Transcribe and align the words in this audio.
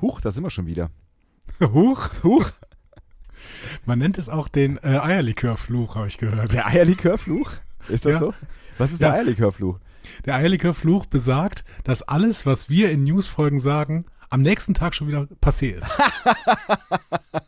Huch, 0.00 0.20
da 0.20 0.30
sind 0.30 0.42
wir 0.44 0.50
schon 0.50 0.66
wieder. 0.66 0.90
Huch. 1.60 2.08
Huch. 2.22 2.50
Man 3.84 3.98
nennt 3.98 4.18
es 4.18 4.28
auch 4.28 4.48
den 4.48 4.76
äh, 4.78 4.98
Eierlikörfluch, 4.98 5.96
habe 5.96 6.08
ich 6.08 6.18
gehört. 6.18 6.52
Der 6.52 6.66
Eierlikörfluch? 6.66 7.52
Ist 7.88 8.04
das 8.06 8.12
Ja. 8.14 8.18
so? 8.18 8.34
Was 8.78 8.92
ist 8.92 9.00
Ja. 9.00 9.08
der 9.08 9.16
Eierlikörfluch? 9.18 9.78
Der 10.24 10.34
Eierlikörfluch 10.36 11.06
besagt, 11.06 11.64
dass 11.84 12.02
alles, 12.02 12.46
was 12.46 12.68
wir 12.68 12.90
in 12.90 13.04
Newsfolgen 13.04 13.60
sagen, 13.60 14.06
am 14.30 14.42
nächsten 14.42 14.74
Tag 14.74 14.94
schon 14.94 15.08
wieder 15.08 15.26
passé 15.42 15.70
ist. 15.72 15.86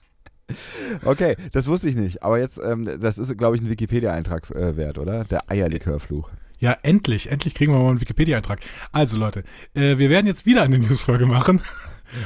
Okay, 1.05 1.37
das 1.53 1.67
wusste 1.67 1.89
ich 1.89 1.97
nicht. 1.97 2.23
Aber 2.23 2.39
jetzt, 2.39 2.61
ähm, 2.63 2.85
das 3.01 3.17
ist, 3.17 3.37
glaube 3.39 3.57
ich, 3.57 3.63
ein 3.63 3.71
Wikipedia-Eintrag 3.71 4.51
äh, 4.51 4.77
wert, 4.77 4.99
oder? 4.99 5.25
Der 5.25 5.51
Eierlikörfluch. 5.51 6.29
Ja, 6.59 6.77
endlich, 6.83 7.31
endlich 7.31 7.55
kriegen 7.55 7.73
wir 7.73 7.79
mal 7.81 7.89
einen 7.91 8.01
Wikipedia-Eintrag. 8.03 8.61
Also 8.93 9.17
Leute, 9.17 9.45
äh, 9.75 9.97
wir 9.97 10.11
werden 10.11 10.27
jetzt 10.27 10.45
wieder 10.45 10.63
eine 10.63 10.79
Newsfolge 10.79 11.25
machen, 11.25 11.63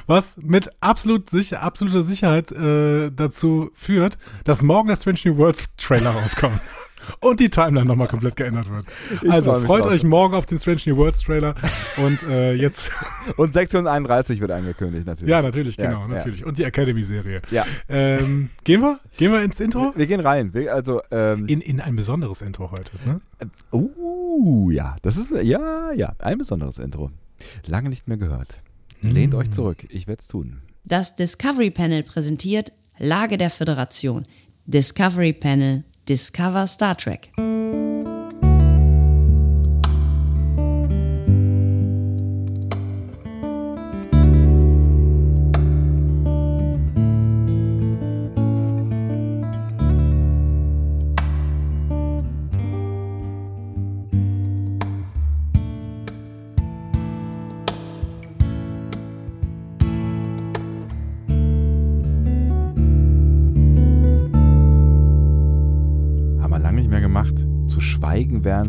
was 0.07 0.37
mit 0.39 0.71
absolut 0.80 1.30
sicher, 1.30 1.62
absoluter 1.62 2.03
Sicherheit 2.03 2.53
äh, 2.53 3.11
dazu 3.11 3.71
führt, 3.75 4.18
dass 4.44 4.63
morgen 4.63 4.89
der 4.89 4.96
Strange 4.96 5.21
New 5.25 5.36
Worlds 5.36 5.64
Trailer 5.77 6.11
rauskommt. 6.11 6.61
Und 7.21 7.40
die 7.40 7.50
Timeline 7.50 7.86
nochmal 7.86 8.08
komplett 8.08 8.36
geändert 8.36 8.71
wird. 8.71 8.86
Ich 9.22 9.30
also 9.30 9.54
freut 9.61 9.86
euch 9.86 10.03
morgen 10.03 10.35
auf 10.35 10.46
den 10.46 10.58
Strange 10.58 10.80
New 10.86 10.96
Worlds 10.96 11.21
Trailer. 11.21 11.54
Und 11.96 12.22
äh, 12.25 12.54
jetzt, 12.54 12.91
Und 13.36 13.53
Sektion 13.53 13.86
31 13.86 14.41
wird 14.41 14.50
angekündigt, 14.50 15.07
natürlich. 15.07 15.30
ja, 15.30 15.43
natürlich, 15.43 15.77
Ja, 15.77 15.86
genau, 15.86 16.00
ja. 16.03 16.08
natürlich. 16.08 16.44
Und 16.44 16.58
die 16.58 16.64
Academy-Serie. 16.64 17.43
Ja. 17.50 17.64
Ähm, 17.89 18.50
gehen 18.64 18.80
wir? 18.80 18.99
Gehen 19.16 19.32
wir 19.32 19.43
ins 19.43 19.61
Intro? 19.61 19.93
Wir 19.94 20.07
gehen 20.07 20.21
rein. 20.21 20.53
Wir, 20.55 20.75
also, 20.75 21.00
ähm, 21.11 21.46
In, 21.46 21.61
in 21.61 21.80
ein 21.80 21.96
besonderes 21.96 22.43
Intro 22.43 22.71
heute. 22.71 22.93
Ne? 23.05 23.21
uh, 23.72 24.71
ja, 24.71 24.96
das 25.03 25.16
ist, 25.16 25.32
eine, 25.32 25.43
ja, 25.43 25.93
ja, 25.93 26.13
ein 26.18 26.39
besonderes 26.39 26.79
Intro. 26.79 27.11
Lange 27.66 27.89
nicht 27.89 28.08
mehr 28.08 28.16
gehört. 28.16 28.58
Lehnt 29.10 29.32
Mm. 29.34 29.36
euch 29.36 29.50
zurück, 29.50 29.86
ich 29.90 30.06
werde 30.06 30.20
es 30.20 30.28
tun. 30.28 30.62
Das 30.84 31.16
Discovery 31.16 31.70
Panel 31.70 32.02
präsentiert 32.02 32.72
Lage 32.98 33.36
der 33.38 33.50
Föderation. 33.50 34.24
Discovery 34.66 35.32
Panel 35.32 35.84
Discover 36.08 36.66
Star 36.66 36.96
Trek. 36.96 37.30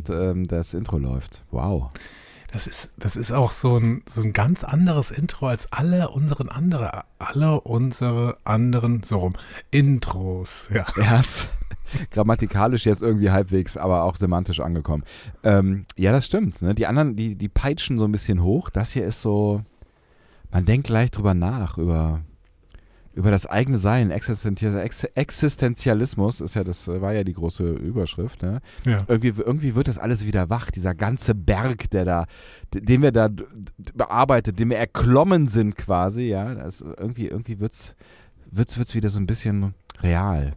Während 0.09 0.38
ähm, 0.38 0.47
das 0.47 0.73
Intro 0.73 0.97
läuft. 0.97 1.44
Wow. 1.52 1.89
Das 2.52 2.66
ist, 2.66 2.94
das 2.97 3.17
ist 3.17 3.33
auch 3.33 3.52
so 3.52 3.77
ein, 3.77 4.03
so 4.08 4.22
ein 4.22 4.31
ganz 4.31 4.63
anderes 4.63 5.11
Intro 5.11 5.47
als 5.47 5.72
alle 5.73 6.09
unseren 6.09 6.47
andere, 6.47 7.03
alle 7.19 7.59
unsere 7.61 8.38
anderen, 8.45 9.03
so 9.03 9.17
rum, 9.17 9.33
Intros. 9.69 10.69
Ja. 10.73 10.85
Ist 11.19 11.50
grammatikalisch 12.11 12.85
jetzt 12.85 13.02
irgendwie 13.02 13.31
halbwegs, 13.31 13.75
aber 13.75 14.03
auch 14.03 14.16
semantisch 14.16 14.61
angekommen. 14.61 15.03
Ähm, 15.44 15.85
ja, 15.97 16.11
das 16.11 16.25
stimmt. 16.25 16.61
Ne? 16.61 16.73
Die 16.73 16.88
anderen, 16.88 17.16
die, 17.16 17.35
die 17.35 17.50
peitschen 17.50 17.97
so 18.00 18.05
ein 18.05 18.11
bisschen 18.11 18.41
hoch. 18.41 18.69
Das 18.69 18.91
hier 18.91 19.05
ist 19.05 19.22
so, 19.22 19.61
man 20.52 20.66
denkt 20.66 20.88
gleich 20.88 21.11
drüber 21.11 21.33
nach, 21.33 21.78
über, 21.78 22.22
über 23.17 23.31
das 23.31 23.47
eigene 23.47 23.79
Sein. 23.79 24.11
Existenzial, 24.11 24.77
Ex 24.79 25.03
Existenzialismus 25.03 26.39
ist 26.39 26.53
ja, 26.53 26.63
das 26.63 26.87
war 26.87 27.13
ja 27.13 27.23
die 27.23 27.33
große 27.33 27.67
Überschrift. 27.67 28.43
Ne? 28.43 28.61
ja. 28.85 28.99
Irgendwie, 29.07 29.33
irgendwie 29.35 29.73
wird 29.73 29.88
das 29.88 29.97
alles 29.97 30.28
wieder 30.28 30.51
wach. 30.51 30.69
Dieser 30.69 30.94
ganze 30.94 31.33
Berg, 31.33 31.89
der 31.89 32.06
da, 32.06 32.25
den 32.72 33.01
wir 33.01 33.11
da 33.11 33.29
bearbeitet, 33.95 34.59
den 34.59 34.69
wir 34.69 34.77
erklommen 34.77 35.47
sind 35.47 35.75
quasi, 35.75 36.25
ja. 36.25 36.53
Das, 36.53 36.81
irgendwie, 36.81 37.27
irgendwie 37.27 37.59
wird's, 37.59 37.95
wird's, 38.51 38.77
wird's 38.77 38.94
wieder 38.94 39.09
so 39.09 39.19
ein 39.19 39.25
bisschen 39.25 39.73
real. 40.01 40.53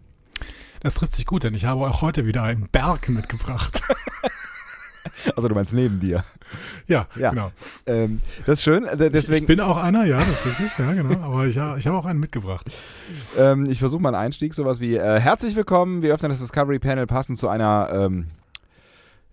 Das 0.81 0.95
trifft 0.95 1.17
sich 1.17 1.25
gut, 1.25 1.45
denn 1.45 1.55
ich 1.55 1.65
habe 1.65 1.89
auch 1.89 2.03
heute 2.03 2.27
wieder 2.27 2.43
einen 2.43 2.69
Berg 2.71 3.09
mitgebracht. 3.09 3.81
Also 5.37 5.49
du 5.49 5.55
meinst 5.55 5.73
neben 5.73 5.99
dir. 6.01 6.25
ja, 6.87 7.07
Ja. 7.17 7.31
genau. 7.31 7.51
Ähm, 7.87 8.21
das 8.47 8.59
ist 8.59 8.65
schön. 8.65 8.85
äh, 8.85 9.07
Ich 9.07 9.13
Deswegen, 9.13 9.47
bin 9.47 9.61
auch 9.61 9.77
einer, 9.77 10.05
ja, 10.05 10.19
das 10.19 10.41
ist 10.45 10.47
richtig, 10.47 10.79
ja, 10.79 10.93
genau. 10.93 11.21
Aber 11.25 11.47
ich, 11.47 11.57
ich 11.57 11.87
habe 11.87 11.97
auch 11.97 12.05
einen 12.07 12.21
mitgebracht. 12.21 12.67
ähm, 13.39 13.67
ich 13.71 13.79
versuche 13.79 14.01
mal 14.03 14.11
einen 14.15 14.25
Einstieg, 14.25 14.55
sowas 14.55 14.81
wie 14.81 14.97
äh, 14.97 15.21
herzlich 15.21 15.57
willkommen. 15.57 16.03
Wir 16.03 16.15
öffnen 16.15 16.31
das 16.31 16.41
Discovery 16.41 16.79
Panel 16.79 17.07
passend 17.07 17.39
zu 17.39 17.49
einer 17.49 17.89
ähm, 17.93 18.27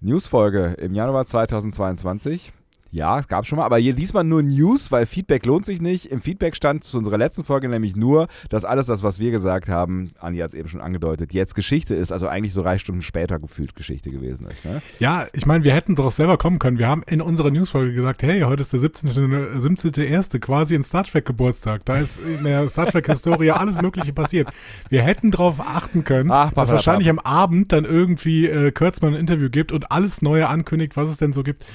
Newsfolge 0.01 0.75
im 0.79 0.94
Januar 0.94 1.25
2022. 1.25 2.53
Ja, 2.91 3.19
es 3.19 3.27
gab 3.27 3.45
schon 3.45 3.57
mal, 3.57 3.65
aber 3.65 3.77
hier 3.77 3.93
diesmal 3.93 4.23
nur 4.23 4.41
News, 4.43 4.91
weil 4.91 5.05
Feedback 5.05 5.45
lohnt 5.45 5.65
sich 5.65 5.81
nicht. 5.81 6.05
Im 6.05 6.21
Feedback 6.21 6.55
stand 6.55 6.83
zu 6.83 6.97
unserer 6.97 7.17
letzten 7.17 7.43
Folge 7.43 7.69
nämlich 7.69 7.95
nur, 7.95 8.27
dass 8.49 8.65
alles 8.65 8.85
das, 8.85 9.03
was 9.03 9.19
wir 9.19 9.31
gesagt 9.31 9.67
haben, 9.67 10.11
Andi 10.19 10.39
hat 10.39 10.49
es 10.49 10.53
eben 10.53 10.67
schon 10.67 10.81
angedeutet, 10.81 11.33
jetzt 11.33 11.55
Geschichte 11.55 11.95
ist, 11.95 12.11
also 12.11 12.27
eigentlich 12.27 12.53
so 12.53 12.61
drei 12.61 12.77
Stunden 12.77 13.01
später 13.01 13.39
gefühlt 13.39 13.75
Geschichte 13.75 14.09
gewesen 14.09 14.47
ist. 14.47 14.65
Ne? 14.65 14.81
Ja, 14.99 15.27
ich 15.33 15.45
meine, 15.45 15.63
wir 15.63 15.73
hätten 15.73 15.95
doch 15.95 16.11
selber 16.11 16.37
kommen 16.37 16.59
können. 16.59 16.77
Wir 16.77 16.87
haben 16.87 17.03
in 17.07 17.21
unserer 17.21 17.51
Newsfolge 17.51 17.93
gesagt, 17.93 18.23
hey, 18.23 18.41
heute 18.41 18.61
ist 18.61 18.73
der 18.73 18.79
17. 18.79 19.09
17.1. 19.09 20.39
quasi 20.39 20.75
ein 20.75 20.83
Star 20.83 21.03
Trek 21.03 21.25
Geburtstag. 21.25 21.85
Da 21.85 21.97
ist 21.97 22.19
in 22.19 22.43
der 22.43 22.67
Star 22.69 22.85
Trek 22.87 23.07
Historie 23.07 23.51
alles 23.57 23.81
Mögliche 23.81 24.13
passiert. 24.13 24.49
Wir 24.89 25.01
hätten 25.01 25.31
darauf 25.31 25.59
achten 25.59 26.03
können, 26.03 26.31
Ach, 26.31 26.51
dass 26.53 26.71
wahrscheinlich 26.71 27.09
am 27.09 27.19
Abend 27.19 27.71
dann 27.71 27.85
irgendwie 27.85 28.47
äh, 28.47 28.71
Kurtzmann 28.71 29.13
ein 29.13 29.19
Interview 29.19 29.49
gibt 29.49 29.71
und 29.71 29.91
alles 29.91 30.21
Neue 30.21 30.47
ankündigt, 30.47 30.95
was 30.95 31.09
es 31.09 31.17
denn 31.17 31.33
so 31.33 31.43
gibt. 31.43 31.65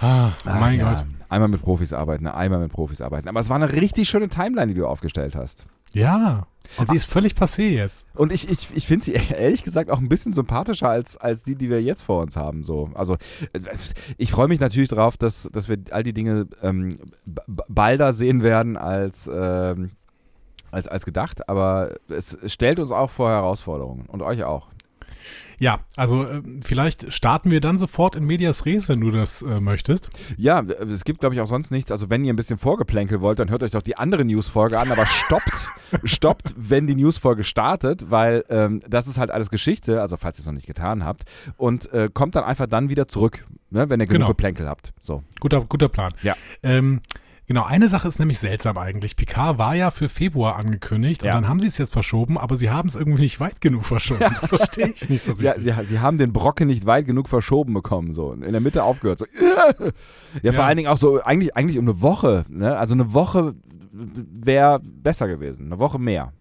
Ah, 0.00 0.32
Ach 0.46 0.60
mein 0.60 0.78
ja, 0.78 0.94
Gott. 0.94 1.04
Einmal 1.28 1.48
mit 1.48 1.62
Profis 1.62 1.92
arbeiten, 1.92 2.26
einmal 2.26 2.60
mit 2.60 2.72
Profis 2.72 3.00
arbeiten. 3.00 3.28
Aber 3.28 3.38
es 3.38 3.48
war 3.48 3.56
eine 3.56 3.72
richtig 3.72 4.08
schöne 4.08 4.28
Timeline, 4.28 4.68
die 4.68 4.74
du 4.74 4.86
aufgestellt 4.86 5.36
hast. 5.36 5.66
Ja. 5.92 6.46
Und 6.76 6.88
sie 6.88 6.96
ist 6.96 7.04
völlig 7.04 7.34
passé 7.34 7.68
jetzt. 7.68 8.06
Und 8.14 8.32
ich, 8.32 8.48
ich, 8.48 8.68
ich 8.74 8.86
finde 8.86 9.04
sie 9.04 9.12
ehrlich 9.36 9.62
gesagt 9.62 9.90
auch 9.90 9.98
ein 9.98 10.08
bisschen 10.08 10.32
sympathischer 10.32 10.88
als, 10.88 11.16
als 11.16 11.42
die, 11.42 11.54
die 11.54 11.68
wir 11.68 11.82
jetzt 11.82 12.02
vor 12.02 12.22
uns 12.22 12.36
haben. 12.36 12.64
So. 12.64 12.90
Also 12.94 13.14
äh, 13.52 13.60
ich 14.16 14.30
freue 14.30 14.48
mich 14.48 14.60
natürlich 14.60 14.88
darauf, 14.88 15.16
dass, 15.16 15.48
dass 15.52 15.68
wir 15.68 15.78
all 15.90 16.02
die 16.02 16.12
Dinge 16.12 16.46
ähm, 16.62 16.96
balder 17.46 18.12
sehen 18.12 18.42
werden 18.42 18.76
als, 18.76 19.28
ähm, 19.32 19.90
als, 20.70 20.88
als 20.88 21.04
gedacht, 21.04 21.48
aber 21.48 21.94
es 22.08 22.38
stellt 22.46 22.78
uns 22.78 22.92
auch 22.92 23.10
vor 23.10 23.28
Herausforderungen 23.30 24.06
und 24.06 24.22
euch 24.22 24.44
auch. 24.44 24.68
Ja, 25.58 25.80
also 25.96 26.24
äh, 26.24 26.42
vielleicht 26.62 27.12
starten 27.12 27.50
wir 27.50 27.60
dann 27.60 27.76
sofort 27.76 28.16
in 28.16 28.24
Medias 28.24 28.64
Res, 28.64 28.88
wenn 28.88 29.00
du 29.00 29.10
das 29.10 29.42
äh, 29.42 29.60
möchtest. 29.60 30.08
Ja, 30.38 30.60
es 30.62 31.04
gibt, 31.04 31.20
glaube 31.20 31.34
ich, 31.34 31.40
auch 31.40 31.46
sonst 31.46 31.70
nichts. 31.70 31.92
Also, 31.92 32.08
wenn 32.08 32.24
ihr 32.24 32.32
ein 32.32 32.36
bisschen 32.36 32.56
Vorgeplänkel 32.58 33.20
wollt, 33.20 33.38
dann 33.38 33.50
hört 33.50 33.62
euch 33.62 33.70
doch 33.72 33.82
die 33.82 33.98
andere 33.98 34.24
Newsfolge 34.24 34.78
an, 34.78 34.90
aber 34.90 35.04
stoppt, 35.06 35.68
stoppt, 36.04 36.54
wenn 36.56 36.86
die 36.86 36.94
Newsfolge 36.94 37.44
startet, 37.44 38.10
weil 38.10 38.44
ähm, 38.48 38.80
das 38.88 39.06
ist 39.06 39.18
halt 39.18 39.30
alles 39.30 39.50
Geschichte, 39.50 40.00
also 40.00 40.16
falls 40.16 40.38
ihr 40.38 40.40
es 40.42 40.46
noch 40.46 40.54
nicht 40.54 40.66
getan 40.66 41.04
habt, 41.04 41.24
und 41.58 41.92
äh, 41.92 42.08
kommt 42.12 42.34
dann 42.36 42.44
einfach 42.44 42.66
dann 42.66 42.88
wieder 42.88 43.06
zurück, 43.08 43.46
ne, 43.70 43.90
wenn 43.90 44.00
ihr 44.00 44.06
genug 44.06 44.20
Genau. 44.20 44.28
Geplänkel 44.28 44.68
habt. 44.68 44.92
So. 45.00 45.22
Guter, 45.40 45.60
guter 45.62 45.88
Plan. 45.88 46.12
Ja. 46.22 46.36
Ähm, 46.62 47.00
genau, 47.50 47.64
eine 47.64 47.88
Sache 47.88 48.06
ist 48.06 48.20
nämlich 48.20 48.38
seltsam 48.38 48.78
eigentlich. 48.78 49.16
Picard 49.16 49.58
war 49.58 49.74
ja 49.74 49.90
für 49.90 50.08
Februar 50.08 50.54
angekündigt 50.54 51.24
Ja. 51.24 51.34
und 51.34 51.42
dann 51.42 51.50
haben 51.50 51.58
sie 51.58 51.66
es 51.66 51.78
jetzt 51.78 51.92
verschoben, 51.92 52.38
aber 52.38 52.56
sie 52.56 52.70
haben 52.70 52.88
es 52.88 52.94
irgendwie 52.94 53.22
nicht 53.22 53.40
weit 53.40 53.60
genug 53.60 53.84
verschoben. 53.84 54.20
Das 54.40 54.46
verstehe 54.48 54.86
ich 54.88 55.08
nicht 55.10 55.22
so 55.24 55.34
Sie, 55.34 55.48
richtig. 55.48 55.64
sie, 55.74 55.84
sie 55.86 55.98
haben 55.98 56.16
den 56.16 56.32
Brocken 56.32 56.68
nicht 56.68 56.86
weit 56.86 57.06
genug 57.06 57.28
verschoben 57.28 57.74
bekommen, 57.74 58.12
so 58.12 58.32
in 58.34 58.52
der 58.52 58.60
Mitte 58.60 58.84
aufgehört. 58.84 59.18
So. 59.18 59.26
Ja, 60.42 60.52
vor 60.52 60.60
Ja. 60.62 60.66
allen 60.66 60.76
Dingen 60.76 60.88
auch 60.88 60.96
so 60.96 61.20
eigentlich, 61.22 61.56
eigentlich 61.56 61.76
um 61.76 61.86
eine 61.86 62.00
Woche. 62.00 62.44
Ne? 62.48 62.76
Also 62.76 62.94
eine 62.94 63.12
Woche 63.12 63.56
wäre 63.92 64.78
besser 64.84 65.26
gewesen. 65.26 65.66
Eine 65.66 65.80
Woche 65.80 65.98
mehr. 65.98 66.32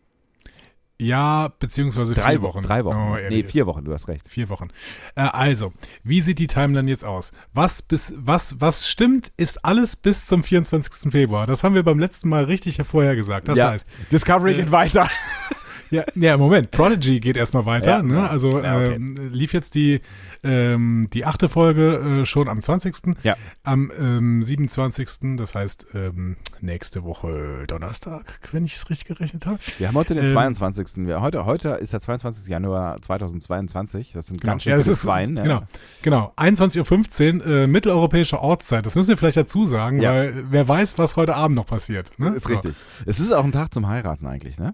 Ja, 1.01 1.53
beziehungsweise 1.59 2.13
Drei 2.13 2.31
vier 2.31 2.41
Wochen. 2.41 2.57
Wochen. 2.57 2.65
Drei 2.65 2.83
Wochen. 2.83 2.97
Oh, 2.97 3.17
nee, 3.29 3.43
vier 3.43 3.65
Wochen, 3.65 3.85
du 3.85 3.93
hast 3.93 4.09
recht. 4.09 4.29
Vier 4.29 4.49
Wochen. 4.49 4.67
Äh, 5.15 5.21
also, 5.21 5.71
wie 6.03 6.19
sieht 6.19 6.39
die 6.39 6.47
Timeline 6.47 6.89
jetzt 6.89 7.05
aus? 7.05 7.31
Was 7.53 7.81
bis, 7.81 8.13
was, 8.17 8.59
was 8.59 8.87
stimmt, 8.87 9.31
ist 9.37 9.63
alles 9.63 9.95
bis 9.95 10.25
zum 10.25 10.43
24. 10.43 11.11
Februar. 11.11 11.47
Das 11.47 11.63
haben 11.63 11.73
wir 11.73 11.83
beim 11.83 11.99
letzten 11.99 12.27
Mal 12.27 12.43
richtig 12.43 12.81
vorhergesagt. 12.83 13.47
Das 13.47 13.57
ja, 13.57 13.71
heißt, 13.71 13.87
Discovery 14.11 14.51
äh, 14.51 14.57
geht 14.57 14.71
weiter. 14.71 15.07
Ja, 15.91 16.03
ja, 16.15 16.37
Moment. 16.37 16.71
Prodigy 16.71 17.19
geht 17.19 17.35
erstmal 17.37 17.65
weiter. 17.65 17.97
Ja, 17.97 18.01
ne? 18.03 18.29
Also 18.29 18.49
Ja, 18.61 18.77
okay. 18.77 18.93
ähm, 18.95 19.29
lief 19.31 19.53
jetzt 19.53 19.75
die, 19.75 20.01
ähm, 20.43 21.07
die 21.13 21.25
achte 21.25 21.49
Folge 21.49 22.21
äh, 22.21 22.25
schon 22.25 22.47
am 22.47 22.61
20. 22.61 23.15
Ja. 23.23 23.35
Am 23.63 23.91
ähm, 23.99 24.43
27. 24.43 25.35
Das 25.37 25.55
heißt 25.55 25.87
ähm, 25.95 26.37
nächste 26.61 27.03
Woche 27.03 27.65
Donnerstag, 27.67 28.39
wenn 28.51 28.65
ich 28.65 28.75
es 28.75 28.89
richtig 28.89 29.07
gerechnet 29.07 29.45
habe. 29.45 29.59
Wir 29.77 29.87
haben 29.87 29.95
heute 29.95 30.13
den 30.15 30.25
Ähm, 30.25 30.31
22. 30.31 31.07
Wir, 31.07 31.21
heute, 31.21 31.45
heute 31.45 31.69
ist 31.69 31.93
der 31.93 31.99
22. 32.01 32.47
Januar 32.47 33.01
2022. 33.01 34.11
Das 34.13 34.27
sind 34.27 34.41
ganz 34.41 34.63
schön 34.63 34.71
ja, 34.73 34.79
viele 34.81 34.95
Zweien. 34.95 35.37
Ja. 35.37 35.43
Genau, 35.43 35.61
genau. 36.01 36.33
21.15 36.37 37.39
Uhr, 37.39 37.45
äh, 37.47 37.67
mitteleuropäische 37.67 38.39
Ortszeit. 38.39 38.85
Das 38.85 38.95
müssen 38.95 39.09
wir 39.09 39.17
vielleicht 39.17 39.37
dazu 39.37 39.65
sagen, 39.65 40.01
weil 40.01 40.45
wer 40.49 40.67
weiß, 40.67 40.97
was 40.97 41.15
heute 41.15 41.35
Abend 41.35 41.55
noch 41.55 41.65
passiert. 41.65 42.11
Ne? 42.19 42.29
Ist 42.29 42.43
So. 42.43 42.49
richtig. 42.53 42.75
Es 43.05 43.19
ist 43.19 43.31
auch 43.31 43.43
ein 43.43 43.51
Tag 43.51 43.73
zum 43.73 43.87
Heiraten 43.87 44.25
eigentlich, 44.27 44.59
ne? 44.59 44.73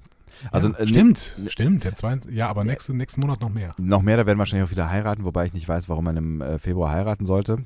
Also 0.52 0.70
ja, 0.70 0.76
äh, 0.80 0.88
stimmt, 0.88 1.36
stimmt. 1.48 1.84
Der 1.84 1.96
22, 1.96 2.36
ja, 2.36 2.48
aber 2.48 2.64
nächste, 2.64 2.94
nächsten 2.96 3.22
Monat 3.22 3.42
noch 3.42 3.50
mehr. 3.50 3.74
Noch 3.80 4.02
mehr, 4.02 4.18
da 4.18 4.26
werden 4.26 4.40
wahrscheinlich 4.40 4.66
auch 4.66 4.70
viele 4.70 4.90
heiraten, 4.90 5.24
wobei 5.24 5.46
ich 5.46 5.54
nicht 5.54 5.68
weiß, 5.68 5.90
warum 5.90 6.06
man 6.06 6.18
im 6.18 6.42
äh, 6.42 6.60
Februar 6.60 6.92
heiraten 6.92 7.26
sollte. 7.26 7.66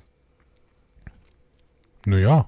Naja. 2.05 2.47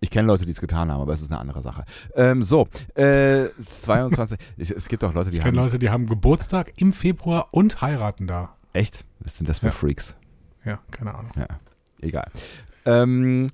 Ich 0.00 0.10
kenne 0.10 0.26
Leute, 0.26 0.44
die 0.44 0.52
es 0.52 0.60
getan 0.60 0.90
haben, 0.90 1.00
aber 1.00 1.12
es 1.12 1.20
ist 1.22 1.30
eine 1.30 1.40
andere 1.40 1.62
Sache. 1.62 1.84
Ähm, 2.14 2.42
so, 2.42 2.68
äh, 2.94 3.48
22. 3.62 4.38
es, 4.56 4.70
es 4.70 4.88
gibt 4.88 5.04
auch 5.04 5.12
Leute, 5.14 5.30
die 5.30 5.36
Ich 5.38 5.42
haben. 5.42 5.52
kenne 5.52 5.62
Leute, 5.62 5.78
die 5.78 5.90
haben 5.90 6.06
Geburtstag 6.06 6.72
im 6.76 6.92
Februar 6.92 7.48
und 7.50 7.80
heiraten 7.82 8.26
da. 8.26 8.56
Echt? 8.72 9.04
Was 9.20 9.38
sind 9.38 9.48
das 9.48 9.58
für 9.60 9.66
Ja. 9.66 9.72
Freaks? 9.72 10.14
Ja, 10.64 10.78
keine 10.90 11.14
Ahnung. 11.14 11.30
Ja, 11.36 11.46
egal. 12.00 12.30
Ähm, 12.84 13.48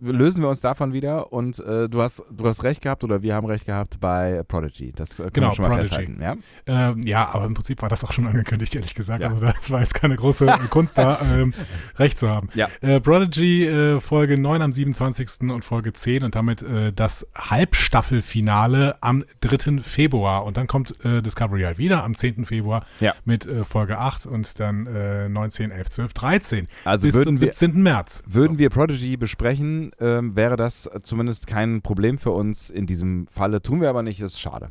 lösen 0.00 0.42
wir 0.42 0.48
uns 0.48 0.60
davon 0.60 0.92
wieder 0.92 1.32
und 1.32 1.58
äh, 1.60 1.88
du 1.88 2.02
hast 2.02 2.22
du 2.30 2.46
hast 2.46 2.62
recht 2.62 2.82
gehabt 2.82 3.04
oder 3.04 3.22
wir 3.22 3.34
haben 3.34 3.46
recht 3.46 3.64
gehabt 3.66 4.00
bei 4.00 4.42
Prodigy. 4.46 4.92
Das 4.92 5.18
äh, 5.18 5.22
können 5.24 5.32
Genau, 5.32 5.48
wir 5.50 5.54
schon 5.54 5.62
mal 5.64 5.68
Prodigy. 5.76 5.88
festhalten. 5.88 6.22
Ja? 6.66 6.90
Ähm, 6.90 7.02
ja, 7.02 7.28
aber 7.32 7.44
im 7.46 7.54
Prinzip 7.54 7.80
war 7.82 7.88
das 7.88 8.04
auch 8.04 8.12
schon 8.12 8.26
angekündigt, 8.26 8.74
ehrlich 8.74 8.94
gesagt. 8.94 9.22
Ja. 9.22 9.30
Also 9.30 9.46
das 9.46 9.70
war 9.70 9.80
jetzt 9.80 9.94
keine 9.94 10.16
große 10.16 10.46
Kunst 10.70 10.98
da, 10.98 11.18
ähm, 11.22 11.54
recht 11.96 12.18
zu 12.18 12.28
haben. 12.28 12.48
Ja. 12.54 12.68
Äh, 12.82 13.00
Prodigy 13.00 13.66
äh, 13.66 14.00
Folge 14.00 14.36
9 14.38 14.60
am 14.62 14.72
27. 14.72 15.50
und 15.50 15.64
Folge 15.64 15.92
10 15.92 16.24
und 16.24 16.34
damit 16.34 16.62
äh, 16.62 16.92
das 16.92 17.26
Halbstaffelfinale 17.34 18.96
am 19.02 19.24
3. 19.40 19.82
Februar. 19.82 20.44
Und 20.44 20.56
dann 20.56 20.66
kommt 20.66 20.94
äh, 21.04 21.22
Discovery 21.22 21.62
halt 21.62 21.78
wieder 21.78 22.04
am 22.04 22.14
10. 22.14 22.44
Februar 22.44 22.84
Ja. 23.00 23.14
mit 23.24 23.46
äh, 23.46 23.64
Folge 23.64 23.98
8 23.98 24.26
und 24.26 24.60
dann 24.60 24.86
äh, 24.86 25.28
19, 25.28 25.70
11, 25.70 25.88
12, 25.90 26.12
13 26.14 26.66
Also 26.84 27.08
bis 27.08 27.22
zum 27.22 27.40
wir- 27.40 27.48
17. 27.54 27.82
März. 27.82 28.22
Würden 28.26 28.58
wir 28.58 28.70
Prodigy 28.70 29.16
besprechen, 29.16 29.45
ähm, 29.54 30.36
wäre 30.36 30.56
das 30.56 30.88
zumindest 31.02 31.46
kein 31.46 31.82
Problem 31.82 32.18
für 32.18 32.30
uns 32.32 32.70
in 32.70 32.86
diesem 32.86 33.26
Falle. 33.28 33.62
Tun 33.62 33.80
wir 33.80 33.90
aber 33.90 34.02
nicht, 34.02 34.20
das 34.22 34.32
ist 34.32 34.40
schade. 34.40 34.70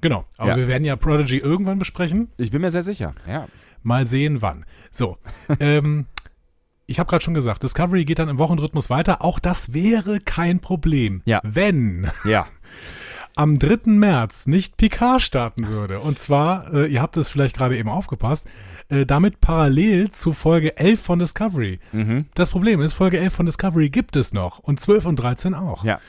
Genau, 0.00 0.24
aber 0.36 0.50
Ja. 0.50 0.56
wir 0.56 0.68
werden 0.68 0.84
ja 0.84 0.96
Prodigy 0.96 1.38
irgendwann 1.38 1.78
besprechen. 1.78 2.28
Ich 2.36 2.50
bin 2.50 2.60
mir 2.60 2.70
sehr 2.70 2.82
sicher. 2.84 3.14
Ja. 3.26 3.48
Mal 3.82 4.06
sehen, 4.06 4.42
wann. 4.42 4.64
So, 4.92 5.18
ähm, 5.60 6.06
ich 6.86 6.98
habe 6.98 7.08
gerade 7.10 7.22
schon 7.24 7.34
gesagt, 7.34 7.62
Discovery 7.62 8.04
geht 8.04 8.18
dann 8.18 8.28
im 8.28 8.38
Wochenrhythmus 8.38 8.90
weiter. 8.90 9.22
Auch 9.22 9.38
das 9.38 9.74
wäre 9.74 10.20
kein 10.20 10.60
Problem, 10.60 11.22
Ja. 11.24 11.40
wenn 11.44 12.10
Ja. 12.24 12.46
am 13.36 13.58
3. 13.58 13.90
März 13.92 14.46
nicht 14.46 14.76
Picard 14.76 15.20
starten 15.22 15.68
würde. 15.68 16.00
Und 16.00 16.18
zwar, 16.18 16.72
äh, 16.72 16.86
ihr 16.86 17.02
habt 17.02 17.16
es 17.16 17.28
vielleicht 17.28 17.56
gerade 17.56 17.76
eben 17.76 17.88
aufgepasst, 17.88 18.46
äh, 18.88 19.06
damit 19.06 19.40
parallel 19.40 20.10
zu 20.10 20.32
Folge 20.32 20.76
11 20.76 21.00
von 21.00 21.18
Discovery. 21.18 21.78
Mhm. 21.92 22.26
Das 22.34 22.50
Problem 22.50 22.80
ist, 22.80 22.94
Folge 22.94 23.18
11 23.18 23.34
von 23.34 23.46
Discovery 23.46 23.90
gibt 23.90 24.16
es 24.16 24.32
noch 24.32 24.58
und 24.58 24.80
12 24.80 25.06
und 25.06 25.16
13 25.16 25.54
auch. 25.54 25.84
Ja. 25.84 26.00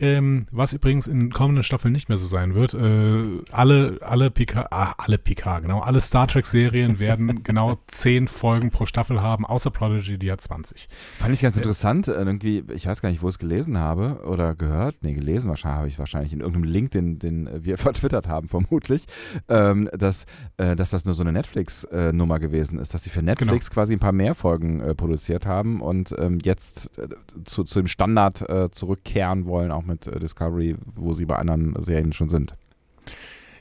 Ähm, 0.00 0.46
was 0.50 0.72
übrigens 0.72 1.06
in 1.06 1.30
kommenden 1.30 1.62
Staffeln 1.62 1.92
nicht 1.92 2.08
mehr 2.08 2.16
so 2.16 2.26
sein 2.26 2.54
wird. 2.54 2.74
Äh, 2.74 3.42
alle, 3.52 3.98
alle 4.00 4.30
Picard, 4.30 4.68
ah, 4.70 4.94
alle 4.96 5.18
Picard, 5.18 5.62
genau, 5.62 5.80
alle 5.80 6.00
Star 6.00 6.26
Trek-Serien 6.26 6.98
werden 6.98 7.42
genau 7.44 7.78
10 7.88 8.28
Folgen 8.28 8.70
pro 8.70 8.86
Staffel 8.86 9.20
haben, 9.20 9.44
außer 9.44 9.70
Prodigy, 9.70 10.18
die 10.18 10.32
hat 10.32 10.40
20. 10.40 10.88
Fand 11.18 11.34
ich 11.34 11.42
ganz 11.42 11.56
interessant. 11.56 12.08
äh, 12.08 12.12
Irgendwie, 12.12 12.64
ich 12.72 12.86
weiß 12.86 13.02
gar 13.02 13.10
nicht, 13.10 13.22
wo 13.22 13.28
ich 13.28 13.34
es 13.34 13.38
gelesen 13.38 13.78
habe 13.78 14.22
oder 14.24 14.54
gehört. 14.54 14.96
Nee, 15.02 15.12
gelesen 15.12 15.48
wahrscheinlich 15.48 15.78
habe 15.78 15.88
ich 15.88 15.98
wahrscheinlich 15.98 16.32
in 16.32 16.40
irgendeinem 16.40 16.64
Link, 16.64 16.90
den, 16.92 17.18
den 17.18 17.46
äh, 17.46 17.64
wir 17.64 17.76
vertwittert 17.78 18.26
haben, 18.26 18.48
vermutlich, 18.48 19.04
ähm, 19.48 19.90
dass, 19.92 20.24
äh, 20.56 20.76
dass 20.76 20.90
das 20.90 21.04
nur 21.04 21.14
so 21.14 21.22
eine 21.22 21.32
Netflix-Nummer 21.32 22.38
gewesen 22.38 22.78
ist, 22.78 22.94
dass 22.94 23.04
sie 23.04 23.10
für 23.10 23.22
Netflix 23.22 23.70
quasi 23.70 23.92
ein 23.92 23.98
paar 23.98 24.12
mehr 24.12 24.34
Folgen 24.34 24.80
äh, 24.80 24.94
produziert 24.94 25.44
haben 25.44 25.82
und 25.82 26.14
ähm, 26.18 26.38
jetzt 26.42 26.98
äh, 26.98 27.08
zu, 27.44 27.64
zu 27.64 27.80
dem 27.80 27.86
Standard 27.86 28.48
äh, 28.48 28.70
zurückkehren 28.70 29.44
wollen, 29.44 29.70
auch 29.70 29.89
mit 29.90 30.06
äh, 30.06 30.18
Discovery, 30.18 30.76
wo 30.96 31.12
sie 31.14 31.26
bei 31.26 31.36
anderen 31.36 31.74
Serien 31.82 32.12
schon 32.12 32.28
sind. 32.28 32.54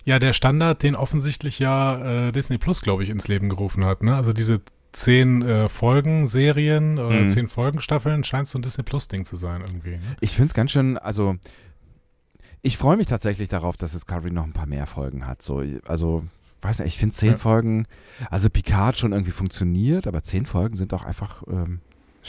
Ja, 0.06 0.18
der 0.20 0.34
Standard, 0.34 0.82
den 0.82 0.96
offensichtlich 0.96 1.60
ja 1.60 2.28
äh, 2.30 2.32
Disney 2.32 2.58
Plus, 2.58 2.82
glaube 2.82 3.04
ich, 3.04 3.10
ins 3.10 3.28
Leben 3.28 3.50
gerufen 3.50 3.84
hat. 3.86 4.02
Ne? 4.02 4.16
Also 4.16 4.34
diese 4.34 4.62
10 4.94 5.42
äh, 5.44 5.70
Folgen-Serien 5.70 6.98
oder 6.98 7.22
Mhm. 7.22 7.30
10 7.30 7.48
Folgen-Staffeln 7.50 8.24
scheint 8.24 8.48
so 8.48 8.58
ein 8.58 8.62
Disney 8.64 8.84
Plus-Ding 8.84 9.26
zu 9.26 9.36
sein 9.36 9.62
irgendwie. 9.62 9.98
Ne? 9.98 10.02
Ich 10.22 10.32
finde 10.32 10.48
es 10.48 10.54
ganz 10.54 10.72
schön, 10.72 10.98
also 10.98 11.36
ich 12.62 12.78
freue 12.78 12.98
mich 12.98 13.08
tatsächlich 13.08 13.50
darauf, 13.50 13.78
dass 13.78 13.92
Discovery 13.92 14.32
noch 14.32 14.44
ein 14.46 14.54
paar 14.54 14.66
mehr 14.66 14.88
Folgen 14.88 15.28
hat. 15.28 15.42
So, 15.42 15.64
also, 15.88 16.24
weiß 16.62 16.80
nicht, 16.80 16.88
ich 16.90 16.98
finde 16.98 17.16
zehn 17.16 17.32
Ja. 17.32 17.38
Folgen, 17.38 17.86
also 18.32 18.50
Picard 18.50 18.98
schon 18.98 19.12
irgendwie 19.12 19.32
funktioniert, 19.32 20.08
aber 20.08 20.24
zehn 20.24 20.46
Folgen 20.46 20.76
sind 20.76 20.92
doch 20.92 21.06
einfach 21.06 21.44
ähm, 21.48 21.80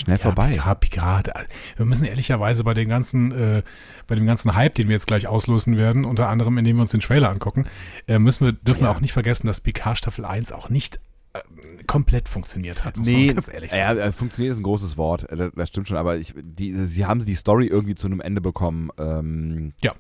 schnell 0.01 0.17
Ja, 0.17 0.23
vorbei. 0.23 0.51
Picard, 0.53 0.81
Picard. 0.81 1.31
Wir 1.77 1.87
müssen 1.87 2.05
ehrlicherweise 2.05 2.65
bei 2.65 2.75
den 2.75 2.89
ganzen, 2.89 3.33
äh, 3.33 3.63
bei 4.07 4.15
dem 4.15 4.27
ganzen 4.27 4.55
Hype, 4.55 4.75
den 4.75 4.89
wir 4.89 4.95
jetzt 4.95 5.07
gleich 5.07 5.27
auslosen 5.29 5.77
werden, 5.77 6.05
unter 6.05 6.29
anderem, 6.29 6.59
indem 6.59 6.77
wir 6.77 6.83
uns 6.83 6.91
den 6.91 7.01
Trailer 7.01 7.31
angucken, 7.31 7.67
äh, 8.09 8.19
müssen 8.19 8.45
wir, 8.47 8.53
dürfen 8.53 8.81
wir 8.83 8.89
Ja. 8.89 8.95
auch 8.95 9.01
nicht 9.01 9.13
vergessen, 9.13 9.47
dass 9.47 9.61
Picard 9.61 9.99
Staffel 9.99 10.25
1 10.25 10.53
auch 10.53 10.69
nicht 10.71 11.01
äh, 11.33 11.39
komplett 11.87 12.29
funktioniert 12.29 12.85
hat, 12.85 12.97
muss 12.97 13.07
Nee, 13.07 13.27
man 13.27 13.35
ganz 13.37 13.53
ehrlich 13.53 13.71
ja, 13.71 13.95
sagen. 13.95 14.01
äh, 14.01 14.11
funktioniert 14.13 14.53
ist 14.53 14.59
ein 14.59 14.65
großes 14.65 14.97
Wort, 14.97 15.31
äh, 15.31 15.37
das, 15.37 15.53
das 15.55 15.69
stimmt 15.69 15.87
schon, 15.87 15.97
aber 15.97 16.17
ich, 16.17 16.35
die, 16.37 16.73
sie 16.75 17.07
haben 17.07 17.25
die 17.25 17.35
Story 17.37 17.67
irgendwie 17.67 17.95
zu 17.95 18.09
einem 18.09 18.21
Ende 18.21 18.41
bekommen. 18.41 18.91
Ähm, 18.99 19.73
Ja. 19.81 19.95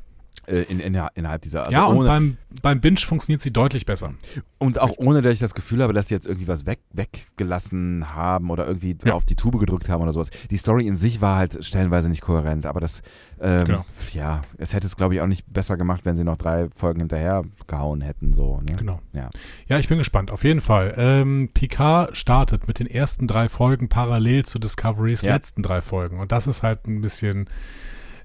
Äh, 0.51 0.63
In, 0.65 0.81
in, 0.81 1.01
innerhalb 1.15 1.43
dieser. 1.43 1.61
Also 1.67 1.73
ja, 1.73 1.85
und 1.87 1.99
ohne, 1.99 2.09
beim, 2.09 2.37
beim 2.63 2.81
Binge 2.81 2.99
funktioniert 3.01 3.43
sie 3.43 3.53
deutlich 3.53 3.87
besser. 3.87 4.15
Und 4.59 4.79
auch 4.79 4.93
ohne, 4.99 5.23
dass 5.23 5.33
ich 5.33 5.39
das 5.39 5.55
Gefühl 5.55 5.83
habe, 5.83 5.93
dass 5.93 6.09
sie 6.09 6.15
jetzt 6.15 6.27
irgendwie 6.27 6.49
was 6.49 6.67
weg, 6.67 6.81
weggelassen 6.93 8.15
haben 8.15 8.51
oder 8.51 8.67
irgendwie 8.67 8.97
Ja. 9.05 9.15
auf 9.15 9.25
die 9.25 9.37
Tube 9.37 9.59
gedrückt 9.59 9.89
haben 9.89 10.03
oder 10.03 10.13
sowas. 10.13 10.31
Die 10.51 10.57
Story 10.57 10.87
in 10.87 10.97
sich 10.97 11.21
war 11.21 11.37
halt 11.39 11.65
stellenweise 11.65 12.09
nicht 12.09 12.21
kohärent, 12.23 12.67
aber 12.67 12.81
das, 12.81 13.03
ähm, 13.41 13.65
Genau. 13.65 13.85
ja, 14.13 14.43
es 14.59 14.75
hätte 14.75 14.87
es, 14.87 14.97
glaube 14.97 15.15
ich, 15.15 15.21
auch 15.21 15.27
nicht 15.27 15.45
besser 15.53 15.77
gemacht, 15.77 16.03
wenn 16.05 16.17
sie 16.17 16.25
noch 16.25 16.37
drei 16.37 16.69
Folgen 16.77 17.01
hinterher 17.01 17.43
gehauen 17.67 18.01
hätten, 18.01 18.33
so, 18.33 18.61
ne? 18.61 18.77
Genau. 18.77 19.01
Ja. 19.13 19.31
Ja, 19.67 19.79
ich 19.79 19.89
bin 19.89 19.99
gespannt, 19.99 20.31
auf 20.31 20.45
jeden 20.45 20.61
Fall. 20.61 20.95
Ähm, 20.97 21.51
Picard 21.55 22.17
startet 22.17 22.69
mit 22.69 22.79
den 22.79 22.87
ersten 22.87 23.27
drei 23.27 23.49
Folgen 23.49 23.89
parallel 23.89 24.45
zu 24.45 24.59
Discoverys 24.59 25.23
Ja. 25.23 25.35
letzten 25.35 25.63
drei 25.63 25.83
Folgen. 25.83 26.19
Und 26.21 26.33
das 26.33 26.47
ist 26.47 26.63
halt 26.63 26.87
ein 26.87 27.01
bisschen 27.01 27.49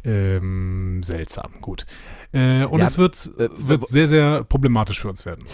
ähm, 0.05 1.01
seltsam. 1.03 1.53
Gut. 1.61 1.85
Äh, 2.35 2.65
und 2.65 2.79
Ja, 2.79 2.85
es 2.85 2.97
wird, 2.97 3.31
äh, 3.37 3.49
wird 3.57 3.87
sehr, 3.87 4.07
sehr 4.07 4.43
problematisch 4.43 5.01
für 5.01 5.09
uns 5.09 5.25
werden. 5.25 5.45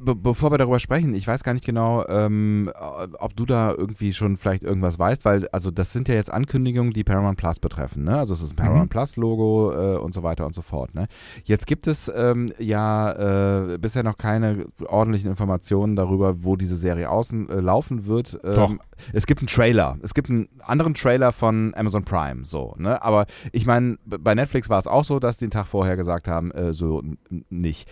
Be 0.00 0.14
bevor 0.14 0.50
wir 0.50 0.58
darüber 0.58 0.80
sprechen, 0.80 1.14
ich 1.14 1.26
weiß 1.26 1.42
gar 1.44 1.52
nicht 1.52 1.64
genau, 1.64 2.06
ähm, 2.06 2.70
ob 3.18 3.36
du 3.36 3.44
da 3.44 3.72
irgendwie 3.72 4.12
schon 4.14 4.36
vielleicht 4.36 4.64
irgendwas 4.64 4.98
weißt, 4.98 5.24
weil, 5.24 5.48
also 5.48 5.70
das 5.70 5.92
sind 5.92 6.08
ja 6.08 6.14
jetzt 6.14 6.32
Ankündigungen, 6.32 6.92
die 6.92 7.04
Paramount 7.04 7.36
Plus 7.38 7.58
betreffen, 7.58 8.04
ne? 8.04 8.18
Also 8.18 8.34
es 8.34 8.42
ist 8.42 8.52
ein 8.52 8.56
Paramount 8.56 8.84
Mhm. 8.84 8.88
Plus 8.88 9.16
Logo 9.16 9.72
äh, 9.72 9.98
und 9.98 10.14
so 10.14 10.22
weiter 10.22 10.46
und 10.46 10.54
so 10.54 10.62
fort, 10.62 10.94
ne? 10.94 11.06
Jetzt 11.44 11.66
gibt 11.66 11.86
es 11.86 12.10
ähm, 12.14 12.52
ja 12.58 13.72
äh, 13.74 13.78
bisher 13.78 14.02
noch 14.02 14.16
keine 14.16 14.66
ordentlichen 14.86 15.28
Informationen 15.28 15.96
darüber, 15.96 16.44
wo 16.44 16.56
diese 16.56 16.76
Serie 16.76 17.10
außen 17.10 17.48
äh, 17.50 17.60
laufen 17.60 18.06
wird. 18.06 18.38
Ähm, 18.44 18.52
Doch. 18.54 18.74
Es 19.12 19.26
gibt 19.26 19.40
einen 19.40 19.48
Trailer, 19.48 19.98
es 20.02 20.14
gibt 20.14 20.30
einen 20.30 20.48
anderen 20.60 20.94
Trailer 20.94 21.32
von 21.32 21.74
Amazon 21.74 22.04
Prime, 22.04 22.44
so, 22.44 22.74
ne? 22.78 23.02
Aber 23.02 23.26
ich 23.52 23.66
meine, 23.66 23.96
bei 24.04 24.34
Netflix 24.34 24.68
war 24.68 24.78
es 24.78 24.86
auch 24.86 25.04
so, 25.04 25.18
dass 25.18 25.38
die 25.38 25.50
den 25.50 25.58
Tag 25.58 25.66
vorher 25.66 25.96
gesagt 25.96 26.19
haben, 26.28 26.50
äh, 26.52 26.72
so 26.72 27.02
nicht. 27.48 27.88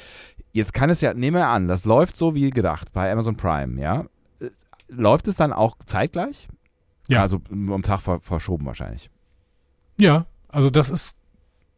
Jetzt 0.53 0.73
kann 0.73 0.91
es 0.91 1.01
ja, 1.01 1.15
nehmen 1.15 1.37
wir 1.37 1.49
an, 1.49 1.69
das 1.69 1.85
läuft 1.85 2.17
so 2.17 2.35
wie 2.35 2.51
gedacht 2.51 2.93
bei 2.93 3.11
Amazon 3.11 3.37
Prime, 3.37 3.81
ja. 3.81 4.07
Äh, 4.41 4.51
Läuft 4.89 5.29
es 5.29 5.37
dann 5.37 5.53
auch 5.53 5.77
zeitgleich? 5.85 6.49
Ja. 7.09 7.23
Also 7.23 7.41
am 7.51 7.83
Tag 7.83 8.01
ver 8.01 8.21
verschoben 8.21 8.67
wahrscheinlich. 8.67 9.11
Ja, 9.99 10.27
also 10.49 10.71
das 10.71 10.91
ist. 10.91 11.17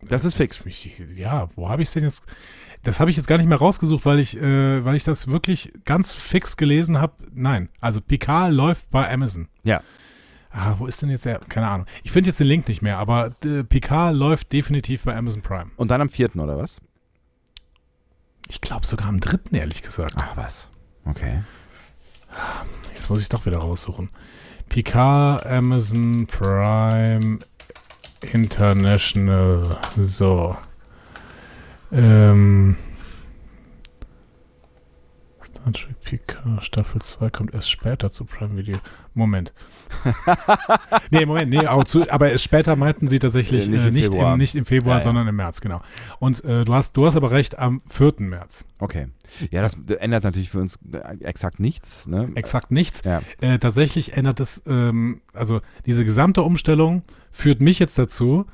Das 0.02 0.24
ist 0.24 0.34
fix. 0.34 0.64
Ich, 0.64 0.98
ja, 1.14 1.48
wo 1.56 1.68
habe 1.68 1.82
ich 1.82 1.88
es 1.88 1.94
denn 1.94 2.04
jetzt? 2.04 2.22
Das 2.82 3.00
habe 3.00 3.10
ich 3.10 3.18
jetzt 3.18 3.26
gar 3.26 3.36
nicht 3.36 3.46
mehr 3.46 3.58
rausgesucht, 3.58 4.06
weil 4.06 4.18
ich, 4.18 4.34
äh, 4.36 4.82
weil 4.84 4.96
ich 4.96 5.04
das 5.04 5.28
wirklich 5.28 5.72
ganz 5.84 6.14
fix 6.14 6.56
gelesen 6.56 6.98
habe. 6.98 7.12
Nein, 7.32 7.68
also 7.80 8.00
Picard 8.00 8.52
läuft 8.52 8.90
bei 8.90 9.12
Amazon. 9.12 9.48
Ja. 9.62 9.82
Ah, 10.52 10.74
wo 10.78 10.86
ist 10.86 11.00
denn 11.00 11.10
jetzt 11.10 11.24
der? 11.24 11.38
Keine 11.38 11.68
Ahnung. 11.68 11.86
Ich 12.02 12.10
finde 12.10 12.28
jetzt 12.28 12.40
den 12.40 12.46
Link 12.46 12.66
nicht 12.66 12.82
mehr, 12.82 12.98
aber 12.98 13.32
äh, 13.44 13.62
Picard 13.62 14.14
läuft 14.14 14.52
definitiv 14.52 15.04
bei 15.04 15.16
Amazon 15.16 15.42
Prime. 15.42 15.70
Und 15.76 15.90
dann 15.90 16.00
am 16.00 16.08
vierten, 16.08 16.40
oder 16.40 16.58
was? 16.58 16.80
Ich 18.48 18.60
glaube 18.60 18.84
sogar 18.84 19.08
am 19.08 19.20
dritten, 19.20 19.54
ehrlich 19.54 19.82
gesagt. 19.82 20.14
Ach 20.16 20.36
was. 20.36 20.68
Okay. 21.04 21.42
Jetzt 22.92 23.08
muss 23.08 23.22
ich 23.22 23.28
doch 23.28 23.46
wieder 23.46 23.58
raussuchen. 23.58 24.10
Picard, 24.68 25.46
Amazon 25.46 26.26
Prime 26.26 27.38
International. 28.32 29.78
So. 29.96 30.56
Ähm, 31.92 32.76
Star 35.44 35.72
Trek 35.72 36.00
PK 36.00 36.60
Staffel 36.62 37.02
2 37.02 37.30
kommt 37.30 37.54
erst 37.54 37.70
später 37.70 38.10
zu 38.10 38.24
Prime 38.24 38.56
Video. 38.56 38.78
Moment. 39.14 39.52
nee, 41.10 41.26
Moment, 41.26 41.50
nee, 41.50 41.66
aber, 41.66 41.84
zu, 41.84 42.10
aber 42.10 42.36
später 42.38 42.76
meinten 42.76 43.08
sie 43.08 43.18
tatsächlich 43.18 43.68
Nicht 43.68 43.84
äh, 43.84 43.88
im 43.88 43.94
nicht, 43.94 44.04
Februar. 44.12 44.32
im, 44.34 44.38
nicht 44.38 44.54
im 44.54 44.64
Februar, 44.64 44.94
Ja, 44.94 44.98
ja. 44.98 45.04
sondern 45.04 45.28
im 45.28 45.36
März, 45.36 45.60
genau. 45.60 45.80
Und 46.18 46.44
äh, 46.44 46.64
du, 46.64 46.74
hast, 46.74 46.96
du 46.96 47.06
hast 47.06 47.16
aber 47.16 47.30
recht, 47.30 47.58
am 47.58 47.82
4. 47.88 48.14
März. 48.18 48.64
Okay. 48.78 49.08
Ja, 49.50 49.62
das 49.62 49.76
ändert 49.98 50.24
natürlich 50.24 50.50
für 50.50 50.60
uns 50.60 50.78
äh, 50.92 51.24
exakt 51.24 51.60
nichts. 51.60 52.06
Ne? 52.06 52.30
Exakt 52.34 52.70
nichts. 52.70 53.02
Ja. 53.04 53.22
Äh, 53.40 53.58
tatsächlich 53.58 54.16
ändert 54.16 54.40
es, 54.40 54.62
ähm, 54.66 55.20
also 55.34 55.60
diese 55.86 56.04
gesamte 56.04 56.42
Umstellung 56.42 57.02
führt 57.32 57.60
mich 57.60 57.78
jetzt 57.78 57.98
dazu, 57.98 58.46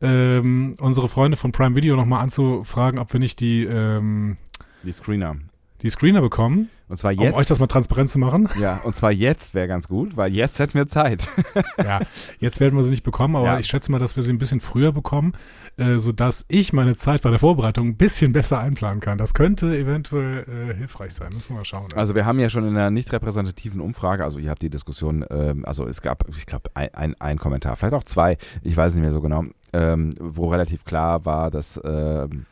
ähm, 0.00 0.74
unsere 0.80 1.08
Freunde 1.08 1.36
von 1.36 1.52
Prime 1.52 1.76
Video 1.76 1.96
nochmal 1.96 2.22
anzufragen, 2.22 2.98
ob 2.98 3.12
wir 3.12 3.20
nicht 3.20 3.40
die, 3.40 3.64
ähm, 3.64 4.36
Die 4.82 4.92
Screener. 4.92 5.36
die 5.82 5.90
Screener 5.90 6.20
bekommen, 6.20 6.68
Und 6.92 6.98
zwar 6.98 7.12
um 7.12 7.20
jetzt. 7.20 7.34
euch 7.36 7.46
das 7.46 7.58
mal 7.58 7.68
transparent 7.68 8.10
zu 8.10 8.18
machen. 8.18 8.50
ja, 8.60 8.76
und 8.84 8.94
zwar 8.94 9.10
jetzt 9.12 9.54
wäre 9.54 9.66
ganz 9.66 9.88
gut, 9.88 10.14
weil 10.14 10.30
jetzt 10.34 10.58
hätten 10.58 10.74
wir 10.74 10.86
Zeit. 10.86 11.26
ja, 11.82 12.00
jetzt 12.38 12.60
werden 12.60 12.76
wir 12.76 12.84
sie 12.84 12.90
nicht 12.90 13.02
bekommen, 13.02 13.34
aber 13.34 13.46
Ja. 13.46 13.58
ich 13.58 13.66
schätze 13.66 13.90
mal, 13.90 13.98
dass 13.98 14.14
wir 14.14 14.22
sie 14.22 14.30
ein 14.30 14.36
bisschen 14.36 14.60
früher 14.60 14.92
bekommen, 14.92 15.32
äh, 15.78 15.96
sodass 15.98 16.44
ich 16.48 16.74
meine 16.74 16.94
Zeit 16.94 17.22
bei 17.22 17.30
der 17.30 17.38
Vorbereitung 17.38 17.88
ein 17.88 17.96
bisschen 17.96 18.34
besser 18.34 18.60
einplanen 18.60 19.00
kann. 19.00 19.16
Das 19.16 19.32
könnte 19.32 19.74
eventuell 19.74 20.44
äh, 20.70 20.74
hilfreich 20.74 21.14
sein. 21.14 21.30
Müssen 21.32 21.54
wir 21.54 21.60
mal 21.60 21.64
schauen. 21.64 21.88
Also 21.96 22.14
wir 22.14 22.26
haben 22.26 22.38
ja 22.38 22.50
schon 22.50 22.68
in 22.68 22.76
einer 22.76 22.90
nicht 22.90 23.10
repräsentativen 23.10 23.80
Umfrage, 23.80 24.22
also 24.22 24.38
ihr 24.38 24.50
habt 24.50 24.60
die 24.60 24.68
Diskussion, 24.68 25.24
ähm, 25.30 25.64
also 25.64 25.86
es 25.86 26.02
gab, 26.02 26.28
ich 26.28 26.44
glaube, 26.44 26.70
ein, 26.74 26.92
ein, 26.94 27.14
ein 27.22 27.38
Kommentar, 27.38 27.76
vielleicht 27.76 27.94
auch 27.94 28.04
zwei, 28.04 28.36
ich 28.62 28.76
weiß 28.76 28.92
nicht 28.96 29.02
mehr 29.02 29.12
so 29.12 29.22
genau, 29.22 29.44
ähm, 29.72 30.12
wo 30.20 30.48
relativ 30.50 30.84
klar 30.84 31.24
war, 31.24 31.50
dass 31.50 31.80
ähm, 31.82 32.44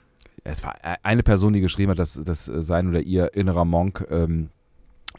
es 0.44 0.62
war 0.64 0.76
e- 0.82 0.96
eine 1.02 1.22
Person, 1.22 1.52
die 1.52 1.60
geschrieben 1.60 1.90
hat, 1.90 1.98
dass, 1.98 2.14
dass 2.22 2.44
sein 2.44 2.88
oder 2.88 3.00
ihr 3.00 3.34
innerer 3.34 3.64
Monk 3.64 4.06
ähm, 4.10 4.50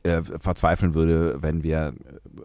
äh, 0.04 0.22
verzweifeln 0.24 0.94
würde, 0.94 1.42
wenn 1.42 1.64
wir 1.64 1.94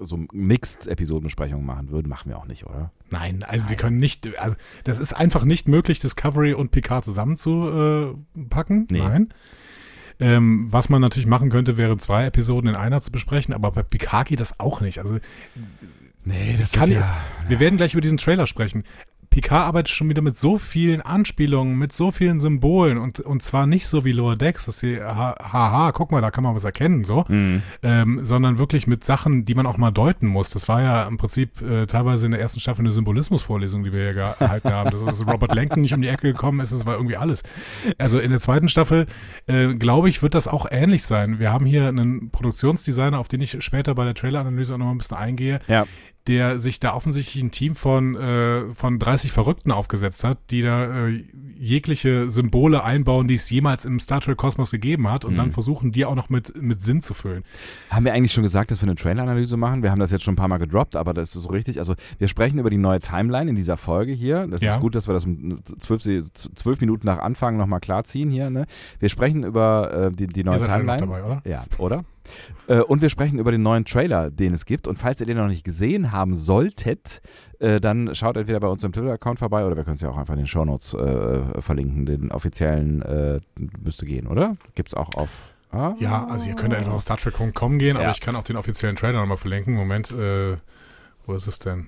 so 0.00 0.18
Mixed-Episodenbesprechungen 0.32 1.64
machen 1.64 1.90
würden. 1.90 2.08
Machen 2.08 2.30
wir 2.30 2.38
auch 2.38 2.46
nicht, 2.46 2.66
oder? 2.66 2.90
Nein, 3.10 3.44
also 3.46 3.68
wir 3.68 3.76
können 3.76 3.98
nicht, 3.98 4.38
also 4.38 4.56
das 4.84 4.98
ist 4.98 5.12
einfach 5.12 5.44
nicht 5.44 5.68
möglich, 5.68 6.00
Discovery 6.00 6.54
und 6.54 6.70
Picard 6.70 7.04
zusammenzupacken. 7.04 8.86
Nee. 8.90 8.98
Nein. 8.98 9.32
Ähm, 10.18 10.68
was 10.70 10.88
man 10.88 11.02
natürlich 11.02 11.26
machen 11.26 11.50
könnte, 11.50 11.76
wäre 11.76 11.96
zwei 11.98 12.26
Episoden 12.26 12.70
in 12.70 12.76
einer 12.76 13.00
zu 13.02 13.12
besprechen, 13.12 13.54
aber 13.54 13.70
bei 13.70 13.82
Picard 13.82 14.28
geht 14.28 14.40
das 14.40 14.58
auch 14.58 14.80
nicht. 14.80 14.98
Also 14.98 15.18
Nee, 16.26 16.56
das 16.58 16.72
kann 16.72 16.90
es. 16.90 17.10
Wir 17.46 17.60
werden 17.60 17.76
gleich 17.76 17.94
über 17.94 18.00
diesen 18.00 18.18
Trailer 18.18 18.48
sprechen. 18.48 18.82
Picard 19.30 19.66
arbeitet 19.66 19.90
schon 19.90 20.08
wieder 20.08 20.22
mit 20.22 20.36
so 20.36 20.56
vielen 20.58 21.00
Anspielungen, 21.02 21.78
mit 21.78 21.92
so 21.92 22.10
vielen 22.10 22.40
Symbolen 22.40 22.98
und, 22.98 23.20
und 23.20 23.42
zwar 23.42 23.66
nicht 23.66 23.86
so 23.86 24.04
wie 24.04 24.12
Lower 24.12 24.36
Decks, 24.36 24.66
dass 24.66 24.78
sie, 24.80 25.00
ha- 25.00 25.36
haha, 25.52 25.92
guck 25.92 26.12
mal, 26.12 26.20
da 26.20 26.30
kann 26.30 26.44
man 26.44 26.54
was 26.54 26.64
erkennen, 26.64 27.04
so, 27.04 27.24
Mhm. 27.28 27.62
ähm, 27.82 28.20
sondern 28.24 28.58
wirklich 28.58 28.86
mit 28.86 29.04
Sachen, 29.04 29.44
die 29.44 29.54
man 29.54 29.66
auch 29.66 29.76
mal 29.76 29.90
deuten 29.90 30.26
muss. 30.26 30.50
Das 30.50 30.68
war 30.68 30.82
ja 30.82 31.02
im 31.06 31.16
Prinzip 31.18 31.60
äh, 31.62 31.86
teilweise 31.86 32.26
in 32.26 32.32
der 32.32 32.40
ersten 32.40 32.60
Staffel 32.60 32.82
eine 32.82 32.92
Symbolismusvorlesung, 32.92 33.84
die 33.84 33.92
wir 33.92 34.12
hier 34.12 34.14
gehalten 34.14 34.72
haben. 34.72 34.90
Das 34.90 35.00
ist 35.02 35.26
Robert 35.26 35.54
Lenken 35.54 35.80
nicht 35.82 35.92
um 35.94 36.02
die 36.02 36.08
Ecke 36.08 36.32
gekommen 36.32 36.60
ist, 36.60 36.72
das 36.72 36.86
war 36.86 36.94
irgendwie 36.94 37.16
alles. 37.16 37.42
Also 37.98 38.18
in 38.18 38.30
der 38.30 38.40
zweiten 38.40 38.68
Staffel, 38.68 39.06
äh, 39.46 39.74
glaube 39.74 40.08
ich, 40.08 40.22
wird 40.22 40.34
das 40.34 40.48
auch 40.48 40.66
ähnlich 40.70 41.04
sein. 41.04 41.38
Wir 41.38 41.52
haben 41.52 41.66
hier 41.66 41.88
einen 41.88 42.30
Produktionsdesigner, 42.30 43.18
auf 43.18 43.28
den 43.28 43.40
ich 43.40 43.62
später 43.62 43.94
bei 43.94 44.04
der 44.04 44.14
Traileranalyse 44.14 44.74
auch 44.74 44.78
noch 44.78 44.86
mal 44.86 44.92
ein 44.92 44.98
bisschen 44.98 45.16
eingehe, 45.16 45.60
Ja. 45.68 45.84
Der 46.26 46.58
sich 46.58 46.80
da 46.80 46.94
offensichtlich 46.94 47.42
ein 47.42 47.50
Team 47.50 47.74
von, 47.74 48.16
äh, 48.16 48.74
von 48.74 48.98
30 48.98 49.32
Verrückten 49.32 49.70
aufgesetzt 49.72 50.24
hat, 50.24 50.38
die 50.50 50.62
da 50.62 51.06
äh, 51.08 51.24
jegliche 51.58 52.30
Symbole 52.30 52.82
einbauen, 52.84 53.28
die 53.28 53.34
es 53.34 53.48
jemals 53.50 53.84
im 53.84 54.00
Star 54.00 54.20
Trek 54.20 54.36
Kosmos 54.36 54.70
gegeben 54.70 55.10
hat 55.10 55.24
und 55.24 55.32
Mhm. 55.32 55.36
dann 55.38 55.52
versuchen, 55.52 55.92
die 55.92 56.04
auch 56.04 56.14
noch 56.14 56.28
mit, 56.28 56.60
mit 56.60 56.82
Sinn 56.82 57.02
zu 57.02 57.14
füllen. 57.14 57.44
Haben 57.90 58.04
wir 58.04 58.12
eigentlich 58.12 58.32
schon 58.32 58.42
gesagt, 58.42 58.70
dass 58.70 58.80
wir 58.82 58.88
eine 58.88 58.94
Trailer-Analyse 58.96 59.56
machen? 59.56 59.82
Wir 59.82 59.90
haben 59.90 59.98
das 60.00 60.10
jetzt 60.10 60.24
schon 60.24 60.34
ein 60.34 60.36
paar 60.36 60.48
Mal 60.48 60.58
gedroppt, 60.58 60.96
aber 60.96 61.14
das 61.14 61.34
ist 61.34 61.42
so 61.42 61.48
richtig. 61.48 61.78
Also 61.78 61.94
wir 62.18 62.28
sprechen 62.28 62.58
über 62.58 62.70
die 62.70 62.76
neue 62.76 63.00
Timeline 63.00 63.48
in 63.50 63.56
dieser 63.56 63.76
Folge 63.76 64.12
hier. 64.12 64.46
Das 64.46 64.60
Ja. 64.62 64.74
ist 64.74 64.80
gut, 64.80 64.94
dass 64.94 65.08
wir 65.08 65.14
das 65.14 65.26
zwölf, 65.78 66.02
zwölf 66.32 66.80
Minuten 66.80 67.06
nach 67.06 67.18
Anfang 67.18 67.56
nochmal 67.56 67.80
klarziehen 67.80 68.30
hier. 68.30 68.50
Ne? 68.50 68.66
Wir 68.98 69.08
sprechen 69.08 69.44
über 69.44 69.92
äh, 69.92 70.12
die, 70.12 70.26
die 70.26 70.44
neue 70.44 70.58
Timeline. 70.58 71.00
dabei, 71.00 71.22
oder? 71.24 71.42
Ja, 71.46 71.64
oder? 71.78 72.04
Äh, 72.68 72.80
und 72.80 73.02
wir 73.02 73.10
sprechen 73.10 73.38
über 73.38 73.50
den 73.52 73.62
neuen 73.62 73.84
Trailer, 73.84 74.30
den 74.30 74.52
es 74.52 74.64
gibt. 74.64 74.88
Und 74.88 74.98
falls 74.98 75.20
ihr 75.20 75.26
den 75.26 75.36
noch 75.36 75.48
nicht 75.48 75.64
gesehen 75.64 76.12
haben 76.12 76.34
solltet, 76.34 77.20
äh, 77.58 77.80
dann 77.80 78.14
schaut 78.14 78.36
entweder 78.36 78.60
bei 78.60 78.68
uns 78.68 78.82
im 78.84 78.92
Twitter-Account 78.92 79.38
vorbei 79.38 79.64
oder 79.66 79.76
wir 79.76 79.84
können 79.84 79.96
es 79.96 80.02
ja 80.02 80.10
auch 80.10 80.16
einfach 80.16 80.34
in 80.34 80.40
den 80.40 80.46
Shownotes 80.46 80.94
äh, 80.94 81.60
verlinken. 81.62 82.06
Den 82.06 82.30
offiziellen 82.32 83.02
äh, 83.02 83.40
müsste 83.82 84.06
gehen, 84.06 84.26
oder? 84.26 84.56
Gibt 84.74 84.88
es 84.90 84.94
auch 84.94 85.14
auf. 85.16 85.30
Ah? 85.72 85.94
Ja, 85.98 86.26
also 86.26 86.46
ihr 86.48 86.54
könnt 86.54 86.74
einfach 86.74 86.92
auf 86.92 87.02
Star 87.02 87.16
Trek.com 87.16 87.78
gehen, 87.78 87.96
Ja. 87.96 88.02
aber 88.02 88.10
ich 88.12 88.20
kann 88.20 88.36
auch 88.36 88.44
den 88.44 88.56
offiziellen 88.56 88.96
Trailer 88.96 89.20
nochmal 89.20 89.36
verlinken. 89.36 89.74
Moment, 89.74 90.10
äh, 90.12 90.56
wo 91.26 91.34
ist 91.34 91.46
es 91.46 91.58
denn? 91.58 91.86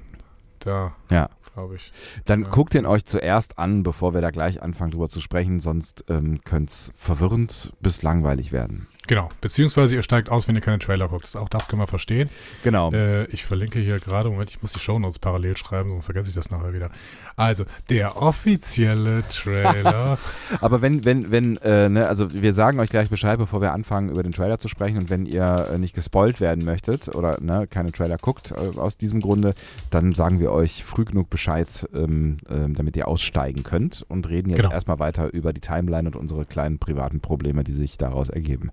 Da, 0.59 0.93
Ja. 1.11 1.29
glaube 1.55 1.77
ich. 1.77 1.93
Dann 2.25 2.43
Ja. 2.43 2.49
guckt 2.49 2.75
den 2.75 2.87
euch 2.87 3.05
zuerst 3.05 3.59
an, 3.59 3.85
bevor 3.85 4.15
wir 4.15 4.21
da 4.21 4.31
gleich 4.31 4.63
anfangen 4.63 4.91
drüber 4.91 5.09
zu 5.09 5.21
sprechen, 5.21 5.61
sonst 5.61 6.05
ähm, 6.09 6.41
könnte 6.45 6.73
es 6.73 6.93
verwirrend 6.97 7.73
bis 7.81 8.03
langweilig 8.03 8.51
werden. 8.53 8.89
Genau, 9.09 9.29
beziehungsweise 9.41 9.97
ihr 9.97 10.03
steigt 10.03 10.29
aus, 10.29 10.47
wenn 10.47 10.55
ihr 10.55 10.61
keine 10.61 10.79
Trailer 10.79 11.09
guckt. 11.09 11.35
Auch 11.37 11.49
das 11.49 11.67
können 11.67 11.83
wir 11.83 11.87
verstehen. 11.89 12.29
Genau. 12.63 12.93
Äh, 12.93 13.25
ich 13.27 13.45
verlinke 13.45 13.81
hier 13.81 13.99
gerade, 13.99 14.31
Moment, 14.31 14.51
ich 14.51 14.63
muss 14.63 14.73
die 14.75 14.79
Shownotes 14.79 15.19
parallel 15.19 15.57
schreiben, 15.57 15.91
sonst 15.91 16.05
vergesse 16.05 16.29
ich 16.29 16.35
das 16.35 16.51
nachher 16.51 16.73
wieder. 16.73 16.91
Also, 17.35 17.65
der 17.89 18.21
offizielle 18.21 19.25
Trailer. 19.29 20.19
Aber 20.61 20.83
wenn, 20.83 21.05
wenn, 21.05 21.31
wenn, 21.33 21.57
äh, 21.59 21.89
ne, 21.89 22.07
also 22.07 22.33
wir 22.33 22.53
sagen 22.53 22.79
euch 22.81 22.91
gleich 22.91 23.09
Bescheid, 23.11 23.39
bevor 23.39 23.61
wir 23.61 23.73
anfangen, 23.73 24.11
über 24.11 24.23
den 24.23 24.33
Trailer 24.33 24.59
zu 24.59 24.69
sprechen. 24.69 24.99
Und 24.99 25.11
wenn 25.11 25.25
ihr 25.27 25.69
äh, 25.73 25.79
nicht 25.79 25.95
gespoilt 25.95 26.41
werden 26.41 26.65
möchtet 26.65 27.09
oder 27.15 27.41
ne, 27.41 27.67
keine 27.67 27.93
Trailer 27.93 28.19
guckt 28.19 28.53
äh, 28.53 28.79
aus 28.79 28.99
diesem 28.99 29.21
Grunde, 29.21 29.55
dann 29.91 30.13
sagen 30.13 30.39
wir 30.39 30.53
euch 30.53 30.85
früh 30.85 31.05
genug 31.05 31.31
Bescheid, 31.31 31.89
ähm, 31.95 32.37
ähm, 32.51 32.75
damit 32.75 32.97
ihr 32.97 33.09
aussteigen 33.09 33.63
könnt 33.63 34.05
und 34.09 34.29
reden 34.29 34.51
jetzt 34.51 34.59
Genau. 34.59 34.73
erstmal 34.73 34.99
weiter 34.99 35.33
über 35.33 35.53
die 35.53 35.61
Timeline 35.61 36.09
und 36.09 36.17
unsere 36.17 36.45
kleinen 36.45 36.79
privaten 36.79 37.21
Probleme, 37.21 37.65
die 37.65 37.73
sich 37.73 37.97
daraus 37.97 38.29
ergeben. 38.29 38.71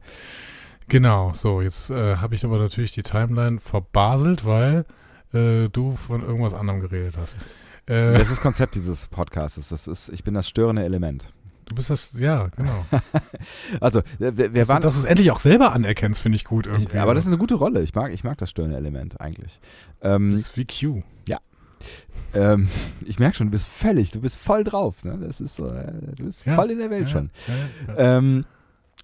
Genau, 0.88 1.34
so, 1.34 1.62
jetzt 1.62 1.89
äh, 1.89 2.17
habe 2.17 2.36
ich 2.36 2.46
aber 2.46 2.58
natürlich 2.58 2.94
die 2.94 3.03
Timeline 3.03 3.60
verbaselt, 3.60 4.46
weil 4.46 4.86
äh, 5.34 5.67
du 5.70 5.96
von 5.96 6.22
irgendwas 6.24 6.53
anderem 6.53 6.82
geredet 6.82 7.15
hast. 7.17 7.36
Äh, 7.88 8.13
Das 8.13 8.24
ist 8.24 8.32
das 8.32 8.41
Konzept 8.41 8.75
dieses 8.75 9.08
Podcasts. 9.08 9.70
Das 9.70 9.88
ist, 9.88 10.10
ich 10.10 10.24
bin 10.24 10.34
das 10.34 10.48
störende 10.50 10.84
Element. 10.84 11.34
du 11.65 11.75
bist 11.75 11.89
das, 11.89 12.13
ja, 12.17 12.48
genau. 12.55 12.86
Also, 13.82 14.01
wir, 14.20 14.38
wir 14.38 14.50
dass, 14.50 14.67
waren. 14.70 14.82
dass 14.82 14.94
du 14.96 15.00
es 15.01 15.05
endlich 15.05 15.32
auch 15.32 15.39
selber 15.39 15.72
anerkennst, 15.74 16.22
finde 16.22 16.36
ich 16.38 16.46
gut 16.46 16.67
ich, 16.67 16.74
irgendwie. 16.74 16.98
aber 16.98 17.13
das 17.13 17.24
ist 17.25 17.29
eine 17.29 17.38
gute 17.38 17.55
Rolle. 17.55 17.82
Ich 17.82 17.94
mag, 17.96 18.12
ich 18.13 18.24
mag 18.24 18.38
das 18.38 18.50
störende 18.51 18.77
Element 18.77 19.20
eigentlich. 19.22 19.60
Ähm, 20.01 20.32
das 20.32 20.39
ist 20.41 20.58
wie 20.58 20.65
Q. 20.65 21.01
ähm, 22.34 22.70
ich 23.05 23.20
merke 23.20 23.36
schon, 23.38 23.48
du 23.48 23.51
bist 23.51 23.67
völlig, 23.67 24.12
du 24.12 24.22
bist 24.22 24.38
voll 24.38 24.63
drauf. 24.63 25.03
Ne? 25.03 25.17
Das 25.22 25.41
ist 25.41 25.55
so, 25.55 25.67
äh, 25.67 25.91
du 26.15 26.25
bist 26.25 26.46
Ja, 26.46 26.55
voll 26.55 26.72
in 26.72 26.79
der 26.79 26.89
Welt 26.89 27.10
schon. 27.10 27.29
Ja, 27.48 27.53
ja, 27.53 27.94
ja. 27.98 28.17
Ähm, 28.17 28.46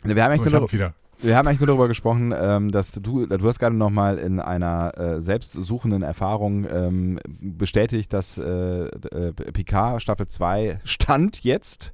wir, 0.03 0.23
haben 0.23 0.31
So, 0.31 0.33
eigentlich 0.33 0.47
ich 0.47 0.53
nur, 0.53 0.61
hab 0.61 0.73
wieder. 0.73 0.93
Wir 1.21 1.35
haben 1.37 1.47
eigentlich 1.47 1.59
nur 1.59 1.67
darüber 1.67 1.87
gesprochen, 1.87 2.33
ähm, 2.37 2.71
dass 2.71 2.93
du, 2.93 3.25
du 3.25 3.47
hast 3.47 3.59
gerade 3.59 3.75
nochmal 3.75 4.17
in 4.17 4.39
einer 4.39 4.97
äh, 4.97 5.21
selbstsuchenden 5.21 6.01
Erfahrung 6.01 6.65
ähm, 6.71 7.19
bestätigt, 7.39 8.11
dass 8.13 8.37
äh, 8.37 8.85
äh, 8.85 9.33
Picard 9.33 10.01
Staffel 10.01 10.27
2 10.27 10.79
Stand 10.83 11.43
jetzt 11.43 11.93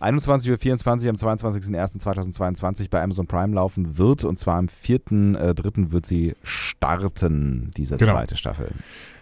21.24 0.00 1.04
Uhr 1.04 1.10
am 1.10 1.16
22.01.2022 1.16 2.90
bei 2.90 3.02
Amazon 3.02 3.26
Prime 3.26 3.54
laufen 3.54 3.98
wird 3.98 4.24
und 4.24 4.38
zwar 4.38 4.56
am 4.56 4.66
4.3. 4.66 5.90
wird 5.90 6.06
sie 6.06 6.36
starten, 6.42 7.70
diese 7.76 7.96
Genau. 7.96 8.12
zweite 8.12 8.36
Staffel. 8.36 8.68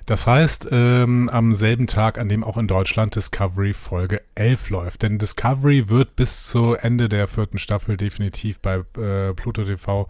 Das 0.09 0.27
heißt, 0.27 0.69
ähm, 0.73 1.29
am 1.29 1.53
selben 1.53 1.87
Tag, 1.87 2.17
an 2.17 2.31
dem 2.31 2.43
auch 2.43 2.57
in 2.57 2.67
Deutschland 2.67 3.15
Discovery 3.15 3.75
Folge 3.75 4.23
11 4.37 4.71
läuft. 4.71 5.03
Denn 5.03 5.19
Discovery 5.19 5.91
wird 5.91 6.17
bis 6.17 6.47
zu 6.47 6.73
Ende 6.73 7.11
der 7.11 7.29
vierten 7.29 7.59
Staffel 7.59 7.99
definitiv 7.99 8.59
bei 8.61 8.77
äh, 8.97 9.35
Pluto 9.35 9.65
TV 9.65 10.09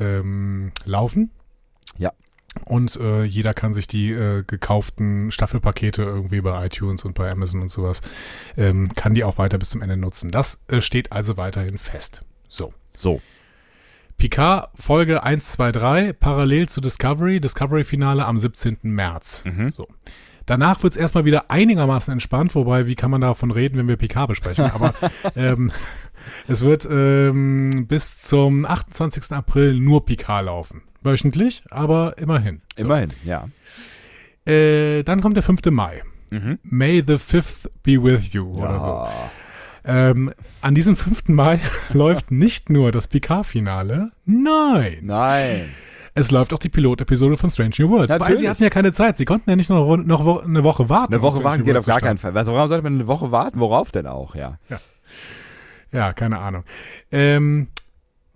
ähm, 0.00 0.72
laufen. 0.84 1.30
Ja. 1.96 2.10
Und 2.64 2.96
äh, 2.96 3.22
jeder 3.22 3.54
kann 3.54 3.72
sich 3.72 3.86
die 3.86 4.10
äh, 4.10 4.42
gekauften 4.44 5.30
Staffelpakete 5.30 6.02
irgendwie 6.02 6.40
bei 6.40 6.66
iTunes 6.66 7.04
und 7.04 7.14
bei 7.14 7.30
Amazon 7.30 7.62
und 7.62 7.68
sowas, 7.68 8.02
ähm, 8.56 8.88
kann 8.96 9.14
die 9.14 9.22
auch 9.22 9.38
weiter 9.38 9.58
bis 9.58 9.70
zum 9.70 9.80
Ende 9.80 9.96
nutzen. 9.96 10.32
Das 10.32 10.60
äh, 10.66 10.80
steht 10.80 11.12
also 11.12 11.36
weiterhin 11.36 11.78
fest. 11.78 12.24
So. 12.48 12.74
So. 12.92 13.22
Picard 14.20 14.68
Folge 14.74 15.22
1, 15.22 15.52
2, 15.52 15.72
3, 15.72 16.12
parallel 16.12 16.68
zu 16.68 16.82
Discovery, 16.82 17.40
Discovery-Finale 17.40 18.26
am 18.26 18.38
17. 18.38 18.76
März. 18.82 19.44
Mhm. 19.46 19.72
So. 19.74 19.88
Danach 20.44 20.82
wird 20.82 20.92
es 20.92 20.98
erstmal 20.98 21.24
wieder 21.24 21.50
einigermaßen 21.50 22.12
entspannt, 22.12 22.54
wobei, 22.54 22.86
wie 22.86 22.96
kann 22.96 23.10
man 23.10 23.22
davon 23.22 23.50
reden, 23.50 23.78
wenn 23.78 23.88
wir 23.88 23.96
Picard 23.96 24.28
besprechen? 24.28 24.66
Aber 24.66 24.92
ähm, 25.36 25.72
es 26.46 26.60
wird 26.60 26.86
ähm, 26.90 27.86
bis 27.88 28.20
zum 28.20 28.66
28. 28.66 29.32
April 29.32 29.80
nur 29.80 30.04
Picard 30.04 30.44
laufen. 30.44 30.82
Wöchentlich, 31.00 31.62
aber 31.70 32.18
immerhin. 32.18 32.60
So. 32.76 32.84
Immerhin, 32.84 33.12
ja. 33.24 33.48
Äh, 34.44 35.02
dann 35.02 35.22
kommt 35.22 35.36
der 35.36 35.42
5. 35.42 35.62
Mai. 35.70 36.02
Mhm. 36.28 36.58
May 36.62 37.02
the 37.06 37.14
5th 37.14 37.70
be 37.82 37.92
with 37.92 38.34
you 38.34 38.46
oder 38.52 38.80
so. 38.80 39.08
Ja. 39.86 40.10
Ähm, 40.10 40.32
an 40.60 40.74
diesem 40.74 40.96
5. 40.96 41.28
Mai 41.28 41.60
läuft 41.92 42.30
nicht 42.30 42.70
nur 42.70 42.92
das 42.92 43.08
Picard-Finale, 43.08 44.12
nein, 44.24 44.98
Nein. 45.02 45.70
es 46.14 46.30
läuft 46.30 46.52
auch 46.52 46.58
die 46.58 46.68
Pilotepisode 46.68 47.36
von 47.36 47.50
Strange 47.50 47.74
New 47.78 47.90
Worlds. 47.90 48.10
Weil 48.10 48.18
Natürlich. 48.18 48.40
sie 48.40 48.48
hatten 48.48 48.62
ja 48.62 48.70
keine 48.70 48.92
Zeit. 48.92 49.16
Sie 49.16 49.24
konnten 49.24 49.48
ja 49.48 49.56
nicht 49.56 49.70
noch, 49.70 49.96
noch 49.96 50.24
wo- 50.24 50.40
eine 50.40 50.64
Woche 50.64 50.88
warten. 50.88 51.14
Eine 51.14 51.22
Woche 51.22 51.42
warten 51.44 51.64
geht 51.64 51.76
auf 51.76 51.86
gar 51.86 52.00
keinen. 52.00 52.18
Fall. 52.18 52.34
Was, 52.34 52.46
warum 52.48 52.68
sollte 52.68 52.82
man 52.84 52.94
eine 52.94 53.06
Woche 53.06 53.30
warten? 53.32 53.58
Worauf 53.60 53.90
denn 53.90 54.06
auch, 54.06 54.34
ja? 54.34 54.58
Ja, 55.92 56.12
keine 56.12 56.38
Ahnung. 56.38 56.64
Ähm, 57.10 57.68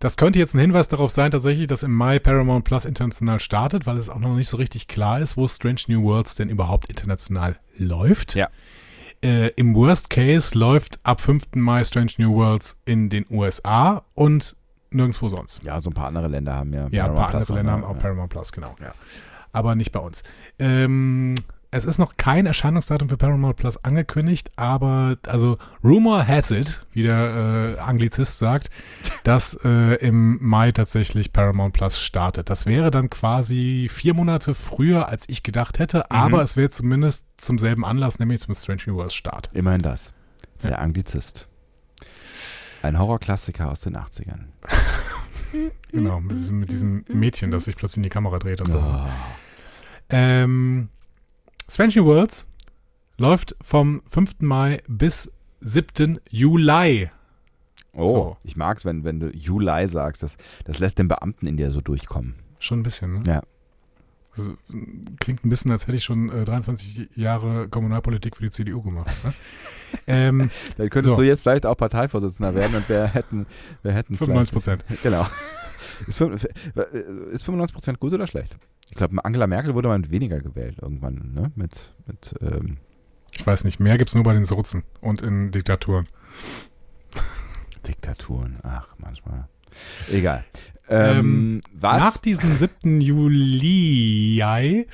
das 0.01 0.17
könnte 0.17 0.39
jetzt 0.39 0.55
ein 0.55 0.59
Hinweis 0.59 0.89
darauf 0.89 1.11
sein, 1.13 1.31
tatsächlich, 1.31 1.67
dass 1.67 1.83
im 1.83 1.95
Mai 1.95 2.19
Paramount 2.19 2.65
Plus 2.65 2.85
international 2.85 3.39
startet, 3.41 3.87
weil 3.87 3.97
es 3.97 4.11
auch 4.11 4.19
noch 4.19 4.35
nicht 4.35 4.49
so 4.49 4.57
richtig 4.57 4.89
klar 4.89 5.21
ist, 5.21 5.37
wo 5.37 5.47
Strange 5.49 5.81
New 5.89 6.03
Worlds 6.03 6.35
denn 6.35 6.49
überhaupt 6.49 6.89
international 6.89 7.57
läuft. 7.79 8.35
Ja. 8.35 8.49
Äh, 9.25 9.49
Im 9.57 9.75
Worst 9.75 10.11
Case 10.11 10.57
läuft 10.57 10.99
ab 11.03 11.19
5. 11.19 11.55
Mai 11.55 11.83
Strange 11.85 12.13
New 12.19 12.35
Worlds 12.35 12.83
in 12.85 13.09
den 13.09 13.25
USA 13.31 14.03
und 14.13 14.55
nirgendwo 14.91 15.29
sonst. 15.29 15.65
Ja, 15.65 15.81
so 15.81 15.89
ein 15.89 15.95
paar 15.95 16.09
andere 16.09 16.29
Länder 16.29 16.55
haben 16.55 16.75
ja. 16.75 16.89
Ja, 16.91 17.07
ein 17.07 17.15
Paramount 17.15 17.17
paar 17.17 17.31
Plus 17.31 17.51
andere 17.51 17.57
Länder 17.57 17.73
auch, 17.73 17.77
haben 17.77 17.81
ne? 17.81 17.89
auch 17.89 18.03
Paramount 18.03 18.31
Plus, 18.31 18.53
genau. 18.53 18.77
Ja. 18.83 18.93
Aber 19.53 19.75
nicht 19.77 19.93
bei 19.93 20.01
uns. 20.01 20.25
Ähm, 20.59 21.37
es 21.75 21.85
ist 21.85 21.99
noch 21.99 22.17
kein 22.17 22.47
Erscheinungsdatum 22.47 23.09
für 23.09 23.17
Paramount 23.17 23.57
Plus 23.57 23.83
angekündigt, 23.83 24.53
aber 24.55 25.19
also 25.27 25.59
Rumor 25.83 26.27
has 26.27 26.53
it, 26.53 26.87
wie 26.93 27.03
der 27.03 27.77
äh, 27.77 27.81
Anglizist 27.81 28.39
sagt, 28.39 28.71
dass 29.25 29.59
äh, 29.65 29.97
im 29.97 30.39
Mai 30.41 30.71
tatsächlich 30.71 31.33
Paramount 31.33 31.75
Plus 31.75 32.01
startet. 32.01 32.49
Das 32.49 32.67
wäre 32.67 32.93
dann 32.93 33.11
quasi 33.11 33.89
vier 33.91 34.15
Monate 34.15 34.55
früher, 34.55 35.09
als 35.09 35.29
ich 35.29 35.43
gedacht 35.43 35.81
hätte, 35.81 36.13
aber 36.13 36.43
es 36.43 36.57
wäre 36.57 36.71
zumindest 36.71 37.27
zum 37.39 37.59
selben 37.59 37.85
Anlass, 37.85 38.21
nämlich 38.21 38.41
zum 38.41 38.55
Strange 38.55 38.83
New 38.87 38.95
Worlds 38.95 39.15
Start. 39.15 39.51
Immerhin 39.53 39.83
das. 39.83 40.13
Der 40.63 40.79
Anglizist. 40.81 41.49
Ein 42.83 43.01
Horrorklassiker 43.01 43.71
aus 43.71 43.81
den 43.81 43.97
80ern. 43.97 44.45
Genau, 45.93 46.19
mit 46.19 46.37
diesem, 46.37 46.59
mit 46.59 46.69
diesem 46.69 47.05
Mädchen, 47.07 47.53
das 47.53 47.67
sich 47.67 47.77
plötzlich 47.77 47.99
in 47.99 48.03
die 48.03 48.09
Kamera 48.09 48.41
dreht 48.41 48.61
und 48.61 48.71
so. 48.71 48.79
Oh. 48.79 49.07
Ähm, 50.09 50.89
Strange 51.71 52.05
Worlds 52.05 52.47
läuft 53.19 53.57
vom 53.63 54.03
5. 54.09 54.37
Mai 54.41 54.79
bis 54.89 55.31
7. 55.61 56.21
Juli. 56.31 57.11
Oh, 57.93 58.07
So. 58.07 58.37
ich 58.43 58.57
mag's, 58.57 58.85
wenn, 58.85 59.05
wenn 59.05 59.21
du 59.21 59.29
Juli 59.31 59.87
sagst. 59.89 60.23
Das, 60.23 60.37
das 60.65 60.79
lässt 60.79 60.99
den 60.99 61.09
Beamten 61.09 61.47
in 61.47 61.57
dir 61.57 61.71
so 61.71 61.81
durchkommen. 61.81 62.35
Schon 62.59 62.81
ein 62.81 62.83
bisschen, 62.83 63.15
ne? 63.15 63.23
Ja. 63.27 63.43
Also, 64.37 64.55
klingt 65.21 65.45
ein 65.45 65.49
bisschen, 65.49 65.71
als 65.71 65.87
hätte 65.87 65.97
ich 65.97 66.03
schon 66.03 66.29
äh, 66.29 66.45
23 66.45 67.11
Jahre 67.17 67.69
Kommunalpolitik 67.69 68.37
für 68.37 68.43
die 68.43 68.51
CDU 68.51 68.83
gemacht. 68.83 69.15
Ne? 69.25 69.33
ähm, 70.09 70.51
Dann 70.77 70.91
könntest 70.91 71.15
So. 71.15 71.23
du 71.23 71.27
jetzt 71.27 71.43
vielleicht 71.43 71.67
auch 71.67 71.77
Parteivorsitzender 71.77 72.53
werden 72.55 72.75
und 72.75 72.89
wir 72.89 73.07
hätten, 73.07 73.47
wir 73.83 73.93
hätten 73.93 74.17
95 74.17 74.53
Prozent. 74.53 74.85
Genau. 75.05 75.25
Ist, 76.07 76.21
fün- 76.21 76.35
äh, 76.77 77.33
ist 77.33 77.45
95% 77.49 77.99
gut 77.99 78.13
oder 78.13 78.27
schlecht? 78.27 78.57
Ich 78.91 78.97
glaube, 78.97 79.25
Angela 79.25 79.47
Merkel 79.47 79.75
wurde 79.75 79.89
mal 79.89 80.11
weniger 80.11 80.41
gewählt 80.41 80.79
irgendwann, 80.81 81.33
ne? 81.35 81.51
Mit, 81.57 81.95
mit 82.07 82.35
ähm, 82.41 82.77
Ich 83.33 83.47
weiß 83.47 83.65
nicht, 83.65 83.81
mehr 83.81 83.99
gibt 83.99 84.11
es 84.11 84.15
nur 84.15 84.25
bei 84.25 84.35
den 84.35 84.45
Sozen 84.45 84.83
und 85.01 85.23
in 85.23 85.51
Diktaturen. 85.51 86.07
Diktaturen. 87.87 88.59
Ach, 88.63 88.89
manchmal. 88.99 89.49
Egal. 90.11 90.45
Ähm, 90.89 91.17
Ähm, 91.19 91.63
was? 91.73 92.03
Nach 92.03 92.19
diesem 92.19 92.57
7. 92.57 93.01
Juli 93.01 94.85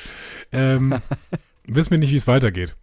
ähm, 0.53 0.95
wissen 1.67 1.91
wir 1.91 1.99
nicht, 1.99 2.13
wie 2.13 2.17
es 2.17 2.27
weitergeht. 2.27 2.77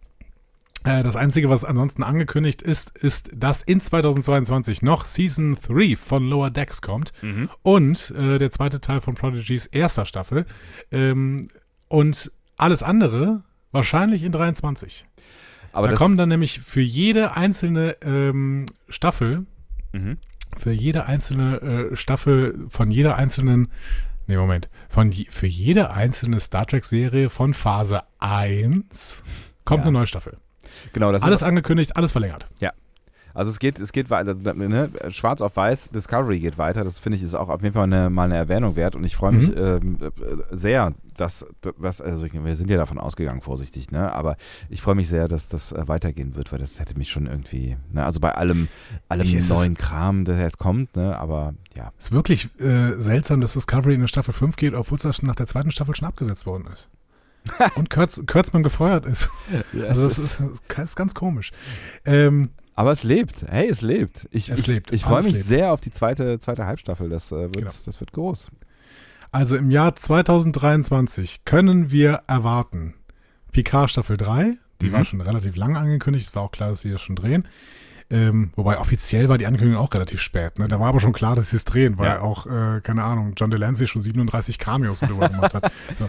Äh, 0.84 1.02
das 1.02 1.16
Einzige, 1.16 1.50
was 1.50 1.64
ansonsten 1.64 2.02
angekündigt 2.02 2.62
ist, 2.62 2.96
ist, 2.98 3.30
dass 3.34 3.62
in 3.62 3.80
2022 3.80 4.82
noch 4.82 5.04
Season 5.06 5.56
3 5.66 5.96
von 5.96 6.28
Lower 6.28 6.50
Decks 6.50 6.80
kommt 6.82 7.12
Mhm. 7.22 7.48
und 7.62 8.10
äh, 8.16 8.38
der 8.38 8.50
zweite 8.50 8.80
Teil 8.80 9.00
von 9.00 9.14
Prodigys 9.14 9.66
erster 9.66 10.04
Staffel 10.06 10.46
ähm, 10.92 11.48
und 11.88 12.30
alles 12.56 12.82
andere 12.82 13.42
wahrscheinlich 13.72 14.22
in 14.22 14.32
23. 14.32 15.04
Aber 15.72 15.88
da 15.88 15.94
kommen 15.94 16.16
dann 16.16 16.28
nämlich 16.30 16.60
für 16.60 16.80
jede 16.80 17.36
einzelne 17.36 17.96
ähm, 18.02 18.66
Staffel 18.88 19.46
Mhm. 19.92 20.18
für 20.56 20.72
jede 20.72 21.06
einzelne 21.06 21.60
äh, 21.92 21.96
Staffel 21.96 22.66
von 22.68 22.90
jeder 22.90 23.16
einzelnen, 23.16 23.68
nee, 24.26 24.36
Moment, 24.36 24.68
von 24.88 25.10
je, 25.10 25.26
für 25.30 25.46
jede 25.46 25.90
einzelne 25.90 26.40
Star 26.40 26.66
Trek-Serie 26.66 27.30
von 27.30 27.52
Phase 27.54 28.02
1 28.20 29.22
kommt 29.64 29.80
Ja. 29.80 29.84
eine 29.84 29.92
neue 29.92 30.06
Staffel. 30.06 30.36
Genau, 30.92 31.12
das 31.12 31.22
Alles 31.22 31.42
ist, 31.42 31.46
angekündigt, 31.46 31.96
alles 31.96 32.12
verlängert. 32.12 32.46
also 33.34 33.50
es 33.52 33.60
geht, 33.60 33.78
es 33.78 33.92
geht 33.92 34.10
weiter, 34.10 34.34
ne? 34.34 34.90
schwarz 35.10 35.40
auf 35.40 35.54
weiß, 35.56 35.90
Discovery 35.90 36.40
geht 36.40 36.58
weiter, 36.58 36.82
das 36.82 36.98
finde 36.98 37.18
ich 37.18 37.22
ist 37.22 37.34
auch 37.34 37.48
auf 37.50 37.62
jeden 37.62 37.74
Fall 37.74 37.84
eine, 37.84 38.10
mal 38.10 38.24
eine 38.24 38.36
Erwähnung 38.36 38.74
wert 38.74 38.96
und 38.96 39.04
ich 39.04 39.14
freue 39.14 39.30
mich 39.32 39.48
Mhm. 39.54 39.98
äh, 40.00 40.56
sehr, 40.56 40.92
dass, 41.16 41.46
dass, 41.80 42.00
also 42.00 42.26
wir 42.32 42.56
sind 42.56 42.68
ja 42.70 42.76
davon 42.76 42.98
ausgegangen, 42.98 43.40
vorsichtig, 43.40 43.92
ne? 43.92 44.12
aber 44.12 44.36
ich 44.68 44.82
freue 44.82 44.96
mich 44.96 45.08
sehr, 45.08 45.28
dass 45.28 45.48
das 45.48 45.70
äh, 45.70 45.86
weitergehen 45.86 46.34
wird, 46.34 46.50
weil 46.50 46.58
das 46.58 46.80
hätte 46.80 46.98
mich 46.98 47.10
schon 47.10 47.26
irgendwie, 47.26 47.76
ne? 47.92 48.04
also 48.04 48.18
bei 48.18 48.34
allem, 48.34 48.66
allem 49.08 49.48
neuen 49.48 49.74
Kram, 49.76 50.24
der 50.24 50.38
jetzt 50.38 50.58
kommt, 50.58 50.96
ne? 50.96 51.16
aber 51.16 51.54
ja, 51.76 51.92
Es 51.98 52.06
ist 52.06 52.12
wirklich 52.12 52.48
äh, 52.58 52.92
seltsam, 52.96 53.40
dass 53.40 53.52
Discovery 53.52 53.94
in 53.94 54.00
eine 54.00 54.08
Staffel 54.08 54.34
5 54.34 54.56
geht, 54.56 54.74
obwohl 54.74 54.98
es 54.98 55.22
nach 55.22 55.36
der 55.36 55.46
zweiten 55.46 55.70
Staffel 55.70 55.94
schon 55.94 56.08
abgesetzt 56.08 56.44
worden 56.44 56.66
ist. 56.72 56.88
Und 57.76 57.90
Kurz, 57.90 58.20
Kurtzman 58.26 58.62
gefeuert 58.62 59.06
ist. 59.06 59.30
Also 59.88 60.04
das 60.04 60.18
ist, 60.18 60.40
das 60.68 60.84
ist 60.84 60.96
ganz 60.96 61.14
komisch. 61.14 61.50
Ähm, 62.04 62.50
Aber 62.74 62.92
es 62.92 63.02
lebt. 63.02 63.42
Hey, 63.48 63.68
es 63.68 63.80
lebt. 63.82 64.28
Ich, 64.30 64.48
Es 64.50 64.60
ich, 64.60 64.66
lebt. 64.66 64.92
Ich 64.92 65.02
freue 65.04 65.22
mich 65.22 65.32
lebt. 65.32 65.44
sehr 65.46 65.72
auf 65.72 65.80
die 65.80 65.90
zweite, 65.90 66.38
zweite 66.38 66.66
Halbstaffel. 66.66 67.08
Das, 67.08 67.32
äh, 67.32 67.36
wird, 67.36 67.56
Genau. 67.56 67.70
das 67.84 68.00
wird 68.00 68.12
groß. 68.12 68.50
Also 69.32 69.56
im 69.56 69.70
Jahr 69.70 69.94
2023 69.96 71.44
können 71.44 71.90
wir 71.90 72.22
erwarten 72.26 72.94
Picard 73.52 73.90
Staffel 73.90 74.16
3, 74.16 74.54
die 74.80 74.86
Mhm. 74.86 74.92
war 74.92 75.04
schon 75.04 75.20
relativ 75.20 75.56
lange 75.56 75.78
angekündigt, 75.78 76.28
es 76.28 76.34
war 76.34 76.42
auch 76.42 76.50
klar, 76.52 76.70
dass 76.70 76.80
sie 76.82 76.90
das 76.90 77.02
schon 77.02 77.16
drehen. 77.16 77.46
Ähm, 78.10 78.52
wobei 78.56 78.78
offiziell 78.78 79.28
war 79.28 79.36
die 79.36 79.46
Ankündigung 79.46 79.82
auch 79.82 79.92
relativ 79.92 80.20
spät. 80.22 80.58
Ne? 80.58 80.66
Da 80.66 80.80
war 80.80 80.86
aber 80.88 81.00
schon 81.00 81.12
klar, 81.12 81.36
dass 81.36 81.50
sie 81.50 81.56
es 81.56 81.66
drehen, 81.66 81.98
weil 81.98 82.06
Ja. 82.06 82.20
auch, 82.22 82.46
äh, 82.46 82.80
keine 82.82 83.04
Ahnung, 83.04 83.34
John 83.36 83.50
Delancey 83.50 83.86
schon 83.86 84.00
37 84.02 84.58
Cameos 84.58 85.00
darüber 85.00 85.28
gemacht 85.28 85.52
hat. 85.54 85.70
So. 85.98 86.08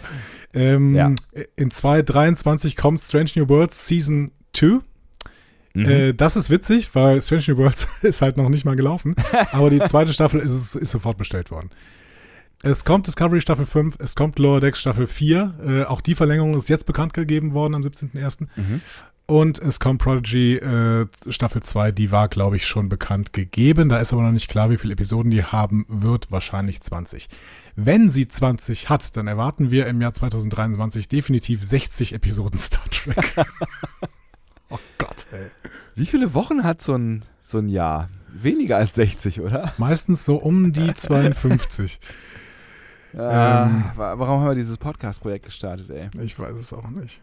Ähm, 0.53 0.95
Ja. 0.95 1.11
In 1.57 1.71
2023 1.71 2.77
kommt 2.77 3.01
Strange 3.01 3.31
New 3.35 3.49
Worlds 3.49 3.85
Season 3.87 4.31
2. 4.53 4.79
Mhm. 5.73 5.85
Äh, 5.85 6.13
das 6.13 6.35
ist 6.37 6.49
witzig, 6.49 6.95
weil 6.95 7.21
Strange 7.21 7.43
New 7.49 7.57
Worlds 7.57 7.87
ist 8.01 8.21
halt 8.21 8.37
noch 8.37 8.47
nicht 8.49 8.63
mal 8.65 8.75
gelaufen. 8.77 9.15
aber 9.51 9.69
die 9.69 9.79
zweite 9.79 10.13
Staffel 10.13 10.39
ist, 10.39 10.75
ist 10.75 10.91
sofort 10.91 11.17
bestellt 11.17 11.51
worden. 11.51 11.69
Es 12.61 12.83
kommt 12.83 13.07
Discovery 13.07 13.39
Staffel 13.39 13.65
5, 13.65 13.95
es 13.99 14.15
kommt 14.15 14.37
Lower 14.37 14.59
Decks 14.59 14.81
Staffel 14.81 15.07
4. 15.07 15.53
Äh, 15.65 15.83
auch 15.85 16.01
die 16.01 16.13
Verlängerung 16.15 16.57
ist 16.57 16.67
jetzt 16.67 16.85
bekannt 16.85 17.13
gegeben 17.13 17.53
worden 17.53 17.73
am 17.75 17.83
17.01. 17.83 18.47
Mhm. 18.57 18.81
Und 19.29 19.59
es 19.59 19.79
kommt 19.79 20.01
Prodigy 20.01 20.55
äh, 20.55 21.05
Staffel 21.29 21.61
2, 21.61 21.91
die 21.91 22.11
war, 22.11 22.29
glaube 22.29 22.55
ich, 22.55 22.65
schon 22.65 22.89
bekannt 22.89 23.31
gegeben. 23.31 23.87
Da 23.87 23.99
ist 23.99 24.11
aber 24.11 24.23
noch 24.23 24.31
nicht 24.31 24.49
klar, 24.49 24.71
wie 24.71 24.77
viele 24.77 24.93
Episoden 24.93 25.29
die 25.29 25.43
haben 25.43 25.85
wird. 25.87 26.31
Wahrscheinlich 26.31 26.81
20. 26.81 27.29
Wenn 27.75 28.09
sie 28.09 28.27
20 28.27 28.89
hat, 28.89 29.15
dann 29.15 29.27
erwarten 29.27 29.69
wir 29.69 29.85
im 29.85 30.01
Jahr 30.01 30.13
2023 30.15 31.07
definitiv 31.09 31.63
60 31.63 32.13
Episoden 32.13 32.57
Star 32.57 32.83
Trek. 32.89 33.35
oh 34.71 34.79
Gott, 34.97 35.27
ey. 35.31 35.45
Wie 35.95 36.07
viele 36.07 36.33
Wochen 36.33 36.63
hat 36.63 36.81
so 36.81 36.95
ein, 36.95 37.21
so 37.43 37.59
ein 37.59 37.69
Jahr? 37.69 38.09
Weniger 38.33 38.77
als 38.77 38.95
60, 38.95 39.41
oder? 39.41 39.73
Meistens 39.77 40.25
so 40.25 40.37
um 40.37 40.73
die 40.73 40.91
52. 40.95 41.99
Ähm. 43.13 43.19
wa- 43.95 44.17
warum 44.17 44.41
haben 44.41 44.47
wir 44.49 44.55
dieses 44.55 44.79
Podcast-Projekt 44.79 45.45
gestartet, 45.45 45.91
ey? 45.91 46.09
Ich 46.23 46.37
weiß 46.39 46.55
es 46.55 46.73
auch 46.73 46.89
nicht. 46.89 47.21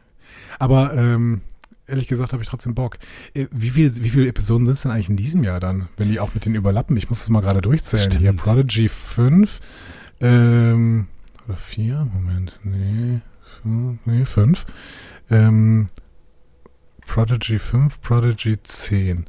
Aber 0.59 0.95
ähm, 0.95 1.43
ehrlich 1.87 2.09
gesagt 2.09 2.33
habe 2.33 2.43
ich 2.43 2.49
trotzdem 2.49 2.75
Bock. 2.75 2.99
Äh, 3.35 3.47
Wie, 3.51 3.71
viel, 3.71 3.95
wie 4.03 4.11
viele 4.11 4.29
Episoden 4.29 4.67
sind 4.67 4.75
es 4.75 4.83
denn 4.83 4.93
eigentlich 4.93 5.09
in 5.11 5.17
diesem 5.17 5.45
Jahr 5.45 5.61
dann, 5.61 5.89
wenn 5.97 6.11
die 6.11 6.21
auch 6.21 6.35
mit 6.35 6.45
den 6.45 6.55
überlappen? 6.55 6.97
Ich 6.97 7.09
muss 7.09 7.21
das 7.21 7.29
mal 7.29 7.41
gerade 7.41 7.63
durchzählen. 7.63 8.05
Stimmt. 8.05 8.23
Hier 8.23 8.33
Prodigy 8.33 8.89
5. 8.89 9.61
Ähm, 10.21 11.09
oder 11.47 11.57
4? 11.57 12.09
Moment, 12.13 12.61
nee. 12.65 13.21
fünf, 13.63 13.99
Nee, 14.05 14.25
5. 14.25 14.67
Ähm, 15.31 15.89
Prodigy 17.07 17.59
5, 17.59 18.01
Prodigy 18.01 18.59
10. 18.63 19.27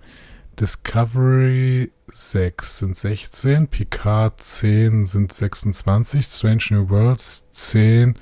Discovery 0.60 1.91
6 2.12 2.80
sind 2.80 2.98
16, 2.98 3.67
Picard 3.67 4.41
10 4.41 5.06
sind 5.06 5.32
26, 5.32 6.26
Strange 6.26 6.63
New 6.72 6.89
Worlds 6.89 7.48
10 7.52 8.15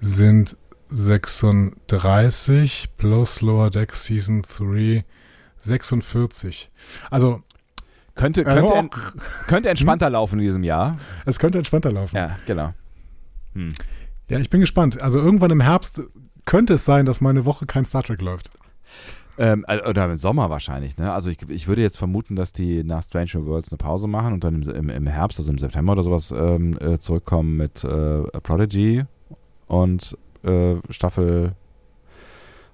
sind 0.00 0.56
36 0.92 2.88
plus 2.96 3.40
Lower 3.40 3.70
Deck 3.70 3.92
Season 3.94 4.42
3 4.42 5.04
46. 5.56 6.70
Also 7.10 7.42
Könnte, 8.14 8.42
Äh, 8.42 8.44
könnte, 8.44 8.72
oh. 8.74 8.76
en, 8.76 8.90
könnte 9.46 9.70
entspannter 9.70 10.10
laufen 10.10 10.38
in 10.38 10.44
diesem 10.44 10.64
Jahr. 10.64 10.98
es 11.24 11.38
könnte 11.38 11.58
entspannter 11.58 11.90
laufen. 11.92 12.14
Ja, 12.16 12.36
genau. 12.46 12.74
Hm. 13.54 13.72
Ja, 14.28 14.38
ich 14.38 14.50
bin 14.50 14.60
gespannt. 14.60 15.00
Also 15.00 15.18
irgendwann 15.18 15.50
im 15.50 15.60
Herbst 15.62 16.02
könnte 16.44 16.74
es 16.74 16.84
sein, 16.84 17.06
dass 17.06 17.20
meine 17.20 17.44
Woche 17.44 17.64
kein 17.66 17.84
Star 17.84 18.02
Trek 18.02 18.20
läuft. 18.20 18.50
Ähm, 19.38 19.64
oder 19.88 20.04
im 20.04 20.16
Sommer 20.16 20.50
wahrscheinlich, 20.50 20.98
ne? 20.98 21.10
Also 21.10 21.30
ich, 21.30 21.38
ich 21.48 21.66
würde 21.66 21.80
jetzt 21.80 21.96
vermuten, 21.96 22.36
dass 22.36 22.52
die 22.52 22.84
nach 22.84 23.02
Strange 23.02 23.30
New 23.34 23.46
Worlds 23.46 23.72
eine 23.72 23.78
Pause 23.78 24.06
machen 24.06 24.34
und 24.34 24.44
dann 24.44 24.62
im, 24.62 24.70
im, 24.70 24.88
im 24.90 25.06
Herbst, 25.06 25.38
also 25.38 25.50
im 25.50 25.56
September 25.56 25.94
oder 25.94 26.02
sowas, 26.02 26.32
ähm, 26.32 26.76
äh, 26.80 26.98
zurückkommen 26.98 27.56
mit 27.56 27.82
äh, 27.82 28.22
Prodigy 28.42 29.04
und 29.68 30.18
äh, 30.44 30.76
Staffel 30.90 31.54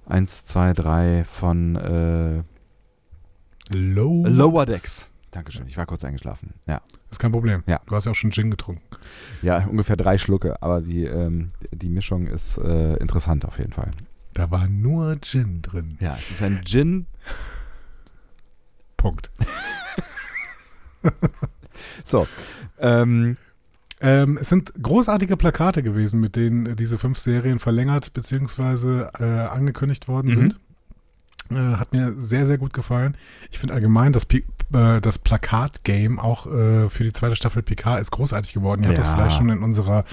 1, 0.05 0.45
2, 0.45 0.73
3 0.73 1.23
von 1.25 1.75
äh, 1.75 2.43
Low. 3.75 4.25
Lower 4.25 4.65
Decks. 4.65 5.09
Dankeschön, 5.31 5.67
ich 5.67 5.77
war 5.77 5.85
kurz 5.85 6.03
eingeschlafen. 6.03 6.55
Ja. 6.65 6.81
Ist 7.11 7.19
kein 7.19 7.31
Problem. 7.31 7.63
Ja. 7.67 7.79
Du 7.85 7.95
hast 7.95 8.05
ja 8.05 8.11
auch 8.11 8.15
schon 8.15 8.31
Gin 8.31 8.49
getrunken. 8.49 8.81
Ja, 9.43 9.63
ungefähr 9.67 9.95
drei 9.95 10.17
Schlucke, 10.17 10.61
aber 10.61 10.81
die, 10.81 11.03
ähm, 11.03 11.49
die 11.71 11.89
Mischung 11.89 12.25
ist 12.25 12.57
äh, 12.57 12.95
interessant 12.95 13.45
auf 13.45 13.59
jeden 13.59 13.73
Fall. 13.73 13.91
Da 14.33 14.49
war 14.49 14.67
nur 14.67 15.21
Gin 15.21 15.61
drin. 15.61 15.97
Ja, 15.99 16.15
es 16.17 16.31
ist 16.31 16.41
ein 16.41 16.61
Gin. 16.65 17.05
Punkt. 18.97 19.29
So. 22.03 22.27
Ähm, 22.79 23.37
Ähm, 24.01 24.37
es 24.39 24.49
sind 24.49 24.73
großartige 24.81 25.35
Plakate 25.37 25.83
gewesen, 25.83 26.19
mit 26.21 26.35
denen 26.35 26.75
diese 26.75 26.97
fünf 26.97 27.19
Serien 27.19 27.59
verlängert 27.59 28.13
bzw. 28.13 29.07
Äh, 29.19 29.23
angekündigt 29.47 30.07
worden 30.07 30.27
Mhm. 30.29 30.33
sind. 30.35 30.59
Äh, 31.51 31.75
hat 31.77 31.91
mir 31.93 32.13
sehr, 32.13 32.45
sehr 32.45 32.57
gut 32.59 32.73
gefallen. 32.73 33.17
Ich 33.51 33.57
finde 33.59 33.73
allgemein, 33.73 34.13
das, 34.13 34.25
Pi- 34.25 34.45
äh, 34.71 35.01
das 35.01 35.17
Plakat-Game 35.17 36.19
auch 36.19 36.45
äh, 36.45 36.89
für 36.89 37.03
die 37.03 37.11
zweite 37.11 37.35
Staffel 37.35 37.63
PK 37.63 37.97
ist 37.97 38.11
großartig 38.11 38.53
geworden. 38.53 38.83
Ihr 38.83 38.89
habt 38.89 38.99
das 38.99 39.07
Ja. 39.07 39.15
vielleicht 39.15 39.37
schon 39.37 39.49
in 39.49 39.63
unserer 39.63 40.05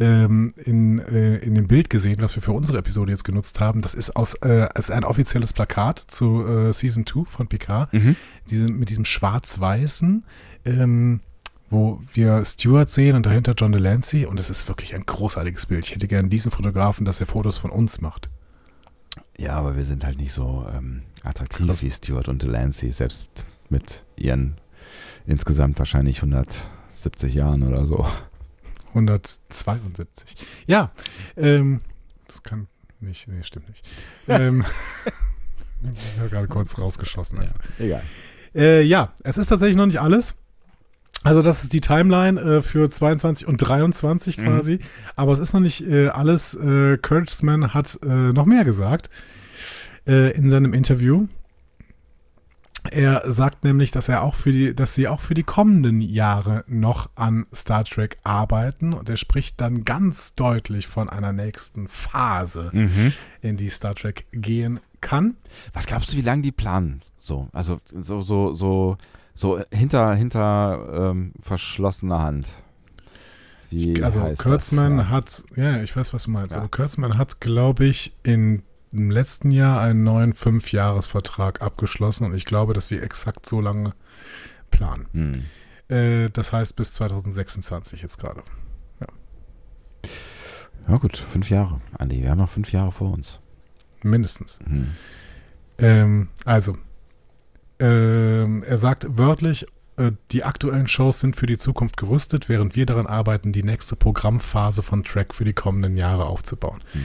ähm, 0.00 0.54
in, 0.56 1.00
äh, 1.00 1.38
in 1.38 1.56
dem 1.56 1.66
Bild 1.66 1.90
gesehen, 1.90 2.18
was 2.20 2.34
wir 2.36 2.42
für 2.42 2.52
unsere 2.52 2.78
Episode 2.78 3.10
jetzt 3.10 3.24
genutzt 3.24 3.58
haben. 3.60 3.82
Das 3.82 3.94
ist 3.94 4.14
aus 4.16 4.34
äh, 4.36 4.68
ist 4.78 4.90
ein 4.92 5.02
offizielles 5.04 5.52
Plakat 5.52 5.98
zu 6.06 6.46
äh, 6.46 6.72
Season 6.72 7.04
2 7.04 7.24
von 7.24 7.48
PK. 7.48 7.88
mhm. 7.92 8.14
Diese, 8.48 8.64
mit 8.72 8.90
diesem 8.90 9.04
schwarz-weißen, 9.04 10.24
ähm, 10.64 11.20
wo 11.70 12.00
wir 12.14 12.44
Stuart 12.44 12.90
sehen 12.90 13.16
und 13.16 13.26
dahinter 13.26 13.54
John 13.56 13.72
Delancey 13.72 14.26
und 14.26 14.40
es 14.40 14.50
ist 14.50 14.66
wirklich 14.68 14.94
ein 14.94 15.04
großartiges 15.04 15.66
Bild. 15.66 15.86
Ich 15.86 15.94
hätte 15.94 16.08
gern 16.08 16.30
diesen 16.30 16.50
Fotografen, 16.50 17.04
dass 17.04 17.20
er 17.20 17.26
Fotos 17.26 17.58
von 17.58 17.70
uns 17.70 18.00
macht. 18.00 18.30
Ja, 19.36 19.54
aber 19.54 19.76
wir 19.76 19.84
sind 19.84 20.04
halt 20.04 20.18
nicht 20.18 20.32
so 20.32 20.66
ähm, 20.74 21.02
attraktiv 21.22 21.66
Krass. 21.66 21.82
wie 21.82 21.90
Stewart 21.90 22.28
und 22.28 22.42
Delancey, 22.42 22.90
selbst 22.90 23.26
mit 23.68 24.04
ihren 24.16 24.56
insgesamt 25.26 25.78
wahrscheinlich 25.78 26.18
170 26.18 27.34
Jahren 27.34 27.62
oder 27.62 27.84
so. 27.84 28.06
172. 28.88 30.36
Ja, 30.66 30.90
ähm, 31.36 31.80
das 32.26 32.42
kann 32.42 32.66
nicht, 33.00 33.28
nee, 33.28 33.42
stimmt 33.42 33.68
nicht. 33.68 33.86
ähm, 34.26 34.64
ich 35.94 36.18
habe 36.18 36.30
gerade 36.30 36.48
kurz 36.48 36.78
rausgeschossen. 36.78 37.40
einfach. 37.40 37.60
Egal. 37.78 38.02
Äh, 38.54 38.82
ja, 38.82 39.12
es 39.22 39.38
ist 39.38 39.48
tatsächlich 39.48 39.76
noch 39.76 39.86
nicht 39.86 40.00
alles. 40.00 40.34
Also 41.28 41.42
das 41.42 41.62
ist 41.62 41.74
die 41.74 41.82
Timeline 41.82 42.40
äh, 42.40 42.62
für 42.62 42.88
22 42.88 43.46
und 43.46 43.58
23 43.58 44.38
Mhm. 44.38 44.42
quasi. 44.44 44.78
Aber 45.14 45.32
es 45.32 45.38
ist 45.38 45.52
noch 45.52 45.60
nicht 45.60 45.86
äh, 45.86 46.08
alles. 46.08 46.54
Äh, 46.54 46.96
Kurtzman 46.96 47.74
hat 47.74 47.98
äh, 48.02 48.08
noch 48.32 48.46
mehr 48.46 48.64
gesagt 48.64 49.10
äh, 50.06 50.32
in 50.32 50.48
seinem 50.48 50.72
Interview. 50.72 51.26
Er 52.90 53.30
sagt 53.30 53.64
nämlich, 53.64 53.90
dass 53.90 54.08
er 54.08 54.22
auch 54.22 54.34
für 54.36 54.52
die, 54.52 54.74
dass 54.74 54.94
sie 54.94 55.08
auch 55.08 55.20
für 55.20 55.34
die 55.34 55.42
kommenden 55.42 56.00
Jahre 56.00 56.64
noch 56.66 57.10
an 57.16 57.44
Star 57.54 57.84
Trek 57.84 58.16
arbeiten 58.24 58.94
und 58.94 59.10
er 59.10 59.18
spricht 59.18 59.60
dann 59.60 59.84
ganz 59.84 60.34
deutlich 60.34 60.86
von 60.86 61.10
einer 61.10 61.32
nächsten 61.34 61.88
Phase, 61.88 62.70
Mhm. 62.72 63.12
in 63.42 63.56
die 63.58 63.68
Star 63.68 63.94
Trek 63.94 64.24
gehen 64.32 64.80
kann. 65.02 65.36
Was 65.74 65.84
glaubst 65.86 66.12
du, 66.12 66.16
wie 66.16 66.22
lange 66.22 66.40
die 66.42 66.52
planen? 66.52 67.02
So, 67.18 67.48
also 67.52 67.80
so, 68.00 68.22
so, 68.22 68.54
so, 68.54 68.96
so 69.38 69.60
hinter, 69.70 70.14
hinter 70.16 71.10
ähm, 71.10 71.32
verschlossener 71.40 72.18
Hand. 72.18 72.48
Wie 73.70 74.02
also 74.02 74.20
heißt 74.20 74.42
Kurtzman 74.42 74.96
das? 74.96 75.06
Ja. 75.06 75.10
hat, 75.10 75.44
ja, 75.54 75.82
ich 75.82 75.96
weiß, 75.96 76.12
was 76.12 76.24
du 76.24 76.30
meinst. 76.32 76.52
Ja. 76.52 76.58
Also 76.58 76.68
Kurtzman 76.68 77.16
hat, 77.16 77.40
glaube 77.40 77.84
ich, 77.84 78.16
in, 78.24 78.62
im 78.90 79.12
letzten 79.12 79.52
Jahr 79.52 79.80
einen 79.80 80.02
neuen 80.02 80.32
Fünfjahresvertrag 80.32 81.62
abgeschlossen 81.62 82.24
und 82.24 82.34
ich 82.34 82.46
glaube, 82.46 82.74
dass 82.74 82.88
sie 82.88 82.98
exakt 82.98 83.46
so 83.46 83.60
lange 83.60 83.92
planen. 84.72 85.06
Hm. 85.12 85.44
Äh, 85.96 86.30
das 86.30 86.52
heißt 86.52 86.74
bis 86.74 86.94
2026 86.94 88.02
jetzt 88.02 88.18
gerade. 88.18 88.42
Ja 90.88 90.96
gut, 90.96 91.16
fünf 91.16 91.50
Jahre, 91.50 91.80
Andi. 91.98 92.22
Wir 92.22 92.30
haben 92.30 92.38
noch 92.38 92.48
fünf 92.48 92.72
Jahre 92.72 92.90
vor 92.90 93.12
uns. 93.12 93.40
Mindestens. 94.02 94.58
Hm. 94.66 94.94
Ähm, 95.76 96.28
also, 96.44 96.76
ähm, 97.80 98.62
er 98.64 98.78
sagt 98.78 99.06
wörtlich, 99.18 99.66
äh, 99.96 100.12
die 100.30 100.44
aktuellen 100.44 100.86
Shows 100.86 101.20
sind 101.20 101.36
für 101.36 101.46
die 101.46 101.58
Zukunft 101.58 101.96
gerüstet, 101.96 102.48
während 102.48 102.76
wir 102.76 102.86
daran 102.86 103.06
arbeiten, 103.06 103.52
die 103.52 103.62
nächste 103.62 103.96
Programmphase 103.96 104.82
von 104.82 105.04
Track 105.04 105.34
für 105.34 105.44
die 105.44 105.52
kommenden 105.52 105.96
Jahre 105.96 106.26
aufzubauen. 106.26 106.82
Hm. 106.92 107.02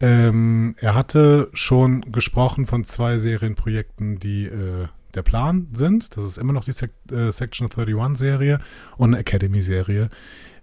Ähm, 0.00 0.74
er 0.78 0.94
hatte 0.94 1.48
schon 1.52 2.00
gesprochen 2.12 2.66
von 2.66 2.84
zwei 2.84 3.18
Serienprojekten, 3.18 4.18
die 4.18 4.46
äh, 4.46 4.88
der 5.14 5.22
Plan 5.22 5.68
sind. 5.72 6.16
Das 6.16 6.24
ist 6.24 6.38
immer 6.38 6.52
noch 6.52 6.64
die 6.64 6.72
Sek 6.72 6.90
äh, 7.10 7.30
Section 7.30 7.68
31-Serie 7.68 8.60
und 8.96 9.10
eine 9.10 9.20
Academy-Serie. 9.20 10.10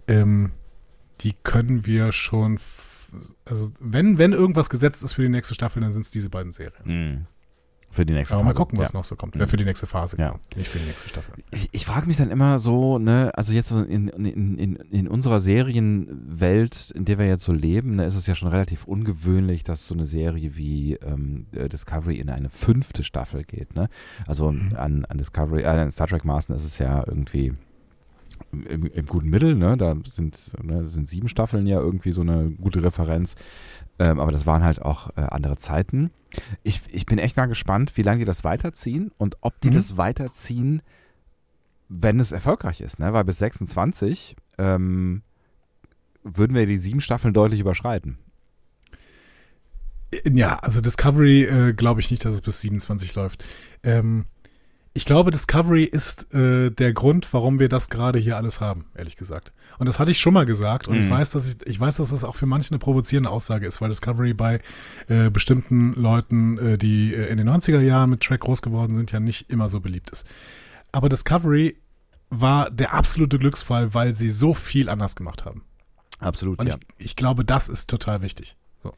Ähm, 0.06 0.52
die 1.20 1.34
können 1.42 1.86
wir 1.86 2.12
schon, 2.12 2.58
also 3.44 3.72
wenn, 3.80 4.18
wenn 4.18 4.32
irgendwas 4.32 4.68
gesetzt 4.68 5.02
ist 5.02 5.14
für 5.14 5.22
die 5.22 5.28
nächste 5.28 5.54
Staffel, 5.54 5.80
dann 5.80 5.92
sind 5.92 6.02
es 6.02 6.10
diese 6.10 6.28
beiden 6.28 6.52
Serien. 6.52 6.84
Hm. 6.84 7.26
Für 7.94 8.06
die 8.06 8.14
nächste 8.14 8.34
Aber 8.34 8.42
mal 8.44 8.50
Phase. 8.50 8.58
gucken, 8.58 8.78
was 8.78 8.92
ja. 8.92 8.98
noch 8.98 9.04
so 9.04 9.16
kommt. 9.16 9.36
Mhm. 9.36 9.46
Für 9.46 9.56
die 9.58 9.64
nächste 9.66 9.86
Phase, 9.86 10.16
Ja. 10.18 10.28
genau. 10.30 10.40
Nicht 10.56 10.68
für 10.68 10.78
die 10.78 10.86
nächste 10.86 11.08
Staffel. 11.10 11.34
Ich, 11.50 11.68
ich 11.72 11.84
frage 11.86 12.06
mich 12.06 12.16
dann 12.16 12.30
immer 12.30 12.58
so, 12.58 12.98
ne, 12.98 13.30
also 13.34 13.52
jetzt 13.52 13.68
so 13.68 13.80
in, 13.82 14.08
in, 14.08 14.56
in, 14.58 14.76
in 14.76 15.08
unserer 15.08 15.40
Serienwelt, 15.40 16.90
in 16.94 17.04
der 17.04 17.18
wir 17.18 17.26
jetzt 17.26 17.44
so 17.44 17.52
leben, 17.52 17.96
ne, 17.96 18.06
ist 18.06 18.14
es 18.14 18.26
ja 18.26 18.34
schon 18.34 18.48
relativ 18.48 18.84
ungewöhnlich, 18.86 19.62
dass 19.62 19.86
so 19.86 19.94
eine 19.94 20.04
Serie 20.04 20.56
wie 20.56 20.94
ähm, 20.94 21.46
äh, 21.52 21.68
Discovery 21.68 22.16
in 22.18 22.30
eine 22.30 22.48
fünfte 22.48 23.04
Staffel 23.04 23.44
geht, 23.44 23.74
ne? 23.74 23.88
Also 24.26 24.50
Mhm. 24.52 24.74
an, 24.76 25.04
an 25.04 25.18
Discovery, 25.18 25.62
äh, 25.62 25.66
an 25.66 25.90
Star 25.90 26.06
Trek 26.06 26.24
Maßen 26.24 26.54
ist 26.54 26.64
es 26.64 26.78
ja 26.78 27.04
irgendwie 27.06 27.52
im, 28.52 28.86
im 28.86 29.06
guten 29.06 29.28
Mittel, 29.30 29.54
ne? 29.54 29.76
Da 29.76 29.94
sind, 30.04 30.52
ne, 30.62 30.86
sind 30.86 31.08
sieben 31.08 31.28
Staffeln 31.28 31.66
ja 31.66 31.78
irgendwie 31.78 32.12
so 32.12 32.22
eine 32.22 32.50
gute 32.50 32.82
Referenz. 32.82 33.34
Ähm, 34.02 34.18
aber 34.18 34.32
das 34.32 34.46
waren 34.46 34.64
halt 34.64 34.82
auch 34.82 35.10
äh, 35.16 35.20
andere 35.20 35.56
Zeiten. 35.56 36.10
Ich, 36.64 36.80
ich 36.90 37.06
bin 37.06 37.18
echt 37.18 37.36
mal 37.36 37.46
gespannt, 37.46 37.96
wie 37.96 38.02
lange 38.02 38.18
die 38.20 38.24
das 38.24 38.42
weiterziehen 38.42 39.12
und 39.16 39.36
ob 39.42 39.60
die 39.60 39.68
Mhm. 39.70 39.74
das 39.74 39.96
weiterziehen, 39.96 40.82
wenn 41.88 42.18
es 42.18 42.32
erfolgreich 42.32 42.80
ist, 42.80 42.98
ne? 42.98 43.12
Weil 43.12 43.22
bis 43.24 43.38
26 43.38 44.34
ähm, 44.58 45.22
würden 46.24 46.56
wir 46.56 46.66
die 46.66 46.78
sieben 46.78 47.00
Staffeln 47.00 47.32
deutlich 47.34 47.60
überschreiten. 47.60 48.18
Äh, 50.10 50.30
Ja, 50.32 50.56
also 50.58 50.80
Discovery 50.80 51.44
äh, 51.44 51.72
glaube 51.74 52.00
ich 52.00 52.10
nicht, 52.10 52.24
dass 52.24 52.34
es 52.34 52.40
bis 52.40 52.60
27 52.60 53.14
läuft. 53.14 53.44
Ähm, 53.84 54.24
ich 54.94 55.06
glaube, 55.06 55.30
Discovery 55.30 55.84
ist 55.84 56.32
äh, 56.34 56.70
der 56.70 56.92
Grund, 56.92 57.32
warum 57.32 57.58
wir 57.58 57.68
das 57.70 57.88
gerade 57.88 58.18
hier 58.18 58.36
alles 58.36 58.60
haben, 58.60 58.84
ehrlich 58.94 59.16
gesagt. 59.16 59.52
Und 59.78 59.86
das 59.86 59.98
hatte 59.98 60.10
ich 60.10 60.20
schon 60.20 60.34
mal 60.34 60.44
gesagt 60.44 60.86
und 60.86 60.96
ich 60.98 61.06
Mhm. 61.06 61.10
weiß, 61.10 61.30
dass 61.30 61.48
ich, 61.48 61.66
ich 61.66 61.80
weiß, 61.80 61.96
dass 61.96 62.12
es 62.12 62.24
auch 62.24 62.34
für 62.34 62.44
manche 62.46 62.70
eine 62.70 62.78
provozierende 62.78 63.30
Aussage 63.30 63.66
ist, 63.66 63.80
weil 63.80 63.88
Discovery 63.88 64.34
bei 64.34 64.60
äh, 65.08 65.30
bestimmten 65.30 65.94
Leuten, 65.94 66.58
äh, 66.58 66.78
die 66.78 67.14
äh, 67.14 67.28
in 67.30 67.38
den 67.38 67.48
90er 67.48 67.80
Jahren 67.80 68.10
mit 68.10 68.20
Track 68.20 68.40
groß 68.40 68.60
geworden 68.60 68.94
sind, 68.96 69.12
ja 69.12 69.20
nicht 69.20 69.50
immer 69.50 69.68
so 69.70 69.80
beliebt 69.80 70.10
ist. 70.10 70.26
Aber 70.92 71.08
Discovery 71.08 71.78
war 72.28 72.70
der 72.70 72.92
absolute 72.92 73.38
Glücksfall, 73.38 73.94
weil 73.94 74.12
sie 74.14 74.30
so 74.30 74.52
viel 74.54 74.88
anders 74.90 75.16
gemacht 75.16 75.44
haben. 75.46 75.64
Absolut, 76.18 76.60
Und 76.60 76.68
ich, 76.68 76.76
ich 76.98 77.16
glaube, 77.16 77.44
das 77.44 77.68
ist 77.68 77.88
total 77.90 78.22
wichtig. 78.22 78.56
So. 78.82 78.92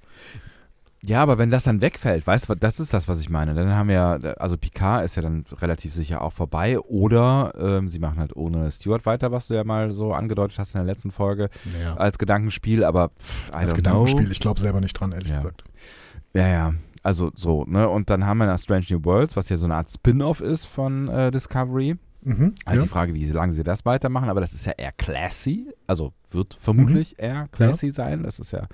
Ja, 1.06 1.22
aber 1.22 1.36
wenn 1.38 1.50
das 1.50 1.64
dann 1.64 1.80
wegfällt, 1.80 2.26
weißt 2.26 2.48
du, 2.48 2.54
das 2.54 2.80
ist 2.80 2.94
das, 2.94 3.08
was 3.08 3.20
ich 3.20 3.28
meine. 3.28 3.52
Dann 3.54 3.74
haben 3.74 3.88
wir, 3.88 4.36
also 4.38 4.56
Picard 4.56 5.04
ist 5.04 5.16
ja 5.16 5.22
dann 5.22 5.44
relativ 5.60 5.92
sicher 5.92 6.22
auch 6.22 6.32
vorbei. 6.32 6.78
Oder 6.78 7.52
ähm, 7.58 7.88
sie 7.88 7.98
machen 7.98 8.18
halt 8.18 8.34
ohne 8.36 8.70
Stewart 8.70 9.04
weiter, 9.04 9.30
was 9.30 9.48
du 9.48 9.54
ja 9.54 9.64
mal 9.64 9.92
so 9.92 10.14
angedeutet 10.14 10.58
hast 10.58 10.74
in 10.74 10.78
der 10.78 10.86
letzten 10.86 11.10
Folge, 11.10 11.50
Ja. 11.82 11.94
als 11.96 12.16
Gedankenspiel. 12.18 12.84
Aber 12.84 13.10
pff, 13.18 13.52
Als 13.54 13.74
Gedankenspiel, 13.74 14.22
know. 14.24 14.32
ich 14.32 14.40
glaube 14.40 14.60
selber 14.60 14.80
nicht 14.80 14.94
dran, 14.94 15.12
ehrlich 15.12 15.28
Ja. 15.28 15.36
gesagt. 15.38 15.64
Ja, 16.32 16.48
ja. 16.48 16.74
Also 17.02 17.30
so, 17.34 17.64
ne? 17.66 17.86
Und 17.88 18.08
dann 18.08 18.24
haben 18.24 18.38
wir 18.38 18.46
noch 18.46 18.58
Strange 18.58 18.86
New 18.88 19.04
Worlds, 19.04 19.36
was 19.36 19.50
ja 19.50 19.58
so 19.58 19.66
eine 19.66 19.74
Art 19.74 19.90
Spin-off 19.90 20.40
ist 20.40 20.64
von 20.64 21.08
äh, 21.08 21.30
Discovery. 21.30 21.96
Mhm, 22.22 22.54
Halt 22.64 22.76
ja. 22.78 22.82
die 22.82 22.88
Frage, 22.88 23.12
wie 23.14 23.26
lange 23.26 23.52
sie 23.52 23.62
das 23.62 23.84
weitermachen, 23.84 24.30
aber 24.30 24.40
das 24.40 24.54
ist 24.54 24.64
ja 24.64 24.72
eher 24.78 24.92
classy, 24.92 25.68
also 25.86 26.14
wird 26.30 26.56
vermutlich 26.58 27.10
Mhm. 27.18 27.24
eher 27.24 27.48
classy 27.52 27.90
sein. 27.90 28.22
Das 28.22 28.38
ist 28.38 28.52
ja 28.52 28.66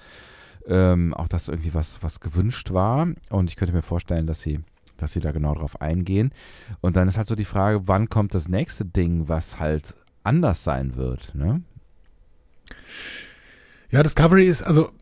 ähm, 0.71 1.13
auch 1.13 1.29
das 1.29 1.49
irgendwie 1.49 1.75
was, 1.75 2.03
was 2.03 2.21
gewünscht 2.21 2.73
war. 2.73 3.09
Und 3.29 3.51
ich 3.51 3.57
könnte 3.57 3.75
mir 3.75 3.83
vorstellen, 3.83 4.27
dass 4.27 4.41
sie, 4.41 4.61
dass 4.97 5.13
sie 5.13 5.21
da 5.21 5.33
genau 5.33 5.55
drauf 5.55 5.81
eingehen. 5.81 6.33
Und 6.81 6.97
dann 6.97 7.09
ist 7.09 7.19
halt 7.19 7.29
so 7.29 7.35
die 7.35 7.45
Frage, 7.45 7.87
wann 7.87 8.09
kommt 8.09 8.35
das 8.35 8.49
nächste 8.49 8.85
Ding, 8.85 9.29
was 9.29 9.61
halt 9.61 9.95
anders 10.23 10.65
sein 10.65 10.97
wird, 10.97 11.35
ne? 11.35 11.63
Ja, 13.91 14.05
Discovery 14.05 14.47
ist, 14.47 14.63
also 14.63 14.93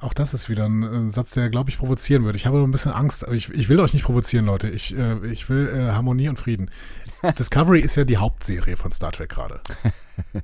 auch 0.00 0.12
das 0.12 0.34
ist 0.34 0.48
wieder 0.48 0.66
ein 0.66 1.10
Satz, 1.10 1.30
der, 1.30 1.48
glaube 1.48 1.70
ich, 1.70 1.78
provozieren 1.78 2.24
würde. 2.24 2.36
Ich 2.36 2.46
habe 2.46 2.58
nur 2.58 2.66
ein 2.66 2.70
bisschen 2.70 2.92
Angst. 2.92 3.24
Ich, 3.32 3.50
ich 3.50 3.68
will 3.68 3.80
euch 3.80 3.92
nicht 3.92 4.04
provozieren, 4.04 4.44
Leute. 4.44 4.68
Ich, 4.68 4.96
äh, 4.96 5.24
ich 5.28 5.48
will 5.48 5.68
äh, 5.68 5.92
Harmonie 5.92 6.28
und 6.28 6.38
Frieden. 6.38 6.70
Discovery 7.38 7.80
ist 7.80 7.96
ja 7.96 8.04
die 8.04 8.16
Hauptserie 8.16 8.76
von 8.76 8.92
Star 8.92 9.12
Trek 9.12 9.30
gerade. 9.30 9.60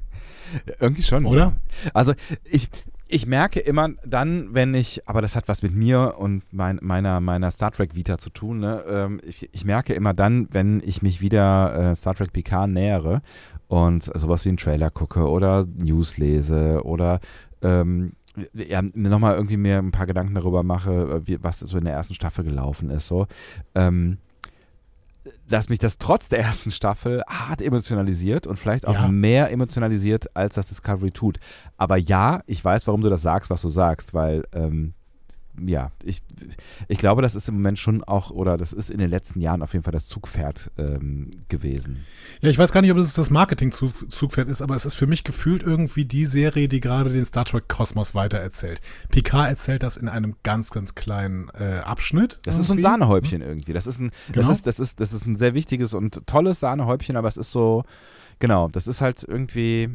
Irgendwie 0.81 1.03
schon. 1.03 1.27
Oder? 1.27 1.39
Ja. 1.39 1.57
Also 1.93 2.15
ich, 2.45 2.69
ich 3.09 3.27
merke 3.27 3.61
immer 3.61 3.89
dann, 4.05 4.55
wenn 4.55 4.75
ich, 4.75 5.09
aber 5.09 5.23
das 5.23 5.35
hat 5.35 5.49
was 5.49 5.63
mit 5.63 5.75
mir 5.75 6.17
und 6.19 6.43
mein, 6.53 6.79
meiner, 6.83 7.21
meiner 7.21 7.51
Star 7.51 7.71
Trek 7.73 7.95
Vita 7.95 8.19
zu 8.19 8.31
tun, 8.31 8.61
ne? 8.61 8.85
Ähm, 8.87 9.21
ich, 9.25 9.49
ich, 9.53 9.65
merke 9.65 9.95
immer 9.95 10.13
dann, 10.13 10.47
wenn 10.51 10.83
ich 10.85 11.01
mich 11.01 11.23
wieder 11.23 11.91
äh, 11.91 11.95
Star 11.95 12.15
Trek 12.15 12.33
Picard 12.33 12.69
nähere 12.71 13.23
und 13.67 14.05
sowas 14.05 14.45
wie 14.45 14.51
einen 14.51 14.59
Trailer 14.59 14.91
gucke 14.91 15.29
oder 15.29 15.67
News 15.67 16.19
lese 16.19 16.83
oder 16.85 17.21
ähm, 17.63 18.13
ja, 18.53 18.83
nochmal 18.95 19.35
irgendwie 19.35 19.57
mir 19.57 19.79
ein 19.79 19.91
paar 19.91 20.07
Gedanken 20.07 20.35
darüber 20.35 20.63
mache, 20.63 21.23
wie, 21.27 21.43
was 21.43 21.61
so 21.61 21.79
in 21.79 21.85
der 21.85 21.95
ersten 21.95 22.15
Staffel 22.15 22.45
gelaufen 22.45 22.91
ist, 22.91 23.09
so. 23.09 23.27
Ähm, 23.75 24.19
dass 25.49 25.69
mich 25.69 25.79
das 25.79 25.99
trotz 25.99 26.29
der 26.29 26.41
ersten 26.41 26.71
Staffel 26.71 27.23
hart 27.27 27.63
emotionalisiert 27.63 28.47
und 28.47 28.59
vielleicht 28.59 28.87
auch 28.87 28.95
ja. 28.95 29.09
mehr 29.09 29.51
emotionalisiert, 29.51 30.35
als 30.37 30.55
das 30.55 30.69
Discovery 30.69 31.11
tut. 31.11 31.39
Aber 31.77 31.97
ja, 31.97 32.43
ich 32.47 32.65
weiß, 32.65 32.87
warum 32.87 33.01
du 33.01 33.11
das 33.11 33.23
sagst, 33.23 33.51
was 33.51 33.63
du 33.63 33.69
sagst, 33.69 34.15
weil 34.15 34.45
ähm, 34.53 34.95
ja, 35.65 35.91
ich, 36.03 36.23
ich 36.89 36.99
glaube, 36.99 37.23
das 37.23 37.35
ist 37.35 37.49
im 37.49 37.57
Moment 37.57 37.79
schon 37.79 38.05
auch, 38.05 38.31
oder 38.31 38.57
das 38.57 38.73
ist 38.73 38.91
in 38.91 38.99
den 38.99 39.11
letzten 39.11 39.41
Jahren 39.41 39.63
auf 39.63 39.73
jeden 39.73 39.83
Fall 39.83 39.93
das 39.93 40.07
Zugpferd 40.07 40.71
ähm, 40.79 41.31
gewesen. 41.49 42.05
Ja, 42.41 42.51
ich 42.51 42.59
weiß 42.59 42.73
gar 42.73 42.83
nicht, 42.83 42.91
ob 42.91 42.99
es 42.99 43.15
das 43.15 43.31
Marketing-Zugpferd 43.31 44.49
ist, 44.49 44.63
aber 44.63 44.77
es 44.77 44.87
ist 44.87 44.95
für 44.95 45.07
mich 45.07 45.25
gefühlt 45.25 45.63
irgendwie 45.63 46.05
die 46.05 46.27
Serie, 46.27 46.69
die 46.69 46.81
gerade 46.81 47.11
den 47.11 47.25
Star 47.25 47.45
Trek-Kosmos 47.45 48.15
weitererzählt. 48.15 48.81
Picard 49.11 49.49
erzählt 49.49 49.83
das 49.83 49.97
in 49.97 50.09
einem 50.09 50.37
ganz, 50.43 50.71
ganz 50.71 50.95
kleinen 50.95 51.51
äh, 51.59 51.81
Abschnitt. 51.81 52.39
Das 52.43 52.55
irgendwie. 52.55 52.61
ist 52.61 52.67
so 52.69 52.75
ein 52.75 52.81
Sahnehäubchen 52.81 53.43
irgendwie. 53.43 53.73
Das 53.73 53.87
ist 53.87 54.01
ein, 54.01 54.11
genau. 54.33 54.49
das, 54.49 54.57
ist, 54.57 54.67
das, 54.67 54.81
ist, 54.81 55.01
das 55.01 55.13
ist 55.13 55.27
ein 55.27 55.37
sehr 55.37 55.55
wichtiges 55.55 55.95
und 55.95 56.27
tolles 56.27 56.61
Sahnehäubchen, 56.61 57.17
aber 57.17 57.29
es 57.29 57.37
ist 57.37 57.53
so, 57.53 57.85
genau, 58.39 58.69
das 58.69 58.87
ist 58.87 59.01
halt 59.01 59.25
irgendwie, 59.27 59.91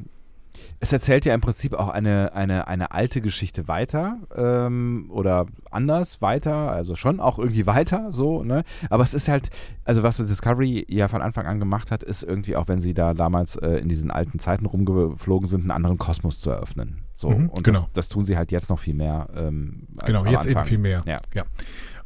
es 0.79 0.93
erzählt 0.93 1.25
ja 1.25 1.33
im 1.33 1.41
Prinzip 1.41 1.73
auch 1.73 1.89
eine, 1.89 2.33
eine, 2.33 2.67
eine 2.67 2.91
alte 2.91 3.21
Geschichte 3.21 3.67
weiter 3.67 4.17
ähm, 4.35 5.09
oder 5.09 5.45
anders 5.71 6.21
weiter, 6.21 6.71
also 6.71 6.95
schon 6.95 7.19
auch 7.19 7.39
irgendwie 7.39 7.65
weiter, 7.65 8.11
so, 8.11 8.43
ne? 8.43 8.63
Aber 8.89 9.03
es 9.03 9.13
ist 9.13 9.27
halt, 9.27 9.49
also 9.85 10.03
was 10.03 10.17
Discovery 10.17 10.85
ja 10.89 11.07
von 11.07 11.21
Anfang 11.21 11.45
an 11.45 11.59
gemacht 11.59 11.91
hat, 11.91 12.03
ist 12.03 12.23
irgendwie 12.23 12.55
auch, 12.55 12.67
wenn 12.67 12.79
sie 12.79 12.93
da 12.93 13.13
damals 13.13 13.55
äh, 13.55 13.77
in 13.77 13.89
diesen 13.89 14.11
alten 14.11 14.39
Zeiten 14.39 14.65
rumgeflogen 14.65 15.47
sind, 15.47 15.61
einen 15.61 15.71
anderen 15.71 15.97
Kosmos 15.97 16.39
zu 16.39 16.49
eröffnen. 16.49 17.03
So, 17.15 17.29
mhm, 17.29 17.49
und 17.49 17.63
genau. 17.63 17.79
das, 17.79 17.91
das, 17.93 18.09
tun 18.09 18.25
sie 18.25 18.37
halt 18.37 18.51
jetzt 18.51 18.69
noch 18.69 18.79
viel 18.79 18.95
mehr. 18.95 19.29
Ähm, 19.35 19.87
genau, 20.05 20.25
jetzt 20.25 20.47
eben 20.47 20.65
viel 20.65 20.77
mehr. 20.77 21.03
Ja. 21.05 21.21
ja. 21.33 21.43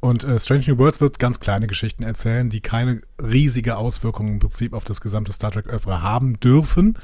Und 0.07 0.23
äh, 0.23 0.39
Strange 0.39 0.63
New 0.67 0.77
Worlds 0.77 1.01
wird 1.01 1.19
ganz 1.19 1.41
kleine 1.41 1.67
Geschichten 1.67 2.01
erzählen, 2.01 2.49
die 2.49 2.61
keine 2.61 3.01
riesige 3.21 3.75
Auswirkungen 3.75 4.35
im 4.35 4.39
Prinzip 4.39 4.71
auf 4.71 4.85
das 4.85 5.01
gesamte 5.01 5.33
Star 5.33 5.51
Trek 5.51 5.67
Oeuvre 5.67 6.01
haben 6.01 6.39
dürfen, 6.39 6.97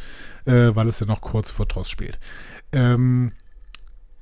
äh, 0.45 0.73
weil 0.73 0.87
es 0.87 1.01
ja 1.01 1.05
noch 1.05 1.19
kurz 1.19 1.51
vor 1.51 1.67
TOS 1.67 1.89
spielt. 1.89 2.17
Ähm, 2.71 3.33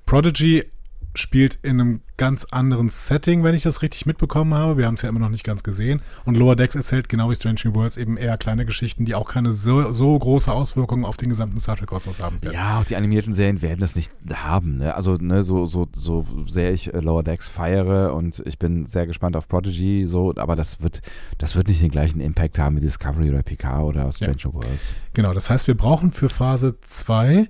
Prodigy 0.08 0.66
spielt 1.14 1.60
in 1.62 1.80
einem 1.80 2.02
ganz 2.18 2.46
anderen 2.52 2.90
Setting, 2.90 3.44
wenn 3.44 3.56
ich 3.56 3.64
das 3.64 3.82
richtig 3.82 4.06
mitbekommen 4.06 4.54
habe. 4.54 4.78
Wir 4.78 4.86
haben 4.86 4.94
es 4.94 5.02
ja 5.02 5.10
immer 5.10 5.20
noch 5.20 5.30
nicht 5.30 5.44
ganz 5.44 5.64
gesehen. 5.64 6.02
Und 6.24 6.38
Lower 6.38 6.56
Decks 6.56 6.76
erzählt 6.76 7.10
genau 7.10 7.30
wie 7.32 7.36
Strange 7.36 7.62
New 7.66 7.74
Worlds 7.74 7.98
eben 7.98 8.16
eher 8.16 8.38
kleine 8.38 8.66
Geschichten, 8.66 9.06
die 9.06 9.16
auch 9.16 9.28
keine 9.28 9.52
so, 9.52 9.92
so 9.92 10.18
große 10.18 10.52
Auswirkungen 10.52 11.04
auf 11.04 11.18
den 11.18 11.30
gesamten 11.30 11.60
Star 11.60 11.78
Trek 11.78 11.90
Kosmos 11.90 12.20
haben 12.20 12.42
werden. 12.42 12.54
Ja, 12.54 12.80
auch 12.80 12.86
die 12.86 12.96
animierten 12.96 13.34
Serien 13.34 13.62
werden 13.62 13.80
das 13.80 13.96
nicht 13.96 14.12
haben. 14.32 14.78
Ne? 14.78 14.96
Also 14.96 15.16
ne, 15.16 15.42
so, 15.44 15.66
so, 15.66 15.88
so 15.94 16.26
sehr 16.48 16.74
ich 16.74 16.94
äh, 16.94 17.00
Lower 17.00 17.24
Decks 17.24 17.50
feiere 17.50 18.14
und 18.14 18.42
ich 18.46 18.60
bin 18.60 18.86
sehr 18.86 19.08
gespannt 19.08 19.36
auf 19.36 19.48
Prodigy, 19.48 20.06
so, 20.06 20.34
aber 20.36 20.56
das 20.56 20.82
wird, 20.82 21.02
das 21.40 21.56
wird 21.56 21.68
nicht 21.68 21.82
den 21.82 21.92
gleichen 21.92 22.22
Impact 22.22 22.60
haben 22.60 22.78
wie 22.78 22.82
Discovery 22.82 23.30
oder 23.32 23.42
Picard 23.42 23.84
oder 23.84 24.12
Strange 24.12 24.38
ja. 24.40 24.54
Worlds. 24.54 24.94
Genau, 25.14 25.34
das 25.34 25.50
heißt, 25.50 25.68
wir 25.68 25.76
brauchen 25.76 26.12
für 26.12 26.30
Phase 26.30 26.80
2 26.82 27.50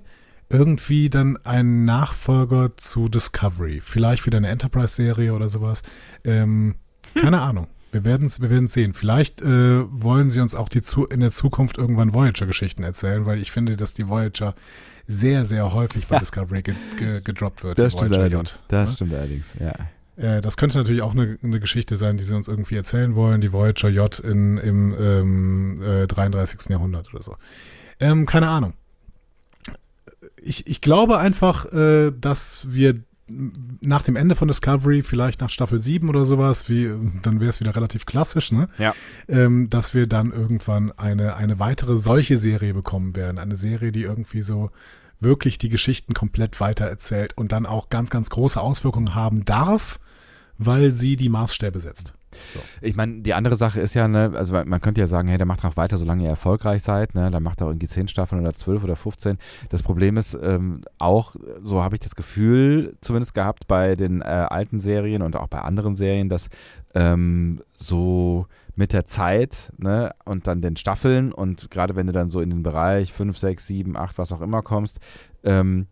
irgendwie 0.52 1.08
dann 1.08 1.38
ein 1.44 1.84
Nachfolger 1.84 2.76
zu 2.76 3.08
Discovery. 3.08 3.80
Vielleicht 3.80 4.26
wieder 4.26 4.36
eine 4.36 4.48
Enterprise-Serie 4.48 5.32
oder 5.32 5.48
sowas. 5.48 5.82
Ähm, 6.24 6.76
hm. 7.14 7.22
Keine 7.22 7.40
Ahnung. 7.40 7.66
Wir 7.90 8.04
werden 8.04 8.26
es 8.26 8.40
wir 8.40 8.50
werden's 8.50 8.72
sehen. 8.72 8.94
Vielleicht 8.94 9.42
äh, 9.42 9.84
wollen 9.90 10.30
sie 10.30 10.40
uns 10.40 10.54
auch 10.54 10.68
die 10.68 10.80
zu, 10.80 11.06
in 11.06 11.20
der 11.20 11.30
Zukunft 11.30 11.76
irgendwann 11.76 12.14
Voyager-Geschichten 12.14 12.82
erzählen, 12.82 13.26
weil 13.26 13.38
ich 13.40 13.50
finde, 13.52 13.76
dass 13.76 13.92
die 13.92 14.08
Voyager 14.08 14.54
sehr, 15.06 15.44
sehr 15.44 15.74
häufig 15.74 16.06
bei 16.06 16.16
ja. 16.16 16.20
Discovery 16.20 16.62
ge, 16.62 16.74
ge, 16.98 17.20
gedroppt 17.22 17.64
wird. 17.64 17.78
Das 17.78 17.92
stimmt 17.92 18.16
allerdings. 18.16 18.62
Das 18.68 18.90
ja? 18.90 18.96
stimmt 18.96 19.14
allerdings, 19.14 19.54
ja. 19.60 19.74
Äh, 20.16 20.40
das 20.40 20.56
könnte 20.56 20.78
natürlich 20.78 21.02
auch 21.02 21.12
eine, 21.12 21.38
eine, 21.42 21.60
Geschichte 21.60 21.96
sein, 21.96 22.16
die 22.16 22.24
sie 22.24 22.34
uns 22.34 22.48
irgendwie 22.48 22.76
erzählen 22.76 23.14
wollen, 23.14 23.42
die 23.42 23.52
Voyager 23.52 23.88
J 23.88 24.18
in, 24.20 24.56
im 24.58 24.94
ähm, 24.98 25.82
äh, 25.82 26.06
33. 26.06 26.70
Jahrhundert 26.70 27.12
oder 27.12 27.22
so. 27.22 27.36
Ähm, 28.00 28.24
keine 28.24 28.48
Ahnung 28.48 28.72
ich, 30.44 30.66
ich 30.66 30.80
glaube 30.80 31.18
einfach, 31.18 31.72
äh, 31.72 32.12
dass 32.12 32.66
wir 32.70 33.02
nach 33.80 34.02
dem 34.02 34.16
Ende 34.16 34.34
von 34.34 34.48
Discovery, 34.48 35.02
vielleicht 35.02 35.40
nach 35.40 35.50
Staffel 35.50 35.78
7 35.78 36.08
oder 36.08 36.26
sowas, 36.26 36.68
wie, 36.68 36.90
dann 37.22 37.40
wäre 37.40 37.50
es 37.50 37.60
wieder 37.60 37.74
relativ 37.74 38.04
klassisch, 38.04 38.52
ne? 38.52 38.68
Ja. 38.78 38.94
Ähm, 39.28 39.68
dass 39.70 39.94
wir 39.94 40.06
dann 40.06 40.32
irgendwann 40.32 40.92
eine, 40.92 41.36
eine 41.36 41.58
weitere 41.58 41.96
solche 41.96 42.38
Serie 42.38 42.74
bekommen 42.74 43.16
werden. 43.16 43.38
Eine 43.38 43.56
Serie, 43.56 43.92
die 43.92 44.02
irgendwie 44.02 44.42
so 44.42 44.70
wirklich 45.20 45.58
die 45.58 45.68
Geschichten 45.68 46.14
komplett 46.14 46.60
weitererzählt 46.60 47.36
und 47.38 47.52
dann 47.52 47.64
auch 47.64 47.88
ganz, 47.88 48.10
ganz 48.10 48.28
große 48.28 48.60
Auswirkungen 48.60 49.14
haben 49.14 49.44
darf, 49.44 50.00
weil 50.58 50.90
sie 50.92 51.16
die 51.16 51.28
Maßstäbe 51.28 51.80
setzt. 51.80 52.12
So. 52.54 52.60
Ich 52.80 52.96
meine, 52.96 53.20
die 53.22 53.34
andere 53.34 53.56
Sache 53.56 53.80
ist 53.80 53.94
ja, 53.94 54.08
ne, 54.08 54.32
also 54.34 54.52
man 54.52 54.80
könnte 54.80 55.00
ja 55.00 55.06
sagen, 55.06 55.28
hey, 55.28 55.38
der 55.38 55.46
macht 55.46 55.64
auch 55.64 55.76
weiter, 55.76 55.98
solange 55.98 56.24
ihr 56.24 56.30
erfolgreich 56.30 56.82
seid, 56.82 57.14
ne, 57.14 57.30
dann 57.30 57.42
macht 57.42 57.60
er 57.60 57.68
irgendwie 57.68 57.88
10 57.88 58.08
Staffeln 58.08 58.40
oder 58.40 58.54
12 58.54 58.84
oder 58.84 58.96
15. 58.96 59.38
Das 59.70 59.82
Problem 59.82 60.16
ist 60.16 60.36
ähm, 60.42 60.82
auch, 60.98 61.36
so 61.62 61.82
habe 61.82 61.96
ich 61.96 62.00
das 62.00 62.16
Gefühl 62.16 62.96
zumindest 63.00 63.34
gehabt 63.34 63.66
bei 63.66 63.96
den 63.96 64.20
äh, 64.20 64.24
alten 64.24 64.80
Serien 64.80 65.22
und 65.22 65.36
auch 65.36 65.48
bei 65.48 65.60
anderen 65.60 65.96
Serien, 65.96 66.28
dass 66.28 66.48
ähm, 66.94 67.62
so 67.76 68.46
mit 68.74 68.92
der 68.92 69.04
Zeit 69.04 69.72
ne, 69.76 70.12
und 70.24 70.46
dann 70.46 70.62
den 70.62 70.76
Staffeln 70.76 71.32
und 71.32 71.70
gerade 71.70 71.94
wenn 71.96 72.06
du 72.06 72.12
dann 72.12 72.30
so 72.30 72.40
in 72.40 72.50
den 72.50 72.62
Bereich 72.62 73.12
5, 73.12 73.36
6, 73.36 73.66
7, 73.66 73.96
8, 73.96 74.18
was 74.18 74.32
auch 74.32 74.40
immer 74.40 74.62
kommst, 74.62 74.98
ähm, 75.44 75.86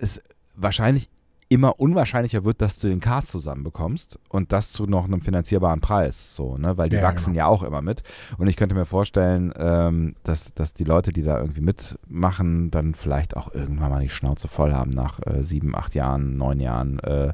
ist 0.00 0.22
wahrscheinlich 0.54 1.08
immer 1.48 1.80
unwahrscheinlicher 1.80 2.44
wird, 2.44 2.60
dass 2.60 2.78
du 2.78 2.88
den 2.88 3.00
Cast 3.00 3.30
zusammenbekommst 3.30 4.18
und 4.28 4.52
das 4.52 4.70
zu 4.70 4.86
noch 4.86 5.04
einem 5.04 5.22
finanzierbaren 5.22 5.80
Preis, 5.80 6.34
so, 6.34 6.58
ne? 6.58 6.76
Weil 6.76 6.90
die 6.90 6.96
ja, 6.96 7.02
wachsen 7.02 7.32
genau. 7.32 7.46
ja 7.46 7.50
auch 7.50 7.62
immer 7.62 7.80
mit. 7.80 8.02
Und 8.36 8.48
ich 8.48 8.56
könnte 8.56 8.74
mir 8.74 8.84
vorstellen, 8.84 9.52
ähm, 9.56 10.14
dass, 10.24 10.52
dass 10.54 10.74
die 10.74 10.84
Leute, 10.84 11.12
die 11.12 11.22
da 11.22 11.38
irgendwie 11.38 11.62
mitmachen, 11.62 12.70
dann 12.70 12.94
vielleicht 12.94 13.36
auch 13.36 13.54
irgendwann 13.54 13.90
mal 13.90 14.02
die 14.02 14.10
Schnauze 14.10 14.48
voll 14.48 14.74
haben 14.74 14.90
nach 14.90 15.20
äh, 15.26 15.42
sieben, 15.42 15.74
acht 15.74 15.94
Jahren, 15.94 16.36
neun 16.36 16.60
Jahren 16.60 16.98
äh, 17.00 17.32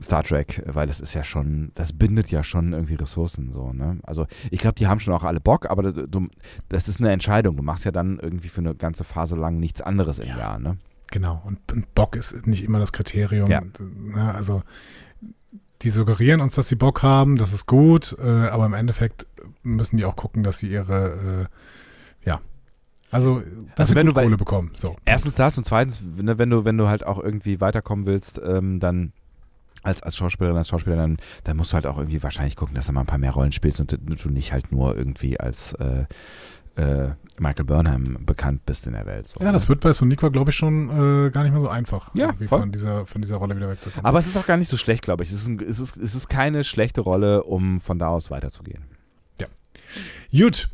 Star 0.00 0.22
Trek, 0.22 0.62
weil 0.66 0.86
das 0.86 1.00
ist 1.00 1.14
ja 1.14 1.24
schon, 1.24 1.72
das 1.74 1.94
bindet 1.94 2.30
ja 2.30 2.42
schon 2.42 2.72
irgendwie 2.72 2.94
Ressourcen 2.94 3.50
so, 3.50 3.72
ne? 3.72 3.98
Also 4.02 4.26
ich 4.50 4.60
glaube, 4.60 4.74
die 4.74 4.86
haben 4.86 5.00
schon 5.00 5.14
auch 5.14 5.24
alle 5.24 5.40
Bock, 5.40 5.70
aber 5.70 5.82
das, 5.82 5.94
du, 6.08 6.28
das 6.68 6.88
ist 6.88 7.00
eine 7.00 7.12
Entscheidung. 7.12 7.56
Du 7.56 7.62
machst 7.62 7.84
ja 7.84 7.92
dann 7.92 8.18
irgendwie 8.18 8.48
für 8.48 8.60
eine 8.60 8.74
ganze 8.74 9.04
Phase 9.04 9.36
lang 9.36 9.58
nichts 9.58 9.80
anderes 9.80 10.18
im 10.18 10.28
ja. 10.28 10.38
Jahr, 10.38 10.58
ne? 10.58 10.76
Genau, 11.10 11.42
und, 11.44 11.58
und, 11.72 11.94
Bock 11.94 12.16
ist 12.16 12.46
nicht 12.46 12.64
immer 12.64 12.78
das 12.78 12.92
Kriterium. 12.92 13.50
Ja. 13.50 13.62
ja. 14.14 14.32
also 14.32 14.62
die 15.82 15.90
suggerieren 15.90 16.40
uns, 16.40 16.54
dass 16.54 16.68
sie 16.68 16.74
Bock 16.74 17.02
haben, 17.02 17.36
das 17.36 17.52
ist 17.52 17.66
gut, 17.66 18.16
äh, 18.18 18.48
aber 18.48 18.66
im 18.66 18.74
Endeffekt 18.74 19.26
müssen 19.62 19.98
die 19.98 20.04
auch 20.04 20.16
gucken, 20.16 20.42
dass 20.42 20.58
sie 20.58 20.68
ihre, 20.68 21.48
äh, 22.24 22.26
ja, 22.28 22.40
also, 23.10 23.42
also 23.76 23.94
wenn 23.94 24.06
du 24.06 24.12
Kohle 24.12 24.36
bekommen. 24.36 24.72
So. 24.74 24.96
Erstens 25.04 25.36
das 25.36 25.56
und 25.56 25.64
zweitens, 25.64 26.02
ne, 26.02 26.38
wenn 26.38 26.50
du, 26.50 26.64
wenn 26.64 26.76
du 26.76 26.88
halt 26.88 27.06
auch 27.06 27.18
irgendwie 27.18 27.60
weiterkommen 27.60 28.06
willst, 28.06 28.40
ähm, 28.44 28.80
dann 28.80 29.12
als, 29.82 30.02
als 30.02 30.16
Schauspielerin, 30.16 30.56
als 30.56 30.68
Schauspieler, 30.68 30.96
dann, 30.96 31.16
dann 31.44 31.56
musst 31.56 31.72
du 31.72 31.74
halt 31.74 31.86
auch 31.86 31.98
irgendwie 31.98 32.22
wahrscheinlich 32.22 32.56
gucken, 32.56 32.74
dass 32.74 32.86
du 32.86 32.92
mal 32.92 33.00
ein 33.00 33.06
paar 33.06 33.18
mehr 33.18 33.32
Rollen 33.32 33.52
spielst 33.52 33.80
und 33.80 33.92
du 33.92 34.28
nicht 34.30 34.52
halt 34.52 34.72
nur 34.72 34.96
irgendwie 34.96 35.38
als 35.38 35.74
äh, 35.74 36.06
äh, 36.76 37.08
Michael 37.38 37.64
Burnham 37.64 38.18
bekannt 38.24 38.64
bist 38.66 38.86
in 38.86 38.94
der 38.94 39.06
Welt. 39.06 39.28
So, 39.28 39.40
ja, 39.40 39.52
das 39.52 39.64
ne? 39.64 39.68
wird 39.70 39.80
bei 39.80 39.92
Soniqua, 39.92 40.28
glaube 40.28 40.50
ich, 40.50 40.56
schon 40.56 41.26
äh, 41.26 41.30
gar 41.30 41.42
nicht 41.42 41.52
mehr 41.52 41.60
so 41.60 41.68
einfach, 41.68 42.10
ja, 42.14 42.34
von, 42.46 42.72
dieser, 42.72 43.06
von 43.06 43.22
dieser 43.22 43.36
Rolle 43.36 43.56
wieder 43.56 43.68
wegzukommen. 43.68 44.04
Aber 44.04 44.18
es 44.18 44.26
ist 44.26 44.36
auch 44.36 44.46
gar 44.46 44.56
nicht 44.56 44.68
so 44.68 44.76
schlecht, 44.76 45.02
glaube 45.02 45.24
ich. 45.24 45.30
Es 45.30 45.40
ist, 45.40 45.48
ein, 45.48 45.60
es, 45.60 45.78
ist, 45.78 45.96
es 45.96 46.14
ist 46.14 46.28
keine 46.28 46.64
schlechte 46.64 47.00
Rolle, 47.00 47.44
um 47.44 47.80
von 47.80 47.98
da 47.98 48.08
aus 48.08 48.30
weiterzugehen. 48.30 48.84
Ja. 49.38 49.46
Gut. 50.32 50.68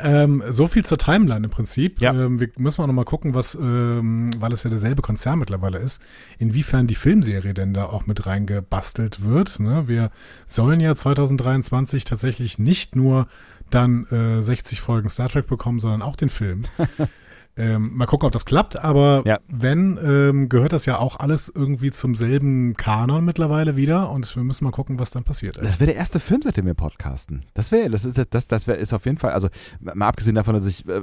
Ähm, 0.00 0.42
so 0.48 0.68
viel 0.68 0.86
zur 0.86 0.96
Timeline 0.96 1.44
im 1.44 1.50
Prinzip. 1.50 2.00
Ja. 2.00 2.14
Ähm, 2.14 2.40
wir 2.40 2.48
müssen 2.56 2.80
auch 2.80 2.86
nochmal 2.86 3.04
gucken, 3.04 3.34
was, 3.34 3.54
ähm, 3.54 4.30
weil 4.38 4.52
es 4.52 4.62
ja 4.62 4.70
derselbe 4.70 5.02
Konzern 5.02 5.38
mittlerweile 5.38 5.78
ist, 5.78 6.00
inwiefern 6.38 6.86
die 6.86 6.94
Filmserie 6.94 7.52
denn 7.52 7.74
da 7.74 7.84
auch 7.84 8.06
mit 8.06 8.24
reingebastelt 8.24 9.22
wird. 9.22 9.60
Ne? 9.60 9.88
Wir 9.88 10.10
sollen 10.46 10.80
ja 10.80 10.94
2023 10.94 12.04
tatsächlich 12.04 12.58
nicht 12.58 12.96
nur 12.96 13.28
dann 13.74 14.06
äh, 14.10 14.42
60 14.42 14.80
Folgen 14.80 15.08
Star 15.08 15.28
Trek 15.28 15.46
bekommen, 15.46 15.80
sondern 15.80 16.02
auch 16.02 16.16
den 16.16 16.28
Film. 16.28 16.62
Ähm, 17.54 17.94
mal 17.96 18.06
gucken, 18.06 18.26
ob 18.26 18.32
das 18.32 18.46
klappt, 18.46 18.82
aber 18.82 19.22
Ja. 19.26 19.38
wenn, 19.46 19.98
ähm, 20.02 20.48
gehört 20.48 20.72
das 20.72 20.86
ja 20.86 20.98
auch 20.98 21.20
alles 21.20 21.52
irgendwie 21.54 21.90
zum 21.90 22.16
selben 22.16 22.74
Kanon 22.78 23.24
mittlerweile 23.26 23.76
wieder 23.76 24.10
und 24.10 24.34
wir 24.34 24.42
müssen 24.42 24.64
mal 24.64 24.70
gucken, 24.70 24.98
was 24.98 25.10
dann 25.10 25.22
passiert. 25.24 25.58
Das 25.58 25.78
wäre 25.78 25.88
der 25.90 25.96
erste 25.96 26.18
Film, 26.18 26.40
seitdem 26.42 26.64
wir 26.64 26.72
podcasten. 26.72 27.44
Das 27.52 27.70
wäre, 27.70 27.90
das 27.90 28.06
ist, 28.06 28.18
das, 28.30 28.48
das 28.48 28.66
wäre, 28.66 28.78
ist 28.78 28.94
auf 28.94 29.04
jeden 29.04 29.18
Fall, 29.18 29.32
also 29.32 29.48
mal 29.80 30.08
abgesehen 30.08 30.34
davon, 30.34 30.54
dass 30.54 30.64
ich 30.64 30.88
äh, 30.88 31.02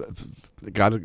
gerade 0.74 1.02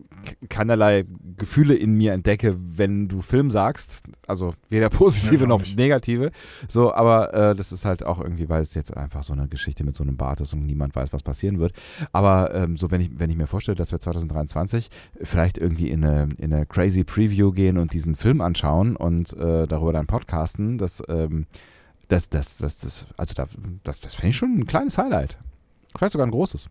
keinerlei 0.48 1.04
Gefühle 1.36 1.74
in 1.74 1.92
mir 1.92 2.14
entdecke, 2.14 2.56
wenn 2.58 3.08
du 3.08 3.20
Film 3.20 3.50
sagst, 3.50 4.04
also 4.26 4.54
weder 4.70 4.88
positive 4.88 5.42
Ja, 5.42 5.46
noch 5.48 5.60
nicht. 5.60 5.76
negative, 5.76 6.30
so, 6.68 6.94
aber 6.94 7.34
äh, 7.34 7.54
das 7.54 7.70
ist 7.70 7.84
halt 7.84 8.02
auch 8.02 8.18
irgendwie, 8.18 8.48
weil 8.48 8.62
es 8.62 8.72
jetzt 8.72 8.96
einfach 8.96 9.22
so 9.24 9.34
eine 9.34 9.46
Geschichte 9.48 9.84
mit 9.84 9.94
so 9.94 10.04
einem 10.04 10.16
Bart 10.16 10.40
ist 10.40 10.54
und 10.54 10.64
niemand 10.64 10.96
weiß, 10.96 11.12
was 11.12 11.22
passieren 11.22 11.58
wird. 11.58 11.74
Aber 12.12 12.54
ähm, 12.54 12.78
so, 12.78 12.90
wenn 12.90 13.02
ich, 13.02 13.10
wenn 13.18 13.28
ich 13.28 13.36
mir 13.36 13.46
vorstelle, 13.46 13.76
dass 13.76 13.92
wir 13.92 14.00
2023 14.00 14.88
vielleicht 15.34 15.58
irgendwie 15.58 15.90
in 15.90 16.04
eine, 16.04 16.28
in 16.38 16.54
eine 16.54 16.64
crazy 16.64 17.02
Preview 17.02 17.50
gehen 17.50 17.76
und 17.76 17.92
diesen 17.92 18.14
Film 18.14 18.40
anschauen 18.40 18.94
und 18.94 19.32
äh, 19.32 19.66
darüber 19.66 19.92
dann 19.92 20.06
podcasten, 20.06 20.78
das, 20.78 21.02
ähm, 21.08 21.46
das, 22.06 22.28
das, 22.28 22.58
das, 22.58 22.78
das, 22.78 23.08
also 23.16 23.34
da, 23.34 23.48
das, 23.82 23.98
das 23.98 24.14
fände 24.14 24.28
ich 24.28 24.36
schon 24.36 24.56
ein 24.56 24.66
kleines 24.66 24.96
Highlight. 24.96 25.36
Vielleicht 25.96 26.12
sogar 26.12 26.28
ein 26.28 26.30
großes. 26.30 26.68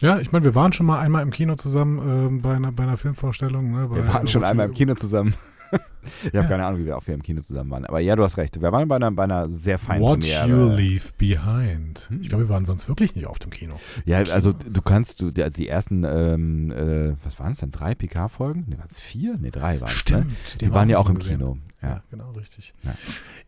Ja, 0.00 0.18
ich 0.18 0.30
meine, 0.32 0.44
wir 0.44 0.54
waren 0.54 0.74
schon 0.74 0.84
mal 0.84 1.00
einmal 1.00 1.22
im 1.22 1.30
Kino 1.30 1.54
zusammen 1.54 1.98
ähm, 2.06 2.42
bei, 2.42 2.54
einer, 2.54 2.70
bei 2.70 2.82
einer 2.82 2.98
Filmvorstellung. 2.98 3.70
Ne, 3.70 3.88
bei 3.88 3.96
Wir 3.96 4.08
waren 4.12 4.26
schon 4.26 4.44
einmal 4.44 4.66
im 4.66 4.74
Kino 4.74 4.94
zusammen. 4.94 5.34
ich 6.22 6.26
habe 6.26 6.36
Ja. 6.36 6.42
keine 6.44 6.64
Ahnung, 6.66 6.80
wie 6.80 6.86
wir 6.86 6.96
auch 6.96 7.06
wir 7.06 7.14
im 7.14 7.22
Kino 7.22 7.40
zusammen 7.42 7.70
waren. 7.70 7.84
Aber 7.86 8.00
ja, 8.00 8.16
du 8.16 8.22
hast 8.22 8.36
recht. 8.36 8.60
Wir 8.60 8.72
waren 8.72 8.86
bei 8.88 8.96
einer, 8.96 9.10
bei 9.10 9.24
einer 9.24 9.48
sehr 9.48 9.78
feinen 9.78 10.02
What 10.02 10.20
Premiere. 10.20 10.46
You 10.48 10.68
Leave 10.76 11.08
Behind. 11.18 12.06
Hm. 12.08 12.20
Ich 12.22 12.28
glaube, 12.28 12.44
wir 12.44 12.48
waren 12.48 12.64
sonst 12.64 12.88
wirklich 12.88 13.14
nicht 13.14 13.26
oft 13.26 13.44
im 13.44 13.50
Kino. 13.50 13.74
Ja, 14.04 14.18
also 14.18 14.52
du 14.52 14.82
kannst, 14.82 15.20
du, 15.20 15.30
die, 15.30 15.48
die 15.50 15.68
ersten, 15.68 16.04
ähm, 16.04 16.70
äh, 16.70 17.14
was 17.24 17.38
waren 17.38 17.52
es 17.52 17.58
denn, 17.58 17.70
drei 17.70 17.94
PK-Folgen? 17.94 18.64
Ne, 18.68 18.78
waren 18.78 18.88
es 18.90 19.00
vier? 19.00 19.36
Ne, 19.38 19.50
drei 19.50 19.80
waren 19.80 19.92
es. 19.92 20.10
Ne? 20.10 20.26
Die, 20.60 20.72
waren 20.72 20.88
ja 20.88 20.98
auch 20.98 21.08
im 21.08 21.16
gesehen. 21.18 21.38
Kino. 21.38 21.58
Ja, 21.82 21.88
Ja. 21.88 22.02
genau, 22.10 22.30
richtig. 22.32 22.74
Ja. 22.82 22.94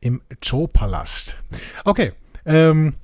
Im 0.01 0.21
Zoopalast. 0.41 1.37
Okay, 1.85 2.13
ähm, 2.45 2.95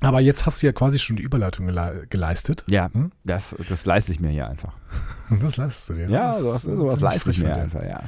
aber 0.00 0.20
jetzt 0.20 0.46
hast 0.46 0.62
du 0.62 0.66
ja 0.66 0.72
quasi 0.72 0.98
schon 0.98 1.16
die 1.16 1.22
Überleitung 1.22 1.66
gele 1.66 2.06
geleistet. 2.10 2.64
Ja, 2.68 2.88
Hm? 2.92 3.12
das, 3.24 3.54
das 3.68 3.86
leiste 3.86 4.12
ich 4.12 4.20
mir 4.20 4.30
hier 4.30 4.48
einfach. 4.48 4.72
Das 5.40 5.56
leistest 5.56 5.90
du 5.90 5.94
dir. 5.94 6.08
Ja, 6.08 6.32
Das 6.32 6.40
sowas, 6.40 6.62
sowas 6.62 7.00
leiste 7.00 7.30
ich 7.30 7.38
mir 7.38 7.54
einfach, 7.54 7.84
ja. 7.84 8.00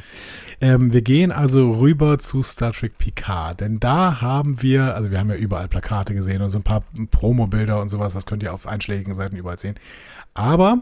Ähm, 0.61 0.93
wir 0.93 1.03
gehen 1.03 1.31
also 1.31 1.71
rüber 1.79 2.19
zu 2.19 2.43
Star 2.43 2.73
Trek 2.73 2.99
Picard, 2.99 3.61
denn 3.61 3.79
da 3.79 4.21
haben 4.21 4.61
wir, 4.61 4.97
also 4.97 5.13
wir 5.13 5.21
haben 5.21 5.31
ja 5.31 5.37
überall 5.37 5.69
Plakate 5.69 6.15
gesehen 6.15 6.43
und 6.43 6.51
so 6.51 6.59
ein 6.59 6.65
paar 6.65 6.83
Promo-Bilder 7.13 7.81
und 7.81 7.91
sowas, 7.91 8.13
das 8.15 8.27
könnt 8.27 8.43
ihr 8.43 8.53
auf 8.53 8.67
einschlägigen 8.67 9.15
Seiten 9.15 9.37
überall 9.37 9.59
sehen. 9.59 9.77
Aber 10.35 10.79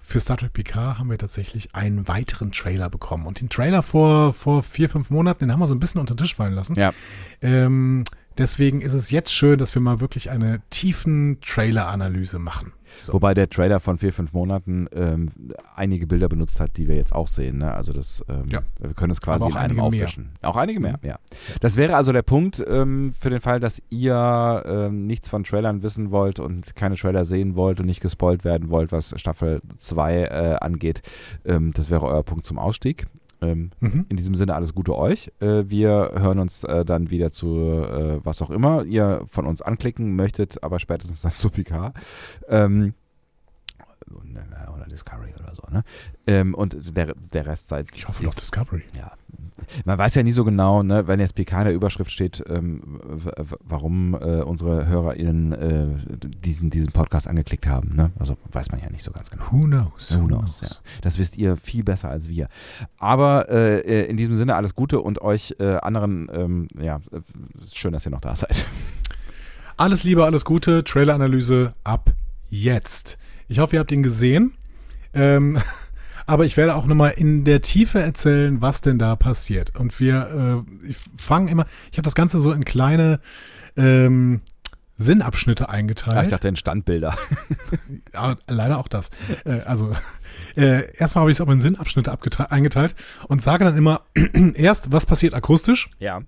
für 0.00 0.18
Star 0.20 0.36
Trek 0.36 0.52
Picard 0.52 0.98
haben 0.98 1.08
wir 1.10 1.16
tatsächlich 1.18 1.74
einen 1.76 2.08
weiteren 2.08 2.50
Trailer 2.52 2.90
bekommen. 2.90 3.26
Und 3.26 3.40
den 3.40 3.48
Trailer 3.48 3.82
vor, 3.82 4.32
vor 4.32 4.62
vier, 4.64 4.88
fünf 4.90 5.10
Monaten, 5.10 5.44
den 5.44 5.52
haben 5.52 5.60
wir 5.60 5.68
so 5.68 5.74
ein 5.74 5.80
bisschen 5.80 6.00
unter 6.00 6.14
den 6.14 6.18
Tisch 6.18 6.34
fallen 6.34 6.54
lassen. 6.54 6.74
Ja, 6.74 6.92
Ähm, 7.40 8.02
deswegen 8.38 8.80
ist 8.80 8.92
es 8.94 9.10
jetzt 9.10 9.32
schön, 9.32 9.58
dass 9.58 9.74
wir 9.74 9.82
mal 9.82 10.00
wirklich 10.00 10.30
eine 10.30 10.60
tiefen 10.70 11.38
Trailer-Analyse 11.40 12.38
machen. 12.38 12.72
So. 13.02 13.14
Wobei 13.14 13.34
der 13.34 13.50
Trailer 13.50 13.80
von 13.80 13.98
vier, 13.98 14.12
fünf 14.12 14.32
Monaten 14.32 14.86
ähm, 14.94 15.30
einige 15.74 16.06
Bilder 16.06 16.28
benutzt 16.28 16.60
hat, 16.60 16.76
die 16.76 16.86
wir 16.86 16.94
jetzt 16.94 17.12
auch 17.12 17.26
sehen. 17.26 17.58
Ne? 17.58 17.74
Also 17.74 17.92
das, 17.92 18.24
ähm, 18.28 18.44
Ja. 18.48 18.62
wir 18.78 18.94
können 18.94 19.10
es 19.10 19.20
quasi 19.20 19.46
in 19.48 19.56
einem 19.56 19.80
einige 19.80 19.96
mehr. 19.96 20.08
Auch 20.42 20.56
einige 20.56 20.78
mehr, 20.80 20.98
Mhm. 21.02 21.08
ja. 21.08 21.18
Das 21.60 21.76
wäre 21.76 21.96
also 21.96 22.12
der 22.12 22.22
Punkt 22.22 22.62
ähm, 22.68 23.12
für 23.18 23.30
den 23.30 23.40
Fall, 23.40 23.58
dass 23.58 23.82
ihr 23.90 24.62
ähm, 24.66 25.06
nichts 25.06 25.28
von 25.28 25.42
Trailern 25.42 25.82
wissen 25.82 26.12
wollt 26.12 26.38
und 26.38 26.76
keine 26.76 26.94
Trailer 26.96 27.24
sehen 27.24 27.56
wollt 27.56 27.80
und 27.80 27.86
nicht 27.86 28.00
gespoilt 28.00 28.44
werden 28.44 28.70
wollt, 28.70 28.92
was 28.92 29.12
Staffel 29.16 29.60
2 29.78 30.14
äh, 30.14 30.56
angeht. 30.60 31.02
Ähm, 31.44 31.72
das 31.74 31.90
wäre 31.90 32.04
euer 32.06 32.22
Punkt 32.22 32.46
zum 32.46 32.58
Ausstieg. 32.58 33.06
Ähm, 33.40 33.70
Mhm. 33.80 34.06
in 34.08 34.16
diesem 34.16 34.34
Sinne 34.34 34.54
alles 34.54 34.74
Gute 34.74 34.96
euch. 34.96 35.32
Äh, 35.40 35.64
wir 35.68 36.12
hören 36.14 36.38
uns 36.38 36.64
äh, 36.64 36.84
dann 36.84 37.10
wieder 37.10 37.30
zu 37.32 37.48
äh, 37.56 38.24
was 38.24 38.42
auch 38.42 38.50
immer 38.50 38.84
ihr 38.84 39.22
von 39.26 39.46
uns 39.46 39.62
anklicken 39.62 40.16
möchtet, 40.16 40.62
aber 40.62 40.78
spätestens 40.78 41.22
dann 41.22 41.32
zu 41.32 41.50
PK. 41.50 41.92
Ähm, 42.48 42.94
Discovery 44.94 45.34
oder 45.38 45.54
so, 45.54 45.62
ne? 45.70 45.82
Ähm, 46.26 46.54
und 46.54 46.96
der, 46.96 47.14
der 47.32 47.46
Rest 47.46 47.68
seid 47.68 47.88
Ich 47.94 48.08
hoffe 48.08 48.22
doch 48.24 48.34
Discovery. 48.34 48.82
ja. 48.96 49.12
Man 49.84 49.96
weiß 49.96 50.14
ja 50.16 50.22
nie 50.22 50.32
so 50.32 50.44
genau, 50.44 50.82
ne, 50.82 51.06
wenn 51.06 51.20
jetzt 51.20 51.34
PK 51.34 51.60
in 51.60 51.64
der 51.66 51.74
Überschrift 51.74 52.10
steht, 52.10 52.42
ähm, 52.48 53.00
warum 53.60 54.14
äh, 54.14 54.42
unsere 54.42 54.86
HörerInnen 54.86 55.52
äh, 55.52 55.86
diesen, 56.44 56.70
diesen 56.70 56.92
Podcast 56.92 57.26
angeklickt 57.28 57.66
haben. 57.66 57.94
Ne? 57.94 58.10
Also 58.18 58.36
weiß 58.52 58.70
man 58.72 58.80
ja 58.80 58.90
nicht 58.90 59.02
so 59.02 59.10
ganz 59.10 59.30
genau. 59.30 59.44
Who 59.50 59.64
knows? 59.64 60.14
Who 60.16 60.26
knows, 60.26 60.60
ja. 60.60 60.68
Das 61.02 61.18
wisst 61.18 61.38
ihr 61.38 61.56
viel 61.56 61.82
besser 61.82 62.10
als 62.10 62.28
wir. 62.28 62.48
Aber 62.98 63.48
äh, 63.48 63.80
äh, 63.80 64.04
in 64.06 64.16
diesem 64.16 64.34
Sinne 64.34 64.54
alles 64.54 64.74
Gute 64.74 65.00
und 65.00 65.22
euch 65.22 65.54
äh, 65.58 65.76
anderen, 65.76 66.28
ähm, 66.32 66.68
ja, 66.78 67.00
schön, 67.72 67.92
dass 67.92 68.06
ihr 68.06 68.10
noch 68.10 68.20
da 68.20 68.36
seid. 68.36 68.64
Alles 69.76 70.04
Liebe, 70.04 70.24
alles 70.24 70.44
Gute. 70.44 70.84
Trailer-Analyse 70.84 71.74
ab 71.84 72.12
jetzt. 72.48 73.18
Ich 73.48 73.58
hoffe, 73.58 73.76
ihr 73.76 73.80
habt 73.80 73.92
ihn 73.92 74.02
gesehen. 74.02 74.52
Ähm, 75.14 75.58
aber 76.26 76.44
ich 76.44 76.56
werde 76.56 76.74
auch 76.74 76.86
nochmal 76.86 77.14
in 77.16 77.44
der 77.44 77.60
Tiefe 77.62 78.00
erzählen, 78.00 78.60
was 78.62 78.80
denn 78.80 78.98
da 78.98 79.16
passiert. 79.16 79.78
Und 79.78 79.98
wir 80.00 80.64
äh, 80.86 80.92
fangen 81.16 81.48
immer, 81.48 81.66
ich 81.92 81.98
habe 81.98 82.04
das 82.04 82.14
Ganze 82.14 82.40
so 82.40 82.52
in 82.52 82.64
kleine 82.64 83.20
ähm, 83.76 84.40
Sinnabschnitte 84.96 85.68
eingeteilt. 85.68 86.16
Ah, 86.16 86.22
ich 86.22 86.28
dachte 86.28 86.48
in 86.48 86.56
Standbilder. 86.56 87.16
Ja, 88.12 88.36
leider 88.48 88.78
auch 88.78 88.86
das. 88.86 89.10
Äh, 89.44 89.60
also, 89.62 89.92
äh, 90.56 90.94
erstmal 90.96 91.22
habe 91.22 91.30
ich 91.32 91.38
es 91.38 91.40
aber 91.40 91.52
in 91.52 91.60
Sinnabschnitte 91.60 92.16
eingeteilt 92.50 92.94
und 93.26 93.42
sage 93.42 93.64
dann 93.64 93.76
immer 93.76 94.02
erst, 94.54 94.92
was 94.92 95.04
passiert 95.04 95.34
akustisch 95.34 95.90
Ja. 95.98 96.22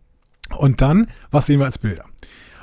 und 0.58 0.80
dann, 0.80 1.08
was 1.30 1.46
sehen 1.46 1.60
wir 1.60 1.66
als 1.66 1.78
Bilder. 1.78 2.04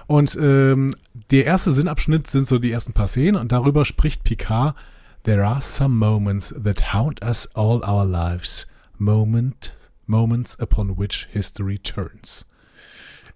Und 0.06 0.38
ähm, 0.40 0.94
der 1.32 1.46
erste 1.46 1.72
Sinnabschnitt 1.72 2.28
sind 2.28 2.48
so 2.48 2.60
die 2.60 2.72
ersten 2.72 2.92
paar 2.92 3.08
Szenen 3.08 3.38
und 3.40 3.54
darüber 3.54 3.86
spricht 3.86 4.26
Picard. 4.26 4.76
There 5.24 5.46
are 5.46 5.62
some 5.62 5.98
moments 5.98 6.50
that 6.50 6.94
haunt 6.94 7.24
us 7.24 7.48
all 7.56 7.82
our 7.86 8.06
lives. 8.06 8.68
Moment, 9.00 9.72
moments 10.06 10.58
upon 10.60 10.98
which 10.98 11.30
history 11.32 11.78
turns. 11.78 12.46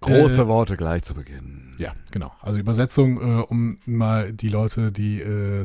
Große 0.02 0.42
Äh, 0.42 0.46
Worte 0.48 0.76
gleich 0.76 1.04
zu 1.04 1.14
Beginn. 1.14 1.74
Ja, 1.78 1.94
genau. 2.10 2.32
Also 2.42 2.60
Übersetzung, 2.60 3.16
äh, 3.20 3.42
um 3.42 3.78
mal 3.86 4.34
die 4.34 4.50
Leute, 4.50 4.92
die 4.92 5.20
äh, 5.20 5.64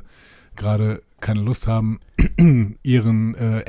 gerade 0.56 1.04
keine 1.20 1.42
Lust 1.42 1.68
haben, 1.68 2.00
ihren 2.84 3.36
äh, 3.36 3.64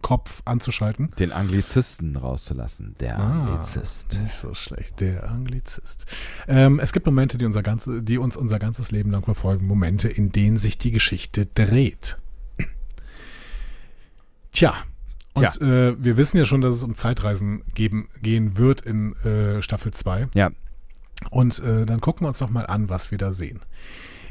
Englisch-Sprachkopf 0.00 0.42
anzuschalten. 0.44 1.10
Den 1.18 1.32
Anglizisten 1.32 2.16
rauszulassen. 2.16 2.94
Der 3.00 3.18
Ah. 3.18 3.44
Anglizist. 3.46 4.18
Nicht 4.22 4.34
so 4.34 4.54
schlecht, 4.54 5.00
der 5.00 5.30
Anglizist. 5.30 6.06
Ähm, 6.48 6.80
es 6.80 6.92
gibt 6.92 7.06
Momente, 7.06 7.38
die, 7.38 7.44
unser 7.44 7.62
ganze, 7.62 8.02
die 8.02 8.18
uns 8.18 8.36
unser 8.36 8.58
ganzes 8.58 8.90
Leben 8.90 9.10
lang 9.10 9.22
verfolgen. 9.24 9.66
Momente, 9.66 10.08
in 10.08 10.32
denen 10.32 10.56
sich 10.56 10.78
die 10.78 10.90
Geschichte 10.90 11.46
dreht. 11.46 12.16
Tja. 14.52 14.74
Und 15.34 15.60
Äh, 15.60 16.02
wir 16.02 16.16
wissen 16.16 16.38
ja 16.38 16.44
schon, 16.44 16.60
dass 16.60 16.74
es 16.74 16.82
um 16.82 16.94
Zeitreisen 16.94 17.62
geben, 17.74 18.08
gehen 18.20 18.58
wird 18.58 18.80
in 18.80 19.14
äh, 19.24 19.62
Staffel 19.62 19.92
2. 19.92 20.28
Ja. 20.34 20.50
Und 21.30 21.60
äh, 21.60 21.86
dann 21.86 22.00
gucken 22.00 22.24
wir 22.24 22.28
uns 22.28 22.38
doch 22.38 22.50
mal 22.50 22.66
an, 22.66 22.88
was 22.88 23.10
wir 23.10 23.18
da 23.18 23.32
sehen. 23.32 23.60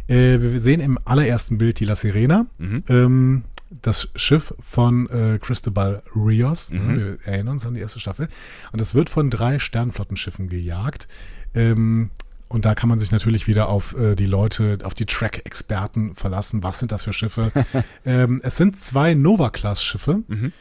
Äh, 0.08 0.40
wir 0.42 0.60
sehen 0.60 0.82
im 0.82 1.00
allerersten 1.06 1.58
Bild 1.58 1.80
die 1.80 1.86
La 1.86 1.96
Sirena, 1.96 2.48
Mhm. 2.58 2.84
ähm, 2.90 3.44
das 3.70 4.10
Schiff 4.16 4.54
von 4.60 5.10
äh, 5.10 5.40
Cristobal 5.40 6.04
Rios. 6.16 6.72
Mhm. 6.72 6.98
Wir 6.98 7.18
erinnern 7.26 7.54
uns 7.54 7.66
an 7.66 7.74
die 7.74 7.80
erste 7.80 8.00
Staffel. 8.00 8.28
Und 8.72 8.82
das 8.82 8.96
wird 8.96 9.10
von 9.10 9.30
drei 9.30 9.60
Sternflottenschiffen 9.60 10.50
gejagt. 10.50 11.08
Ähm, 11.54 12.10
und 12.48 12.66
da 12.66 12.74
kann 12.74 12.90
man 12.90 13.00
sich 13.00 13.12
natürlich 13.12 13.48
wieder 13.48 13.70
auf 13.70 13.96
äh, 13.96 14.16
die 14.16 14.26
Leute, 14.26 14.80
auf 14.84 14.96
die 14.96 15.06
Track-Experten 15.06 16.16
verlassen. 16.16 16.64
Was 16.64 16.80
sind 16.80 16.92
das 16.92 17.04
für 17.04 17.14
Schiffe? 17.14 17.52
ähm, 18.06 18.42
es 18.44 18.58
sind 18.58 18.80
zwei 18.80 19.14
Nova-Class-Schiffe. 19.14 20.24
Mhm. 20.28 20.52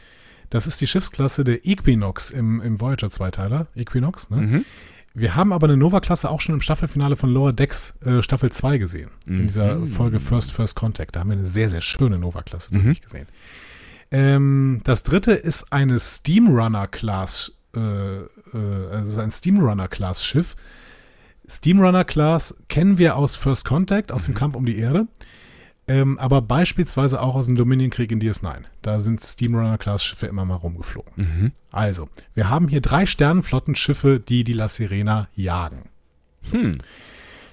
Das 0.51 0.67
ist 0.67 0.81
die 0.81 0.87
Schiffsklasse 0.87 1.43
der 1.43 1.65
Equinox 1.65 2.31
im, 2.31 2.61
im 2.61 2.79
Voyager-Zweiteiler. 2.79 3.67
Equinox, 3.75 4.29
ne? 4.29 4.37
Mhm. 4.37 4.65
Wir 5.15 5.35
haben 5.35 5.51
aber 5.53 5.67
eine 5.67 5.75
Nova-Klasse 5.77 6.29
auch 6.29 6.39
schon 6.41 6.55
im 6.55 6.61
Staffelfinale 6.61 7.15
von 7.15 7.29
Lower 7.31 7.51
Decks 7.51 7.95
äh, 8.05 8.21
Staffel 8.21 8.51
2 8.51 8.77
gesehen. 8.77 9.09
In 9.27 9.47
dieser 9.47 9.75
Mhm. 9.75 9.87
Folge 9.89 10.19
First 10.19 10.51
First 10.51 10.75
Contact. 10.75 11.15
Da 11.15 11.21
haben 11.21 11.29
wir 11.29 11.37
eine 11.37 11.47
sehr, 11.47 11.67
sehr 11.69 11.81
schöne 11.81 12.19
Nova-Klasse 12.19 12.75
Mhm. 12.75 12.93
gesehen. 13.01 13.27
Ähm, 14.11 14.81
das 14.83 15.03
dritte 15.03 15.33
ist 15.33 15.71
eine 15.73 15.99
Steamrunner-Class, 15.99 17.53
äh, 17.75 17.79
äh, 17.79 18.25
also 18.91 19.21
ein 19.21 19.31
Steamrunner-Class-Schiff. 19.31 20.55
Steamrunner-Class 21.47 22.55
kennen 22.67 22.97
wir 22.97 23.15
aus 23.15 23.35
First 23.35 23.65
Contact, 23.65 24.11
aus 24.11 24.25
dem 24.25 24.35
Kampf 24.35 24.55
um 24.55 24.65
die 24.65 24.77
Erde. 24.77 25.07
Ähm, 25.89 26.19
aber 26.19 26.43
beispielsweise 26.43 27.19
auch 27.19 27.33
aus 27.33 27.47
dem 27.47 27.55
Dominion-Krieg 27.55 28.11
in 28.11 28.21
DS9. 28.21 28.57
Da 28.83 28.99
sind 28.99 29.21
Steamrunner-Class-Schiffe 29.21 30.27
immer 30.27 30.45
mal 30.45 30.55
rumgeflogen. 30.55 31.11
Mhm. 31.15 31.51
Also, 31.71 32.09
wir 32.35 32.47
haben 32.47 32.67
hier 32.67 32.79
drei 32.79 33.07
Sternenflottenschiffe, 33.07 34.19
die 34.19 34.43
die 34.43 34.53
La 34.53 34.67
Sirena 34.67 35.29
jagen. 35.33 35.89
Hm. 36.51 36.77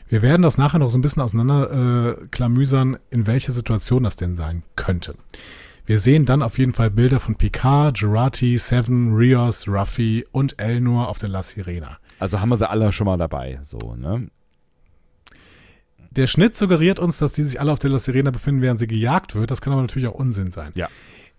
Wir 0.09 0.21
werden 0.21 0.43
das 0.43 0.59
nachher 0.59 0.79
noch 0.79 0.91
so 0.91 0.99
ein 0.99 1.01
bisschen 1.01 1.23
auseinander 1.23 2.19
äh, 2.21 2.97
in 3.11 3.27
welcher 3.27 3.53
Situation 3.53 4.05
das 4.05 4.17
denn 4.17 4.37
sein 4.37 4.63
könnte. 4.77 5.15
Wir 5.87 5.99
sehen 5.99 6.27
dann 6.27 6.43
auf 6.43 6.59
jeden 6.59 6.75
Fall 6.75 6.91
Bilder 6.91 7.21
von 7.21 7.37
Picard, 7.37 7.99
Gerati, 7.99 8.59
Seven, 8.59 9.15
Rios, 9.15 9.67
Ruffy 9.67 10.27
und 10.31 10.61
Elnor 10.61 11.09
auf 11.09 11.17
der 11.19 11.31
La 11.31 11.43
Sirena. 11.43 11.99
Also 12.19 12.41
haben 12.41 12.51
wir 12.51 12.57
sie 12.57 12.69
alle 12.69 12.93
schon 12.93 13.07
mal 13.07 13.17
dabei, 13.17 13.61
so, 13.63 13.95
ne? 13.97 14.29
Der 16.17 16.27
Schnitt 16.27 16.57
suggeriert 16.57 16.99
uns, 16.99 17.19
dass 17.19 17.33
die 17.35 17.45
sich 17.45 17.61
alle 17.61 17.73
auf 17.73 17.79
der 17.79 17.91
La 17.91 17.99
Sirena 17.99 18.31
befinden, 18.31 18.63
während 18.63 18.79
sie 18.79 18.87
gejagt 18.87 19.35
wird. 19.35 19.51
Das 19.51 19.61
kann 19.61 19.73
aber 19.73 19.83
natürlich 19.83 20.09
auch 20.09 20.15
Unsinn 20.15 20.51
sein. 20.51 20.73
Ja. 20.75 20.89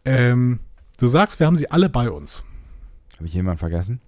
Ähm, 0.05 0.59
du 0.99 1.07
sagst, 1.07 1.39
wir 1.39 1.47
haben 1.47 1.57
sie 1.57 1.71
alle 1.71 1.89
bei 1.89 2.11
uns. 2.11 2.43
Habe 3.15 3.25
ich 3.25 3.33
jemanden 3.33 3.57
vergessen? 3.57 3.99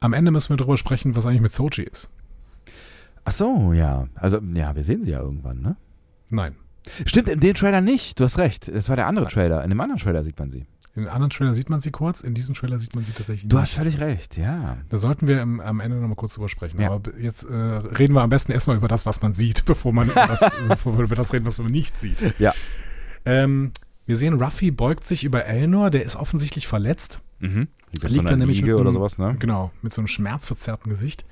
Am 0.00 0.12
Ende 0.12 0.30
müssen 0.30 0.50
wir 0.50 0.58
darüber 0.58 0.76
sprechen, 0.76 1.16
was 1.16 1.24
eigentlich 1.24 1.40
mit 1.40 1.52
Sochi 1.52 1.82
ist. 1.82 2.10
Ach 3.24 3.32
so, 3.32 3.72
ja. 3.72 4.06
Also, 4.16 4.38
ja, 4.54 4.76
wir 4.76 4.84
sehen 4.84 5.04
sie 5.04 5.12
ja 5.12 5.20
irgendwann, 5.20 5.62
ne? 5.62 5.76
Nein. 6.28 6.56
Stimmt, 7.06 7.30
in 7.30 7.40
dem 7.40 7.54
Trailer 7.54 7.80
nicht. 7.80 8.20
Du 8.20 8.24
hast 8.24 8.36
recht. 8.36 8.68
Das 8.68 8.90
war 8.90 8.96
der 8.96 9.06
andere 9.06 9.26
Trailer. 9.28 9.64
In 9.64 9.70
dem 9.70 9.80
anderen 9.80 10.00
Trailer 10.00 10.22
sieht 10.22 10.38
man 10.38 10.50
sie. 10.50 10.66
In 10.96 11.08
anderen 11.08 11.30
Trailer 11.30 11.54
sieht 11.54 11.70
man 11.70 11.80
sie 11.80 11.90
kurz, 11.90 12.20
in 12.20 12.34
diesem 12.34 12.54
Trailer 12.54 12.78
sieht 12.78 12.94
man 12.94 13.04
sie 13.04 13.12
tatsächlich 13.12 13.48
Du 13.48 13.56
nicht. 13.56 13.62
hast 13.62 13.74
völlig 13.74 13.98
recht, 14.00 14.36
ja. 14.36 14.76
Da 14.90 14.96
sollten 14.98 15.26
wir 15.26 15.42
im, 15.42 15.58
am 15.60 15.80
Ende 15.80 15.96
nochmal 15.96 16.14
kurz 16.14 16.34
drüber 16.34 16.48
sprechen. 16.48 16.80
Ja. 16.80 16.92
Aber 16.92 17.16
jetzt 17.18 17.42
äh, 17.42 17.52
reden 17.52 18.14
wir 18.14 18.22
am 18.22 18.30
besten 18.30 18.52
erstmal 18.52 18.76
über 18.76 18.86
das, 18.86 19.04
was 19.04 19.20
man 19.20 19.34
sieht, 19.34 19.64
bevor, 19.66 19.92
man 19.92 20.08
über 20.08 20.26
das, 20.26 20.52
bevor 20.68 20.96
wir 20.96 21.04
über 21.04 21.16
das 21.16 21.32
reden, 21.32 21.46
was 21.46 21.58
man 21.58 21.72
nicht 21.72 21.98
sieht. 21.98 22.38
Ja. 22.38 22.54
Ähm, 23.24 23.72
wir 24.06 24.16
sehen, 24.16 24.34
Ruffy 24.40 24.70
beugt 24.70 25.04
sich 25.04 25.24
über 25.24 25.44
Elnor, 25.46 25.90
der 25.90 26.04
ist 26.04 26.14
offensichtlich 26.14 26.66
verletzt. 26.68 27.20
Mhm. 27.40 27.66
Liegt, 27.90 28.10
Liegt 28.10 28.30
da 28.30 28.36
nämlich 28.36 28.58
Liege 28.58 28.72
mit 28.72 28.76
oder 28.80 28.90
einem- 28.90 28.94
sowas, 28.98 29.18
ne? 29.18 29.34
Genau, 29.40 29.72
mit 29.82 29.92
so 29.92 30.00
einem 30.00 30.08
schmerzverzerrten 30.08 30.90
Gesicht. 30.90 31.24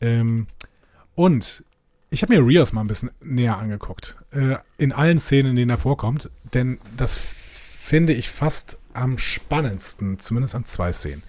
Ähm, 0.00 0.46
und 1.14 1.64
ich 2.10 2.22
habe 2.22 2.34
mir 2.34 2.46
Rios 2.46 2.72
mal 2.72 2.80
ein 2.82 2.86
bisschen 2.86 3.10
näher 3.20 3.58
angeguckt. 3.58 4.16
Äh, 4.30 4.56
in 4.78 4.92
allen 4.92 5.18
Szenen, 5.18 5.50
in 5.50 5.56
denen 5.56 5.70
er 5.70 5.78
vorkommt. 5.78 6.30
Denn 6.54 6.78
das 6.96 7.16
finde 7.16 8.12
ich 8.12 8.30
fast 8.30 8.78
am 8.96 9.18
spannendsten, 9.18 10.18
zumindest 10.18 10.54
an 10.54 10.64
zwei 10.64 10.92
Szenen. 10.92 11.22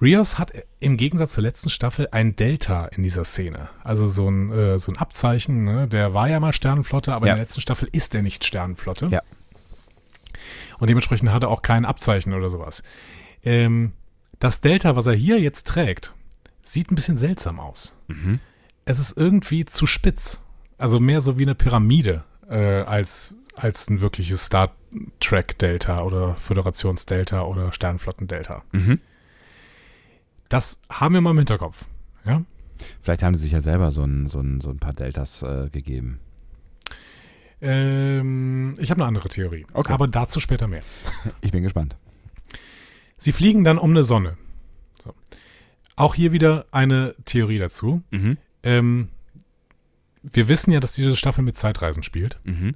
Rios 0.00 0.38
hat 0.38 0.52
im 0.78 0.98
Gegensatz 0.98 1.32
zur 1.32 1.42
letzten 1.42 1.70
Staffel 1.70 2.08
ein 2.12 2.36
Delta 2.36 2.84
in 2.86 3.02
dieser 3.02 3.24
Szene. 3.24 3.70
Also 3.82 4.06
so 4.06 4.28
ein, 4.28 4.52
äh, 4.52 4.78
so 4.78 4.92
ein 4.92 4.98
Abzeichen. 4.98 5.64
Ne? 5.64 5.88
Der 5.88 6.12
war 6.12 6.28
ja 6.28 6.38
mal 6.38 6.52
Sternenflotte, 6.52 7.14
aber 7.14 7.26
Ja. 7.26 7.32
in 7.32 7.38
der 7.38 7.44
letzten 7.46 7.62
Staffel 7.62 7.88
ist 7.92 8.14
er 8.14 8.22
nicht 8.22 8.44
Sternenflotte. 8.44 9.06
Ja. 9.06 9.22
Und 10.78 10.88
dementsprechend 10.88 11.32
hat 11.32 11.42
er 11.44 11.48
auch 11.48 11.62
kein 11.62 11.86
Abzeichen 11.86 12.34
oder 12.34 12.50
sowas. 12.50 12.82
Ähm, 13.42 13.92
das 14.38 14.60
Delta, 14.60 14.96
was 14.96 15.06
er 15.06 15.14
hier 15.14 15.40
jetzt 15.40 15.66
trägt, 15.66 16.12
sieht 16.62 16.90
ein 16.90 16.94
bisschen 16.94 17.16
seltsam 17.16 17.58
aus. 17.58 17.94
Mhm. 18.08 18.40
Es 18.84 18.98
ist 18.98 19.16
irgendwie 19.16 19.64
zu 19.64 19.86
spitz. 19.86 20.42
Also 20.76 21.00
mehr 21.00 21.22
so 21.22 21.38
wie 21.38 21.42
eine 21.44 21.54
Pyramide 21.54 22.24
äh, 22.50 22.82
als, 22.82 23.34
als 23.54 23.88
ein 23.88 24.02
wirkliches 24.02 24.44
Star 24.44 24.74
Trek 25.20 25.58
Delta 25.58 26.02
oder 26.02 26.36
Föderations 26.36 27.06
Delta 27.06 27.42
oder 27.42 27.72
Sternflotten 27.72 28.26
Delta. 28.26 28.62
Mhm. 28.72 29.00
Das 30.48 30.80
haben 30.90 31.14
wir 31.14 31.20
mal 31.20 31.32
im 31.32 31.38
Hinterkopf. 31.38 31.84
Ja? 32.24 32.42
Vielleicht 33.02 33.22
haben 33.22 33.34
sie 33.34 33.42
sich 33.42 33.52
ja 33.52 33.60
selber 33.60 33.90
so 33.90 34.04
ein, 34.04 34.28
so 34.28 34.40
ein, 34.40 34.60
so 34.60 34.70
ein 34.70 34.78
paar 34.78 34.92
Deltas 34.92 35.42
äh, 35.42 35.68
gegeben. 35.70 36.20
Ähm, 37.60 38.74
ich 38.78 38.90
habe 38.90 39.00
eine 39.00 39.08
andere 39.08 39.28
Theorie. 39.28 39.66
Okay. 39.72 39.92
Aber 39.92 40.08
dazu 40.08 40.40
später 40.40 40.68
mehr. 40.68 40.82
Ich 41.40 41.52
bin 41.52 41.62
gespannt. 41.62 41.96
Sie 43.18 43.32
fliegen 43.32 43.64
dann 43.64 43.78
um 43.78 43.90
eine 43.90 44.04
Sonne. 44.04 44.36
So. 45.02 45.14
Auch 45.96 46.14
hier 46.14 46.32
wieder 46.32 46.66
eine 46.70 47.14
Theorie 47.24 47.58
dazu. 47.58 48.02
Mhm. 48.10 48.36
Ähm, 48.62 49.08
wir 50.22 50.48
wissen 50.48 50.72
ja, 50.72 50.80
dass 50.80 50.92
diese 50.92 51.16
Staffel 51.16 51.42
mit 51.42 51.56
Zeitreisen 51.56 52.02
spielt. 52.02 52.38
Mhm. 52.44 52.74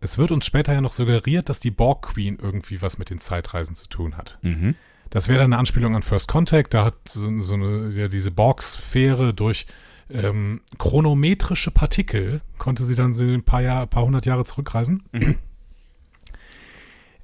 Es 0.00 0.18
wird 0.18 0.30
uns 0.30 0.46
später 0.46 0.72
ja 0.72 0.80
noch 0.80 0.92
suggeriert, 0.92 1.48
dass 1.48 1.60
die 1.60 1.70
Borg 1.70 2.02
Queen 2.02 2.38
irgendwie 2.40 2.82
was 2.82 2.98
mit 2.98 3.10
den 3.10 3.18
Zeitreisen 3.18 3.74
zu 3.74 3.88
tun 3.88 4.16
hat. 4.16 4.38
Mhm. 4.42 4.74
Das 5.10 5.28
wäre 5.28 5.38
dann 5.38 5.52
eine 5.52 5.58
Anspielung 5.58 5.96
an 5.96 6.02
First 6.02 6.28
Contact. 6.28 6.74
Da 6.74 6.84
hat 6.84 6.94
so, 7.08 7.40
so 7.40 7.54
eine, 7.54 7.90
ja, 7.90 8.08
diese 8.08 8.30
Borg-Sphäre 8.30 9.34
durch 9.34 9.66
ähm, 10.10 10.60
chronometrische 10.78 11.70
Partikel 11.70 12.40
konnte 12.56 12.84
sie 12.84 12.94
dann 12.94 13.12
ein 13.12 13.42
paar, 13.42 13.62
Jahr, 13.62 13.86
paar 13.86 14.04
hundert 14.04 14.26
Jahre 14.26 14.44
zurückreisen. 14.44 15.02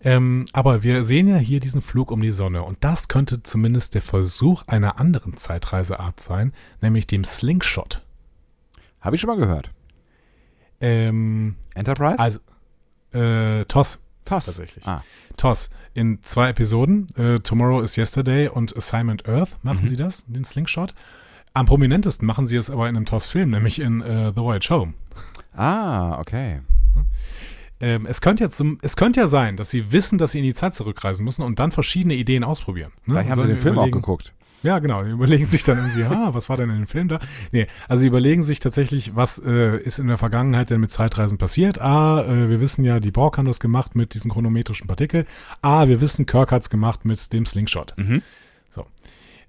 ähm, 0.02 0.44
aber 0.52 0.82
wir 0.82 1.04
sehen 1.04 1.28
ja 1.28 1.36
hier 1.36 1.60
diesen 1.60 1.82
Flug 1.82 2.10
um 2.10 2.20
die 2.20 2.30
Sonne 2.30 2.62
und 2.62 2.78
das 2.82 3.08
könnte 3.08 3.42
zumindest 3.42 3.94
der 3.94 4.02
Versuch 4.02 4.64
einer 4.66 4.98
anderen 4.98 5.36
Zeitreiseart 5.36 6.20
sein, 6.20 6.52
nämlich 6.80 7.06
dem 7.06 7.24
Slingshot. 7.24 8.02
Habe 9.00 9.16
ich 9.16 9.22
schon 9.22 9.28
mal 9.28 9.38
gehört. 9.38 9.70
Ähm, 10.80 11.56
Enterprise? 11.74 12.18
also, 12.18 12.40
äh, 13.14 13.64
TOS. 13.66 14.00
TOS. 14.24 14.46
tatsächlich. 14.46 14.86
Ah. 14.86 15.02
TOS. 15.36 15.70
In 15.94 16.20
zwei 16.22 16.48
Episoden, 16.50 17.06
äh, 17.16 17.38
Tomorrow 17.40 17.80
is 17.82 17.96
Yesterday 17.96 18.48
und 18.48 18.76
Assignment 18.76 19.28
Earth, 19.28 19.50
machen 19.62 19.84
Mhm. 19.84 19.88
sie 19.88 19.96
das, 19.96 20.24
den 20.26 20.44
Slingshot. 20.44 20.94
Am 21.52 21.66
prominentesten 21.66 22.26
machen 22.26 22.46
sie 22.48 22.56
es 22.56 22.68
aber 22.70 22.88
in 22.88 22.96
einem 22.96 23.06
TOS-Film, 23.06 23.50
nämlich 23.50 23.80
in 23.80 24.00
äh, 24.00 24.30
The 24.34 24.40
Voyage 24.40 24.70
Home. 24.70 24.94
ah, 25.56 26.18
okay. 26.18 26.60
Ähm, 27.80 28.06
es, 28.06 28.20
könnte 28.20 28.42
jetzt 28.44 28.62
es 28.82 28.96
könnte 28.96 29.20
ja 29.20 29.28
sein, 29.28 29.56
dass 29.56 29.70
sie 29.70 29.92
wissen, 29.92 30.18
dass 30.18 30.32
sie 30.32 30.38
in 30.38 30.44
die 30.44 30.54
Zeit 30.54 30.74
zurückreisen 30.74 31.24
müssen 31.24 31.42
und 31.42 31.58
dann 31.58 31.70
verschiedene 31.72 32.14
Ideen 32.14 32.42
ausprobieren. 32.44 32.92
ne? 33.04 33.14
Vielleicht 33.14 33.30
haben 33.30 33.40
sie 33.42 33.48
den 33.48 33.56
Film 33.58 33.78
auch 33.78 33.90
geguckt. 33.90 34.32
Ja, 34.64 34.78
genau. 34.78 35.04
Die 35.04 35.10
überlegen 35.10 35.44
sich 35.44 35.62
dann 35.62 35.76
irgendwie, 35.76 36.04
ah, 36.04 36.30
was 36.32 36.48
war 36.48 36.56
denn 36.56 36.70
in 36.70 36.76
dem 36.76 36.86
Film 36.86 37.08
da? 37.08 37.20
Nee, 37.52 37.66
also 37.86 38.00
sie 38.00 38.08
überlegen 38.08 38.42
sich 38.42 38.60
tatsächlich, 38.60 39.14
was 39.14 39.38
äh, 39.38 39.76
ist 39.76 39.98
in 39.98 40.08
der 40.08 40.16
Vergangenheit 40.16 40.70
denn 40.70 40.80
mit 40.80 40.90
Zeitreisen 40.90 41.36
passiert? 41.36 41.82
Ah, 41.82 42.24
äh, 42.24 42.48
wir 42.48 42.62
wissen 42.62 42.82
ja, 42.82 42.98
die 42.98 43.10
Borg 43.10 43.36
haben 43.36 43.44
das 43.44 43.60
gemacht 43.60 43.94
mit 43.94 44.14
diesen 44.14 44.30
chronometrischen 44.30 44.86
Partikel. 44.86 45.26
Ah, 45.60 45.86
wir 45.86 46.00
wissen, 46.00 46.24
Kirk 46.24 46.50
hat's 46.50 46.70
gemacht 46.70 47.04
mit 47.04 47.30
dem 47.34 47.44
Slingshot. 47.44 47.92
Mhm. 47.98 48.22
So. 48.70 48.86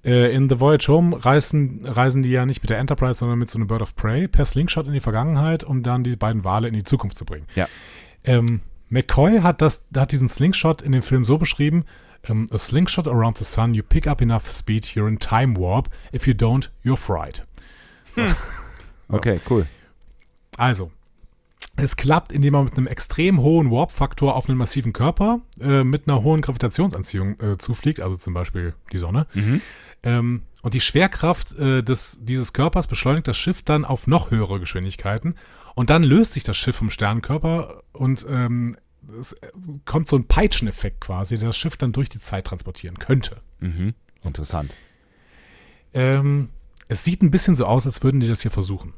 Äh, 0.03 0.35
in 0.35 0.49
The 0.49 0.59
Voyage 0.59 0.89
Home 0.89 1.23
reisen, 1.23 1.85
reisen 1.85 2.21
die 2.21 2.31
ja 2.31 2.45
nicht 2.45 2.61
mit 2.61 2.69
der 2.69 2.79
Enterprise, 2.79 3.19
sondern 3.19 3.39
mit 3.39 3.49
so 3.49 3.57
einem 3.57 3.67
Bird 3.67 3.83
of 3.83 3.95
Prey 3.95 4.27
per 4.27 4.45
Slingshot 4.45 4.85
in 4.85 4.91
die 4.91 4.99
Vergangenheit, 4.99 5.63
um 5.63 5.81
dann 5.81 6.03
die 6.03 6.17
beiden 6.17 6.43
Wale 6.43 6.67
in 6.67 6.73
die 6.73 6.83
Zukunft 6.83 7.17
zu 7.17 7.23
bringen. 7.23 7.47
Ja. 7.55 7.69
Ähm, 8.25 8.59
McCoy 8.89 9.39
hat, 9.39 9.61
das, 9.61 9.87
hat 9.95 10.11
diesen 10.11 10.27
Slingshot 10.27 10.81
in 10.81 10.91
dem 10.91 11.03
Film 11.03 11.23
so 11.23 11.37
beschrieben, 11.37 11.85
ähm, 12.29 12.47
a 12.51 12.57
slingshot 12.57 13.07
around 13.07 13.37
the 13.37 13.45
sun, 13.45 13.73
you 13.73 13.83
pick 13.83 14.07
up 14.07 14.21
enough 14.21 14.49
speed, 14.49 14.85
you're 14.95 15.07
in 15.07 15.19
time 15.19 15.55
warp. 15.57 15.89
If 16.13 16.27
you 16.27 16.33
don't, 16.33 16.69
you're 16.83 16.97
fried. 16.97 17.43
Okay, 19.07 19.39
cool. 19.49 19.67
Also, 20.57 20.91
es 21.75 21.97
klappt, 21.97 22.31
indem 22.31 22.53
man 22.53 22.65
mit 22.65 22.77
einem 22.77 22.87
extrem 22.87 23.39
hohen 23.39 23.69
Warp-Faktor 23.69 24.35
auf 24.35 24.47
einen 24.47 24.57
massiven 24.57 24.93
Körper 24.93 25.41
äh, 25.59 25.83
mit 25.83 26.07
einer 26.07 26.23
hohen 26.23 26.41
Gravitationsanziehung 26.41 27.39
äh, 27.39 27.57
zufliegt, 27.57 28.01
also 28.01 28.15
zum 28.15 28.33
Beispiel 28.33 28.73
die 28.91 28.97
Sonne. 28.97 29.27
Mhm. 29.33 29.61
Ähm, 30.03 30.41
und 30.61 30.73
die 30.73 30.81
Schwerkraft 30.81 31.57
äh, 31.57 31.83
des, 31.83 32.19
dieses 32.21 32.53
Körpers 32.53 32.87
beschleunigt 32.87 33.27
das 33.27 33.37
Schiff 33.37 33.61
dann 33.61 33.85
auf 33.85 34.07
noch 34.07 34.31
höhere 34.31 34.59
Geschwindigkeiten. 34.59 35.35
Und 35.75 35.89
dann 35.89 36.03
löst 36.03 36.33
sich 36.33 36.43
das 36.43 36.55
Schiff 36.55 36.77
vom 36.77 36.89
Sternenkörper 36.89 37.83
und 37.91 38.25
ähm, 38.29 38.77
es 39.19 39.33
äh, 39.33 39.51
kommt 39.85 40.07
so 40.07 40.15
ein 40.15 40.25
Peitscheneffekt 40.25 41.01
quasi, 41.01 41.37
der 41.37 41.49
das 41.49 41.57
Schiff 41.57 41.77
dann 41.77 41.91
durch 41.91 42.09
die 42.09 42.19
Zeit 42.19 42.45
transportieren 42.45 42.97
könnte. 42.97 43.41
Mhm. 43.59 43.93
Interessant. 44.23 44.73
Ähm, 45.93 46.49
es 46.87 47.03
sieht 47.03 47.21
ein 47.21 47.31
bisschen 47.31 47.55
so 47.55 47.65
aus, 47.65 47.85
als 47.85 48.03
würden 48.03 48.19
die 48.19 48.27
das 48.27 48.41
hier 48.41 48.51
versuchen. 48.51 48.93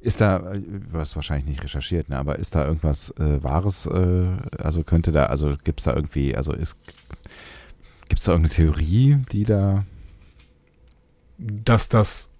Ist 0.00 0.20
da, 0.20 0.52
äh, 0.52 0.60
du 0.60 0.98
hast 0.98 1.16
wahrscheinlich 1.16 1.46
nicht 1.46 1.64
recherchiert, 1.64 2.08
ne, 2.08 2.18
aber 2.18 2.38
ist 2.38 2.54
da 2.54 2.66
irgendwas 2.66 3.10
äh, 3.18 3.42
Wahres, 3.42 3.86
äh, 3.86 4.36
also 4.58 4.82
könnte 4.84 5.12
da, 5.12 5.26
also 5.26 5.56
gibt 5.64 5.80
es 5.80 5.84
da 5.84 5.94
irgendwie, 5.94 6.34
also 6.34 6.52
ist, 6.52 6.76
gibt 8.08 8.20
es 8.20 8.24
da 8.24 8.32
irgendeine 8.32 8.54
Theorie, 8.54 9.18
die 9.32 9.44
da, 9.44 9.84
Dass 11.38 11.88
das 11.88 12.30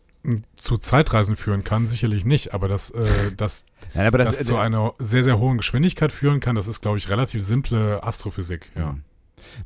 zu 0.57 0.79
Zeitreisen 0.79 1.37
führen 1.37 1.65
kann, 1.65 1.87
sicherlich 1.87 2.25
nicht, 2.25 2.55
aber 2.55 2.69
dass 2.69 2.91
äh, 2.91 3.07
das, 3.37 3.65
nein, 3.95 4.07
aber 4.07 4.19
das, 4.19 4.39
das, 4.39 4.47
zu 4.47 4.57
einer 4.57 4.95
sehr, 4.99 5.25
sehr 5.25 5.39
hohen 5.39 5.59
Geschwindigkeit 5.59 6.13
führen 6.13 6.41
kann, 6.41 6.57
das 6.57 6.67
ist, 6.69 6.81
glaube 6.81 6.99
ich, 6.99 7.09
relativ 7.09 7.43
simple 7.43 8.03
Astrophysik. 8.03 8.71
Ja. 8.77 8.91
Hm. 8.91 9.03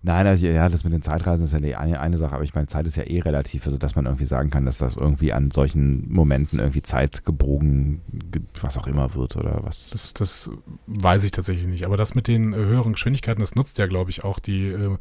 Nein, 0.02 0.26
also, 0.26 0.46
ja, 0.46 0.68
das 0.68 0.84
mit 0.84 0.92
den 0.92 1.00
Zeitreisen 1.02 1.44
ist 1.46 1.52
ja 1.52 1.58
die 1.58 1.74
eine, 1.74 2.00
eine 2.00 2.18
Sache, 2.18 2.34
aber 2.34 2.44
ich 2.44 2.54
meine, 2.54 2.66
Zeit 2.66 2.86
ist 2.86 2.96
ja 2.96 3.04
eh 3.04 3.20
relativ, 3.20 3.64
also 3.64 3.78
dass 3.78 3.96
man 3.96 4.04
irgendwie 4.04 4.26
sagen 4.26 4.50
kann, 4.50 4.66
dass 4.66 4.78
das 4.78 4.94
irgendwie 4.94 5.32
an 5.32 5.50
solchen 5.50 6.12
Momenten 6.12 6.58
irgendwie 6.58 6.82
Zeit 6.82 7.24
gebogen, 7.24 8.02
ge- 8.30 8.42
was 8.60 8.76
auch 8.76 8.86
immer 8.86 9.14
wird 9.14 9.36
oder 9.36 9.60
was. 9.62 9.88
Das, 9.90 10.12
das 10.12 10.50
weiß 10.86 11.24
ich 11.24 11.30
tatsächlich 11.30 11.66
nicht. 11.66 11.86
Aber 11.86 11.96
das 11.96 12.14
mit 12.14 12.28
den 12.28 12.52
äh, 12.52 12.56
höheren 12.56 12.92
Geschwindigkeiten, 12.92 13.40
das 13.40 13.54
nutzt 13.54 13.78
ja, 13.78 13.86
glaube 13.86 14.10
ich, 14.10 14.22
auch 14.22 14.38
die 14.38 14.66
äh, 14.68 14.96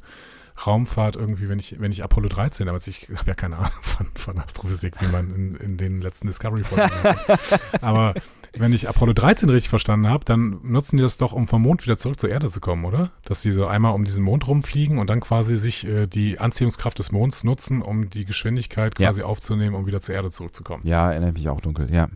Raumfahrt 0.66 1.16
irgendwie, 1.16 1.48
wenn 1.50 1.60
ich, 1.60 1.80
wenn 1.80 1.92
ich 1.92 2.04
Apollo 2.04 2.30
13, 2.30 2.68
aber 2.68 2.80
ich 2.86 3.08
habe 3.16 3.28
ja 3.28 3.34
keine 3.36 3.58
Ahnung 3.58 3.72
von, 3.82 4.08
von 4.16 4.38
Astrophysik, 4.40 4.94
wie 5.02 5.08
man 5.12 5.34
in, 5.34 5.56
in 5.56 5.78
den 5.78 6.02
letzten 6.02 6.28
Discovery-Folgen 6.28 6.90
Aber 7.82 8.14
wenn 8.58 8.74
ich 8.74 8.90
Apollo 8.90 9.14
13 9.14 9.50
richtig 9.50 9.70
verstanden 9.70 10.08
habe, 10.08 10.26
dann 10.26 10.60
nutzen 10.64 10.98
die 10.98 11.04
das 11.04 11.18
doch, 11.18 11.34
um 11.34 11.48
vom 11.48 11.62
Mond 11.62 11.86
wieder 11.86 11.98
zurück 11.98 12.20
zur 12.20 12.30
Erde 12.30 12.50
zu 12.50 12.60
kommen, 12.60 12.84
oder? 12.86 13.12
Dass 13.24 13.42
die 13.42 13.52
so 13.52 13.68
einmal 13.68 13.94
um 13.94 14.06
diesen 14.06 14.24
Mond 14.24 14.48
rumfliegen 14.48 14.98
und 14.98 15.10
dann 15.10 15.20
quasi 15.22 15.56
sich 15.58 15.88
äh, 15.88 16.08
die 16.08 16.40
Anziehungskraft 16.40 16.98
des 17.00 17.12
Monds 17.12 17.44
nutzen, 17.44 17.82
um 17.82 18.10
die 18.10 18.26
Geschwindigkeit 18.26 18.96
quasi 18.96 19.22
Ja. 19.22 19.26
aufzunehmen, 19.28 19.76
um 19.76 19.86
wieder 19.86 20.02
zur 20.02 20.16
Erde 20.16 20.32
zurückzukommen. 20.32 20.82
Ja, 20.86 21.12
erinnere 21.12 21.32
mich 21.34 21.48
auch 21.48 21.62
dunkel, 21.62 21.94
ja. 21.94 22.08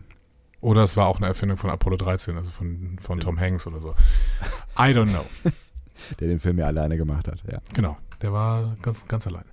Oder 0.60 0.82
es 0.82 0.96
war 0.96 1.06
auch 1.06 1.18
eine 1.18 1.26
Erfindung 1.26 1.58
von 1.58 1.70
Apollo 1.70 1.98
13, 1.98 2.36
also 2.36 2.50
von, 2.50 2.96
von 3.00 3.20
Tom 3.20 3.38
Hanks 3.38 3.66
oder 3.66 3.80
so. 3.80 3.94
I 4.78 4.92
don't 4.92 5.10
know. 5.10 5.24
Der 6.20 6.26
den 6.28 6.40
Film 6.40 6.58
ja 6.58 6.66
alleine 6.66 6.96
gemacht 6.96 7.28
hat, 7.28 7.44
ja. 7.50 7.58
Genau, 7.72 7.96
der 8.22 8.32
war 8.32 8.76
ganz, 8.82 9.06
ganz 9.08 9.26
allein. 9.26 9.44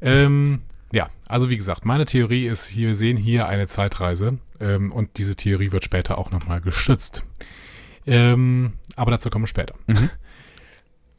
Ähm, 0.00 0.62
ja, 0.92 1.10
also 1.28 1.50
wie 1.50 1.56
gesagt, 1.56 1.84
meine 1.84 2.04
Theorie 2.04 2.46
ist, 2.46 2.66
hier, 2.66 2.88
wir 2.88 2.94
sehen 2.94 3.16
hier 3.16 3.46
eine 3.48 3.66
Zeitreise 3.66 4.38
ähm, 4.60 4.92
und 4.92 5.16
diese 5.18 5.36
Theorie 5.36 5.72
wird 5.72 5.84
später 5.84 6.18
auch 6.18 6.30
nochmal 6.30 6.60
gestützt. 6.60 7.24
Ähm, 8.06 8.74
aber 8.94 9.10
dazu 9.10 9.30
kommen 9.30 9.44
wir 9.44 9.48
später. 9.48 9.74
Mhm. 9.86 10.10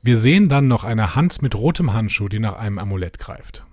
Wir 0.01 0.18
sehen 0.18 0.47
dann 0.47 0.68
noch 0.68 0.84
eine 0.84 1.16
Hand 1.16 1.41
mit 1.41 1.53
rotem 1.55 1.93
Handschuh, 1.93 2.30
die 2.30 2.39
nach 2.39 2.58
einem 2.58 2.80
Amulett 2.80 3.20
greift. 3.20 3.66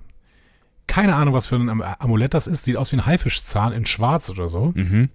Keine 0.87 1.15
Ahnung, 1.15 1.33
was 1.33 1.47
für 1.47 1.57
ein 1.57 1.69
Am- 1.69 1.81
Amulett 1.83 2.35
das 2.35 2.47
ist. 2.47 2.65
Sieht 2.65 2.77
aus 2.77 2.93
wie 2.93 2.97
ein 2.97 3.07
Haifischzahn 3.07 3.73
in 3.73 3.87
schwarz 3.87 4.31
oder 4.31 4.49
so. 4.49 4.73
Mhm. 4.75 5.11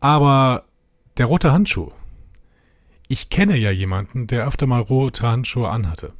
Aber 0.00 0.64
der 1.18 1.26
rote 1.26 1.52
Handschuh. 1.52 1.90
Ich 3.08 3.28
kenne 3.28 3.56
ja 3.56 3.70
jemanden, 3.70 4.26
der 4.26 4.46
öfter 4.46 4.66
mal 4.66 4.80
rote 4.80 5.28
Handschuhe 5.28 5.68
anhatte. 5.68 6.12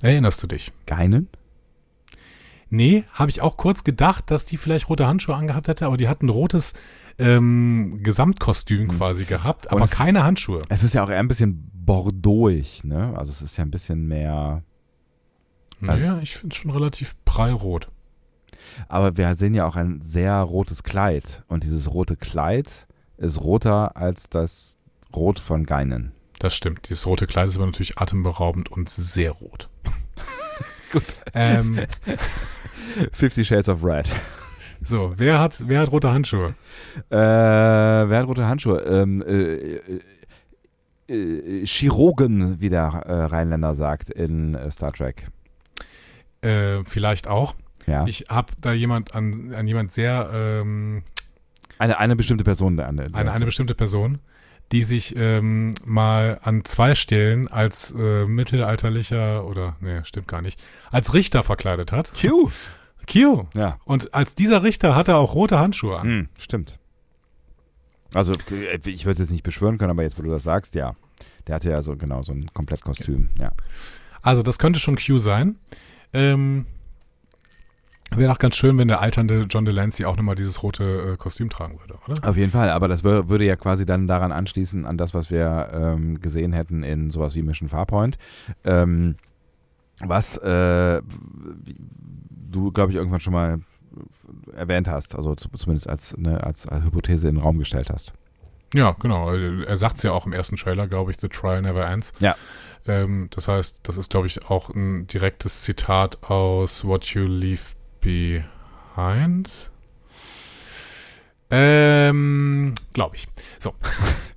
Erinnerst 0.00 0.42
du 0.42 0.46
dich? 0.46 0.72
Geinen? 0.86 1.28
Nee, 2.70 3.04
habe 3.12 3.30
ich 3.30 3.40
auch 3.40 3.56
kurz 3.56 3.82
gedacht, 3.82 4.30
dass 4.30 4.44
die 4.44 4.58
vielleicht 4.58 4.88
rote 4.88 5.06
Handschuhe 5.06 5.34
angehabt 5.34 5.68
hätte, 5.68 5.86
aber 5.86 5.96
die 5.96 6.08
hat 6.08 6.22
ein 6.22 6.28
rotes 6.28 6.74
ähm, 7.18 8.00
Gesamtkostüm 8.02 8.88
quasi 8.88 9.24
gehabt, 9.24 9.72
aber 9.72 9.86
keine 9.88 10.22
Handschuhe. 10.22 10.62
Es 10.68 10.82
ist 10.82 10.94
ja 10.94 11.02
auch 11.02 11.10
eher 11.10 11.18
ein 11.18 11.28
bisschen 11.28 11.70
bordeauxig, 11.72 12.84
ne? 12.84 13.14
Also 13.16 13.32
es 13.32 13.42
ist 13.42 13.56
ja 13.56 13.64
ein 13.64 13.70
bisschen 13.70 14.06
mehr. 14.06 14.62
Naja, 15.80 16.20
ich 16.22 16.36
finde 16.36 16.54
es 16.54 16.60
schon 16.60 16.70
relativ 16.70 17.16
prallrot. 17.24 17.88
Aber 18.88 19.16
wir 19.16 19.34
sehen 19.34 19.54
ja 19.54 19.64
auch 19.64 19.76
ein 19.76 20.00
sehr 20.00 20.34
rotes 20.40 20.82
Kleid. 20.82 21.44
Und 21.48 21.64
dieses 21.64 21.92
rote 21.92 22.16
Kleid 22.16 22.87
ist 23.18 23.40
roter 23.40 23.96
als 23.96 24.30
das 24.30 24.76
Rot 25.14 25.38
von 25.38 25.66
Geinen. 25.66 26.12
Das 26.38 26.54
stimmt. 26.54 26.88
Dieses 26.88 27.06
rote 27.06 27.26
Kleid 27.26 27.48
ist 27.48 27.56
aber 27.56 27.66
natürlich 27.66 27.98
atemberaubend 27.98 28.70
und 28.70 28.88
sehr 28.88 29.32
rot. 29.32 29.68
Gut. 30.92 31.16
Ähm, 31.34 31.80
Fifty 33.12 33.44
Shades 33.44 33.68
of 33.68 33.84
Red. 33.84 34.06
so, 34.82 35.14
wer 35.16 35.40
hat, 35.40 35.62
wer 35.66 35.80
hat 35.80 35.90
rote 35.90 36.12
Handschuhe? 36.12 36.54
Äh, 37.10 37.16
wer 37.16 38.18
hat 38.18 38.26
rote 38.26 38.46
Handschuhe? 38.46 38.78
Ähm, 38.82 39.22
äh, 39.22 39.76
äh, 39.76 40.00
äh, 41.08 41.66
Chirurgen, 41.66 42.60
wie 42.60 42.68
der 42.70 42.84
äh, 42.84 43.24
Rheinländer 43.24 43.74
sagt 43.74 44.10
in 44.10 44.54
äh, 44.54 44.70
Star 44.70 44.92
Trek. 44.92 45.28
Vielleicht 46.40 47.26
auch. 47.26 47.56
Ja. 47.88 48.06
Ich 48.06 48.26
habe 48.28 48.52
da 48.60 48.72
jemand 48.72 49.12
an, 49.12 49.52
an 49.52 49.66
jemand 49.66 49.90
sehr 49.90 50.30
ähm, 50.32 51.02
eine, 51.78 51.98
eine 51.98 52.16
bestimmte 52.16 52.44
Person. 52.44 52.76
Der, 52.76 52.92
der, 52.92 53.14
eine, 53.14 53.32
eine 53.32 53.44
bestimmte 53.44 53.74
Person, 53.74 54.18
die 54.72 54.82
sich 54.82 55.16
ähm, 55.16 55.74
mal 55.84 56.38
an 56.42 56.64
zwei 56.64 56.94
Stellen 56.94 57.48
als 57.48 57.92
äh, 57.92 58.26
mittelalterlicher 58.26 59.46
oder 59.46 59.76
nee, 59.80 60.04
stimmt 60.04 60.28
gar 60.28 60.42
nicht, 60.42 60.60
als 60.90 61.14
Richter 61.14 61.42
verkleidet 61.42 61.92
hat. 61.92 62.12
Q. 62.20 62.50
Q. 63.10 63.46
Ja. 63.54 63.78
Und 63.84 64.14
als 64.14 64.34
dieser 64.34 64.62
Richter 64.62 64.94
hat 64.94 65.08
er 65.08 65.16
auch 65.16 65.34
rote 65.34 65.58
Handschuhe 65.58 65.98
an. 65.98 66.06
Hm, 66.06 66.28
stimmt. 66.38 66.78
Also, 68.14 68.34
äh, 68.50 68.78
ich 68.84 69.04
würde 69.04 69.12
es 69.12 69.18
jetzt 69.18 69.30
nicht 69.30 69.42
beschwören 69.42 69.78
können, 69.78 69.90
aber 69.90 70.02
jetzt, 70.02 70.18
wo 70.18 70.22
du 70.22 70.30
das 70.30 70.42
sagst, 70.42 70.74
ja. 70.74 70.94
Der 71.46 71.54
hatte 71.54 71.70
ja 71.70 71.80
so 71.80 71.96
genau 71.96 72.22
so 72.22 72.32
ein 72.32 72.52
Komplettkostüm, 72.52 73.30
ja. 73.38 73.52
Also 74.20 74.42
das 74.42 74.58
könnte 74.58 74.80
schon 74.80 74.98
Q 74.98 75.18
sein. 75.18 75.56
Ähm, 76.12 76.66
Wäre 78.16 78.32
auch 78.32 78.38
ganz 78.38 78.56
schön, 78.56 78.78
wenn 78.78 78.88
der 78.88 79.00
alternde 79.00 79.46
John 79.48 79.64
Delancey 79.64 80.04
auch 80.04 80.16
nochmal 80.16 80.34
dieses 80.34 80.62
rote 80.62 81.12
äh, 81.12 81.16
Kostüm 81.16 81.50
tragen 81.50 81.78
würde, 81.80 81.94
oder? 82.06 82.28
Auf 82.28 82.36
jeden 82.36 82.50
Fall, 82.50 82.70
aber 82.70 82.88
das 82.88 83.04
wür 83.04 83.28
würde 83.28 83.44
ja 83.44 83.56
quasi 83.56 83.86
dann 83.86 84.06
daran 84.06 84.32
anschließen, 84.32 84.86
an 84.86 84.96
das, 84.96 85.14
was 85.14 85.30
wir 85.30 85.68
ähm, 85.72 86.20
gesehen 86.20 86.52
hätten 86.52 86.82
in 86.82 87.10
sowas 87.10 87.34
wie 87.34 87.42
Mission 87.42 87.68
Farpoint. 87.68 88.18
Ähm, 88.64 89.16
was 90.00 90.36
äh, 90.38 91.02
du, 92.50 92.72
glaube 92.72 92.92
ich, 92.92 92.96
irgendwann 92.96 93.20
schon 93.20 93.32
mal 93.32 93.60
erwähnt 94.54 94.88
hast, 94.88 95.16
also 95.16 95.34
zu, 95.34 95.48
zumindest 95.50 95.88
als, 95.88 96.16
ne, 96.16 96.42
als, 96.42 96.66
als 96.66 96.84
Hypothese 96.84 97.28
in 97.28 97.36
den 97.36 97.42
Raum 97.42 97.58
gestellt 97.58 97.90
hast. 97.90 98.12
Ja, 98.74 98.92
genau. 98.92 99.32
Er 99.32 99.76
sagt 99.76 99.96
es 99.96 100.02
ja 100.02 100.12
auch 100.12 100.26
im 100.26 100.32
ersten 100.32 100.56
Trailer, 100.56 100.88
glaube 100.88 101.10
ich, 101.10 101.18
The 101.18 101.28
Trial 101.28 101.62
Never 101.62 101.86
Ends. 101.86 102.12
Ja. 102.20 102.36
Ähm, 102.86 103.28
das 103.30 103.48
heißt, 103.48 103.80
das 103.82 103.96
ist, 103.96 104.10
glaube 104.10 104.26
ich, 104.26 104.48
auch 104.50 104.70
ein 104.70 105.06
direktes 105.06 105.62
Zitat 105.62 106.22
aus 106.30 106.84
What 106.84 107.06
You 107.06 107.24
Leave 107.24 107.62
Behind. 108.08 109.70
Ähm, 111.50 112.74
glaube 112.94 113.16
ich. 113.16 113.28
So. 113.58 113.74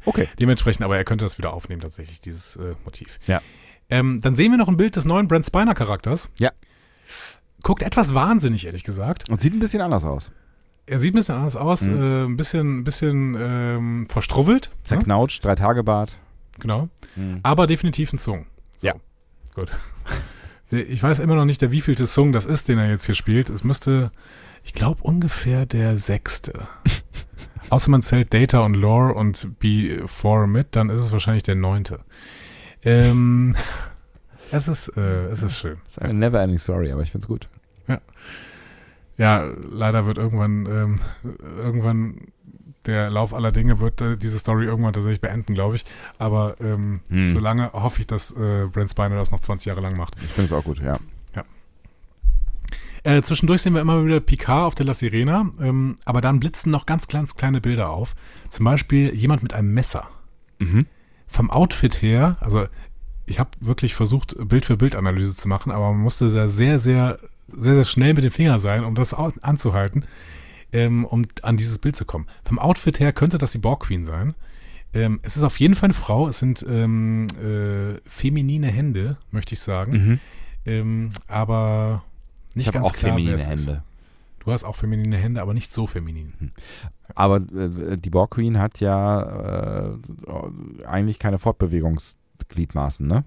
Okay. 0.03 0.27
Dementsprechend, 0.39 0.83
aber 0.83 0.97
er 0.97 1.03
könnte 1.03 1.23
das 1.25 1.37
wieder 1.37 1.53
aufnehmen, 1.53 1.79
tatsächlich, 1.79 2.19
dieses 2.19 2.55
äh, 2.55 2.73
Motiv. 2.85 3.19
Ja. 3.27 3.39
Ähm, 3.87 4.19
dann 4.19 4.33
sehen 4.33 4.49
wir 4.49 4.57
noch 4.57 4.67
ein 4.67 4.75
Bild 4.75 4.95
des 4.95 5.05
neuen 5.05 5.27
Brent 5.27 5.45
Spiner 5.45 5.75
Charakters. 5.75 6.27
Ja. 6.39 6.49
Guckt 7.61 7.83
etwas 7.83 8.15
wahnsinnig, 8.15 8.65
ehrlich 8.65 8.83
gesagt. 8.83 9.29
Und 9.29 9.39
sieht 9.39 9.53
ein 9.53 9.59
bisschen 9.59 9.79
anders 9.79 10.03
aus. 10.03 10.31
Er 10.87 10.97
sieht 10.97 11.13
ein 11.13 11.17
bisschen 11.17 11.35
anders 11.35 11.55
aus, 11.55 11.83
Mhm. 11.83 12.01
äh, 12.01 12.23
ein 12.25 12.35
bisschen, 12.35 12.79
ein 12.79 12.83
bisschen 12.83 13.37
ähm, 13.39 14.07
verstrubbelt. 14.09 14.69
ne? 14.71 14.83
Zerknautscht, 14.85 15.45
drei 15.45 15.53
Tage 15.53 15.83
Bart. 15.83 16.17
Genau. 16.59 16.89
Mhm. 17.15 17.41
Aber 17.43 17.67
definitiv 17.67 18.11
ein 18.11 18.17
Song. 18.17 18.47
So. 18.77 18.87
Ja. 18.87 18.95
Gut. 19.53 19.69
Ich 20.71 21.03
weiß 21.03 21.19
immer 21.19 21.35
noch 21.35 21.45
nicht, 21.45 21.61
der 21.61 21.71
wievielte 21.71 22.07
Song 22.07 22.31
das 22.31 22.45
ist, 22.45 22.67
den 22.67 22.77
er 22.77 22.89
jetzt 22.89 23.05
hier 23.05 23.15
spielt. 23.15 23.49
Es 23.49 23.63
müsste, 23.63 24.11
ich 24.63 24.73
glaube, 24.73 25.03
ungefähr 25.03 25.65
der 25.65 25.97
sechste. 25.97 26.67
Außer 27.69 27.91
man 27.91 28.01
zählt 28.01 28.33
Data 28.33 28.61
und 28.61 28.73
Lore 28.73 29.13
und 29.13 29.47
B4 29.61 30.47
mit, 30.47 30.75
dann 30.75 30.89
ist 30.89 30.99
es 30.99 31.11
wahrscheinlich 31.11 31.43
der 31.43 31.55
neunte. 31.55 31.99
Ähm, 32.83 33.55
es 34.51 34.67
ist, 34.67 34.89
äh, 34.97 35.25
es 35.27 35.43
ist 35.43 35.57
schön. 35.57 35.77
Das 35.85 35.97
ist 35.97 36.01
eine 36.01 36.13
never 36.13 36.41
ending 36.41 36.59
story, 36.59 36.91
aber 36.91 37.01
ich 37.01 37.11
finde 37.11 37.25
es 37.25 37.27
gut. 37.27 37.47
Ja, 39.17 39.51
leider 39.69 40.07
wird 40.07 40.17
irgendwann, 40.17 40.65
ähm, 40.65 40.99
irgendwann 41.57 42.31
der 42.85 43.09
Lauf 43.09 43.33
aller 43.33 43.51
Dinge 43.51 43.79
wird 43.79 44.01
äh, 44.01 44.17
diese 44.17 44.39
Story 44.39 44.65
irgendwann 44.65 44.93
tatsächlich 44.93 45.21
beenden, 45.21 45.53
glaube 45.53 45.75
ich. 45.75 45.85
Aber 46.17 46.55
ähm, 46.59 47.01
Hm. 47.09 47.29
solange 47.29 47.71
hoffe 47.73 48.01
ich, 48.01 48.07
dass 48.07 48.31
äh, 48.31 48.67
Brent 48.71 48.89
Spiner 48.91 49.15
das 49.15 49.31
noch 49.31 49.39
20 49.39 49.65
Jahre 49.67 49.81
lang 49.81 49.95
macht. 49.97 50.15
Ich 50.21 50.29
finde 50.29 50.45
es 50.45 50.53
auch 50.53 50.63
gut, 50.63 50.79
ja. 50.79 50.97
Äh, 53.03 53.23
zwischendurch 53.23 53.63
sehen 53.63 53.73
wir 53.73 53.81
immer 53.81 54.05
wieder 54.05 54.19
Picard 54.19 54.67
auf 54.67 54.75
der 54.75 54.85
La 54.85 54.93
Sirena, 54.93 55.49
ähm, 55.59 55.95
aber 56.05 56.21
dann 56.21 56.39
blitzen 56.39 56.71
noch 56.71 56.85
ganz, 56.85 57.07
ganz 57.07 57.35
kleine 57.35 57.59
Bilder 57.59 57.89
auf. 57.89 58.13
Zum 58.51 58.65
Beispiel 58.65 59.13
jemand 59.15 59.41
mit 59.41 59.53
einem 59.53 59.73
Messer. 59.73 60.07
Mhm. 60.59 60.85
Vom 61.25 61.49
Outfit 61.49 62.01
her, 62.03 62.37
also 62.41 62.67
ich 63.25 63.39
habe 63.39 63.49
wirklich 63.59 63.95
versucht, 63.95 64.35
Bild 64.47 64.65
für 64.65 64.77
Bild 64.77 64.95
Analyse 64.95 65.35
zu 65.35 65.47
machen, 65.47 65.71
aber 65.71 65.89
man 65.91 66.01
musste 66.01 66.29
sehr, 66.29 66.49
sehr, 66.49 66.79
sehr, 66.79 67.17
sehr, 67.47 67.73
sehr 67.75 67.85
schnell 67.85 68.13
mit 68.13 68.23
dem 68.23 68.31
Finger 68.31 68.59
sein, 68.59 68.83
um 68.83 68.93
das 68.93 69.15
anzuhalten, 69.15 70.05
ähm, 70.73 71.05
um 71.05 71.25
an 71.41 71.57
dieses 71.57 71.79
Bild 71.79 71.95
zu 71.95 72.05
kommen. 72.05 72.27
Vom 72.43 72.59
Outfit 72.59 72.99
her 72.99 73.13
könnte 73.13 73.37
das 73.37 73.51
die 73.51 73.57
Borg 73.57 73.83
Queen 73.83 74.03
sein. 74.03 74.35
Ähm, 74.93 75.19
es 75.23 75.37
ist 75.37 75.43
auf 75.43 75.59
jeden 75.59 75.75
Fall 75.75 75.87
eine 75.87 75.93
Frau. 75.93 76.27
Es 76.27 76.39
sind 76.39 76.65
ähm, 76.67 77.27
äh, 77.41 77.99
feminine 78.05 78.67
Hände, 78.67 79.17
möchte 79.31 79.53
ich 79.53 79.61
sagen. 79.61 79.91
Mhm. 79.91 80.19
Ähm, 80.65 81.11
aber 81.27 82.03
nicht 82.55 82.67
Ich 82.67 82.73
ganz 82.73 82.87
auch 82.87 82.93
klar, 82.93 83.13
feminine 83.13 83.35
es 83.35 83.43
ist. 83.43 83.67
Hände. 83.67 83.83
Du 84.39 84.51
hast 84.51 84.63
auch 84.63 84.75
feminine 84.75 85.17
Hände, 85.17 85.41
aber 85.41 85.53
nicht 85.53 85.71
so 85.71 85.85
feminin. 85.85 86.51
Aber 87.13 87.37
äh, 87.37 87.97
die 87.97 88.09
Borg 88.09 88.31
Queen 88.31 88.57
hat 88.59 88.79
ja 88.79 89.91
äh, 89.91 90.85
eigentlich 90.85 91.19
keine 91.19 91.37
Fortbewegungsgliedmaßen, 91.37 93.05
ne? 93.05 93.23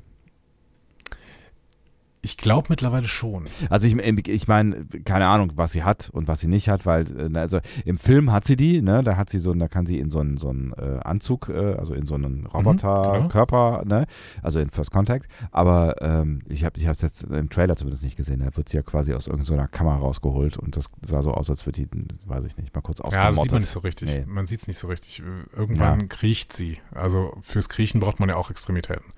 Ich 2.24 2.38
glaube 2.38 2.68
mittlerweile 2.70 3.06
schon. 3.06 3.44
Also 3.68 3.86
ich, 3.86 3.94
ich 4.28 4.48
meine, 4.48 4.86
keine 5.04 5.26
Ahnung, 5.26 5.52
was 5.56 5.72
sie 5.72 5.82
hat 5.84 6.08
und 6.10 6.26
was 6.26 6.40
sie 6.40 6.48
nicht 6.48 6.70
hat, 6.70 6.86
weil 6.86 7.04
äh, 7.34 7.38
also 7.38 7.60
im 7.84 7.98
Film 7.98 8.32
hat 8.32 8.44
sie 8.46 8.56
die, 8.56 8.80
ne? 8.80 9.02
Da 9.04 9.16
hat 9.18 9.28
sie 9.28 9.38
so, 9.38 9.52
da 9.52 9.68
kann 9.68 9.84
sie 9.84 9.98
in 9.98 10.10
so 10.10 10.20
einen 10.20 10.38
so 10.38 10.48
einen 10.48 10.72
äh, 10.72 11.00
Anzug, 11.04 11.50
äh, 11.50 11.74
also 11.74 11.92
in 11.92 12.06
so 12.06 12.14
einen 12.14 12.46
Roboterkörper, 12.46 13.82
ne? 13.84 14.06
Also 14.42 14.58
in 14.60 14.70
First 14.70 14.90
Contact. 14.90 15.28
Aber 15.50 16.00
ähm, 16.02 16.40
ich 16.48 16.64
habe, 16.64 16.78
ich 16.78 16.84
habe 16.86 16.92
es 16.92 17.02
jetzt 17.02 17.24
im 17.24 17.50
Trailer 17.50 17.76
zumindest 17.76 18.04
nicht 18.04 18.16
gesehen. 18.16 18.40
Da 18.40 18.56
wird 18.56 18.68
sie 18.68 18.76
ja 18.78 18.82
quasi 18.82 19.12
aus 19.14 19.26
irgendeiner 19.26 19.68
Kamera 19.68 19.96
rausgeholt 19.96 20.56
und 20.56 20.76
das 20.76 20.90
sah 21.02 21.22
so 21.22 21.32
aus, 21.34 21.50
als 21.50 21.66
würde 21.66 21.84
die, 21.84 21.88
weiß 22.26 22.44
ich 22.46 22.56
nicht, 22.56 22.74
mal 22.74 22.80
kurz 22.80 22.98
Ja, 22.98 23.04
das 23.04 23.12
sieht 23.12 23.20
ausgemottet. 23.28 23.52
man 23.52 23.60
nicht 23.60 23.70
so 23.70 23.80
richtig. 23.80 24.08
Nee. 24.08 24.24
Man 24.26 24.46
sieht 24.46 24.60
es 24.60 24.66
nicht 24.66 24.78
so 24.78 24.86
richtig. 24.88 25.22
Irgendwann 25.54 26.00
Ja. 26.00 26.06
kriecht 26.06 26.52
sie. 26.52 26.78
Also 26.94 27.36
fürs 27.42 27.68
Kriechen 27.68 28.00
braucht 28.00 28.18
man 28.20 28.28
ja 28.30 28.36
auch 28.36 28.50
Extremitäten. 28.50 29.12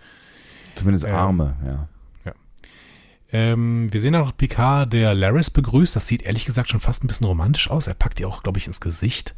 Zumindest 0.74 1.04
Ähm, 1.06 1.14
Arme, 1.14 1.56
ja. 1.64 1.88
Ähm, 3.38 3.92
wir 3.92 4.00
sehen 4.00 4.14
da 4.14 4.20
noch 4.20 4.34
Picard, 4.34 4.90
der 4.94 5.14
Laris 5.14 5.50
begrüßt. 5.50 5.94
Das 5.94 6.06
sieht 6.08 6.22
ehrlich 6.22 6.46
gesagt 6.46 6.70
schon 6.70 6.80
fast 6.80 7.04
ein 7.04 7.06
bisschen 7.06 7.26
romantisch 7.26 7.68
aus. 7.70 7.86
Er 7.86 7.92
packt 7.92 8.18
ihr 8.18 8.28
auch, 8.28 8.42
glaube 8.42 8.58
ich, 8.58 8.66
ins 8.66 8.80
Gesicht. 8.80 9.34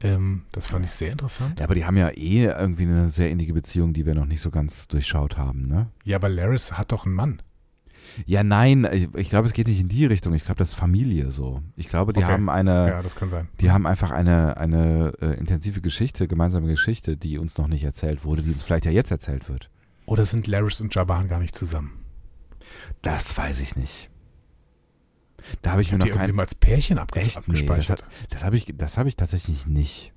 Ähm, 0.00 0.42
das 0.52 0.68
fand 0.68 0.84
ich 0.84 0.92
sehr 0.92 1.10
interessant. 1.10 1.58
Ja, 1.58 1.64
aber 1.64 1.74
die 1.74 1.84
haben 1.84 1.96
ja 1.96 2.10
eh 2.10 2.44
irgendwie 2.44 2.84
eine 2.84 3.08
sehr 3.08 3.30
innige 3.30 3.52
Beziehung, 3.54 3.92
die 3.92 4.06
wir 4.06 4.14
noch 4.14 4.26
nicht 4.26 4.40
so 4.40 4.50
ganz 4.52 4.86
durchschaut 4.86 5.36
haben, 5.36 5.66
ne? 5.66 5.88
Ja, 6.04 6.16
aber 6.18 6.28
Laris 6.28 6.72
hat 6.78 6.92
doch 6.92 7.06
einen 7.06 7.16
Mann. 7.16 7.42
Ja, 8.24 8.44
nein, 8.44 8.86
ich, 8.92 9.08
ich 9.16 9.28
glaube, 9.30 9.48
es 9.48 9.52
geht 9.52 9.66
nicht 9.66 9.80
in 9.80 9.88
die 9.88 10.06
Richtung. 10.06 10.32
Ich 10.34 10.44
glaube, 10.44 10.58
das 10.58 10.68
ist 10.68 10.74
Familie 10.76 11.32
so. 11.32 11.62
Ich 11.74 11.88
glaube, 11.88 12.12
die 12.12 12.20
Okay. 12.22 12.32
haben 12.32 12.48
eine, 12.48 12.88
ja, 12.88 13.02
das 13.02 13.16
kann 13.16 13.28
sein. 13.30 13.48
die 13.60 13.72
haben 13.72 13.86
einfach 13.86 14.12
eine, 14.12 14.56
eine 14.56 15.12
äh, 15.20 15.34
intensive 15.38 15.80
Geschichte, 15.80 16.28
gemeinsame 16.28 16.68
Geschichte, 16.68 17.16
die 17.16 17.36
uns 17.38 17.58
noch 17.58 17.66
nicht 17.66 17.82
erzählt 17.82 18.24
wurde, 18.24 18.42
die 18.42 18.50
uns 18.50 18.62
vielleicht 18.62 18.86
ja 18.86 18.92
jetzt 18.92 19.10
erzählt 19.10 19.48
wird. 19.48 19.70
Oder 20.06 20.24
sind 20.24 20.46
Laris 20.46 20.80
und 20.80 20.94
Jaban 20.94 21.28
gar 21.28 21.40
nicht 21.40 21.54
zusammen? 21.56 21.97
Das 23.02 23.36
weiß 23.36 23.60
ich 23.60 23.76
nicht. 23.76 24.10
Da 25.62 25.72
habe 25.72 25.82
ich 25.82 25.88
Ich 25.88 25.92
mir 25.92 25.98
noch 25.98 26.16
kein 26.16 26.38
als 26.38 26.54
Pärchen 26.54 26.98
abge 26.98 27.20
Echt? 27.20 27.28
Nee, 27.28 27.34
das, 27.34 27.48
abgespeichert. 27.48 28.02
hat, 28.02 28.10
das 28.30 28.44
habe 28.44 28.56
ich, 28.56 28.74
das 28.76 28.98
habe 28.98 29.08
ich 29.08 29.16
tatsächlich 29.16 29.66
nicht. 29.66 30.12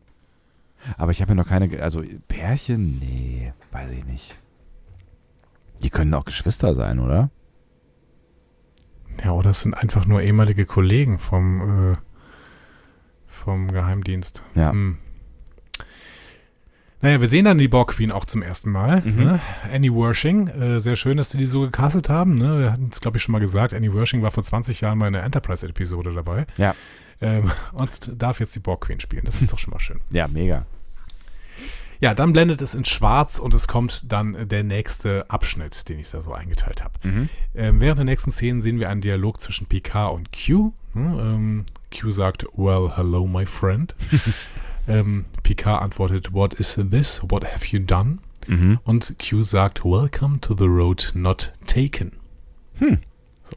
Aber 0.97 1.11
ich 1.11 1.21
habe 1.21 1.31
mir 1.33 1.41
noch 1.41 1.47
keine, 1.47 1.81
also 1.81 2.03
Pärchen, 2.27 2.99
nee, 2.99 3.53
weiß 3.71 3.91
ich 3.91 4.05
nicht. 4.05 4.35
Die 5.83 5.89
können 5.89 6.13
auch 6.13 6.25
Geschwister 6.25 6.73
sein, 6.75 6.99
oder? 6.99 7.29
ja, 9.23 9.31
oder 9.31 9.51
es 9.51 9.61
sind 9.61 9.73
einfach 9.73 10.05
nur 10.05 10.21
ehemalige 10.21 10.65
Kollegen 10.65 11.19
vom, 11.19 11.93
äh, 11.93 11.97
vom 13.27 13.71
Geheimdienst. 13.71 14.43
Ja. 14.55 14.71
Hm. 14.71 14.97
Naja, 17.01 17.19
wir 17.19 17.27
sehen 17.27 17.45
dann 17.45 17.57
die 17.57 17.67
Borg 17.67 17.95
Queen 17.95 18.11
auch 18.11 18.25
zum 18.25 18.43
ersten 18.43 18.71
Mal. 18.71 19.01
Mhm. 19.01 19.23
Ne? 19.23 19.39
Annie 19.71 19.91
Wershing. 19.91 20.47
Äh, 20.47 20.79
sehr 20.79 20.95
schön, 20.95 21.17
dass 21.17 21.31
sie 21.31 21.37
die 21.37 21.45
so 21.45 21.61
gecastet 21.61 22.09
haben. 22.09 22.37
Ne? 22.37 22.59
Wir 22.59 22.71
hatten 22.71 22.89
es, 22.91 23.01
glaube 23.01 23.17
ich, 23.17 23.23
schon 23.23 23.31
mal 23.33 23.39
gesagt. 23.39 23.73
Annie 23.73 23.93
Wershing 23.93 24.21
war 24.21 24.31
vor 24.31 24.43
20 24.43 24.81
Jahren 24.81 24.97
mal 24.97 25.07
in 25.07 25.15
einer 25.15 25.25
Enterprise-Episode 25.25 26.13
dabei. 26.13 26.45
Ja. 26.57 26.75
Ähm, 27.19 27.51
und 27.73 28.11
darf 28.15 28.39
jetzt 28.39 28.55
die 28.55 28.59
Borg 28.59 28.81
Queen 28.81 28.99
spielen. 28.99 29.25
Das 29.25 29.41
ist 29.41 29.51
doch 29.51 29.59
schon 29.59 29.71
mal 29.71 29.79
schön. 29.79 29.99
Ja, 30.11 30.27
mega. 30.27 30.65
Ja, 31.99 32.15
dann 32.15 32.33
blendet 32.33 32.63
es 32.63 32.73
in 32.73 32.83
schwarz 32.83 33.37
und 33.37 33.53
es 33.53 33.67
kommt 33.67 34.11
dann 34.11 34.47
der 34.47 34.63
nächste 34.63 35.29
Abschnitt, 35.29 35.87
den 35.87 35.99
ich 35.99 36.09
da 36.09 36.19
so 36.21 36.33
eingeteilt 36.33 36.83
habe. 36.83 36.93
Mhm. 37.03 37.29
Ähm, 37.53 37.79
während 37.79 37.99
der 37.99 38.05
nächsten 38.05 38.31
Szenen 38.31 38.61
sehen 38.61 38.79
wir 38.79 38.89
einen 38.89 39.01
Dialog 39.01 39.39
zwischen 39.39 39.67
Picard 39.67 40.15
und 40.15 40.29
Q. 40.31 40.73
Hm, 40.93 41.19
ähm, 41.19 41.65
Q 41.95 42.09
sagt, 42.11 42.45
well, 42.55 42.91
hello, 42.95 43.27
my 43.27 43.45
friend. 43.45 43.95
ähm, 44.87 45.25
Picard 45.43 45.81
antwortet, 45.81 46.33
what 46.33 46.53
is 46.53 46.79
this? 46.89 47.21
What 47.27 47.43
have 47.45 47.65
you 47.67 47.79
done? 47.79 48.19
Mhm. 48.47 48.79
Und 48.83 49.15
Q 49.19 49.43
sagt, 49.43 49.83
welcome 49.85 50.39
to 50.41 50.55
the 50.55 50.65
road 50.65 51.11
not 51.13 51.53
taken. 51.67 52.13
Hm. 52.79 52.99
So. 53.43 53.55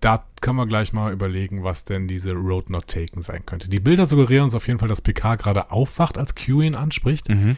Da 0.00 0.24
können 0.40 0.56
wir 0.56 0.66
gleich 0.66 0.92
mal 0.92 1.12
überlegen, 1.12 1.64
was 1.64 1.84
denn 1.84 2.06
diese 2.06 2.32
Road 2.32 2.70
not 2.70 2.86
taken 2.86 3.22
sein 3.22 3.44
könnte. 3.46 3.68
Die 3.68 3.80
Bilder 3.80 4.06
suggerieren 4.06 4.44
uns 4.44 4.54
auf 4.54 4.66
jeden 4.66 4.78
Fall, 4.78 4.88
dass 4.88 5.00
Picard 5.00 5.40
gerade 5.40 5.70
aufwacht, 5.70 6.18
als 6.18 6.34
Q 6.34 6.60
ihn 6.62 6.74
anspricht. 6.74 7.28
Mhm. 7.28 7.56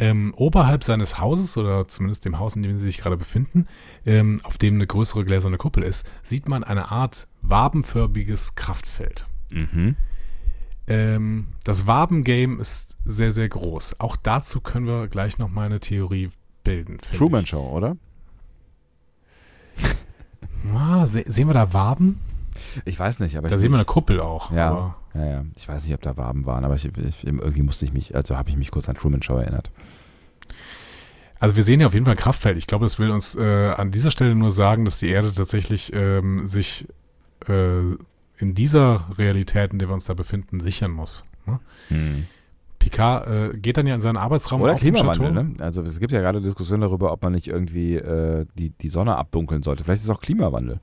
Ähm, 0.00 0.32
oberhalb 0.36 0.84
seines 0.84 1.18
Hauses 1.18 1.56
oder 1.56 1.88
zumindest 1.88 2.24
dem 2.24 2.38
Haus, 2.38 2.54
in 2.54 2.62
dem 2.62 2.78
sie 2.78 2.84
sich 2.84 2.98
gerade 2.98 3.16
befinden, 3.16 3.66
ähm, 4.06 4.40
auf 4.44 4.56
dem 4.56 4.74
eine 4.74 4.86
größere 4.86 5.24
gläserne 5.24 5.56
Kuppel 5.56 5.82
ist, 5.82 6.08
sieht 6.22 6.48
man 6.48 6.62
eine 6.62 6.92
Art 6.92 7.26
wabenförmiges 7.42 8.54
Kraftfeld. 8.54 9.26
Mhm. 9.52 9.96
Ähm, 10.88 11.46
das 11.64 11.86
Waben-Game 11.86 12.60
ist 12.60 12.96
sehr, 13.04 13.32
sehr 13.32 13.48
groß. 13.48 14.00
Auch 14.00 14.16
dazu 14.16 14.60
können 14.60 14.86
wir 14.86 15.08
gleich 15.08 15.38
noch 15.38 15.50
mal 15.50 15.66
eine 15.66 15.80
Theorie 15.80 16.30
bilden. 16.64 16.98
Truman 17.16 17.44
ich. 17.44 17.50
Show, 17.50 17.68
oder? 17.68 17.96
Ah, 20.74 21.06
se 21.06 21.22
sehen 21.26 21.46
wir 21.46 21.54
da 21.54 21.72
Waben? 21.72 22.18
Ich 22.84 22.98
weiß 22.98 23.20
nicht, 23.20 23.36
aber 23.38 23.48
Da 23.48 23.54
ich, 23.54 23.60
sehen 23.60 23.70
wir 23.70 23.76
eine 23.76 23.84
Kuppel 23.84 24.20
auch. 24.20 24.50
ja, 24.50 24.96
ja, 25.14 25.24
ja. 25.24 25.44
Ich 25.54 25.68
weiß 25.68 25.84
nicht, 25.84 25.94
ob 25.94 26.02
da 26.02 26.16
Waben 26.16 26.46
waren, 26.46 26.64
aber 26.64 26.74
ich, 26.74 26.84
ich, 26.84 27.24
irgendwie 27.26 27.62
musste 27.62 27.84
ich 27.84 27.92
mich, 27.92 28.14
also 28.16 28.36
habe 28.36 28.50
ich 28.50 28.56
mich 28.56 28.70
kurz 28.72 28.88
an 28.88 28.96
Truman 28.96 29.22
Show 29.22 29.36
erinnert. 29.36 29.70
Also 31.38 31.54
wir 31.54 31.62
sehen 31.62 31.80
ja 31.80 31.86
auf 31.86 31.94
jeden 31.94 32.04
Fall 32.06 32.14
ein 32.14 32.20
Kraftfeld. 32.20 32.58
Ich 32.58 32.66
glaube, 32.66 32.84
das 32.84 32.98
will 32.98 33.10
uns 33.10 33.36
äh, 33.36 33.70
an 33.76 33.92
dieser 33.92 34.10
Stelle 34.10 34.34
nur 34.34 34.50
sagen, 34.50 34.84
dass 34.84 34.98
die 34.98 35.08
Erde 35.08 35.32
tatsächlich 35.32 35.92
ähm, 35.94 36.46
sich 36.48 36.88
äh, 37.48 37.94
in 38.38 38.54
dieser 38.54 39.06
Realität, 39.18 39.72
in 39.72 39.78
der 39.78 39.88
wir 39.88 39.94
uns 39.94 40.06
da 40.06 40.14
befinden, 40.14 40.60
sichern 40.60 40.92
muss. 40.92 41.24
Ne? 41.46 41.60
Hm. 41.88 42.26
Picard 42.78 43.26
äh, 43.26 43.58
geht 43.58 43.76
dann 43.76 43.86
ja 43.86 43.94
in 43.94 44.00
seinen 44.00 44.16
Arbeitsraum 44.16 44.62
Oder 44.62 44.74
auf 44.74 44.80
Klimawandel, 44.80 45.32
ne? 45.32 45.54
Also 45.58 45.82
es 45.82 45.98
gibt 45.98 46.12
ja 46.12 46.20
gerade 46.20 46.40
Diskussionen 46.40 46.82
darüber, 46.82 47.12
ob 47.12 47.22
man 47.22 47.32
nicht 47.32 47.48
irgendwie 47.48 47.96
äh, 47.96 48.46
die, 48.56 48.70
die 48.70 48.88
Sonne 48.88 49.16
abdunkeln 49.16 49.62
sollte. 49.62 49.84
Vielleicht 49.84 50.02
ist 50.02 50.08
es 50.08 50.14
auch 50.14 50.20
Klimawandel. 50.20 50.80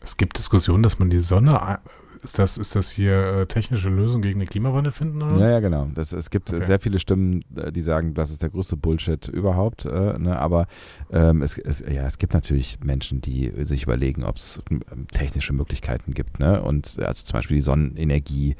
Es 0.00 0.16
gibt 0.16 0.38
Diskussionen, 0.38 0.84
dass 0.84 0.98
man 1.00 1.10
die 1.10 1.18
Sonne, 1.18 1.80
ist 2.18 2.38
das, 2.38 2.58
ist 2.58 2.74
das 2.74 2.90
hier 2.90 3.40
äh, 3.40 3.46
technische 3.46 3.88
Lösung 3.88 4.22
gegen 4.22 4.40
den 4.40 4.48
Klimawandel 4.48 4.92
finden? 4.92 5.22
Oder? 5.22 5.38
Ja, 5.38 5.50
ja, 5.52 5.60
genau. 5.60 5.88
Das, 5.94 6.12
es 6.12 6.30
gibt 6.30 6.52
Okay. 6.52 6.64
sehr 6.64 6.80
viele 6.80 6.98
Stimmen, 6.98 7.44
äh, 7.56 7.72
die 7.72 7.82
sagen, 7.82 8.14
das 8.14 8.30
ist 8.30 8.42
der 8.42 8.50
größte 8.50 8.76
Bullshit 8.76 9.28
überhaupt. 9.28 9.84
Äh, 9.84 10.18
ne? 10.18 10.38
Aber 10.38 10.66
ähm, 11.10 11.42
es, 11.42 11.58
es, 11.58 11.80
ja, 11.80 12.06
es 12.06 12.18
gibt 12.18 12.34
natürlich 12.34 12.78
Menschen, 12.82 13.20
die 13.20 13.52
sich 13.64 13.82
überlegen, 13.84 14.24
ob 14.24 14.36
es 14.36 14.62
ähm, 14.70 15.06
technische 15.08 15.52
Möglichkeiten 15.52 16.14
gibt. 16.14 16.40
Ne? 16.40 16.62
Und 16.62 16.96
äh, 16.98 17.04
also 17.04 17.24
zum 17.24 17.34
Beispiel 17.34 17.56
die 17.56 17.62
Sonnenenergie 17.62 18.56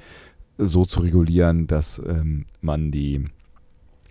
so 0.59 0.85
zu 0.85 1.01
regulieren, 1.01 1.67
dass 1.67 2.01
ähm, 2.05 2.47
man 2.61 2.91
die 2.91 3.25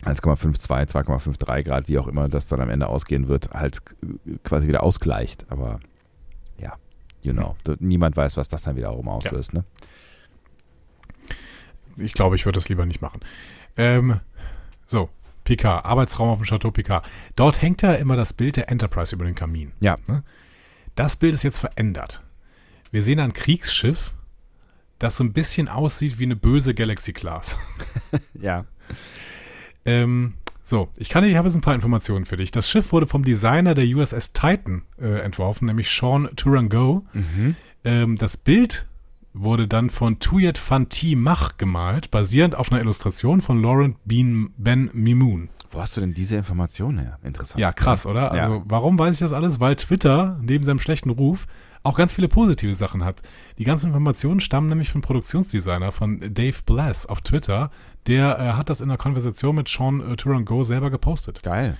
1,52, 0.03 0.91
2,53 0.91 1.63
Grad, 1.63 1.87
wie 1.87 1.97
auch 1.97 2.07
immer 2.07 2.29
das 2.29 2.47
dann 2.47 2.61
am 2.61 2.69
Ende 2.69 2.87
ausgehen 2.87 3.27
wird, 3.27 3.51
halt 3.51 3.81
äh, 4.03 4.37
quasi 4.43 4.67
wieder 4.67 4.83
ausgleicht. 4.83 5.45
Aber 5.49 5.79
know, 7.33 7.55
niemand 7.79 8.17
weiß, 8.17 8.37
was 8.37 8.49
das 8.49 8.63
dann 8.63 8.75
wiederum 8.75 9.07
auslöst. 9.07 9.53
Ne? 9.53 9.63
Ich 11.97 12.13
glaube, 12.13 12.35
ich 12.35 12.45
würde 12.45 12.59
das 12.59 12.69
lieber 12.69 12.85
nicht 12.85 13.01
machen. 13.01 13.21
Ähm, 13.75 14.19
so, 14.85 15.09
Picard, 15.43 15.85
Arbeitsraum 15.85 16.29
auf 16.29 16.39
dem 16.39 16.45
Chateau 16.45 16.71
Picard. 16.71 17.05
Dort 17.35 17.61
hängt 17.61 17.81
ja 17.81 17.93
immer 17.93 18.15
das 18.15 18.33
Bild 18.33 18.57
der 18.57 18.69
Enterprise 18.69 19.15
über 19.15 19.25
den 19.25 19.35
Kamin. 19.35 19.71
Ja. 19.79 19.95
Ne? 20.07 20.23
Das 20.95 21.15
Bild 21.15 21.33
ist 21.33 21.43
jetzt 21.43 21.59
verändert. 21.59 22.21
Wir 22.91 23.03
sehen 23.03 23.19
ein 23.19 23.33
Kriegsschiff, 23.33 24.13
das 24.99 25.17
so 25.17 25.23
ein 25.23 25.33
bisschen 25.33 25.67
aussieht 25.67 26.19
wie 26.19 26.23
eine 26.23 26.35
böse 26.35 26.73
Galaxy 26.73 27.13
Class. 27.13 27.57
Ja. 28.39 28.65
Ähm, 29.83 30.35
so, 30.67 30.89
ich 30.97 31.07
kann, 31.07 31.23
ich 31.23 31.37
habe 31.37 31.47
jetzt 31.47 31.55
ein 31.55 31.61
paar 31.61 31.75
Informationen 31.75 32.25
für 32.25 32.35
dich. 32.35 32.51
Das 32.51 32.69
Schiff 32.69 32.91
wurde 32.91 33.07
vom 33.07 33.23
Designer 33.23 33.73
der 33.73 33.85
USS 33.85 34.33
Titan 34.33 34.81
äh, 34.99 35.21
entworfen, 35.21 35.65
nämlich 35.65 35.89
Sean 35.89 36.27
Turango. 36.35 37.05
Mhm. 37.13 37.55
Ähm, 37.85 38.17
das 38.17 38.35
Bild 38.35 38.85
wurde 39.31 39.69
dann 39.69 39.89
von 39.89 40.19
Tuyet 40.19 40.57
Fanti 40.57 41.15
Mach 41.15 41.55
gemalt, 41.55 42.11
basierend 42.11 42.53
auf 42.53 42.69
einer 42.69 42.81
Illustration 42.81 43.39
von 43.39 43.61
Laurent 43.61 43.95
Bean 44.03 44.49
Ben 44.57 44.89
Mimoun. 44.91 45.47
Wo 45.69 45.79
hast 45.79 45.95
du 45.95 46.01
denn 46.01 46.13
diese 46.13 46.35
Information 46.35 46.97
her? 46.97 47.17
Interessant. 47.23 47.61
Ja, 47.61 47.71
krass, 47.71 48.05
oder? 48.05 48.35
Ja. 48.35 48.43
Also, 48.43 48.63
warum 48.65 48.99
weiß 48.99 49.15
ich 49.15 49.19
das 49.21 49.31
alles? 49.31 49.61
Weil 49.61 49.77
Twitter 49.77 50.37
neben 50.41 50.65
seinem 50.65 50.79
schlechten 50.79 51.11
Ruf 51.11 51.47
auch 51.83 51.95
ganz 51.95 52.11
viele 52.11 52.27
positive 52.27 52.75
Sachen 52.75 53.05
hat. 53.05 53.21
Die 53.57 53.63
ganzen 53.63 53.87
Informationen 53.87 54.41
stammen 54.41 54.67
nämlich 54.67 54.89
vom 54.89 54.99
Produktionsdesigner 54.99 55.93
von 55.93 56.19
Dave 56.33 56.57
Blass 56.65 57.05
auf 57.05 57.21
Twitter. 57.21 57.71
Der 58.07 58.39
äh, 58.39 58.43
hat 58.53 58.69
das 58.69 58.81
in 58.81 58.89
einer 58.89 58.97
Konversation 58.97 59.55
mit 59.55 59.67
Sean 59.67 59.99
äh, 60.11 60.15
Turango 60.15 60.63
selber 60.63 60.89
gepostet. 60.89 61.43
Geil. 61.43 61.77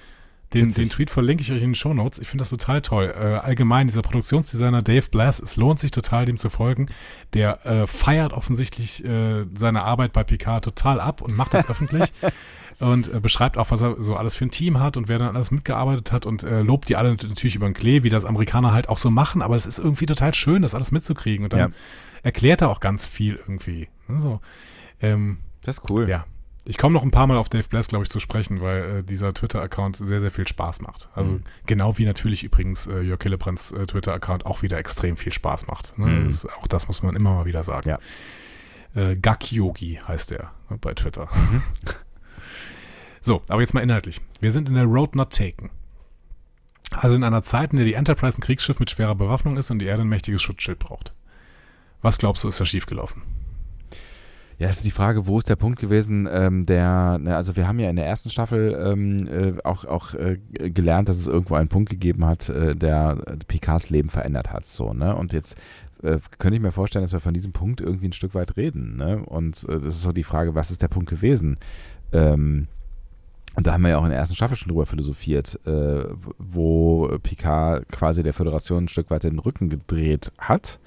Den, 0.53 0.73
den 0.73 0.89
Tweet 0.89 1.09
verlinke 1.09 1.41
ich 1.41 1.51
euch 1.51 1.61
in 1.61 1.69
den 1.71 1.75
Show 1.75 1.93
Notes. 1.93 2.19
Ich 2.19 2.29
finde 2.29 2.41
das 2.43 2.49
total 2.49 2.81
toll. 2.81 3.13
Äh, 3.19 3.23
allgemein, 3.35 3.87
dieser 3.87 4.01
Produktionsdesigner 4.01 4.81
Dave 4.81 5.09
Blass, 5.11 5.41
es 5.41 5.57
lohnt 5.57 5.77
sich 5.77 5.91
total, 5.91 6.25
dem 6.25 6.37
zu 6.37 6.49
folgen. 6.49 6.87
Der 7.33 7.65
äh, 7.65 7.85
feiert 7.85 8.31
offensichtlich 8.31 9.03
äh, 9.03 9.45
seine 9.57 9.83
Arbeit 9.83 10.13
bei 10.13 10.23
Picard 10.23 10.63
total 10.63 11.01
ab 11.01 11.21
und 11.21 11.35
macht 11.35 11.53
das 11.53 11.69
öffentlich. 11.69 12.13
Und 12.79 13.13
äh, 13.13 13.19
beschreibt 13.19 13.57
auch, 13.57 13.71
was 13.71 13.81
er 13.81 14.01
so 14.01 14.15
alles 14.15 14.35
für 14.35 14.45
ein 14.45 14.51
Team 14.51 14.79
hat 14.79 14.95
und 14.95 15.09
wer 15.09 15.19
dann 15.19 15.35
alles 15.35 15.51
mitgearbeitet 15.51 16.13
hat 16.13 16.25
und 16.25 16.43
äh, 16.43 16.61
lobt 16.61 16.87
die 16.87 16.95
alle 16.95 17.09
natürlich 17.11 17.55
über 17.55 17.67
den 17.67 17.73
Klee, 17.73 18.03
wie 18.03 18.09
das 18.09 18.23
Amerikaner 18.23 18.71
halt 18.71 18.87
auch 18.87 18.99
so 18.99 19.09
machen. 19.09 19.41
Aber 19.41 19.57
es 19.57 19.65
ist 19.65 19.79
irgendwie 19.79 20.05
total 20.05 20.33
schön, 20.33 20.61
das 20.61 20.73
alles 20.75 20.93
mitzukriegen. 20.93 21.43
Und 21.43 21.51
dann 21.51 21.59
Ja. 21.59 21.69
erklärt 22.23 22.61
er 22.61 22.69
auch 22.69 22.79
ganz 22.79 23.05
viel 23.05 23.35
irgendwie. 23.35 23.89
So. 24.07 24.39
Ähm, 25.01 25.39
Das 25.67 25.77
ist 25.79 25.89
cool. 25.89 26.07
ja. 26.09 26.25
Ich 26.69 26.77
komme 26.77 26.93
noch 26.93 27.03
ein 27.03 27.11
paar 27.11 27.27
Mal 27.27 27.37
auf 27.37 27.47
Dave 27.47 27.67
Bless, 27.69 27.87
glaube 27.87 28.03
ich, 28.03 28.09
zu 28.09 28.19
sprechen, 28.19 28.59
weil 28.59 28.97
äh, 28.99 29.03
dieser 29.03 29.33
Twitter-Account 29.33 29.95
sehr, 29.95 30.19
sehr 30.19 30.31
viel 30.31 30.45
Spaß 30.47 30.81
macht. 30.81 31.09
Also 31.13 31.31
Mhm. 31.31 31.43
genau 31.65 31.97
wie 31.97 32.03
natürlich 32.05 32.43
übrigens 32.43 32.87
äh, 32.87 32.99
Jörg 32.99 33.21
Hillebrands 33.23 33.71
äh, 33.71 33.85
Twitter-Account 33.85 34.45
auch 34.45 34.63
wieder 34.63 34.77
extrem 34.77 35.15
viel 35.15 35.31
Spaß 35.31 35.67
macht. 35.67 35.97
Ne? 35.97 36.07
Mhm. 36.07 36.25
Das 36.27 36.43
ist, 36.43 36.53
auch 36.57 36.67
das 36.67 36.87
muss 36.89 37.03
man 37.03 37.15
immer 37.15 37.35
mal 37.35 37.45
wieder 37.45 37.63
sagen. 37.63 37.87
Ja. 37.89 37.99
Äh, 38.95 39.15
Gak 39.15 39.49
Yogi 39.51 39.99
heißt 40.05 40.33
er 40.33 40.51
ne, 40.69 40.77
bei 40.77 40.93
Twitter. 40.93 41.29
Mhm. 41.33 41.61
so, 43.21 43.41
aber 43.47 43.61
jetzt 43.61 43.73
mal 43.73 43.81
inhaltlich. 43.81 44.19
Wir 44.41 44.51
sind 44.51 44.67
in 44.67 44.73
der 44.75 44.83
Road 44.85 45.15
Not 45.15 45.31
Taken. 45.33 45.69
Also 46.91 47.15
in 47.15 47.23
einer 47.23 47.43
Zeit, 47.43 47.71
in 47.71 47.77
der 47.77 47.85
die 47.85 47.93
Enterprise 47.93 48.37
ein 48.37 48.41
Kriegsschiff 48.41 48.79
mit 48.79 48.89
schwerer 48.91 49.15
Bewaffnung 49.15 49.55
ist 49.57 49.71
und 49.71 49.79
die 49.79 49.85
Erde 49.85 50.01
ein 50.03 50.09
mächtiges 50.09 50.41
Schutzschild 50.41 50.79
braucht. 50.79 51.13
Was 52.01 52.17
glaubst 52.17 52.43
du, 52.43 52.47
ist 52.49 52.59
da 52.59 52.65
schiefgelaufen? 52.65 53.23
Ja, 54.59 54.69
es 54.69 54.77
ist 54.77 54.85
die 54.85 54.91
Frage, 54.91 55.27
wo 55.27 55.37
ist 55.37 55.49
der 55.49 55.55
Punkt 55.55 55.79
gewesen, 55.79 56.27
ähm, 56.31 56.65
der, 56.65 57.19
ne, 57.19 57.35
also 57.35 57.55
wir 57.55 57.67
haben 57.67 57.77
ja 57.77 57.91
in 57.91 57.95
der 57.95 58.07
ersten 58.07 58.31
Staffel 58.31 58.75
ähm, 58.83 59.27
äh, 59.27 59.53
auch, 59.63 59.85
auch 59.85 60.15
äh, 60.15 60.39
gelernt, 60.49 61.09
dass 61.09 61.17
es 61.17 61.27
irgendwo 61.27 61.53
einen 61.53 61.69
Punkt 61.69 61.91
gegeben 61.91 62.25
hat, 62.25 62.49
äh, 62.49 62.75
der 62.75 63.17
Picards 63.47 63.91
Leben 63.91 64.09
verändert 64.09 64.51
hat, 64.51 64.65
so, 64.65 64.93
ne? 64.93 65.15
Und 65.15 65.31
jetzt 65.31 65.57
äh, 66.01 66.17
könnte 66.39 66.55
ich 66.55 66.61
mir 66.61 66.71
vorstellen, 66.71 67.03
dass 67.03 67.13
wir 67.13 67.19
von 67.19 67.35
diesem 67.35 67.51
Punkt 67.51 67.81
irgendwie 67.81 68.07
ein 68.07 68.13
Stück 68.13 68.33
weit 68.33 68.57
reden, 68.57 68.95
ne? 68.95 69.23
Und 69.23 69.63
äh, 69.65 69.73
das 69.73 69.95
ist 69.95 70.01
so 70.01 70.11
die 70.11 70.23
Frage, 70.23 70.55
was 70.55 70.71
ist 70.71 70.81
der 70.81 70.87
Punkt 70.87 71.09
gewesen? 71.09 71.57
Ähm, 72.11 72.67
und 73.55 73.67
da 73.67 73.73
haben 73.73 73.83
wir 73.83 73.89
ja 73.89 73.97
auch 73.99 74.05
in 74.05 74.09
der 74.09 74.19
ersten 74.19 74.35
Staffel 74.35 74.57
schon 74.57 74.69
drüber 74.69 74.87
philosophiert, 74.87 75.59
äh, 75.67 76.03
wo 76.39 77.09
Picard 77.21 77.87
quasi 77.89 78.23
der 78.23 78.33
Föderation 78.33 78.85
ein 78.85 78.87
Stück 78.87 79.11
weit 79.11 79.23
den 79.23 79.37
Rücken 79.37 79.69
gedreht 79.69 80.31
hat. 80.39 80.79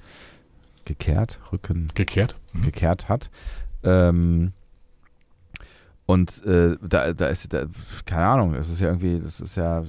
Gekehrt, 0.90 1.38
Rücken. 1.52 1.86
Gekehrt? 1.94 2.36
Mhm. 2.52 2.62
Gekehrt 2.62 3.08
hat. 3.08 3.30
Ähm, 3.84 4.50
und 6.04 6.44
äh, 6.44 6.76
da, 6.82 7.12
da 7.12 7.28
ist, 7.28 7.54
da, 7.54 7.66
keine 8.06 8.26
Ahnung, 8.26 8.54
es 8.54 8.68
ist 8.68 8.80
ja 8.80 8.88
irgendwie, 8.88 9.20
das 9.20 9.40
ist 9.40 9.54
ja, 9.54 9.84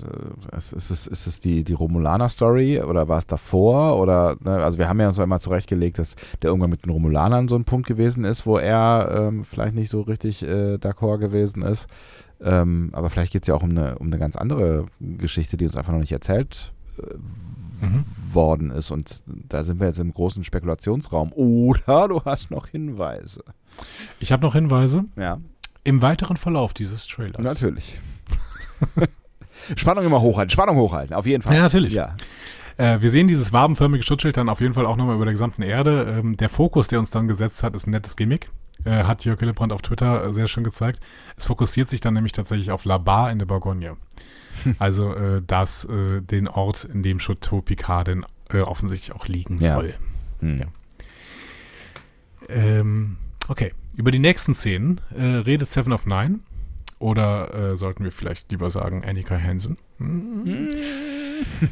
ist, 0.56 0.74
ist, 0.74 0.91
es, 0.91 1.08
ist 1.08 1.26
es 1.26 1.39
die, 1.39 1.64
die 1.64 1.74
Romulaner-Story 1.74 2.82
oder 2.82 3.08
war 3.08 3.18
es 3.18 3.26
davor? 3.26 3.99
Oder, 3.99 4.38
ne, 4.41 4.64
also 4.64 4.78
wir 4.78 4.88
haben 4.88 4.99
ja 4.99 5.08
uns 5.08 5.18
einmal 5.18 5.41
zurechtgelegt, 5.41 5.97
dass 5.97 6.16
der 6.43 6.52
irgendwann 6.52 6.70
mit 6.70 6.86
den 6.86 6.91
Romulanern 6.91 7.47
so 7.47 7.56
ein 7.56 7.66
Punkt 7.66 7.88
gewesen 7.88 8.24
ist, 8.24 8.45
wo 8.45 8.60
er 8.60 9.10
ähm, 9.12 9.43
vielleicht 9.43 9.74
nicht 9.74 9.89
so 9.89 10.02
richtig 10.02 10.43
äh, 10.43 10.76
d'accord 10.76 11.18
gewesen 11.18 11.64
ist. 11.64 11.88
Ähm, 12.41 12.91
aber 12.93 13.10
vielleicht 13.10 13.34
geht 13.34 13.41
es 13.41 13.47
ja 13.47 13.56
auch 13.56 13.64
um 13.64 13.72
eine, 13.72 13.97
um 13.97 14.06
eine 14.06 14.20
ganz 14.20 14.36
andere 14.36 14.86
Geschichte, 14.99 15.58
die 15.58 15.66
uns 15.66 15.76
einfach 15.76 15.93
noch 15.93 15.99
nicht 15.99 16.12
erzählt 16.12 16.74
äh, 16.99 17.16
mhm. 17.82 18.06
worden 18.32 18.72
ist. 18.72 18.92
Und 18.92 19.24
da 19.26 19.64
sind 19.64 19.80
wir 19.80 19.88
jetzt 19.88 20.00
im 20.00 20.14
großen 20.14 20.44
Spekulationsraum. 20.44 21.32
Oder 21.34 22.08
du 22.08 22.24
hast 22.24 22.52
noch 22.52 22.68
Hinweise. 22.68 23.44
Ich 24.20 24.32
habe 24.32 24.44
noch 24.44 24.54
Hinweise. 24.54 25.06
Ja. 25.16 25.40
Im 25.84 26.02
weiteren 26.02 26.38
Verlauf 26.38 26.74
dieses 26.74 27.08
Trailers. 27.08 27.42
Natürlich. 27.42 27.98
Spannung 29.76 30.06
immer 30.06 30.22
hochhalten, 30.22 30.50
Spannung 30.50 30.78
hochhalten, 30.78 31.16
auf 31.16 31.26
jeden 31.26 31.44
Fall. 31.44 31.56
Ja, 31.56 31.62
natürlich. 31.62 31.94
Ja. 31.94 32.16
Äh, 32.78 33.02
wir 33.02 33.10
sehen 33.10 33.28
dieses 33.28 33.54
wabenförmige 33.54 34.04
Schutzschild 34.04 34.38
dann 34.38 34.50
auf 34.50 34.62
jeden 34.62 34.74
Fall 34.74 34.86
auch 34.86 34.96
nochmal 34.96 35.16
über 35.16 35.26
der 35.26 35.34
gesamten 35.34 35.62
Erde. 35.62 36.20
Ähm, 36.20 36.38
der 36.38 36.50
Fokus, 36.50 36.88
der 36.88 37.00
uns 37.00 37.12
dann 37.12 37.28
gesetzt 37.28 37.64
hat, 37.64 37.76
ist 37.76 37.88
ein 37.88 37.92
nettes 37.92 38.16
Gimmick. 38.16 38.50
Äh, 38.86 39.04
hat 39.04 39.26
Jörg 39.26 39.40
Hillebrand 39.40 39.74
auf 39.74 39.82
Twitter 39.82 40.34
sehr 40.34 40.48
schön 40.48 40.64
gezeigt. 40.64 41.00
Es 41.38 41.46
fokussiert 41.46 41.90
sich 41.90 42.02
dann 42.02 42.14
nämlich 42.14 42.32
tatsächlich 42.32 42.72
auf 42.72 42.86
La 42.86 42.98
Bar 42.98 43.32
in 43.32 43.40
der 43.40 43.46
Bourgogne. 43.46 43.98
Also 44.80 45.14
äh, 45.16 45.41
das, 45.45 45.86
äh, 45.86 46.22
den 46.22 46.47
Ort, 46.47 46.84
in 46.86 47.04
dem 47.04 47.20
Picard 47.20 48.08
denn 48.08 48.26
äh, 48.49 48.60
offensichtlich 48.60 49.14
auch 49.16 49.28
liegen 49.28 49.60
Ja. 49.60 49.76
soll. 49.76 49.93
Hm. 50.39 50.60
Ja. 50.60 50.66
Ähm, 52.49 53.18
okay, 53.47 53.74
über 53.95 54.12
die 54.12 54.20
nächsten 54.20 54.54
Szenen 54.54 55.02
äh, 55.16 55.22
redet 55.24 55.70
Seven 55.70 55.93
of 55.93 56.06
Nine. 56.06 56.39
Oder 56.99 57.54
äh, 57.72 57.78
sollten 57.78 58.04
wir 58.04 58.12
vielleicht 58.12 58.52
lieber 58.52 58.70
sagen 58.70 59.04
Annika 59.04 59.36
Hansen? 59.36 59.78
Hm. 59.97 60.70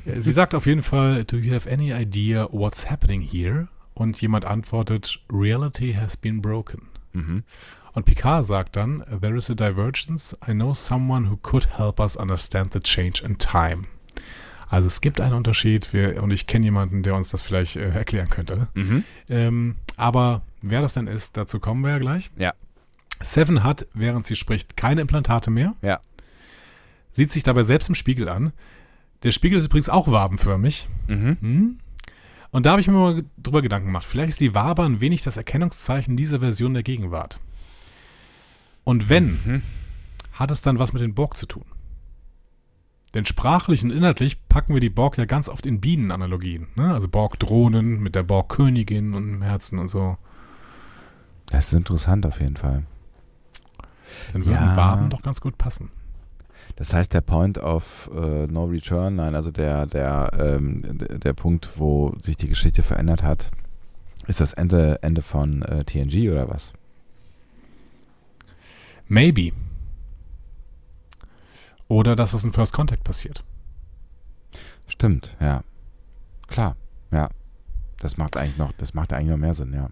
Sie 0.17 0.31
sagt 0.31 0.55
auf 0.55 0.65
jeden 0.65 0.81
Fall, 0.81 1.23
do 1.25 1.37
you 1.37 1.53
have 1.53 1.69
any 1.71 1.91
idea 1.93 2.47
what's 2.51 2.89
happening 2.89 3.21
here? 3.21 3.67
Und 3.93 4.19
jemand 4.21 4.45
antwortet, 4.45 5.19
reality 5.31 5.93
has 5.93 6.17
been 6.17 6.41
broken. 6.41 6.87
Mhm. 7.13 7.43
Und 7.93 8.05
Picard 8.05 8.45
sagt 8.45 8.75
dann, 8.75 9.03
there 9.21 9.35
is 9.35 9.49
a 9.49 9.55
divergence. 9.55 10.37
I 10.47 10.51
know 10.51 10.73
someone 10.73 11.29
who 11.29 11.37
could 11.37 11.77
help 11.77 11.99
us 11.99 12.15
understand 12.15 12.73
the 12.73 12.79
change 12.79 13.23
in 13.23 13.37
time. 13.37 13.85
Also 14.69 14.87
es 14.87 15.01
gibt 15.01 15.19
einen 15.19 15.33
Unterschied 15.33 15.93
wir, 15.93 16.21
und 16.21 16.29
ich 16.31 16.45
kenne 16.45 16.65
jemanden, 16.65 17.01
der 17.01 17.15
uns 17.15 17.29
das 17.29 17.41
vielleicht 17.41 17.75
äh, 17.75 17.89
erklären 17.89 18.29
könnte. 18.29 18.67
Mhm. 18.75 19.03
Ähm, 19.27 19.75
aber 19.97 20.43
wer 20.61 20.81
das 20.81 20.93
denn 20.93 21.07
ist, 21.07 21.37
dazu 21.37 21.59
kommen 21.59 21.83
wir 21.83 21.91
ja 21.91 21.99
gleich. 21.99 22.29
Ja. 22.37 22.53
Seven 23.21 23.63
hat, 23.63 23.87
während 23.93 24.25
sie 24.25 24.35
spricht, 24.35 24.77
keine 24.77 25.01
Implantate 25.01 25.49
mehr. 25.49 25.73
Ja. 25.81 25.99
Sieht 27.11 27.31
sich 27.31 27.43
dabei 27.43 27.63
selbst 27.63 27.89
im 27.89 27.95
Spiegel 27.95 28.29
an. 28.29 28.53
Der 29.23 29.31
Spiegel 29.31 29.59
ist 29.59 29.65
übrigens 29.65 29.89
auch 29.89 30.07
wabenförmig. 30.09 30.87
Mhm. 31.07 31.37
Hm? 31.41 31.79
Und 32.51 32.65
da 32.65 32.71
habe 32.71 32.81
ich 32.81 32.87
mir 32.87 32.93
mal 32.93 33.23
drüber 33.37 33.61
Gedanken 33.61 33.87
gemacht. 33.87 34.05
Vielleicht 34.05 34.29
ist 34.29 34.39
die 34.39 34.55
Wabe 34.55 34.83
ein 34.83 35.01
wenig 35.01 35.21
das 35.21 35.37
Erkennungszeichen 35.37 36.15
dieser 36.15 36.39
Version 36.39 36.73
der 36.73 36.83
Gegenwart. 36.83 37.39
Und 38.83 39.09
wenn, 39.09 39.39
Mhm. 39.45 39.61
hat 40.33 40.51
es 40.51 40.61
dann 40.61 40.79
was 40.79 40.93
mit 40.93 41.01
den 41.01 41.13
Borg 41.13 41.37
zu 41.37 41.45
tun? 41.45 41.65
Denn 43.13 43.25
sprachlich 43.25 43.83
und 43.83 43.89
inhaltlich 43.91 44.47
packen 44.49 44.73
wir 44.75 44.81
die 44.81 44.89
Borg 44.91 45.17
ja 45.17 45.25
ganz 45.25 45.49
oft 45.49 45.65
in 45.65 45.81
Bienenanalogien. 45.81 46.67
Ne? 46.75 46.93
Also 46.93 47.07
Borg-Drohnen 47.07 47.99
mit 48.01 48.13
der 48.15 48.23
Borg-Königin 48.23 49.13
und 49.15 49.29
im 49.35 49.41
Herzen 49.41 49.79
und 49.79 49.87
so. 49.87 50.17
Das 51.47 51.67
ist 51.67 51.73
interessant 51.73 52.25
auf 52.27 52.39
jeden 52.39 52.55
Fall. 52.57 52.83
Dann 54.33 54.45
würden 54.45 54.53
Ja. 54.53 54.77
Waben 54.77 55.09
doch 55.09 55.23
ganz 55.23 55.41
gut 55.41 55.57
passen. 55.57 55.89
Das 56.75 56.93
heißt, 56.93 57.11
der 57.13 57.21
Point 57.21 57.57
of 57.57 58.09
äh, 58.13 58.45
No 58.47 58.65
Return, 58.65 59.15
nein, 59.15 59.33
also 59.33 59.49
der, 59.51 59.87
der, 59.87 60.29
ähm, 60.37 60.83
der 60.99 61.33
Punkt, 61.33 61.71
wo 61.77 62.13
sich 62.21 62.37
die 62.37 62.47
Geschichte 62.47 62.83
verändert 62.83 63.23
hat, 63.23 63.49
ist 64.27 64.39
das 64.39 64.53
Ende, 64.53 64.99
Ende 65.01 65.23
von 65.23 65.63
äh, 65.63 65.83
TNG 65.83 66.29
oder 66.31 66.47
was? 66.47 66.73
Maybe. 69.09 69.51
Oder 71.87 72.15
das, 72.15 72.33
was 72.33 72.45
in 72.45 72.53
First 72.53 72.73
Contact 72.73 73.03
passiert. 73.03 73.43
Stimmt, 74.87 75.35
ja. 75.39 75.63
Klar, 76.47 76.75
ja. 77.11 77.29
Das 77.97 78.17
macht 78.17 78.37
eigentlich 78.37 78.57
noch, 78.57 78.71
das 78.73 78.93
macht 78.93 79.11
eigentlich 79.11 79.29
noch 79.29 79.37
mehr 79.37 79.53
Sinn, 79.53 79.73
ja. 79.73 79.89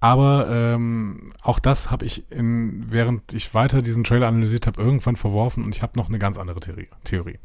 Aber 0.00 0.48
ähm, 0.48 1.30
auch 1.42 1.58
das 1.58 1.90
habe 1.90 2.04
ich, 2.04 2.30
in, 2.30 2.86
während 2.90 3.32
ich 3.32 3.52
weiter 3.52 3.82
diesen 3.82 4.04
Trailer 4.04 4.28
analysiert 4.28 4.68
habe, 4.68 4.80
irgendwann 4.80 5.16
verworfen 5.16 5.64
und 5.64 5.74
ich 5.74 5.82
habe 5.82 5.98
noch 5.98 6.08
eine 6.08 6.20
ganz 6.20 6.38
andere 6.38 6.60
Theorie. 6.60 6.88
Theorie. 7.02 7.38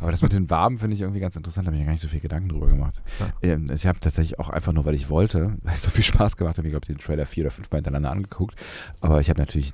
Aber 0.00 0.10
das 0.10 0.20
mit 0.20 0.32
den 0.32 0.50
Waben 0.50 0.78
finde 0.78 0.96
ich 0.96 1.02
irgendwie 1.02 1.20
ganz 1.20 1.36
interessant, 1.36 1.66
da 1.66 1.68
habe 1.68 1.76
ich 1.76 1.80
mir 1.80 1.86
gar 1.86 1.92
nicht 1.92 2.02
so 2.02 2.08
viel 2.08 2.20
Gedanken 2.20 2.48
drüber 2.48 2.66
gemacht. 2.66 3.00
Ähm, 3.42 3.66
ich 3.72 3.86
habe 3.86 4.00
tatsächlich 4.00 4.40
auch 4.40 4.50
einfach 4.50 4.72
nur, 4.72 4.84
weil 4.84 4.94
ich 4.94 5.08
wollte, 5.08 5.56
weil 5.62 5.74
es 5.74 5.82
so 5.82 5.90
viel 5.90 6.04
Spaß 6.04 6.36
gemacht 6.36 6.58
hat, 6.58 6.64
ich 6.64 6.72
glaube, 6.72 6.86
den 6.86 6.98
Trailer 6.98 7.26
vier 7.26 7.44
oder 7.44 7.52
fünf 7.52 7.70
Mal 7.70 7.78
hintereinander 7.78 8.10
angeguckt. 8.10 8.56
Aber 9.00 9.20
ich 9.20 9.30
habe 9.30 9.38
natürlich 9.38 9.72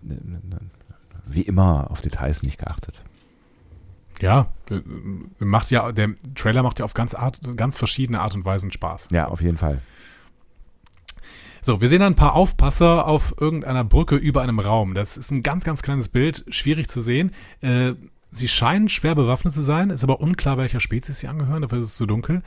wie 1.27 1.43
immer 1.43 1.91
auf 1.91 2.03
Details 2.03 2.43
nicht 2.43 2.59
geachtet. 2.59 3.03
Ja, 4.21 4.49
äh, 4.71 4.81
macht 5.39 5.71
ja, 5.71 5.93
der 5.93 6.11
Trailer 6.35 6.63
macht 6.63 6.79
ja 6.79 6.85
auf 6.85 6.95
ganz, 6.95 7.15
Art, 7.15 7.41
ganz 7.57 7.77
verschiedene 7.77 8.21
Art 8.21 8.35
und 8.35 8.45
Weisen 8.45 8.73
Spaß. 8.73 9.09
Ja, 9.11 9.29
auf 9.29 9.41
jeden 9.41 9.57
Fall. 9.59 9.81
So, 11.67 11.81
wir 11.81 11.89
sehen 11.89 12.03
ein 12.03 12.15
paar 12.15 12.37
Aufpasser 12.37 13.09
auf 13.09 13.35
irgendeiner 13.41 13.83
Brücke 13.83 14.15
über 14.15 14.41
einem 14.41 14.61
Raum. 14.61 14.95
Das 14.95 15.17
ist 15.17 15.33
ein 15.33 15.43
ganz, 15.43 15.65
ganz 15.65 15.83
kleines 15.83 16.09
Bild, 16.09 16.45
schwierig 16.49 16.87
zu 16.87 17.01
sehen. 17.01 17.33
Äh, 17.61 17.95
sie 18.31 18.47
scheinen 18.47 18.89
schwer 18.89 19.17
bewaffnet 19.17 19.53
zu 19.53 19.63
sein, 19.63 19.91
ist 19.91 20.05
aber 20.05 20.21
unklar, 20.21 20.59
welcher 20.59 20.79
Spezies 20.79 21.19
sie 21.19 21.27
angehören, 21.27 21.63
dafür 21.63 21.81
ist 21.81 21.89
es 21.89 21.97
zu 21.97 22.07
dunkel. 22.07 22.45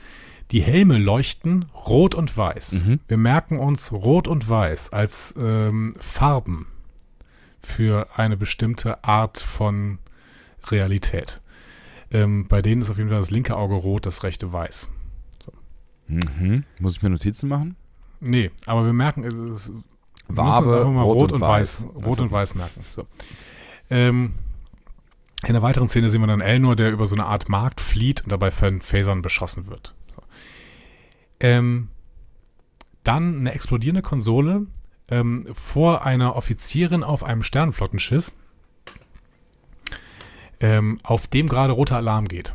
Die 0.52 0.62
Helme 0.62 0.98
leuchten 0.98 1.66
rot 1.76 2.16
und 2.16 2.38
weiß. 2.38 2.86
Mhm. 2.86 3.02
Wir 3.10 3.18
merken 3.18 3.60
uns 3.60 3.92
rot 3.92 4.30
und 4.30 4.48
weiß 4.48 4.94
als 4.94 5.36
ähm, 5.38 5.94
Farben 6.00 6.68
für 7.62 8.08
eine 8.16 8.38
bestimmte 8.38 9.04
Art 9.04 9.42
von 9.42 10.00
Realität. 10.70 11.42
Ähm, 12.10 12.48
bei 12.48 12.62
denen 12.62 12.84
ist 12.84 12.90
auf 12.90 12.98
jeden 12.98 13.10
Fall 13.10 13.20
das 13.20 13.32
linke 13.32 13.58
Auge 13.58 13.76
rot, 13.76 14.06
das 14.06 14.24
rechte 14.24 14.54
weiß. 14.54 14.90
Mhm. 16.08 16.64
Muss 16.80 16.96
ich 16.96 17.02
mir 17.04 17.10
Notizen 17.10 17.50
machen? 17.50 17.76
Nee, 18.22 18.52
aber 18.66 18.86
wir 18.86 18.94
merken, 18.94 19.24
es 19.24 19.34
ist 19.34 19.74
wir 20.28 20.38
Wabe, 20.38 20.86
mal 20.86 21.02
Rot 21.02 21.16
rot, 21.16 21.32
und 21.34 21.42
weiß, 21.42 21.84
Weiß. 21.84 21.96
rot 21.96 22.06
Achso. 22.06 22.24
und 22.24 22.32
weiß 22.32 22.56
merken. 22.56 22.86
So. 22.92 23.08
Ähm, 23.90 24.36
in 25.46 25.54
der 25.54 25.62
weiteren 25.62 25.90
Szene 25.90 26.10
sehen 26.10 26.22
wir 26.22 26.28
dann 26.28 26.42
Elnor, 26.42 26.76
der 26.76 26.92
über 26.92 27.08
so 27.08 27.16
eine 27.16 27.26
Art 27.26 27.50
Markt 27.50 27.82
flieht 27.82 28.22
und 28.22 28.32
dabei 28.32 28.52
von 28.52 28.82
Phasern 28.82 29.22
beschossen 29.22 29.68
wird. 29.68 29.96
So. 30.16 30.22
Ähm, 31.40 31.88
dann 33.04 33.40
eine 33.40 33.54
explodierende 33.54 34.02
Konsole 34.02 34.68
ähm, 35.08 35.48
vor 35.54 36.06
einer 36.06 36.36
Offizierin 36.36 37.04
auf 37.04 37.24
einem 37.24 37.42
Sternenflottenschiff, 37.42 38.32
ähm, 40.60 41.00
auf 41.04 41.28
dem 41.28 41.48
gerade 41.48 41.74
roter 41.74 41.96
Alarm 41.96 42.28
geht. 42.28 42.54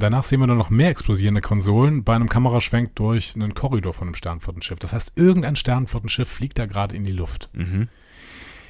Danach 0.00 0.24
sehen 0.24 0.40
wir 0.40 0.46
dann 0.46 0.58
noch 0.58 0.70
mehr 0.70 0.88
explodierende 0.88 1.40
Konsolen 1.40 2.04
bei 2.04 2.14
einem 2.14 2.28
Kameraschwenk 2.28 2.94
durch 2.96 3.34
einen 3.34 3.54
Korridor 3.54 3.94
von 3.94 4.08
einem 4.08 4.14
Sternenflottenschiff. 4.14 4.78
Das 4.78 4.92
heißt, 4.92 5.12
irgendein 5.16 5.56
Sternenflottenschiff 5.56 6.28
fliegt 6.28 6.58
da 6.58 6.66
gerade 6.66 6.96
in 6.96 7.04
die 7.04 7.12
Luft. 7.12 7.50
Mhm. 7.52 7.88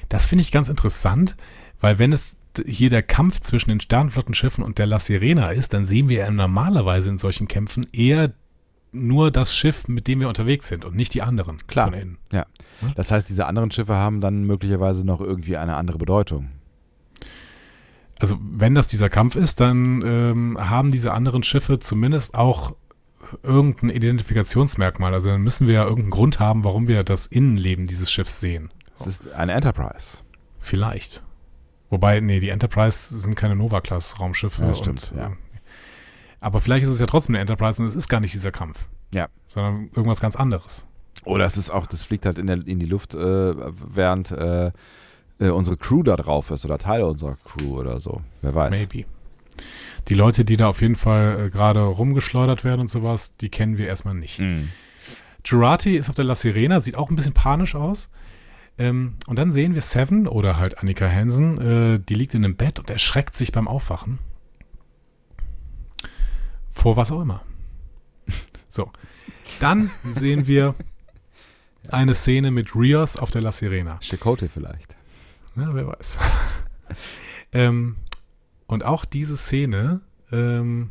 Das 0.09 0.25
finde 0.25 0.41
ich 0.41 0.51
ganz 0.51 0.69
interessant, 0.69 1.35
weil 1.81 1.99
wenn 1.99 2.13
es 2.13 2.39
hier 2.65 2.89
der 2.89 3.03
Kampf 3.03 3.41
zwischen 3.41 3.69
den 3.69 3.79
Sternenflottenschiffen 3.79 4.63
und 4.63 4.77
der 4.77 4.85
La 4.85 4.99
Sirena 4.99 5.49
ist, 5.49 5.73
dann 5.73 5.85
sehen 5.85 6.07
wir 6.09 6.17
ja 6.19 6.31
normalerweise 6.31 7.09
in 7.09 7.17
solchen 7.17 7.47
Kämpfen 7.47 7.87
eher 7.91 8.33
nur 8.91 9.29
das 9.29 9.53
Schiff, 9.53 9.87
mit 9.87 10.07
dem 10.07 10.21
wir 10.21 10.29
unterwegs 10.29 10.67
sind 10.67 10.85
und 10.85 10.95
nicht 10.95 11.13
die 11.13 11.21
anderen 11.21 11.57
Klar. 11.67 11.91
Ja. 12.31 12.45
Das 12.95 13.11
heißt, 13.11 13.27
diese 13.29 13.45
anderen 13.45 13.71
Schiffe 13.71 13.95
haben 13.95 14.21
dann 14.21 14.45
möglicherweise 14.45 15.05
noch 15.05 15.19
irgendwie 15.19 15.57
eine 15.57 15.75
andere 15.75 15.97
Bedeutung. 15.97 16.49
Also 18.19 18.37
wenn 18.39 18.75
das 18.75 18.87
dieser 18.87 19.09
Kampf 19.09 19.35
ist, 19.35 19.59
dann 19.59 20.01
ähm, 20.05 20.57
haben 20.59 20.91
diese 20.91 21.11
anderen 21.11 21.43
Schiffe 21.43 21.79
zumindest 21.79 22.35
auch 22.35 22.73
irgendein 23.43 23.89
Identifikationsmerkmal. 23.89 25.13
Also 25.13 25.31
dann 25.31 25.41
müssen 25.41 25.67
wir 25.67 25.73
ja 25.75 25.83
irgendeinen 25.83 26.11
Grund 26.11 26.39
haben, 26.39 26.63
warum 26.63 26.87
wir 26.87 27.03
das 27.03 27.25
Innenleben 27.27 27.87
dieses 27.87 28.11
Schiffs 28.11 28.39
sehen. 28.39 28.71
Es 28.97 29.07
ist 29.07 29.31
eine 29.33 29.51
Enterprise. 29.53 30.19
Vielleicht. 30.59 31.23
Wobei, 31.89 32.19
nee, 32.19 32.39
die 32.39 32.49
Enterprise 32.49 33.17
sind 33.17 33.35
keine 33.35 33.55
Nova-Class-Raumschiffe. 33.55 34.61
Ja, 34.61 34.67
das 34.69 34.79
stimmt, 34.79 35.11
und, 35.11 35.19
ja. 35.19 35.27
äh, 35.27 35.31
Aber 36.39 36.61
vielleicht 36.61 36.85
ist 36.85 36.91
es 36.91 36.99
ja 36.99 37.05
trotzdem 37.05 37.35
eine 37.35 37.41
Enterprise 37.41 37.81
und 37.81 37.87
es 37.87 37.95
ist 37.95 38.07
gar 38.07 38.19
nicht 38.19 38.33
dieser 38.33 38.51
Kampf, 38.51 38.87
Ja. 39.13 39.27
sondern 39.47 39.89
irgendwas 39.95 40.21
ganz 40.21 40.35
anderes. 40.35 40.87
Oder 41.25 41.45
es 41.45 41.57
ist 41.57 41.69
auch, 41.69 41.87
das 41.87 42.03
fliegt 42.03 42.25
halt 42.25 42.37
in, 42.37 42.47
der, 42.47 42.65
in 42.65 42.79
die 42.79 42.85
Luft, 42.85 43.15
äh, 43.15 43.19
während 43.93 44.31
äh, 44.31 44.71
äh, 45.39 45.49
unsere 45.49 45.77
Crew 45.77 46.03
da 46.03 46.15
drauf 46.15 46.51
ist 46.51 46.65
oder 46.65 46.77
Teile 46.77 47.05
unserer 47.05 47.35
Crew 47.35 47.79
oder 47.79 47.99
so. 47.99 48.21
Wer 48.41 48.55
weiß. 48.55 48.71
Maybe. 48.71 49.05
Die 50.07 50.13
Leute, 50.13 50.45
die 50.45 50.57
da 50.57 50.67
auf 50.69 50.81
jeden 50.81 50.95
Fall 50.95 51.45
äh, 51.45 51.49
gerade 51.49 51.81
rumgeschleudert 51.81 52.63
werden 52.63 52.81
und 52.81 52.89
sowas, 52.89 53.37
die 53.37 53.49
kennen 53.49 53.77
wir 53.77 53.87
erstmal 53.87 54.13
nicht. 54.13 54.39
Mhm. 54.39 54.69
Jurati 55.43 55.95
ist 55.95 56.09
auf 56.09 56.15
der 56.15 56.25
La 56.25 56.35
Sirena, 56.35 56.79
sieht 56.79 56.95
auch 56.95 57.09
ein 57.09 57.15
bisschen 57.15 57.33
panisch 57.33 57.75
aus. 57.75 58.09
Ähm, 58.77 59.15
und 59.27 59.37
dann 59.37 59.51
sehen 59.51 59.73
wir 59.73 59.81
Seven 59.81 60.27
oder 60.27 60.57
halt 60.57 60.79
Annika 60.79 61.07
Hansen, 61.07 61.95
äh, 61.95 61.99
die 61.99 62.15
liegt 62.15 62.33
in 62.33 62.43
einem 62.43 62.55
Bett 62.55 62.79
und 62.79 62.89
erschreckt 62.89 63.35
sich 63.35 63.51
beim 63.51 63.67
Aufwachen. 63.67 64.19
Vor 66.71 66.97
was 66.97 67.11
auch 67.11 67.21
immer. 67.21 67.41
So. 68.69 68.91
Dann 69.61 69.89
sehen 70.03 70.47
wir 70.47 70.75
eine 71.89 72.13
Szene 72.13 72.51
mit 72.51 72.75
Rios 72.75 73.15
auf 73.15 73.31
der 73.31 73.41
La 73.41 73.53
Sirena. 73.53 73.99
Chicote 74.01 74.49
vielleicht. 74.49 74.97
Ja, 75.55 75.73
wer 75.73 75.87
weiß. 75.87 76.17
ähm, 77.53 77.95
und 78.67 78.83
auch 78.83 79.05
diese 79.05 79.37
Szene, 79.37 80.01
ähm, 80.31 80.89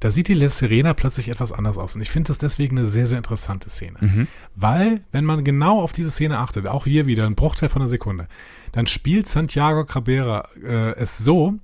da 0.00 0.10
sieht 0.10 0.28
die 0.28 0.34
La 0.34 0.48
Sirena 0.48 0.94
plötzlich 0.94 1.28
etwas 1.28 1.52
anders 1.52 1.78
aus. 1.78 1.94
Und 1.94 2.02
ich 2.02 2.10
finde 2.10 2.28
das 2.28 2.38
deswegen 2.38 2.76
eine 2.76 2.88
sehr, 2.88 3.06
sehr 3.06 3.18
interessante 3.18 3.70
Szene. 3.70 3.98
Mhm. 4.00 4.28
Weil, 4.56 5.00
wenn 5.12 5.24
man 5.24 5.44
genau 5.44 5.80
auf 5.80 5.92
diese 5.92 6.10
Szene 6.10 6.38
achtet, 6.38 6.66
auch 6.66 6.84
hier 6.84 7.06
wieder 7.06 7.24
ein 7.24 7.36
Bruchteil 7.36 7.68
von 7.68 7.82
einer 7.82 7.88
Sekunde, 7.88 8.26
dann 8.72 8.86
spielt 8.86 9.28
Santiago 9.28 9.84
Cabrera 9.84 10.48
äh, 10.60 10.96
es 10.96 11.18
so, 11.18 11.54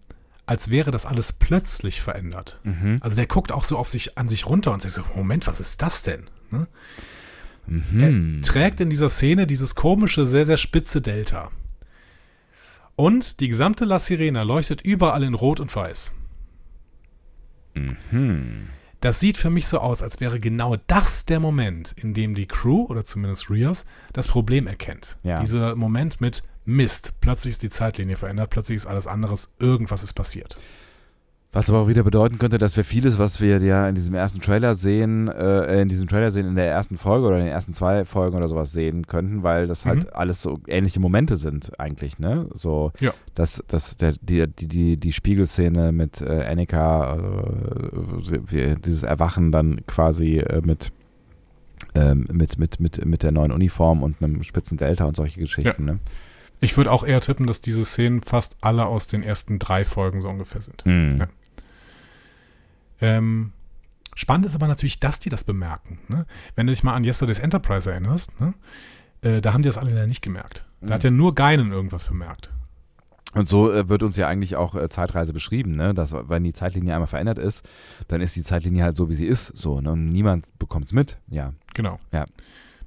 als 0.46 0.70
wäre 0.70 0.90
das 0.90 1.04
alles 1.04 1.32
plötzlich 1.32 2.00
verändert. 2.00 2.60
Mhm. 2.62 2.98
Also 3.00 3.16
der 3.16 3.26
guckt 3.26 3.52
auch 3.52 3.64
so 3.64 3.76
auf 3.76 3.88
sich, 3.88 4.16
an 4.16 4.28
sich 4.28 4.46
runter 4.46 4.72
und 4.72 4.82
sagt 4.82 4.94
so, 4.94 5.02
Moment, 5.14 5.46
was 5.46 5.60
ist 5.60 5.82
das 5.82 6.04
denn? 6.04 6.30
Ne? 6.50 6.68
Mhm. 7.66 8.38
Er 8.38 8.42
trägt 8.42 8.80
in 8.80 8.88
dieser 8.88 9.10
Szene 9.10 9.46
dieses 9.46 9.74
komische, 9.74 10.26
sehr, 10.26 10.46
sehr 10.46 10.56
spitze 10.56 11.02
Delta. 11.02 11.50
Und 12.98 13.38
die 13.38 13.46
gesamte 13.46 13.84
La 13.84 14.00
Sirena 14.00 14.42
leuchtet 14.42 14.80
überall 14.80 15.22
in 15.22 15.34
Rot 15.34 15.60
und 15.60 15.74
Weiß. 15.74 16.10
Mhm. 17.74 18.70
Das 18.98 19.20
sieht 19.20 19.38
für 19.38 19.50
mich 19.50 19.68
so 19.68 19.78
aus, 19.78 20.02
als 20.02 20.18
wäre 20.18 20.40
genau 20.40 20.74
das 20.88 21.24
der 21.24 21.38
Moment, 21.38 21.94
in 21.96 22.12
dem 22.12 22.34
die 22.34 22.46
Crew, 22.46 22.86
oder 22.88 23.04
zumindest 23.04 23.50
Rios, 23.50 23.86
das 24.12 24.26
Problem 24.26 24.66
erkennt. 24.66 25.16
Ja. 25.22 25.38
Dieser 25.38 25.76
Moment 25.76 26.20
mit 26.20 26.42
Mist. 26.64 27.12
Plötzlich 27.20 27.52
ist 27.52 27.62
die 27.62 27.70
Zeitlinie 27.70 28.16
verändert, 28.16 28.50
plötzlich 28.50 28.74
ist 28.74 28.86
alles 28.86 29.06
anderes, 29.06 29.54
irgendwas 29.60 30.02
ist 30.02 30.14
passiert. 30.14 30.58
Was 31.50 31.70
aber 31.70 31.78
auch 31.80 31.88
wieder 31.88 32.02
bedeuten 32.02 32.38
könnte, 32.38 32.58
dass 32.58 32.76
wir 32.76 32.84
vieles, 32.84 33.18
was 33.18 33.40
wir 33.40 33.58
ja 33.62 33.88
in 33.88 33.94
diesem 33.94 34.14
ersten 34.14 34.40
Trailer 34.42 34.74
sehen, 34.74 35.28
äh, 35.28 35.80
in 35.80 35.88
diesem 35.88 36.06
Trailer 36.06 36.30
sehen, 36.30 36.46
in 36.46 36.56
der 36.56 36.70
ersten 36.70 36.98
Folge 36.98 37.26
oder 37.26 37.38
in 37.38 37.44
den 37.44 37.52
ersten 37.52 37.72
zwei 37.72 38.04
Folgen 38.04 38.36
oder 38.36 38.48
sowas 38.48 38.70
sehen 38.72 39.06
könnten, 39.06 39.42
weil 39.42 39.66
das 39.66 39.86
halt 39.86 40.04
Mhm. 40.04 40.10
alles 40.12 40.42
so 40.42 40.60
ähnliche 40.66 41.00
Momente 41.00 41.38
sind 41.38 41.72
eigentlich, 41.80 42.18
ne? 42.18 42.48
So, 42.52 42.92
Ja. 43.00 43.14
dass, 43.34 43.62
dass 43.66 43.96
der, 43.96 44.12
die, 44.20 44.46
die, 44.46 44.68
die, 44.68 44.96
die 44.98 45.12
Spiegelszene 45.12 45.90
mit 45.90 46.20
äh, 46.20 46.44
Annika, 46.46 47.16
äh, 48.52 48.76
dieses 48.84 49.02
Erwachen 49.02 49.50
dann 49.50 49.86
quasi 49.86 50.38
äh, 50.40 50.60
mit, 50.62 50.92
ähm, 51.94 52.26
mit, 52.30 52.58
mit, 52.58 52.78
mit, 52.78 53.04
mit 53.06 53.22
der 53.22 53.32
neuen 53.32 53.52
Uniform 53.52 54.02
und 54.02 54.22
einem 54.22 54.42
spitzen 54.42 54.76
Delta 54.76 55.06
und 55.06 55.16
solche 55.16 55.40
Geschichten, 55.40 55.86
ne? 55.86 55.98
Ich 56.60 56.76
würde 56.76 56.90
auch 56.90 57.04
eher 57.06 57.20
tippen, 57.20 57.46
dass 57.46 57.60
diese 57.60 57.84
Szenen 57.84 58.20
fast 58.20 58.56
alle 58.60 58.86
aus 58.86 59.06
den 59.06 59.22
ersten 59.22 59.60
drei 59.60 59.84
Folgen 59.84 60.20
so 60.20 60.28
ungefähr 60.28 60.60
sind. 60.60 60.84
Hm. 60.84 61.18
Ja. 61.20 61.28
Ähm, 63.00 63.52
spannend 64.14 64.46
ist 64.46 64.54
aber 64.54 64.68
natürlich, 64.68 65.00
dass 65.00 65.20
die 65.20 65.28
das 65.28 65.44
bemerken. 65.44 65.98
Ne? 66.08 66.26
Wenn 66.54 66.66
du 66.66 66.72
dich 66.72 66.82
mal 66.82 66.94
an 66.94 67.04
Yesterday's 67.04 67.38
Enterprise 67.38 67.90
erinnerst, 67.90 68.38
ne? 68.40 68.54
äh, 69.22 69.40
da 69.40 69.52
haben 69.52 69.62
die 69.62 69.68
das 69.68 69.78
alle 69.78 70.06
nicht 70.06 70.22
gemerkt. 70.22 70.64
Da 70.80 70.94
hat 70.94 71.04
ja 71.04 71.10
nur 71.10 71.34
Geinen 71.34 71.72
irgendwas 71.72 72.04
bemerkt. 72.04 72.52
Und 73.34 73.48
so 73.48 73.70
äh, 73.70 73.88
wird 73.88 74.02
uns 74.02 74.16
ja 74.16 74.26
eigentlich 74.26 74.56
auch 74.56 74.74
äh, 74.74 74.88
Zeitreise 74.88 75.32
beschrieben, 75.32 75.76
ne? 75.76 75.92
dass 75.92 76.12
wenn 76.12 76.44
die 76.44 76.52
Zeitlinie 76.52 76.94
einmal 76.94 77.08
verändert 77.08 77.38
ist, 77.38 77.68
dann 78.08 78.20
ist 78.20 78.36
die 78.36 78.42
Zeitlinie 78.42 78.84
halt 78.84 78.96
so, 78.96 79.10
wie 79.10 79.14
sie 79.14 79.26
ist, 79.26 79.56
so, 79.56 79.80
ne? 79.80 79.92
und 79.92 80.06
niemand 80.06 80.46
bekommt 80.58 80.86
es 80.86 80.92
mit, 80.92 81.18
ja. 81.28 81.52
Genau. 81.74 81.98
Ja. 82.12 82.24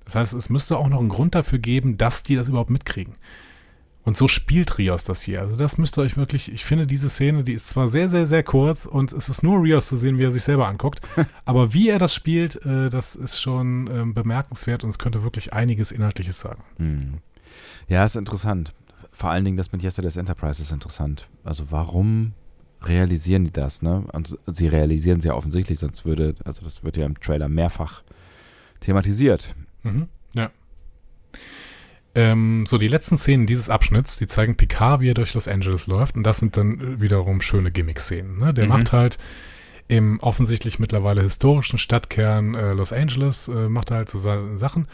Das 0.05 0.16
heißt, 0.16 0.34
es 0.34 0.49
müsste 0.49 0.78
auch 0.78 0.89
noch 0.89 0.99
einen 0.99 1.09
Grund 1.09 1.36
dafür 1.36 1.59
geben, 1.59 1.97
dass 1.97 2.24
die 2.24 2.36
das 2.36 2.49
überhaupt 2.49 2.72
mitkriegen. 2.72 3.14
Und 4.04 4.18
so 4.18 4.28
spielt 4.28 4.78
Rios 4.78 5.04
das 5.04 5.22
hier. 5.22 5.41
Also 5.41 5.56
das 5.56 5.78
müsst 5.78 5.97
ihr 5.97 6.02
euch 6.02 6.18
wirklich, 6.18 6.52
ich 6.52 6.66
finde 6.66 6.88
diese 6.88 7.08
Szene, 7.08 7.43
die 7.43 7.54
ist 7.54 7.70
zwar 7.70 7.88
sehr, 7.88 8.10
sehr, 8.10 8.26
sehr 8.26 8.41
kurz 8.41 8.86
und 8.88 9.14
es 9.14 9.30
ist 9.30 9.43
nur 9.43 9.62
Rios 9.62 9.88
zu 9.88 9.95
sehen, 9.95 10.18
wie 10.18 10.24
er 10.24 10.32
sich 10.32 10.43
selber 10.43 10.68
anguckt, 10.68 11.02
aber 11.45 11.74
wie 11.74 11.89
er 11.89 11.99
das 11.99 12.14
spielt, 12.16 12.66
äh, 12.66 12.89
das 12.89 13.16
ist 13.16 13.39
schon 13.39 13.89
ähm, 13.91 14.14
bemerkenswert 14.14 14.84
und 14.84 14.89
es 14.89 14.97
könnte 14.97 15.24
wirklich 15.24 15.54
einiges 15.54 15.91
Inhaltliches 15.91 16.39
sagen. 16.39 16.64
Hm. 16.78 17.20
Ja, 17.88 18.04
ist 18.04 18.16
interessant. 18.16 18.74
Vor 19.12 19.30
allen 19.30 19.45
Dingen 19.45 19.58
das 19.58 19.72
mit 19.72 19.84
Yesterday's 19.84 20.18
Enterprise 20.18 20.62
ist 20.62 20.72
interessant. 20.72 21.30
Also 21.43 21.66
warum 21.70 22.34
realisieren 22.84 23.43
die 23.43 23.52
das, 23.52 23.82
ne? 23.82 24.04
Und 24.14 24.38
sie 24.47 24.68
realisieren 24.68 25.20
es 25.20 25.26
ja 25.26 25.36
offensichtlich, 25.36 25.80
sonst 25.80 26.06
würde, 26.06 26.34
also 26.43 26.64
das 26.64 26.84
wird 26.84 26.97
ja 26.97 27.06
im 27.06 27.20
Trailer 27.20 27.49
mehrfach 27.49 28.02
thematisiert. 28.80 29.56
Mhm. 29.84 30.08
Ja. 30.34 30.49
Ähm, 32.14 32.66
so, 32.66 32.78
die 32.78 32.89
letzten 32.89 33.18
Szenen 33.18 33.45
dieses 33.47 33.70
Abschnitts, 33.70 34.18
die 34.18 34.28
zeigen 34.28 34.57
Picard, 34.57 34.99
wie 35.01 35.09
er 35.09 35.14
durch 35.14 35.34
Los 35.34 35.47
Angeles 35.47 35.88
läuft. 35.88 36.16
Und 36.16 36.24
das 36.24 36.39
sind 36.39 36.57
dann 36.57 36.80
äh, 36.80 37.01
wiederum 37.01 37.41
schöne 37.41 37.72
Gimmick-Szenen. 37.72 38.38
Ne? 38.39 38.53
Der 38.53 38.66
Mhm. 38.66 38.70
macht 38.70 38.91
halt 38.91 39.18
im 39.88 40.20
offensichtlich 40.20 40.80
mittlerweile 40.80 41.22
historischen 41.22 41.78
Stadtkern 41.80 42.53
äh, 42.55 42.74
Los 42.74 42.91
Angeles, 42.93 43.47
äh, 43.47 43.70
macht 43.70 43.91
er 43.91 43.97
halt 43.97 44.09
so 44.09 44.20
Sachen. 44.57 44.88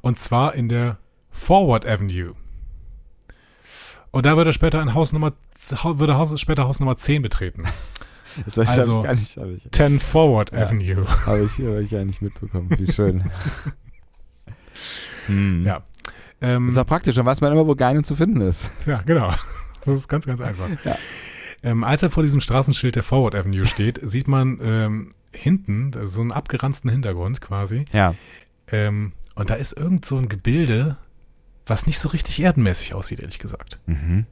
Und 0.00 0.18
zwar 0.18 0.54
in 0.54 0.68
der 0.68 0.98
Forward 1.30 1.86
Avenue. 1.86 2.34
Und 4.10 4.26
da 4.26 4.36
wird 4.36 4.46
er 4.46 4.52
später 4.52 4.80
ein 4.80 4.92
Haus 4.94 5.12
Nummer, 5.12 5.32
würde 5.84 6.16
Haus, 6.18 6.38
später 6.40 6.64
Haus 6.64 6.80
Nummer 6.80 6.96
10 6.96 7.22
betreten. 7.22 7.64
Das 8.46 8.56
hab 8.56 8.78
Also- 8.78 8.98
ich 9.00 9.04
gar 9.04 9.14
nicht, 9.14 9.36
habe 9.36 9.52
ich, 9.52 9.68
10 9.72 10.00
Forward 10.00 10.52
Ja. 10.52 10.64
Avenue. 10.66 11.06
hab 11.26 11.36
ich, 11.38 11.50
hab 11.66 11.80
ich 11.80 11.90
ja 11.90 12.02
nicht 12.02 12.22
mitbekommen. 12.22 12.70
Wie 12.78 12.90
schön. 12.90 13.30
hm. 15.26 15.64
Ja. 15.66 15.82
Ähm, 16.42 16.68
Ist 16.68 16.76
auch 16.76 16.86
praktisch, 16.86 17.14
dann 17.14 17.24
weiß 17.24 17.40
man 17.40 17.52
immer, 17.52 17.66
wo 17.66 17.74
Geinen 17.74 18.04
zu 18.04 18.16
finden 18.16 18.40
ist. 18.40 18.68
Ja, 18.86 19.02
genau. 19.06 19.32
Das 19.84 19.94
ist 19.94 20.08
ganz, 20.08 20.26
ganz 20.26 20.40
einfach. 20.40 20.68
Ja. 20.84 20.96
Ähm, 21.64 21.84
als 21.84 22.02
er 22.02 22.10
vor 22.10 22.24
diesem 22.24 22.40
Straßenschild 22.40 22.96
der 22.96 23.04
Forward 23.04 23.36
Avenue 23.36 23.64
steht, 23.64 24.00
sieht 24.02 24.26
man 24.26 24.58
ähm, 24.60 25.14
hinten 25.32 25.92
so 26.06 26.20
einen 26.20 26.32
abgeranzten 26.32 26.90
Hintergrund 26.90 27.40
quasi. 27.40 27.84
Ja. 27.92 28.14
Ähm, 28.66 29.12
und 29.36 29.48
da 29.48 29.54
ist 29.54 29.72
irgend 29.72 30.04
so 30.04 30.18
ein 30.18 30.28
Gebilde, 30.28 30.96
was 31.64 31.86
nicht 31.86 32.00
so 32.00 32.08
richtig 32.08 32.40
erdenmäßig 32.40 32.94
aussieht, 32.94 33.20
ehrlich 33.20 33.38
gesagt. 33.38 33.78
Mhm. 33.86 34.26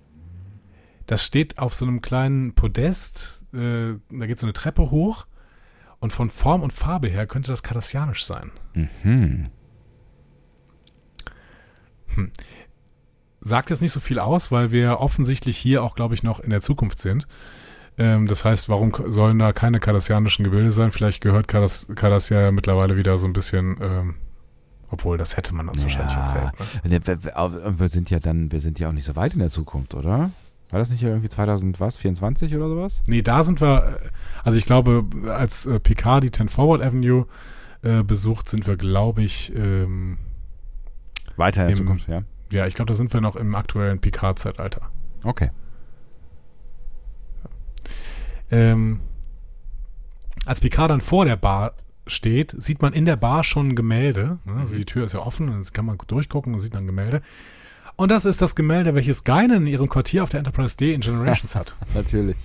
Das 1.06 1.24
steht 1.24 1.58
auf 1.58 1.72
so 1.74 1.86
einem 1.86 2.02
kleinen 2.02 2.54
Podest, 2.54 3.44
äh, 3.54 3.94
da 4.10 4.26
geht 4.26 4.40
so 4.40 4.46
eine 4.46 4.52
Treppe 4.52 4.90
hoch 4.90 5.26
und 6.00 6.12
von 6.12 6.30
Form 6.30 6.62
und 6.62 6.72
Farbe 6.72 7.08
her 7.08 7.28
könnte 7.28 7.52
das 7.52 7.62
kardassianisch 7.62 8.24
sein. 8.24 8.50
Mhm. 8.74 9.50
Sagt 13.40 13.70
jetzt 13.70 13.80
nicht 13.82 13.92
so 13.92 14.00
viel 14.00 14.18
aus, 14.18 14.52
weil 14.52 14.70
wir 14.70 15.00
offensichtlich 15.00 15.56
hier 15.56 15.82
auch, 15.82 15.94
glaube 15.94 16.14
ich, 16.14 16.22
noch 16.22 16.40
in 16.40 16.50
der 16.50 16.60
Zukunft 16.60 16.98
sind. 17.00 17.26
Ähm, 17.98 18.26
das 18.26 18.44
heißt, 18.44 18.68
warum 18.68 18.92
sollen 19.08 19.38
da 19.38 19.52
keine 19.52 19.80
kardassianischen 19.80 20.44
Gebilde 20.44 20.72
sein? 20.72 20.92
Vielleicht 20.92 21.20
gehört 21.22 21.48
Kardass, 21.48 21.86
Cardassia 21.94 22.40
ja 22.40 22.50
mittlerweile 22.50 22.96
wieder 22.96 23.18
so 23.18 23.26
ein 23.26 23.32
bisschen, 23.32 23.76
ähm, 23.80 24.14
obwohl 24.90 25.16
das 25.18 25.36
hätte 25.36 25.54
man 25.54 25.68
uns 25.68 25.82
wahrscheinlich 25.82 26.12
Ja. 26.14 26.22
erzählt. 26.22 26.52
Ne? 26.84 27.78
Wir 27.78 27.88
sind 27.88 28.10
ja 28.10 28.18
dann, 28.20 28.52
wir 28.52 28.60
sind 28.60 28.78
ja 28.78 28.88
auch 28.88 28.92
nicht 28.92 29.04
so 29.04 29.16
weit 29.16 29.32
in 29.34 29.38
der 29.40 29.50
Zukunft, 29.50 29.94
oder? 29.94 30.30
War 30.70 30.78
das 30.78 30.90
nicht 30.90 31.02
irgendwie 31.02 31.28
2000 31.28 31.80
was, 31.80 31.96
24 31.96 32.54
oder 32.54 32.68
sowas? 32.68 33.02
Nee, 33.08 33.22
da 33.22 33.42
sind 33.42 33.60
wir, 33.60 33.98
äh, 34.02 34.08
also 34.44 34.58
ich 34.58 34.66
glaube, 34.66 35.04
als 35.28 35.66
äh, 35.66 35.80
Picard 35.80 36.24
die 36.24 36.30
10 36.30 36.48
Forward 36.48 36.82
Avenue 36.82 37.26
äh, 37.82 38.02
besucht, 38.02 38.48
sind 38.48 38.66
wir, 38.66 38.76
glaube 38.76 39.22
ich, 39.22 39.52
ähm, 39.54 40.18
Weiter 41.40 41.62
in 41.62 41.68
der 41.68 41.76
Zukunft, 41.76 42.06
ja. 42.08 42.22
ja, 42.52 42.66
ich 42.66 42.74
glaube, 42.74 42.90
da 42.90 42.94
sind 42.94 43.12
wir 43.12 43.20
noch 43.20 43.34
im 43.34 43.54
aktuellen 43.56 43.98
Picard-Zeitalter. 44.00 44.82
Okay. 45.24 45.50
Ähm, 48.52 49.00
als 50.46 50.60
Picard 50.60 50.90
dann 50.90 51.00
vor 51.00 51.24
der 51.24 51.36
Bar 51.36 51.74
steht, 52.06 52.54
sieht 52.56 52.82
man 52.82 52.92
in 52.92 53.04
der 53.04 53.16
Bar 53.16 53.44
schon 53.44 53.70
ein 53.70 53.76
Gemälde. 53.76 54.38
Ne? 54.44 54.54
Also 54.58 54.76
die 54.76 54.84
Tür 54.84 55.04
ist 55.04 55.14
ja 55.14 55.20
offen, 55.20 55.48
und 55.48 55.58
jetzt 55.58 55.74
kann 55.74 55.84
man 55.84 55.98
durchgucken 56.06 56.54
und 56.54 56.60
sieht 56.60 56.74
dann 56.74 56.84
ein 56.84 56.86
Gemälde. 56.86 57.22
Und 57.96 58.10
das 58.10 58.24
ist 58.24 58.40
das 58.40 58.56
Gemälde, 58.56 58.94
welches 58.94 59.24
Geinen 59.24 59.62
in 59.62 59.66
ihrem 59.66 59.88
Quartier 59.88 60.22
auf 60.22 60.30
der 60.30 60.38
Enterprise 60.38 60.76
D 60.76 60.94
in 60.94 61.02
Generations 61.02 61.54
hat. 61.54 61.76
Natürlich. 61.94 62.36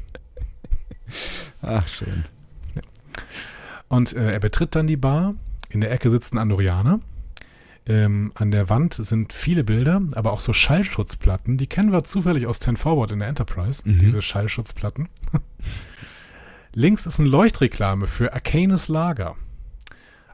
Ach, 1.62 1.88
schön. 1.88 2.26
Und 3.88 4.14
äh, 4.14 4.34
er 4.34 4.40
betritt 4.40 4.76
dann 4.76 4.88
die 4.88 4.98
Bar. 4.98 5.36
In 5.70 5.82
der 5.82 5.92
Ecke 5.92 6.10
sitzt 6.10 6.34
ein 6.34 6.38
Andorianer. 6.40 7.00
Ähm, 7.88 8.32
an 8.36 8.50
der 8.50 8.70
Wand 8.70 8.96
sind 8.96 9.32
viele 9.32 9.64
Bilder, 9.64 10.02
aber 10.14 10.32
auch 10.34 10.40
so 10.40 10.54
Schallschutzplatten. 10.54 11.58
Die 11.58 11.68
kennen 11.68 11.92
wir 11.92 12.04
zufällig 12.04 12.48
aus 12.48 12.60
10 12.60 12.78
Forward 12.78 13.12
in 13.12 13.20
der 13.20 13.28
Enterprise, 13.28 13.84
Mhm. 13.88 14.00
diese 14.00 14.22
Schallschutzplatten. 14.24 15.08
Links 16.74 17.06
ist 17.06 17.20
eine 17.20 17.30
Leuchtreklame 17.30 18.08
für 18.08 18.34
Arcanis 18.34 18.88
Lager. 18.88 19.36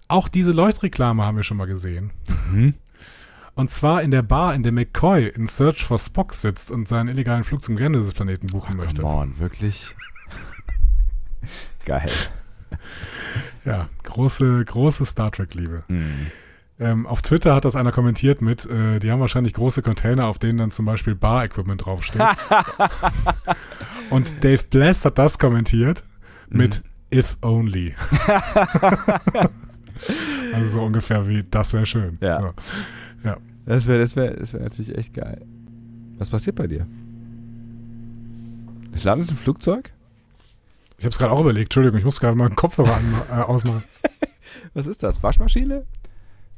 Auch 0.08 0.28
diese 0.28 0.52
Leuchtreklame 0.52 1.24
haben 1.26 1.38
wir 1.38 1.44
schon 1.44 1.58
mal 1.58 1.68
gesehen. 1.68 2.12
Mhm. 2.52 2.74
Und 3.54 3.70
zwar 3.70 4.02
in 4.02 4.12
der 4.12 4.22
Bar, 4.22 4.56
in 4.56 4.64
der 4.64 4.72
McCoy 4.72 5.28
in 5.28 5.48
Search 5.48 5.84
for 5.84 6.00
Spock 6.00 6.34
sitzt 6.34 6.72
und 6.72 6.88
seinen 6.88 7.10
illegalen 7.10 7.44
Flug 7.44 7.64
zum 7.64 7.76
Gelände 7.76 8.00
des 8.00 8.14
Planeten 8.14 8.48
buchen 8.48 8.78
möchte. 8.78 9.02
Come 9.02 9.14
on, 9.14 9.40
wirklich? 9.40 9.94
Geil. 11.86 12.10
Ja, 13.66 13.90
große, 14.04 14.64
große 14.66 15.06
Star 15.06 15.32
Trek-Liebe. 15.32 15.84
Mhm. 15.90 16.28
Ähm, 16.82 17.06
auf 17.06 17.22
Twitter 17.22 17.54
hat 17.54 17.64
das 17.64 17.76
einer 17.76 17.92
kommentiert 17.92 18.42
mit, 18.42 18.66
äh, 18.66 18.98
die 18.98 19.12
haben 19.12 19.20
wahrscheinlich 19.20 19.54
große 19.54 19.84
Container, 19.84 20.26
auf 20.26 20.40
denen 20.40 20.58
dann 20.58 20.72
zum 20.72 20.86
Beispiel 20.86 21.14
Bar-Equipment 21.14 21.86
draufsteht. 21.86 22.24
und 24.10 24.44
Dave 24.44 24.64
Bless 24.68 25.06
hat 25.06 25.20
das 25.20 25.38
kommentiert 25.38 26.04
mit 26.50 26.82
If 27.14 27.38
Only. 27.44 27.94
also 30.54 30.70
so 30.70 30.82
ungefähr 30.82 31.28
wie, 31.28 31.44
das 31.44 31.72
wäre 31.74 31.86
schön. 31.86 32.18
Ja. 32.20 32.40
So. 32.42 32.54
ja. 33.30 33.38
Das 33.68 33.86
wäre 33.86 34.00
das 34.00 34.16
wär, 34.16 34.34
das 34.34 34.54
wär 34.54 34.62
natürlich 34.62 34.98
echt 34.98 35.14
geil. 35.14 35.40
Was 36.18 36.32
passiert 36.32 36.56
bei 36.56 36.66
dir? 36.66 36.88
Es 38.92 39.04
landet 39.04 39.30
ein 39.30 39.38
Flugzeug? 39.38 39.94
Ich 40.98 41.06
habe 41.06 41.12
es 41.12 41.20
gerade 41.20 41.32
auch 41.32 41.42
überlegt, 41.42 41.68
Entschuldigung, 41.68 42.00
ich 42.00 42.06
muss 42.06 42.20
gerade 42.20 42.36
mal 42.36 42.48
einen 42.48 42.56
Kopfhörer 42.56 42.96
an, 42.96 43.14
äh, 43.30 43.34
ausmachen. 43.44 43.84
Was 44.74 44.88
ist 44.88 45.04
das? 45.04 45.22
Waschmaschine? 45.22 45.86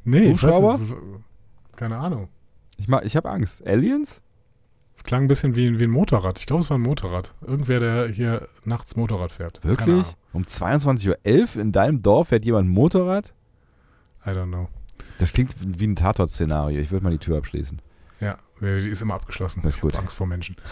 Nee, 0.04 0.32
Hubschrauber? 0.32 0.76
ist- 0.76 1.76
keine 1.76 1.98
Ahnung. 1.98 2.30
Ich, 2.78 2.88
ma- 2.88 3.02
ich 3.04 3.16
habe 3.16 3.30
Angst. 3.30 3.66
Aliens? 3.66 4.22
Es 4.96 5.04
klang 5.04 5.24
ein 5.24 5.28
bisschen 5.28 5.56
wie, 5.56 5.80
wie 5.80 5.84
ein 5.86 5.90
Motorrad. 5.90 6.38
Ich 6.40 6.46
glaube, 6.46 6.62
es 6.64 6.70
war 6.70 6.78
ein 6.78 6.82
Motorrad. 6.82 7.34
Irgendwer, 7.42 7.80
der 7.80 8.08
hier 8.08 8.48
nachts 8.64 8.96
Motorrad 8.96 9.32
fährt. 9.32 9.64
Wirklich? 9.64 10.16
Um 10.34 10.44
22.11 10.44 11.56
Uhr 11.56 11.62
in 11.62 11.72
deinem 11.72 12.02
Dorf 12.02 12.28
fährt 12.30 12.46
jemand 12.46 12.70
Motorrad? 12.70 13.34
I 14.26 14.30
don't 14.30 14.48
know. 14.48 14.70
Das 15.18 15.34
klingt 15.34 15.56
wie 15.60 15.88
ein 15.88 15.96
Tatort-Szenario. 15.96 16.80
Ich 16.80 16.92
würde 16.92 17.04
mal 17.04 17.10
die 17.12 17.18
Tür 17.18 17.38
abschließen. 17.38 17.82
Ja, 18.20 18.38
die 18.62 18.66
ist 18.90 19.02
immer 19.02 19.16
abgeschlossen. 19.16 19.62
Das 19.64 19.72
ist 19.72 19.76
Ich 19.78 19.82
gut. 19.82 19.96
Angst 19.98 20.14
vor 20.14 20.28
Menschen. 20.28 20.56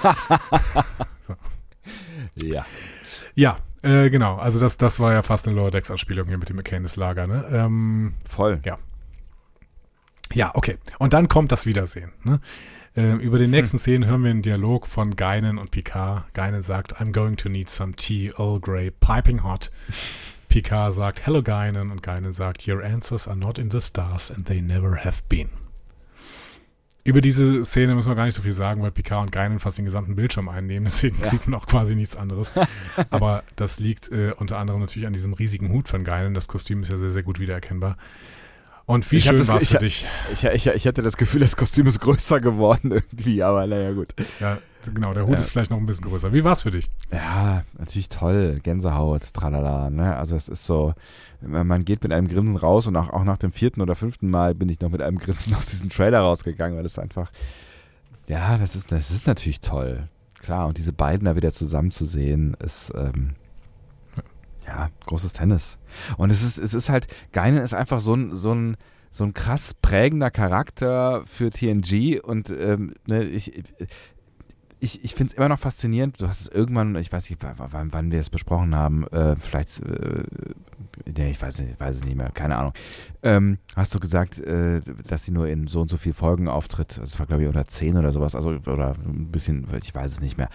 Ja. 2.36 2.66
Ja, 3.36 3.58
äh, 3.82 4.10
genau. 4.10 4.36
Also 4.38 4.60
das, 4.60 4.78
das 4.78 5.00
war 5.00 5.14
ja 5.14 5.24
fast 5.24 5.48
eine 5.48 5.56
Lower 5.56 5.72
Decks 5.72 5.90
Anspielung 5.90 6.28
hier 6.28 6.38
mit 6.38 6.50
dem 6.50 6.56
McCanis 6.58 6.96
Lager. 6.96 7.28
Ne? 7.28 7.46
Ähm, 7.52 8.14
Voll. 8.26 8.60
ja, 8.66 8.78
okay. 10.54 10.78
Und 11.00 11.14
dann 11.14 11.28
kommt 11.28 11.52
das 11.52 11.66
Wiedersehen. 11.66 12.12
Ne? 12.24 12.40
Ähm, 12.96 13.20
über 13.20 13.38
den 13.40 13.52
nächsten 13.52 13.80
Szenen 13.80 14.06
hören 14.06 14.24
wir 14.24 14.32
einen 14.32 14.42
Dialog 14.42 14.86
von 14.88 15.16
Geinen 15.16 15.58
und 15.58 15.72
Picard. 15.72 16.34
Geinen 16.34 16.62
sagt, 16.62 16.98
I'm 17.00 17.12
going 17.14 17.38
to 17.38 17.48
need 17.50 17.70
some 17.70 17.94
tea, 17.94 18.32
Earl 18.38 18.60
Grey, 18.60 18.92
piping 18.92 19.44
hot. 19.44 19.72
Picard 20.50 20.94
sagt, 20.94 21.26
hello 21.26 21.42
Geinen 21.42 21.92
und 21.92 22.04
Geinen 22.04 22.34
sagt, 22.34 22.68
your 22.68 22.84
answers 22.84 23.28
are 23.28 23.38
not 23.38 23.58
in 23.58 23.72
the 23.72 23.80
stars 23.80 24.30
and 24.32 24.46
they 24.46 24.62
never 24.62 24.98
have 25.06 25.22
been. 25.30 25.50
Über 27.04 27.22
diese 27.22 27.66
Szene 27.66 27.96
müssen 27.96 28.10
wir 28.10 28.16
gar 28.16 28.26
nicht 28.26 28.36
so 28.36 28.44
viel 28.44 28.52
sagen, 28.52 28.84
weil 28.84 28.92
Picard 28.92 29.24
und 29.24 29.32
Geinen 29.32 29.60
fast 29.60 29.78
den 29.80 29.86
gesamten 29.86 30.16
Bildschirm 30.16 30.50
einnehmen, 30.50 30.84
deswegen 30.92 31.18
Ja. 31.22 31.30
sieht 31.30 31.48
man 31.48 31.60
auch 31.60 31.66
quasi 31.68 31.96
nichts 31.96 32.16
anderes. 32.16 32.52
Aber 33.10 33.44
das 33.56 33.80
liegt 33.80 34.12
äh, 34.12 34.34
unter 34.38 34.58
anderem 34.58 34.82
natürlich 34.82 35.08
an 35.08 35.14
diesem 35.14 35.34
riesigen 35.34 35.70
Hut 35.70 35.88
von 35.88 36.04
Geinen. 36.04 36.34
Das 36.34 36.48
Kostüm 36.48 36.84
ist 36.84 36.90
ja 36.90 36.98
sehr, 36.98 37.10
sehr 37.10 37.24
gut 37.24 37.40
wiedererkennbar. 37.40 37.98
Und 38.92 39.10
wie 39.10 39.18
Ich 39.18 39.24
schön 39.24 39.48
war 39.48 39.62
es 39.62 39.70
für 39.70 39.78
dich. 39.78 40.06
Ich, 40.34 40.44
ich, 40.44 40.68
ich 40.68 40.86
hatte 40.88 41.02
das 41.02 41.16
Gefühl, 41.16 41.40
das 41.40 41.56
Kostüm 41.56 41.88
ist 41.88 42.00
größer 42.02 42.42
geworden 42.42 42.92
irgendwie, 42.92 43.42
aber 43.42 43.66
naja, 43.66 43.92
gut. 43.92 44.10
Ja, 44.42 44.58
genau, 44.94 45.14
der 45.14 45.26
Hut 45.26 45.36
Ja. 45.36 45.40
ist 45.40 45.50
vielleicht 45.50 45.72
noch 45.72 45.78
ein 45.78 45.86
bisschen 45.86 46.08
größer. 46.08 46.34
Wie 46.34 46.44
war 46.44 46.52
es 46.54 46.64
für 46.64 46.72
dich? 46.72 46.90
Ja, 47.10 47.64
natürlich 47.78 48.10
toll. 48.10 48.60
Gänsehaut, 48.62 49.34
tralala. 49.34 49.90
Ne? 49.90 50.16
Also 50.18 50.36
es 50.36 50.50
ist 50.50 50.66
so, 50.66 50.94
man 51.40 51.86
geht 51.86 52.04
mit 52.04 52.12
einem 52.12 52.28
Grinsen 52.28 52.58
raus 52.58 52.86
und 52.88 52.98
auch, 52.98 53.10
auch 53.12 53.24
nach 53.24 53.38
dem 53.38 53.54
vierten 53.54 53.82
oder 53.82 53.96
fünften 53.96 54.30
Mal 54.30 54.56
bin 54.56 54.68
ich 54.68 54.82
noch 54.82 54.90
mit 54.90 55.02
einem 55.02 55.20
Grinsen 55.20 55.56
aus 55.56 55.68
diesem 55.68 55.90
Trailer 55.90 56.20
rausgegangen, 56.20 56.78
weil 56.78 56.86
es 56.86 57.00
einfach, 57.00 57.32
ja, 58.28 58.58
das 58.58 58.76
ist, 58.76 58.92
das 58.92 59.10
ist 59.12 59.26
natürlich 59.26 59.62
toll. 59.62 60.10
Klar, 60.40 60.68
und 60.68 60.78
diese 60.78 60.92
beiden 60.92 61.26
da 61.26 61.36
wieder 61.38 61.54
zusammen 61.54 61.92
zu 61.92 62.06
sehen, 62.06 62.58
ist, 62.60 62.92
ähm, 62.96 63.36
ja, 64.66 64.90
großes 65.06 65.34
Tennis. 65.34 65.78
Und 66.18 66.32
es 66.32 66.44
ist, 66.44 66.58
es 66.58 66.74
ist 66.74 66.90
halt, 66.90 67.08
Geinen 67.32 67.62
ist 67.62 67.74
einfach 67.74 68.00
so 68.00 68.14
ein, 68.14 68.36
so 68.36 68.54
ein, 68.54 68.78
so 69.12 69.24
ein 69.24 69.34
krass 69.34 69.74
prägender 69.74 70.32
Charakter 70.32 71.24
für 71.26 71.50
TNG 71.50 72.22
und 72.24 72.50
ähm, 72.50 72.94
ne, 73.08 73.24
ich, 73.24 73.62
ich, 74.82 75.04
ich 75.04 75.14
finde 75.14 75.32
es 75.32 75.38
immer 75.38 75.48
noch 75.48 75.60
faszinierend. 75.60 76.20
Du 76.20 76.28
hast 76.28 76.42
es 76.42 76.48
irgendwann, 76.48 76.96
ich 76.96 77.12
weiß 77.12 77.30
nicht, 77.30 77.42
wann, 77.44 77.94
wann 77.94 78.12
wir 78.12 78.20
es 78.20 78.32
besprochen 78.32 78.76
haben, 78.76 79.06
äh, 79.10 79.36
vielleicht, 79.38 79.80
äh, 79.82 80.24
nee, 81.16 81.30
ich 81.30 81.42
weiß, 81.42 81.60
nicht, 81.60 81.74
ich 81.74 81.80
weiß 81.80 81.98
es 81.98 82.04
nicht 82.04 82.18
mehr, 82.18 82.32
keine 82.32 82.58
Ahnung. 82.58 82.74
Ähm, 83.22 83.60
hast 83.76 83.94
du 83.94 84.00
gesagt, 84.00 84.40
äh, 84.40 84.82
dass 85.08 85.26
sie 85.26 85.32
nur 85.32 85.48
in 85.48 85.68
so 85.68 85.82
und 85.82 85.90
so 85.90 85.98
vielen 85.98 86.16
Folgen 86.16 86.48
auftritt? 86.48 86.98
Das 86.98 87.20
war, 87.20 87.28
glaube 87.28 87.44
ich, 87.44 87.48
unter 87.48 87.66
10 87.66 87.96
oder 87.96 88.12
sowas, 88.12 88.34
also 88.34 88.50
oder 88.50 88.96
ein 89.06 89.32
bisschen, 89.32 89.68
ich 89.80 89.94
weiß 89.94 90.14
es 90.14 90.22
nicht 90.22 90.40
mehr. 90.40 90.50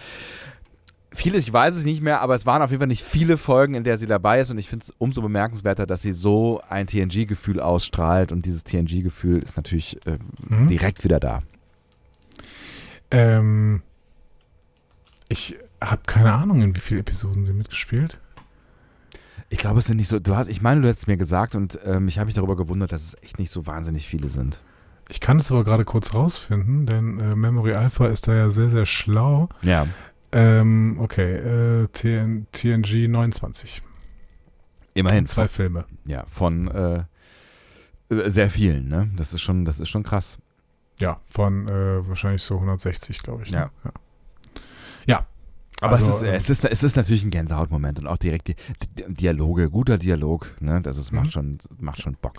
Vieles, 1.17 1.45
ich 1.47 1.51
weiß 1.51 1.75
es 1.75 1.83
nicht 1.83 2.01
mehr, 2.03 2.21
aber 2.21 2.35
es 2.35 2.45
waren 2.45 2.61
auf 2.61 2.69
jeden 2.69 2.79
Fall 2.79 2.87
nicht 2.87 3.03
viele 3.03 3.37
Folgen, 3.37 3.73
in 3.73 3.83
der 3.83 3.97
sie 3.97 4.05
dabei 4.05 4.39
ist 4.39 4.51
und 4.51 4.59
ich 4.59 4.69
finde 4.69 4.83
es 4.83 4.93
umso 4.99 5.23
bemerkenswerter, 5.23 5.87
dass 5.87 6.03
sie 6.03 6.13
so 6.13 6.61
ein 6.69 6.85
TNG-Gefühl 6.85 7.59
ausstrahlt 7.59 8.31
und 8.31 8.45
dieses 8.45 8.63
TNG-Gefühl 8.63 9.39
ist 9.41 9.57
natürlich 9.57 9.97
äh, 10.05 10.19
Mhm. 10.47 10.67
direkt 10.67 11.03
wieder 11.03 11.19
da. 11.19 11.41
Ähm, 13.09 13.81
ich 15.27 15.57
habe 15.81 16.01
keine 16.05 16.33
Ahnung, 16.33 16.61
in 16.61 16.75
wie 16.75 16.79
vielen 16.79 16.99
Episoden 16.99 17.45
sie 17.45 17.53
mitgespielt. 17.53 18.19
Ich 19.49 19.57
glaube, 19.57 19.79
es 19.79 19.85
sind 19.85 19.97
nicht 19.97 20.09
so. 20.09 20.19
Du 20.19 20.35
hast, 20.35 20.49
ich 20.49 20.61
meine, 20.61 20.81
du 20.81 20.87
hättest 20.87 21.03
es 21.03 21.07
mir 21.07 21.17
gesagt 21.17 21.55
und 21.55 21.79
ähm, 21.83 22.07
ich 22.07 22.19
habe 22.19 22.25
mich 22.27 22.35
darüber 22.35 22.55
gewundert, 22.55 22.91
dass 22.91 23.01
es 23.01 23.17
echt 23.23 23.39
nicht 23.39 23.49
so 23.49 23.65
wahnsinnig 23.65 24.05
viele 24.07 24.27
sind. 24.27 24.61
Ich 25.09 25.19
kann 25.19 25.39
es 25.39 25.51
aber 25.51 25.63
gerade 25.63 25.83
kurz 25.85 26.13
rausfinden, 26.13 26.85
denn 26.85 27.19
äh, 27.19 27.35
Memory 27.35 27.73
Alpha 27.73 28.07
ist 28.07 28.27
da 28.27 28.33
ja 28.35 28.49
sehr, 28.49 28.69
sehr 28.69 28.85
schlau. 28.85 29.47
Ja. 29.63 29.87
Ähm, 30.31 30.97
okay, 30.99 31.33
äh, 31.35 31.87
TN, 31.87 32.47
TNG 32.51 33.07
29. 33.07 33.81
Immerhin 34.93 35.25
Zwei 35.25 35.43
zwei. 35.43 35.47
Filme. 35.47 35.85
Ja, 36.05 36.25
von 36.27 36.67
äh, 36.69 37.03
äh, 38.09 38.29
sehr 38.29 38.49
vielen, 38.49 38.87
ne? 38.89 39.09
Das 39.15 39.33
ist 39.33 39.41
schon, 39.41 39.63
das 39.65 39.79
ist 39.79 39.89
schon 39.89 40.03
krass. 40.03 40.37
Ja, 40.99 41.21
von 41.29 41.67
äh, 41.67 42.07
wahrscheinlich 42.07 42.41
so 42.43 42.55
160, 42.55 43.21
glaube 43.21 43.43
ich. 43.43 43.51
Ja. 43.51 43.65
Ne? 43.65 43.71
ja. 43.85 43.91
Ja. 45.05 45.25
Aber 45.79 45.93
Also, 45.93 46.07
es, 46.07 46.15
ist, 46.17 46.23
ähm, 46.23 46.33
es, 46.33 46.49
ist, 46.49 46.65
es 46.65 46.83
ist 46.83 46.95
natürlich 46.95 47.23
ein 47.23 47.29
Gänsehautmoment 47.29 47.99
und 47.99 48.07
auch 48.07 48.17
direkt 48.17 48.47
die, 48.47 48.55
die 48.97 49.13
Dialoge, 49.13 49.69
guter 49.69 49.97
Dialog, 49.99 50.55
ne? 50.59 50.81
Das 50.81 50.97
ist, 50.97 51.11
Mhm. 51.11 51.19
macht, 51.19 51.31
schon, 51.31 51.57
macht 51.79 52.01
schon 52.01 52.17
Bock. 52.19 52.33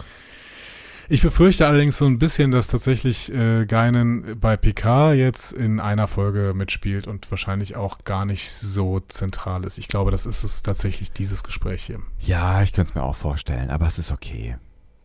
Ich 1.11 1.23
befürchte 1.23 1.67
allerdings 1.67 1.97
so 1.97 2.05
ein 2.05 2.19
bisschen, 2.19 2.51
dass 2.51 2.67
tatsächlich 2.67 3.33
äh, 3.33 3.65
Geinen 3.65 4.39
bei 4.39 4.59
Picard 4.59 5.17
jetzt 5.17 5.53
in 5.53 5.81
einer 5.81 6.07
Folge 6.07 6.53
mitspielt 6.55 7.07
und 7.07 7.31
wahrscheinlich 7.31 7.77
auch 7.77 8.05
gar 8.05 8.27
nicht 8.27 8.51
so 8.53 9.01
zentral 9.01 9.65
ist. 9.65 9.79
Ich 9.79 9.89
glaube, 9.89 10.11
das 10.11 10.27
ist 10.27 10.45
es 10.45 10.63
tatsächlich 10.63 11.11
dieses 11.11 11.43
Gespräch 11.43 11.85
hier. 11.85 12.01
Ja, 12.21 12.63
ich 12.63 12.75
könnte 12.75 12.91
es 12.91 12.95
mir 12.95 13.03
auch 13.03 13.17
vorstellen, 13.17 13.71
aber 13.71 13.87
es 13.87 13.99
ist 13.99 14.13
okay. 14.13 14.59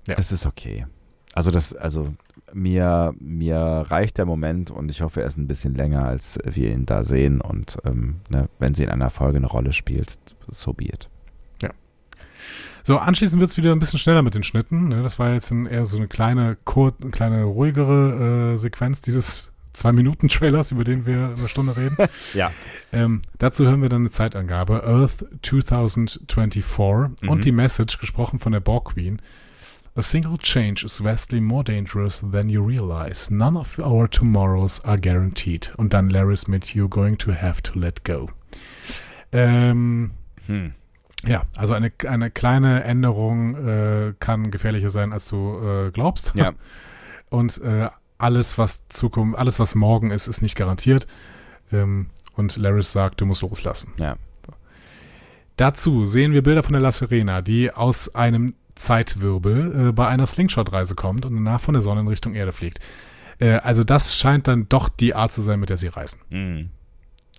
Ja. 0.06 0.16
Es 0.18 0.34
ist 0.34 0.46
okay. 0.46 0.86
Also 1.34 1.52
das, 1.52 1.74
also 1.74 2.14
mir, 2.52 3.14
mir 3.20 3.86
reicht 3.88 4.18
der 4.18 4.26
Moment 4.26 4.72
und 4.72 4.92
ich 4.92 5.02
hoffe, 5.02 5.22
er 5.22 5.28
ist 5.28 5.38
ein 5.38 5.48
bisschen 5.48 5.74
länger, 5.74 6.04
als 6.06 6.38
wir 6.44 6.70
ihn 6.70 6.86
da 6.86 7.06
sehen. 7.06 7.40
Und 7.40 7.78
ähm, 7.86 8.18
ne, 8.30 8.50
wenn 8.60 8.74
sie 8.74 8.84
in 8.84 8.90
einer 8.90 9.10
Folge 9.10 9.38
eine 9.38 9.48
Rolle 9.48 9.72
spielt, 9.72 10.18
so 10.50 10.74
be 10.74 10.84
it. 10.84 11.10
So, 12.86 12.98
anschließend 12.98 13.40
wird 13.40 13.52
es 13.52 13.58
wieder 13.58 13.72
ein 13.72 13.80
bisschen 13.80 14.00
schneller 14.00 14.22
mit 14.24 14.34
den 14.36 14.44
Schnitten. 14.44 14.90
Ne? 14.90 15.04
Das 15.04 15.18
war 15.20 15.34
jetzt 15.34 15.52
ein, 15.52 15.66
eher 15.68 15.86
so 15.86 15.98
eine 15.98 16.08
kleine, 16.08 16.58
kur 16.66 16.94
eine 17.02 17.12
kleine 17.12 17.44
ruhigere 17.44 18.54
äh, 18.54 18.58
Sequenz 18.58 19.02
dieses 19.02 19.52
Zwei-Minuten-Trailers, 19.74 20.72
über 20.72 20.84
den 20.84 21.06
wir 21.06 21.34
eine 21.38 21.48
Stunde 21.48 21.76
reden. 21.78 21.96
Ja. 22.34 22.52
Ähm, 22.92 23.22
dazu 23.40 23.66
hören 23.66 23.82
wir 23.82 23.90
dann 23.90 24.02
eine 24.02 24.12
Zeitangabe, 24.12 24.84
Earth 24.84 25.26
2024 25.42 26.64
Mhm. 27.22 27.30
und 27.30 27.46
die 27.46 27.52
Message, 27.52 27.98
gesprochen 28.00 28.40
von 28.40 28.52
der 28.52 28.60
Borg 28.60 28.94
Queen. 28.94 29.20
A 29.96 30.02
single 30.02 30.38
change 30.40 30.84
is 30.86 31.04
vastly 31.04 31.40
more 31.40 31.64
dangerous 31.64 32.22
than 32.32 32.50
you 32.50 32.64
realize. 32.66 33.34
None 33.34 33.58
of 33.58 33.78
our 33.80 34.10
tomorrows 34.10 34.84
are 34.84 35.00
guaranteed. 35.00 35.72
Und 35.78 35.94
dann 35.94 36.10
Laris 36.10 36.48
mit 36.48 36.66
You're 36.76 36.90
going 36.90 37.18
to 37.20 37.32
have 37.32 37.62
to 37.64 37.78
let 37.80 38.04
go. 38.04 38.30
Ähm, 39.32 40.12
Hm. 40.48 40.74
Ja, 41.26 41.44
also 41.56 41.74
eine, 41.74 41.92
eine 42.08 42.32
kleine 42.32 42.84
Änderung 42.84 43.56
äh, 43.56 44.14
kann 44.20 44.52
gefährlicher 44.52 44.90
sein, 44.90 45.14
als 45.14 45.28
du 45.28 45.60
äh, 45.60 45.92
glaubst. 45.92 46.34
Ja. 46.36 46.54
Und 47.30 47.62
äh, 47.62 47.90
alles, 48.18 48.58
was 48.58 48.88
Zukunft, 48.90 49.38
alles, 49.38 49.60
was 49.60 49.76
morgen 49.76 50.12
ist, 50.12 50.28
ist 50.28 50.42
nicht 50.42 50.56
garantiert. 50.56 51.08
Ähm, 51.72 52.08
und 52.36 52.56
Laris 52.58 52.92
sagt, 52.92 53.22
du 53.22 53.26
musst 53.26 53.42
loslassen. 53.42 53.94
Ja. 53.98 54.16
Dazu 55.58 56.06
sehen 56.06 56.34
wir 56.34 56.42
Bilder 56.42 56.64
von 56.64 56.74
der 56.74 56.82
La 56.82 56.92
Serena, 56.92 57.42
die 57.42 57.72
aus 57.72 58.16
einem 58.16 58.56
Zeitwirbel 58.76 59.90
äh, 59.90 59.92
bei 59.92 60.08
einer 60.08 60.26
Slingshot-Reise 60.26 60.96
kommt 60.96 61.26
und 61.26 61.36
danach 61.36 61.62
von 61.62 61.74
der 61.74 61.84
Sonne 61.84 62.02
in 62.02 62.08
Richtung 62.08 62.34
Erde 62.34 62.54
fliegt. 62.54 62.80
Äh, 63.40 63.58
also 63.58 63.84
das 63.84 64.16
scheint 64.16 64.48
dann 64.48 64.68
doch 64.68 64.90
die 64.90 65.14
Art 65.14 65.32
zu 65.32 65.42
sein, 65.42 65.60
mit 65.60 65.70
der 65.70 65.78
sie 65.78 65.88
reisen. 65.88 66.20
Mhm. 66.30 66.70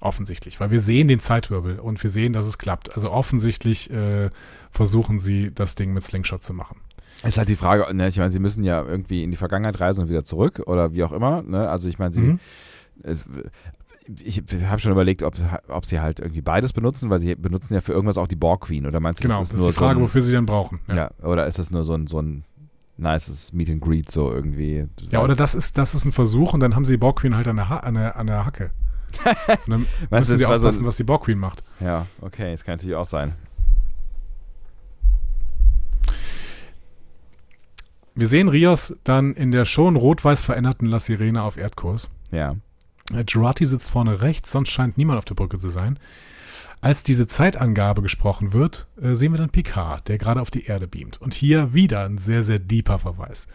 Offensichtlich, 0.00 0.60
weil 0.60 0.70
wir 0.70 0.80
sehen 0.80 1.08
den 1.08 1.20
Zeitwirbel 1.20 1.78
und 1.78 2.02
wir 2.02 2.10
sehen, 2.10 2.32
dass 2.32 2.46
es 2.46 2.58
klappt. 2.58 2.94
Also 2.94 3.10
offensichtlich 3.10 3.90
äh, 3.90 4.28
versuchen 4.70 5.18
sie, 5.18 5.52
das 5.54 5.76
Ding 5.76 5.92
mit 5.92 6.04
Slingshot 6.04 6.42
zu 6.42 6.52
machen. 6.52 6.78
Ist 7.22 7.38
halt 7.38 7.48
die 7.48 7.56
Frage, 7.56 7.94
ne, 7.94 8.08
ich 8.08 8.18
meine, 8.18 8.30
sie 8.32 8.40
müssen 8.40 8.64
ja 8.64 8.82
irgendwie 8.82 9.22
in 9.22 9.30
die 9.30 9.36
Vergangenheit 9.36 9.80
reisen 9.80 10.02
und 10.02 10.08
wieder 10.10 10.24
zurück 10.24 10.62
oder 10.66 10.92
wie 10.92 11.04
auch 11.04 11.12
immer. 11.12 11.42
Ne? 11.42 11.68
Also 11.70 11.88
ich 11.88 11.98
meine, 11.98 12.12
sie, 12.12 12.20
Mhm. 12.20 12.40
es, 13.02 13.24
ich 14.22 14.42
habe 14.68 14.80
schon 14.80 14.92
überlegt, 14.92 15.22
ob, 15.22 15.34
ob 15.68 15.86
sie 15.86 16.00
halt 16.00 16.20
irgendwie 16.20 16.42
beides 16.42 16.72
benutzen, 16.74 17.08
weil 17.08 17.20
sie 17.20 17.34
benutzen 17.36 17.72
ja 17.72 17.80
für 17.80 17.92
irgendwas 17.92 18.18
auch 18.18 18.26
die 18.26 18.36
Borg 18.36 18.62
Queen. 18.62 18.84
Oder 18.86 19.00
meinst 19.00 19.20
du, 19.20 19.28
Genau, 19.28 19.38
das 19.38 19.48
das 19.48 19.54
ist 19.54 19.54
ist 19.54 19.60
nur 19.60 19.70
die 19.70 19.76
Frage, 19.76 19.94
so 19.94 20.00
ein, 20.00 20.02
wofür 20.04 20.22
sie 20.22 20.32
den 20.32 20.44
brauchen. 20.44 20.80
Ja, 20.88 20.94
ja. 20.96 21.10
oder 21.22 21.46
ist 21.46 21.58
das 21.58 21.70
nur 21.70 21.84
so 21.84 21.94
ein, 21.94 22.06
so 22.08 22.20
ein 22.20 22.44
nices 22.98 23.52
Meet 23.54 23.70
and 23.70 23.80
Greet 23.80 24.10
so 24.10 24.30
irgendwie? 24.32 24.86
ja 25.10 25.22
oder 25.22 25.34
das 25.36 25.54
ist, 25.54 25.78
das 25.78 25.94
ist 25.94 26.04
ein 26.04 26.12
Versuch 26.12 26.52
und 26.52 26.60
dann 26.60 26.74
haben 26.76 26.84
sie 26.84 26.92
die 26.92 26.98
Borg 26.98 27.20
Queen 27.20 27.34
halt 27.36 27.48
an 27.48 27.56
der, 27.56 27.68
ha 27.70 27.78
an 27.78 27.94
der, 27.94 28.16
an 28.16 28.26
der 28.26 28.44
Hacke. 28.44 28.70
Und 29.66 29.70
dann 29.70 29.86
du, 29.86 29.86
müssen 30.16 30.36
sie 30.36 30.44
so 30.44 30.50
aufpassen, 30.50 30.82
ein- 30.84 30.86
was 30.86 30.96
die 30.96 31.04
Borg 31.04 31.24
Queen 31.24 31.38
macht. 31.38 31.62
Ja, 31.80 32.06
okay, 32.20 32.50
das 32.52 32.64
kann 32.64 32.74
natürlich 32.74 32.96
auch 32.96 33.04
sein. 33.04 33.34
Wir 38.14 38.28
sehen 38.28 38.48
Rios 38.48 38.96
dann 39.04 39.34
in 39.34 39.50
der 39.50 39.64
schon 39.64 39.96
rot-weiß 39.96 40.44
veränderten 40.44 40.86
La 40.86 41.00
Sirene 41.00 41.42
auf 41.42 41.56
Erdkurs. 41.56 42.10
Ja. 42.30 42.56
Girardi 43.26 43.66
sitzt 43.66 43.90
vorne 43.90 44.22
rechts, 44.22 44.52
sonst 44.52 44.68
scheint 44.70 44.96
niemand 44.96 45.18
auf 45.18 45.24
der 45.24 45.34
Brücke 45.34 45.58
zu 45.58 45.68
sein. 45.70 45.98
Als 46.80 47.02
diese 47.02 47.26
Zeitangabe 47.26 48.02
gesprochen 48.02 48.52
wird, 48.52 48.86
äh, 49.00 49.14
sehen 49.14 49.32
wir 49.32 49.38
dann 49.38 49.50
Picard, 49.50 50.06
der 50.06 50.18
gerade 50.18 50.40
auf 50.40 50.50
die 50.50 50.64
Erde 50.66 50.86
beamt. 50.86 51.20
Und 51.20 51.34
hier 51.34 51.74
wieder 51.74 52.04
ein 52.04 52.18
sehr, 52.18 52.44
sehr 52.44 52.58
deeper 52.58 52.98
Verweis. 52.98 53.46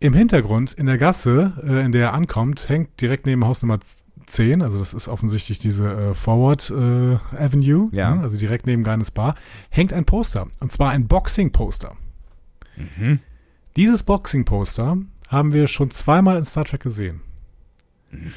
Im 0.00 0.14
Hintergrund, 0.14 0.72
in 0.72 0.86
der 0.86 0.98
Gasse, 0.98 1.52
äh, 1.62 1.84
in 1.84 1.92
der 1.92 2.08
er 2.08 2.14
ankommt, 2.14 2.68
hängt 2.68 3.00
direkt 3.00 3.26
neben 3.26 3.44
Haus 3.44 3.62
Nummer 3.62 3.78
10, 4.26 4.62
also 4.62 4.78
das 4.78 4.94
ist 4.94 5.08
offensichtlich 5.08 5.58
diese 5.58 5.90
äh, 5.90 6.14
Forward 6.14 6.70
äh, 6.70 7.16
Avenue, 7.36 7.88
Ja. 7.92 8.14
ne, 8.14 8.22
also 8.22 8.36
direkt 8.38 8.66
neben 8.66 8.84
Geines 8.84 9.10
Bar, 9.10 9.34
hängt 9.70 9.92
ein 9.92 10.04
Poster. 10.04 10.48
Und 10.60 10.72
zwar 10.72 10.90
ein 10.90 11.06
Boxing-Poster. 11.08 11.96
Mhm. 12.76 13.20
Dieses 13.76 14.02
Boxing-Poster 14.02 14.98
haben 15.28 15.52
wir 15.52 15.66
schon 15.66 15.90
zweimal 15.90 16.36
in 16.36 16.44
Star 16.44 16.64
Trek 16.64 16.82
gesehen. 16.82 17.20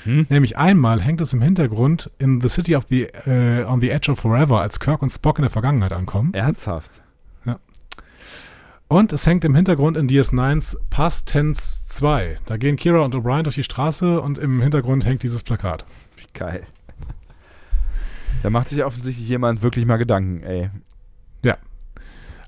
Mhm. 0.05 0.27
Nämlich 0.29 0.57
einmal 0.57 1.01
hängt 1.01 1.19
es 1.21 1.33
im 1.33 1.41
Hintergrund 1.41 2.09
in 2.17 2.39
The 2.39 2.47
City 2.49 2.75
of 2.75 2.85
the 2.89 3.03
äh, 3.03 3.65
on 3.65 3.81
the 3.81 3.89
Edge 3.89 4.09
of 4.11 4.19
Forever, 4.19 4.61
als 4.61 4.79
Kirk 4.79 5.01
und 5.01 5.09
Spock 5.09 5.37
in 5.37 5.41
der 5.43 5.51
Vergangenheit 5.51 5.91
ankommen. 5.91 6.33
Ernsthaft? 6.33 7.01
Und 8.87 9.13
es 9.13 9.25
hängt 9.25 9.43
im 9.45 9.55
Hintergrund 9.55 9.97
in 9.97 10.07
DS9s 10.07 10.77
Past 10.89 11.27
Tense 11.27 11.85
2. 11.87 12.37
Da 12.45 12.57
gehen 12.57 12.75
Kira 12.75 12.99
und 12.99 13.15
O'Brien 13.15 13.43
durch 13.43 13.55
die 13.55 13.63
Straße 13.63 14.21
und 14.21 14.37
im 14.37 14.61
Hintergrund 14.61 15.05
hängt 15.05 15.23
dieses 15.23 15.43
Plakat. 15.43 15.85
Wie 16.17 16.27
geil. 16.33 16.63
Da 18.43 18.49
macht 18.49 18.69
sich 18.69 18.83
offensichtlich 18.83 19.27
jemand 19.27 19.63
wirklich 19.63 19.85
mal 19.85 19.97
Gedanken, 19.97 20.43
ey. 20.43 20.69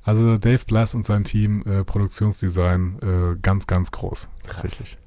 Also 0.08 0.38
Dave 0.38 0.64
Blass 0.66 0.96
und 0.96 1.06
sein 1.06 1.26
Team, 1.26 1.64
äh, 1.64 1.84
Produktionsdesign, 1.84 3.00
äh, 3.02 3.40
ganz, 3.42 3.68
ganz 3.68 3.92
groß. 3.92 4.30
Tatsächlich. 4.42 4.98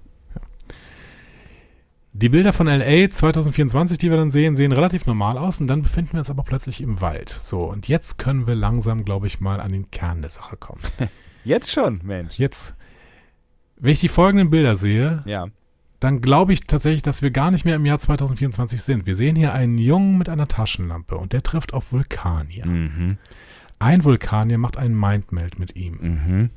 Die 2.13 2.29
Bilder 2.29 2.53
von 2.53 2.67
LA 2.67 3.09
2024, 3.11 3.97
die 3.99 4.11
wir 4.11 4.17
dann 4.17 4.33
sehen, 4.33 4.57
sehen 4.57 4.73
relativ 4.73 5.07
normal 5.07 5.39
aus 5.39 5.61
und 5.61 5.69
dann 5.69 5.83
befinden 5.83 6.13
wir 6.15 6.19
uns 6.19 6.31
aber 6.31 6.43
plötzlich 6.43 6.81
im 6.81 7.01
Wald. 7.01 7.29
So, 7.29 7.63
und 7.65 7.87
jetzt 7.87 8.19
können 8.19 8.47
wir 8.49 8.57
langsam, 8.57 9.05
glaube 9.05 9.29
ich, 9.29 9.41
mal 9.41 9.61
an 9.61 9.71
den 9.73 9.91
Kern 9.93 10.21
der 10.21 10.31
Sache 10.31 10.57
kommen. 10.57 10.81
Jetzt 11.45 11.71
schon, 11.73 12.01
Mensch. 12.03 12.37
Jetzt, 12.39 12.75
wenn 13.77 13.93
ich 13.93 14.01
die 14.01 14.09
folgenden 14.09 14.51
Bilder 14.51 14.77
sehe, 14.77 15.23
Ja. 15.25 15.47
dann 16.01 16.21
glaube 16.21 16.53
ich 16.53 16.63
tatsächlich, 16.67 17.03
dass 17.03 17.23
wir 17.23 17.31
gar 17.31 17.51
nicht 17.53 17.65
mehr 17.65 17.77
im 17.77 17.87
Jahr 17.87 17.99
2024 18.01 18.83
sind. 18.83 19.07
Wir 19.07 19.17
sehen 19.17 19.37
hier 19.37 19.55
einen 19.55 19.79
Jungen 19.79 20.19
mit 20.19 20.29
einer 20.29 20.49
Taschenlampe 20.49 21.17
und 21.17 21.33
der 21.33 21.43
trifft 21.43 21.73
auf 21.73 21.93
Vulkanier. 21.93 22.67
Mhm. 22.67 23.19
Ein 23.79 24.05
Vulkanier 24.05 24.59
macht 24.59 24.77
einen 24.77 24.99
Mindmeld 24.99 25.59
mit 25.59 25.77
ihm. 25.77 25.99
Mhm. 26.01 26.51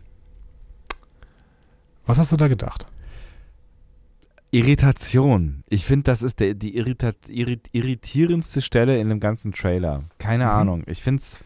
Was 2.06 2.18
hast 2.18 2.32
du 2.34 2.38
da 2.38 2.48
gedacht? 2.50 2.86
Irritation. 4.54 5.64
Ich 5.70 5.86
finde, 5.86 6.04
das 6.04 6.22
ist 6.22 6.40
der, 6.40 6.54
die 6.54 6.76
irrita 6.78 7.12
irrit 7.28 7.70
irritierendste 7.72 8.62
Stelle 8.62 9.00
in 9.00 9.10
dem 9.10 9.20
ganzen 9.20 9.52
Trailer. 9.52 10.04
Keine 10.20 10.46
Mhm. 10.46 10.50
Ahnung. 10.52 10.84
Ich 10.88 11.02
finde 11.02 11.22
es. 11.22 11.40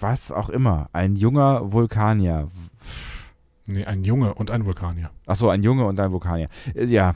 Was 0.00 0.32
auch 0.32 0.48
immer. 0.48 0.88
Ein 0.92 1.14
junger 1.14 1.72
Vulkanier. 1.72 2.50
Nee, 3.66 3.84
ein 3.84 4.02
Junge 4.02 4.34
und 4.34 4.50
ein 4.50 4.64
Vulkanier. 4.64 5.10
Achso, 5.26 5.48
ein 5.50 5.62
Junge 5.62 5.84
und 5.84 6.00
ein 6.00 6.10
Vulkanier. 6.10 6.48
Äh, 6.74 6.86
Ja. 6.86 7.14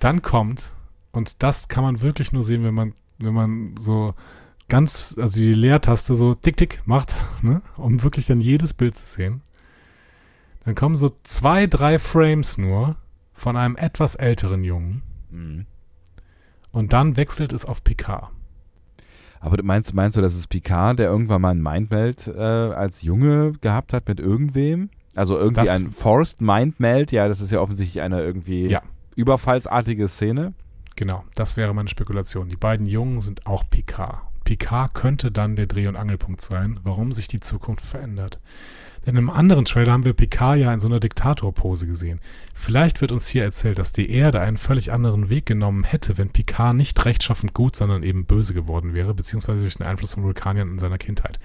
Dann 0.00 0.22
kommt, 0.22 0.72
und 1.12 1.42
das 1.42 1.68
kann 1.68 1.84
man 1.84 2.00
wirklich 2.00 2.32
nur 2.32 2.42
sehen, 2.42 2.64
wenn 2.64 2.74
man, 2.74 2.94
wenn 3.18 3.34
man 3.34 3.74
so 3.78 4.14
ganz, 4.68 5.14
also 5.18 5.38
die 5.38 5.52
Leertaste 5.54 6.16
so 6.16 6.34
tick 6.34 6.56
tick 6.56 6.80
macht, 6.86 7.14
ne, 7.42 7.60
um 7.76 8.02
wirklich 8.02 8.26
dann 8.26 8.40
jedes 8.40 8.74
Bild 8.74 8.96
zu 8.96 9.04
sehen. 9.04 9.42
Dann 10.64 10.74
kommen 10.74 10.96
so 10.96 11.10
zwei, 11.22 11.66
drei 11.66 11.98
Frames 11.98 12.58
nur 12.58 12.96
von 13.32 13.56
einem 13.56 13.76
etwas 13.76 14.14
älteren 14.14 14.62
Jungen 14.64 15.02
Mhm. 15.30 15.66
und 16.72 16.92
dann 16.92 17.16
wechselt 17.16 17.52
es 17.52 17.64
auf 17.64 17.82
Picard. 17.84 18.30
Aber 19.40 19.56
du 19.56 19.62
meinst, 19.62 19.94
meinst 19.94 20.16
du, 20.18 20.20
das 20.20 20.34
ist 20.34 20.48
Picard, 20.48 20.98
der 20.98 21.08
irgendwann 21.08 21.40
mal 21.40 21.50
ein 21.50 21.62
Mindmeld 21.62 22.26
äh, 22.28 22.32
als 22.40 23.00
Junge 23.02 23.52
gehabt 23.60 23.92
hat 23.94 24.06
mit 24.08 24.20
irgendwem? 24.20 24.90
Also 25.14 25.38
irgendwie 25.38 25.64
Das- 25.64 25.70
ein 25.76 25.90
Forced 25.90 26.40
Mindmeld? 26.42 27.10
Ja, 27.12 27.26
das 27.26 27.40
ist 27.40 27.50
ja 27.50 27.60
offensichtlich 27.60 28.02
eine 28.02 28.20
irgendwie 28.22 28.66
Ja. 28.68 28.82
überfallsartige 29.16 30.08
Szene. 30.08 30.52
Genau, 30.96 31.24
das 31.34 31.56
wäre 31.56 31.72
meine 31.74 31.88
Spekulation. 31.88 32.50
Die 32.50 32.56
beiden 32.56 32.86
Jungen 32.86 33.22
sind 33.22 33.46
auch 33.46 33.64
Picard. 33.70 34.20
Picard 34.44 34.92
könnte 34.94 35.30
dann 35.32 35.56
der 35.56 35.66
Dreh- 35.66 35.86
und 35.86 35.96
Angelpunkt 35.96 36.40
sein, 36.42 36.78
warum 36.82 37.12
sich 37.12 37.28
die 37.28 37.40
Zukunft 37.40 37.84
verändert. 37.86 38.40
Denn 39.06 39.16
im 39.16 39.30
anderen 39.30 39.64
Trailer 39.64 39.92
haben 39.92 40.04
wir 40.04 40.12
Picard 40.12 40.58
ja 40.58 40.72
in 40.72 40.80
so 40.80 40.88
einer 40.88 41.00
Diktatorpose 41.00 41.86
gesehen. 41.86 42.20
Vielleicht 42.54 43.00
wird 43.00 43.12
uns 43.12 43.28
hier 43.28 43.44
erzählt, 43.44 43.78
dass 43.78 43.92
die 43.92 44.10
Erde 44.10 44.40
einen 44.40 44.58
völlig 44.58 44.92
anderen 44.92 45.30
Weg 45.30 45.46
genommen 45.46 45.84
hätte, 45.84 46.18
wenn 46.18 46.30
Picard 46.30 46.76
nicht 46.76 47.02
rechtschaffend 47.04 47.54
gut, 47.54 47.76
sondern 47.76 48.02
eben 48.02 48.26
böse 48.26 48.52
geworden 48.52 48.92
wäre, 48.92 49.14
beziehungsweise 49.14 49.60
durch 49.60 49.76
den 49.76 49.86
Einfluss 49.86 50.14
von 50.14 50.22
Vulkaniern 50.22 50.70
in 50.70 50.78
seiner 50.78 50.98
Kindheit. 50.98 51.40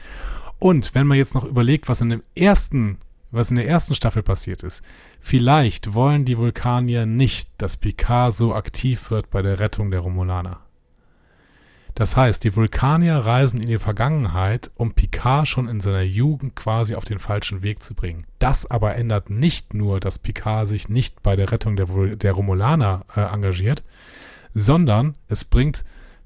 Und 0.60 0.96
wenn 0.96 1.08
man 1.08 1.18
jetzt 1.18 1.36
noch 1.36 1.46
überlegt, 1.46 1.88
was 1.88 2.02
in 2.02 2.10
dem 2.10 2.24
ersten, 2.36 2.98
was 3.32 3.52
in 3.52 3.58
der 3.58 3.68
ersten 3.68 3.96
Staffel 3.96 4.24
passiert 4.24 4.64
ist, 4.64 4.84
vielleicht 5.20 5.94
wollen 5.94 6.26
die 6.26 6.38
Vulkanier 6.38 7.06
nicht, 7.06 7.50
dass 7.58 7.78
Picard 7.78 8.34
so 8.34 8.54
aktiv 8.54 9.12
wird 9.12 9.30
bei 9.30 9.42
der 9.42 9.60
Rettung 9.60 9.92
der 9.92 10.02
Romulaner. 10.02 10.65
Das 11.96 12.18
heißt, 12.18 12.44
die 12.44 12.56
Vulkanier 12.56 13.16
reisen 13.16 13.62
in 13.62 13.68
die 13.68 13.80
Vergangenheit, 13.80 14.70
um 14.76 14.94
Picard 14.94 15.48
schon 15.48 15.70
in 15.70 15.80
seiner 15.80 16.02
Jugend 16.02 16.56
quasi 16.56 16.94
auf 16.96 17.06
den 17.06 17.20
falschen 17.20 17.64
Weg 17.64 17.82
zu 17.82 17.96
bringen. 17.96 18.26
Das 18.38 18.70
aber 18.70 18.96
ändert 18.96 19.30
nicht 19.30 19.74
nur, 19.74 20.02
dass 20.02 20.20
Picard 20.20 20.68
sich 20.68 20.90
nicht 20.90 21.24
bei 21.24 21.38
der 21.38 21.52
Rettung 21.52 21.78
der, 21.78 21.88
der 22.18 22.34
Romulaner 22.34 23.06
äh, 23.16 23.22
engagiert, 23.22 23.84
sondern 24.54 25.16
es 25.30 25.46
bringt 25.46 25.86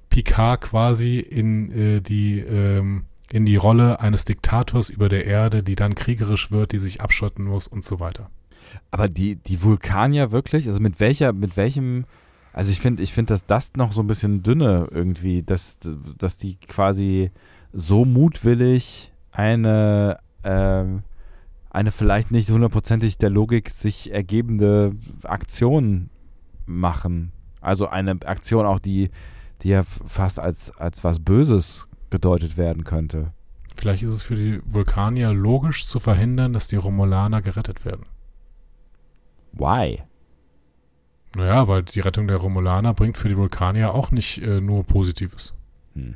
Picard 0.09 0.61
quasi 0.61 1.19
in 1.19 1.71
äh, 1.71 2.01
die 2.01 2.39
ähm, 2.39 3.05
in 3.31 3.45
die 3.45 3.57
Rolle 3.57 3.99
eines 3.99 4.25
Diktators 4.25 4.89
über 4.89 5.07
der 5.07 5.25
Erde, 5.25 5.63
die 5.63 5.75
dann 5.75 5.95
kriegerisch 5.95 6.51
wird, 6.51 6.71
die 6.71 6.79
sich 6.79 7.01
abschotten 7.01 7.45
muss 7.45 7.67
und 7.67 7.85
so 7.85 7.99
weiter. 7.99 8.29
Aber 8.91 9.07
die, 9.07 9.35
die 9.35 9.63
Vulkanier 9.63 10.31
wirklich, 10.31 10.67
also 10.67 10.79
mit 10.79 10.99
welcher, 10.99 11.33
mit 11.33 11.57
welchem, 11.57 12.05
also 12.53 12.71
ich 12.71 12.79
finde, 12.79 13.03
ich 13.03 13.13
finde, 13.13 13.33
dass 13.33 13.45
das 13.45 13.73
noch 13.75 13.93
so 13.93 14.01
ein 14.01 14.07
bisschen 14.07 14.43
dünne 14.43 14.87
irgendwie, 14.91 15.43
dass, 15.43 15.77
dass 16.17 16.37
die 16.37 16.55
quasi 16.55 17.31
so 17.73 18.05
mutwillig 18.05 19.13
eine, 19.31 20.19
ähm, 20.43 21.03
eine 21.69 21.91
vielleicht 21.91 22.31
nicht 22.31 22.49
hundertprozentig 22.49 23.17
der 23.17 23.29
Logik 23.29 23.69
sich 23.69 24.11
ergebende 24.11 24.93
Aktion 25.23 26.09
machen. 26.65 27.31
Also 27.61 27.87
eine 27.87 28.11
Aktion 28.25 28.65
auch, 28.65 28.79
die, 28.79 29.09
die 29.61 29.69
ja 29.69 29.83
fast 29.83 30.39
als, 30.39 30.71
als 30.77 31.03
was 31.03 31.19
Böses 31.19 31.87
gedeutet 32.09 32.57
werden 32.57 32.83
könnte. 32.83 33.33
Vielleicht 33.75 34.03
ist 34.03 34.09
es 34.09 34.23
für 34.23 34.35
die 34.35 34.61
Vulkanier 34.65 35.33
logisch 35.33 35.85
zu 35.85 35.99
verhindern, 35.99 36.53
dass 36.53 36.67
die 36.67 36.75
Romulaner 36.75 37.41
gerettet 37.41 37.85
werden. 37.85 38.05
Why? 39.53 40.03
Naja, 41.35 41.67
weil 41.67 41.83
die 41.83 41.99
Rettung 41.99 42.27
der 42.27 42.37
Romulaner 42.37 42.93
bringt 42.93 43.17
für 43.17 43.29
die 43.29 43.37
Vulkanier 43.37 43.93
auch 43.93 44.11
nicht 44.11 44.41
äh, 44.41 44.61
nur 44.61 44.83
Positives. 44.83 45.53
Hm. 45.93 46.15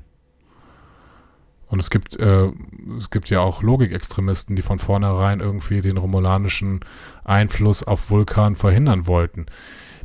Und 1.68 1.80
es 1.80 1.90
gibt, 1.90 2.16
äh, 2.18 2.52
es 2.98 3.10
gibt 3.10 3.30
ja 3.30 3.40
auch 3.40 3.64
Logikextremisten, 3.64 4.56
die 4.56 4.62
von 4.62 4.80
vornherein 4.80 5.40
irgendwie 5.40 5.82
den 5.82 5.98
romulanischen 5.98 6.82
Einfluss 7.24 7.84
auf 7.84 8.10
Vulkan 8.10 8.56
verhindern 8.56 9.08
wollten. 9.08 9.48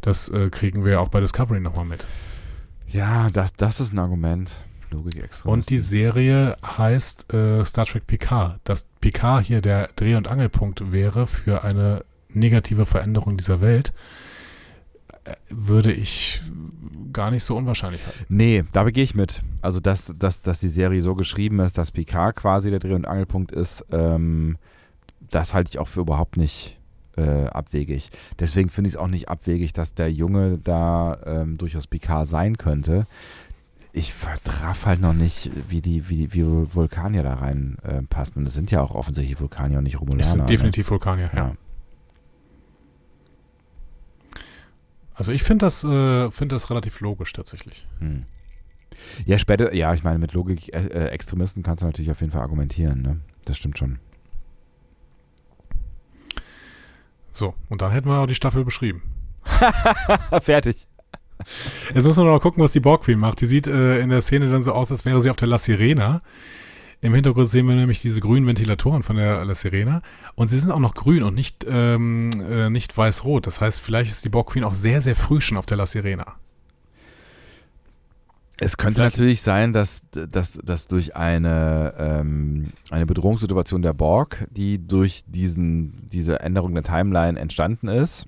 Das 0.01 0.29
äh, 0.29 0.51
kriegen 0.51 0.85
wir 0.85 0.93
ja 0.93 1.01
auch 1.01 1.09
bei 1.09 1.21
Discovery 1.21 1.61
nochmal 1.61 1.85
mit. 1.85 2.07
Ja, 2.87 3.29
das, 3.31 3.53
das 3.55 3.81
ist 3.81 3.93
ein 3.93 3.99
Argument. 3.99 4.57
Logik 4.91 5.23
extra. 5.23 5.51
Und 5.51 5.69
die 5.69 5.79
Serie 5.79 6.57
heißt 6.65 7.33
äh, 7.35 7.65
Star 7.65 7.85
Trek 7.85 8.07
Picard. 8.07 8.61
Dass 8.65 8.89
Picard 9.01 9.45
hier 9.45 9.61
der 9.61 9.91
Dreh- 9.97 10.17
und 10.17 10.29
Angelpunkt 10.29 10.91
wäre 10.91 11.27
für 11.27 11.65
eine 11.65 12.05
negative 12.31 12.87
Veränderung 12.87 13.37
dieser 13.37 13.61
Welt, 13.61 13.93
würde 15.49 15.93
ich 15.93 16.41
gar 17.13 17.31
nicht 17.31 17.45
so 17.45 17.57
unwahrscheinlich 17.57 18.05
halten. 18.05 18.25
Nee, 18.29 18.65
da 18.73 18.89
gehe 18.91 19.05
ich 19.05 19.15
mit. 19.15 19.43
Also, 19.63 19.81
dass, 19.81 20.13
dass, 20.19 20.43
dass 20.43 20.61
die 20.61 20.69
Serie 20.69 21.03
so 21.03 21.15
geschrieben 21.15 21.61
ist, 21.61 21.79
dass 21.79 21.91
Picard 21.91 22.37
quasi 22.37 22.71
der 22.71 22.79
Dreh- 22.79 22.95
und 22.95 23.07
Angelpunkt 23.07 23.53
ist, 23.53 23.85
ähm, 23.91 24.57
das 25.31 25.55
halte 25.55 25.71
ich 25.71 25.79
auch 25.79 25.89
für 25.89 26.01
überhaupt 26.01 26.37
nicht 26.37 26.79
äh, 27.17 27.47
abwegig. 27.47 28.11
Deswegen 28.39 28.71
finde 28.71 28.89
ich 28.89 28.95
es 28.95 29.01
auch 29.01 29.09
nicht 29.09 29.29
abwegig, 29.29 29.73
dass 29.73 29.95
der 29.95 30.13
Junge 30.13 30.59
da 30.63 31.19
ähm, 31.25 31.59
durchaus 31.59 31.87
Picard 31.87 32.29
sein 32.29 32.57
könnte. 32.57 33.07
Ich 33.93 34.13
vertraff 34.15 34.87
halt 34.87 35.01
noch 35.01 35.15
nicht, 35.15 35.51
wie 35.69 35.81
die, 35.81 36.09
wie, 36.09 36.33
wie 36.35 36.45
Vulkanier 36.45 37.23
da 37.23 37.35
reinpassen. 37.35 38.37
äh, 38.37 38.39
Und 38.41 38.47
es 38.47 38.55
sind 38.55 38.71
ja 38.71 38.81
auch 38.83 38.95
offensichtlich 38.95 39.41
Vulkanier 39.41 39.79
und 39.79 39.85
nicht 39.85 40.01
Romulaner. 40.01 40.23
Das 40.23 40.31
sind 40.31 40.41
ne? 40.43 40.47
definitiv 40.47 40.91
Vulkanier, 40.91 41.31
ja. 41.35 41.39
Ja. 41.49 41.53
Also 45.19 45.33
ich 45.33 45.43
finde 45.43 45.67
das, 45.67 45.83
äh, 45.83 46.31
find 46.31 46.53
das 46.53 46.71
relativ 46.71 47.01
logisch 47.01 47.33
tatsächlich. 47.33 47.89
Hm. 47.99 48.25
Ja, 49.27 49.37
später, 49.37 49.75
ja, 49.75 49.93
ich 49.93 50.05
meine, 50.05 50.21
mit 50.21 50.33
Logik 50.33 50.73
äh, 50.73 50.87
äh, 50.87 51.09
Extremisten 51.09 51.65
kannst 51.65 51.83
du 51.83 51.87
natürlich 51.87 52.13
auf 52.13 52.21
jeden 52.21 52.33
Fall 52.33 52.43
argumentieren, 52.43 53.03
ne? 53.03 53.21
Das 53.45 53.59
stimmt 53.59 53.79
schon. 53.79 53.99
So, 57.33 57.55
und 57.69 57.83
dann 57.83 57.91
hätten 57.91 58.09
wir 58.09 58.21
auch 58.21 58.27
die 58.27 58.37
Staffel 58.37 58.65
beschrieben. 58.65 59.03
Fertig. 60.41 60.87
Jetzt 61.93 62.05
müssen 62.05 62.23
wir 62.23 62.31
noch 62.31 62.41
gucken, 62.41 62.63
was 62.63 62.71
die 62.71 62.81
Borg 62.81 63.03
Queen 63.03 63.19
macht. 63.19 63.41
Die 63.41 63.47
sieht 63.47 63.67
äh, 63.67 64.01
in 64.01 64.11
der 64.11 64.23
Szene 64.23 64.49
dann 64.51 64.63
so 64.63 64.73
aus, 64.73 64.93
als 64.93 65.05
wäre 65.05 65.21
sie 65.21 65.31
auf 65.31 65.37
der 65.37 65.49
La 65.49 65.59
Sirena. 65.59 66.23
Im 67.01 67.15
Hintergrund 67.15 67.49
sehen 67.49 67.69
wir 67.69 67.77
nämlich 67.77 68.01
diese 68.01 68.21
grünen 68.21 68.47
Ventilatoren 68.47 69.05
von 69.05 69.17
der 69.17 69.45
La 69.45 69.55
Sirena. 69.55 70.03
Und 70.35 70.49
sie 70.49 70.59
sind 70.59 70.73
auch 70.73 70.81
noch 70.81 70.95
grün 70.95 71.23
und 71.23 71.35
nicht, 71.35 71.65
ähm, 71.69 72.31
äh, 72.51 72.71
nicht 72.71 72.97
weiß-rot. 72.97 73.47
Das 73.47 73.61
heißt, 73.61 73.81
vielleicht 73.81 74.11
ist 74.11 74.25
die 74.25 74.29
Borg 74.31 74.51
Queen 74.51 74.65
auch 74.65 74.75
sehr, 74.75 75.01
sehr 75.01 75.15
früh 75.15 75.41
schon 75.41 75.59
auf 75.59 75.67
der 75.67 75.77
La 75.77 75.87
Sirena. 75.87 76.35
Es 78.61 78.77
könnte 78.77 79.03
Vielleicht- 79.03 79.17
natürlich 79.17 79.43
sein, 79.43 79.73
dass, 79.73 80.03
dass, 80.11 80.55
dass 80.55 80.89
durch 80.89 81.15
eine, 81.15 81.95
ähm, 81.97 82.73
eine 82.91 83.07
Bedrohungssituation 83.07 83.83
der 83.83 83.93
Borg, 83.93 84.49
die 84.51 84.85
durch 84.85 85.23
diesen, 85.29 86.09
diese 86.09 86.41
Änderung 86.41 86.75
der 86.75 86.83
Timeline 86.83 87.39
entstanden 87.39 87.87
ist, 87.87 88.27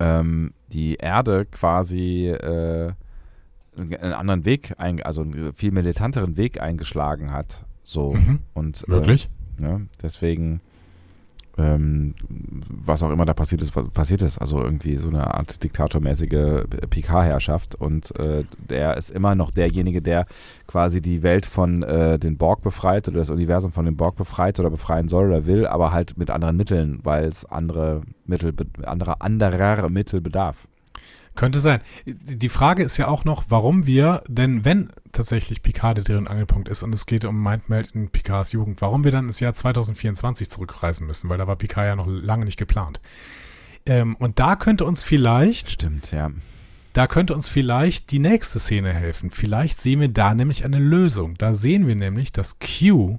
ähm, 0.00 0.52
die 0.72 0.94
Erde 0.96 1.46
quasi 1.46 2.26
äh, 2.26 2.92
einen 3.98 4.12
anderen 4.12 4.44
Weg, 4.44 4.74
ein, 4.78 5.02
also 5.02 5.22
einen 5.22 5.52
viel 5.52 5.72
militanteren 5.72 6.36
Weg 6.36 6.60
eingeschlagen 6.60 7.32
hat. 7.32 7.64
So. 7.82 8.14
Mhm. 8.14 8.40
Und, 8.54 8.84
äh, 8.88 8.90
Möglich? 8.90 9.28
Ja, 9.60 9.80
deswegen, 10.02 10.60
ähm, 11.58 12.14
was 12.28 13.02
auch 13.02 13.10
immer 13.10 13.26
da 13.26 13.34
passiert 13.34 13.62
ist, 13.62 13.72
passiert 13.92 14.22
ist. 14.22 14.38
Also 14.38 14.62
irgendwie 14.62 14.96
so 14.96 15.08
eine 15.08 15.34
Art 15.34 15.62
diktatormäßige 15.62 16.64
PK-Herrschaft. 16.88 17.74
Und 17.74 18.18
äh, 18.18 18.44
der 18.58 18.96
ist 18.96 19.10
immer 19.10 19.34
noch 19.34 19.50
derjenige, 19.50 20.00
der 20.00 20.26
quasi 20.66 21.02
die 21.02 21.22
Welt 21.22 21.46
von 21.46 21.82
äh, 21.82 22.18
den 22.18 22.38
Borg 22.38 22.62
befreit 22.62 23.08
oder 23.08 23.18
das 23.18 23.30
Universum 23.30 23.72
von 23.72 23.84
den 23.84 23.96
Borg 23.96 24.16
befreit 24.16 24.58
oder 24.60 24.70
befreien 24.70 25.08
soll 25.08 25.26
oder 25.26 25.46
will, 25.46 25.66
aber 25.66 25.92
halt 25.92 26.16
mit 26.16 26.30
anderen 26.30 26.56
Mitteln, 26.56 27.00
weil 27.02 27.24
es 27.24 27.44
andere 27.44 28.02
Mittel, 28.24 28.54
anderer, 28.84 29.20
anderer 29.20 29.88
Mittel 29.90 30.20
bedarf. 30.20 30.68
Könnte 31.40 31.60
sein. 31.60 31.80
Die 32.04 32.50
Frage 32.50 32.82
ist 32.82 32.98
ja 32.98 33.08
auch 33.08 33.24
noch, 33.24 33.44
warum 33.48 33.86
wir, 33.86 34.22
denn 34.28 34.66
wenn 34.66 34.90
tatsächlich 35.10 35.62
Picard 35.62 35.96
der 35.96 36.04
Dreh- 36.04 36.18
und 36.18 36.28
Angelpunkt 36.28 36.68
ist 36.68 36.82
und 36.82 36.92
es 36.92 37.06
geht 37.06 37.24
um 37.24 37.42
Mindmeld 37.42 37.92
in 37.92 38.10
Picards 38.10 38.52
Jugend, 38.52 38.82
warum 38.82 39.04
wir 39.04 39.10
dann 39.10 39.24
ins 39.24 39.40
Jahr 39.40 39.54
2024 39.54 40.50
zurückreisen 40.50 41.06
müssen, 41.06 41.30
weil 41.30 41.38
da 41.38 41.46
war 41.46 41.56
Picard 41.56 41.86
ja 41.86 41.96
noch 41.96 42.06
lange 42.06 42.44
nicht 42.44 42.58
geplant. 42.58 43.00
Ähm, 43.86 44.16
und 44.16 44.38
da 44.38 44.54
könnte 44.54 44.84
uns 44.84 45.02
vielleicht, 45.02 45.70
Stimmt, 45.70 46.12
ja. 46.12 46.30
da 46.92 47.06
könnte 47.06 47.32
uns 47.32 47.48
vielleicht 47.48 48.10
die 48.10 48.18
nächste 48.18 48.58
Szene 48.58 48.92
helfen. 48.92 49.30
Vielleicht 49.30 49.80
sehen 49.80 50.00
wir 50.00 50.08
da 50.08 50.34
nämlich 50.34 50.66
eine 50.66 50.78
Lösung. 50.78 51.38
Da 51.38 51.54
sehen 51.54 51.86
wir 51.86 51.96
nämlich, 51.96 52.32
dass 52.32 52.58
Q 52.58 53.18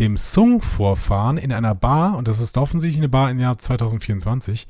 dem 0.00 0.16
Sung-Vorfahren 0.16 1.38
in 1.38 1.52
einer 1.52 1.76
Bar, 1.76 2.16
und 2.16 2.26
das 2.26 2.40
ist 2.40 2.58
offensichtlich 2.58 2.98
eine 2.98 3.08
Bar 3.08 3.30
im 3.30 3.38
Jahr 3.38 3.56
2024, 3.56 4.66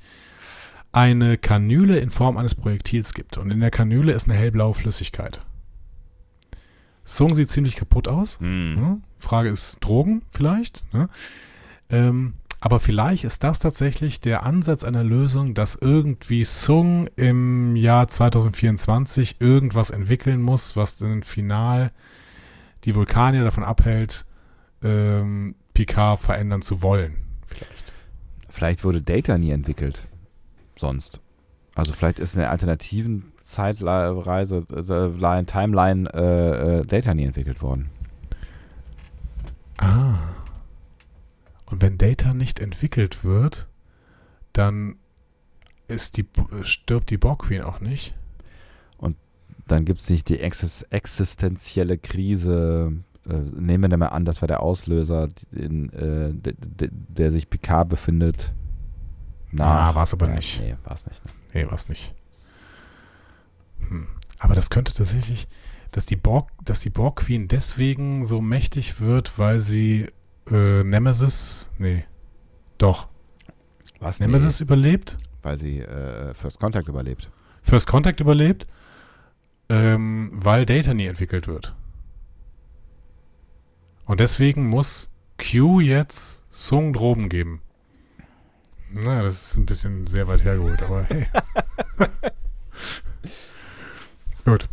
eine 0.97 1.37
Kanüle 1.37 1.99
in 1.99 2.09
Form 2.09 2.39
eines 2.39 2.55
Projektils 2.55 3.13
gibt. 3.13 3.37
Und 3.37 3.51
in 3.51 3.61
der 3.61 3.71
Kanüle 3.71 4.13
ist 4.13 4.31
eine 4.31 4.39
hellblaue 4.39 4.73
Flüssigkeit. 4.73 5.43
Sung 7.05 7.35
sieht 7.35 7.51
ziemlich 7.51 7.77
kaputt 7.77 8.09
aus. 8.09 8.41
Hm. 8.41 9.03
Frage 9.19 9.51
ist 9.51 9.77
Drogen 9.81 10.23
vielleicht. 10.31 10.85
Ne? 10.95 11.11
Ähm, 11.91 12.33
aber 12.61 12.81
vielleicht 12.81 13.25
ist 13.25 13.45
das 13.45 13.59
tatsächlich 13.59 14.23
der 14.23 14.45
Ansatz 14.45 14.85
einer 14.85 15.05
Lösung, 15.05 15.53
dass 15.53 15.77
irgendwie 15.77 16.47
Sung 16.47 17.09
im 17.17 17.77
Jahr 17.77 18.09
2024 18.09 19.39
irgendwas 19.39 19.91
entwickeln 19.91 20.41
muss, 20.41 20.77
was 20.77 20.97
dann 20.97 21.23
final 21.23 21.93
die 22.85 22.95
Vulkanier 22.95 23.45
davon 23.45 23.65
abhält, 23.65 24.25
ähm, 24.83 25.57
Picard 25.75 26.21
verändern 26.21 26.63
zu 26.63 26.81
wollen. 26.81 27.17
Vielleicht. 27.47 27.93
Vielleicht 28.49 28.83
wurde 28.83 29.03
Data 29.03 29.37
nie 29.37 29.51
entwickelt. 29.51 30.09
Sonst. 30.77 31.21
Also 31.75 31.93
vielleicht 31.93 32.19
ist 32.19 32.35
in 32.35 32.41
der 32.41 32.51
alternativen 32.51 33.33
Zeitreise, 33.43 34.65
äh, 34.73 35.07
Line, 35.19 35.47
Timeline 35.47 36.09
äh, 36.13 36.81
äh, 36.81 36.87
Data 36.87 37.15
nie 37.15 37.25
entwickelt 37.25 37.63
worden. 37.63 37.91
Ah. 39.79 40.19
Und 41.67 41.83
wenn 41.83 41.99
Data 41.99 42.33
nicht 42.33 42.61
entwickelt 42.61 43.25
wird, 43.25 43.69
dann 44.53 44.97
ist 45.89 46.17
die, 46.17 46.27
stirbt 46.63 47.11
die 47.11 47.19
Borg 47.19 47.41
Queen 47.41 47.63
auch 47.63 47.81
nicht. 47.81 48.15
Dann 49.67 49.85
gibt 49.85 50.01
es 50.01 50.11
nicht 50.11 50.29
die 50.29 50.41
exis 50.41 50.83
existenzielle 50.91 51.99
Krise. 51.99 52.93
Äh, 53.29 53.33
nehmen 53.55 53.91
wir 53.91 53.99
mal 53.99 54.09
an, 54.09 54.25
das 54.25 54.41
war 54.41 54.47
der 54.47 54.63
Auslöser, 54.63 55.29
in, 55.51 55.91
äh, 55.93 56.33
de, 56.33 56.55
de, 56.57 56.91
der 56.93 57.33
sich 57.33 57.51
Picard 57.51 57.89
befindet. 57.89 58.53
Ah, 59.61 59.95
war's 59.95 60.13
aber 60.13 60.29
Ja, 60.29 60.35
nicht. 60.35 60.61
Nee, 60.61 60.77
war 60.85 60.95
es 60.95 61.07
nicht. 61.07 61.25
Ne? 61.25 61.31
Nee, 61.55 61.67
was 61.71 61.89
nicht. 61.89 62.15
Hm. 63.89 64.09
Aber 64.39 64.55
das 64.55 64.71
könnte 64.71 64.93
tatsächlich, 64.93 65.49
dass 65.93 66.07
die 66.07 66.17
Borg, 66.17 66.51
dass 66.63 66.81
die 66.81 66.91
Borg 66.91 67.21
Queen 67.21 67.49
deswegen 67.49 68.27
so 68.27 68.41
mächtig 68.41 69.01
wird, 69.01 69.39
weil 69.39 69.61
sie 69.61 70.09
äh, 70.51 70.85
Nemesis, 70.85 71.71
nee, 71.79 72.05
doch, 72.79 73.09
Was 74.01 74.21
Nemesis 74.21 74.61
überlebt, 74.61 75.17
Nee, 75.19 75.29
weil 75.43 75.59
sie 75.59 75.81
äh, 75.81 76.35
First 76.35 76.61
Contact 76.61 76.89
überlebt. 76.89 77.31
First 77.63 77.87
Contact 77.87 78.21
überlebt, 78.21 78.67
ähm, 79.69 80.31
weil 80.33 80.67
Data 80.67 80.95
nie 80.95 81.07
entwickelt 81.07 81.49
wird. 81.49 81.75
Und 84.05 84.21
deswegen 84.21 84.67
muss 84.67 85.13
Q 85.39 85.81
jetzt 85.81 86.45
Sung 86.51 86.93
Droben 86.93 87.29
geben. 87.29 87.61
Na, 88.93 89.23
das 89.23 89.43
ist 89.49 89.57
ein 89.57 89.67
bisschen 89.67 90.07
sehr 90.07 90.27
weit 90.29 90.45
hergeholt, 90.45 90.83
aber 90.83 91.05
hey. 91.05 91.27
Gut. 94.45 94.69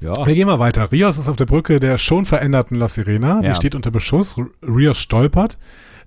Ja. 0.00 0.26
Wir 0.26 0.34
gehen 0.34 0.46
mal 0.48 0.58
weiter. 0.58 0.90
Rios 0.90 1.16
ist 1.18 1.28
auf 1.28 1.36
der 1.36 1.44
Brücke 1.46 1.78
der 1.78 1.96
schon 1.98 2.24
veränderten 2.26 2.76
La 2.76 2.88
Sirena. 2.88 3.40
Die 3.40 3.48
Ja. 3.48 3.54
steht 3.54 3.74
unter 3.74 3.90
Beschuss. 3.90 4.36
Rios 4.62 4.98
stolpert. 4.98 5.58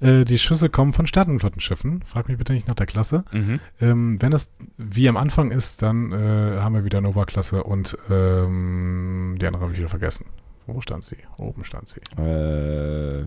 Äh, 0.02 0.26
die 0.26 0.38
Schüsse 0.40 0.70
kommen 0.70 0.92
von 0.92 1.08
Sternenflottenschiffen. 1.08 2.02
Frag 2.04 2.28
mich 2.28 2.38
bitte 2.38 2.52
nicht 2.52 2.68
nach 2.68 2.76
der 2.76 2.88
Klasse. 2.88 3.24
Mhm. 3.32 3.60
Ähm, 3.80 4.22
wenn 4.22 4.34
es 4.34 4.52
wie 4.78 5.08
am 5.08 5.16
Anfang 5.16 5.52
ist, 5.52 5.82
dann 5.82 6.12
äh, 6.12 6.60
haben 6.60 6.76
wir 6.76 6.84
wieder 6.84 7.00
Nova-Klasse 7.00 7.64
und 7.64 7.98
ähm, 8.10 9.36
die 9.40 9.48
andere 9.48 9.64
habe 9.64 9.72
ich 9.72 9.78
wieder 9.80 9.88
vergessen. 9.88 10.26
Wo 10.68 10.82
stand 10.82 11.06
sie? 11.06 11.18
Oben 11.38 11.64
stand 11.64 11.88
sie. 11.88 12.02
Äh, 12.22 13.22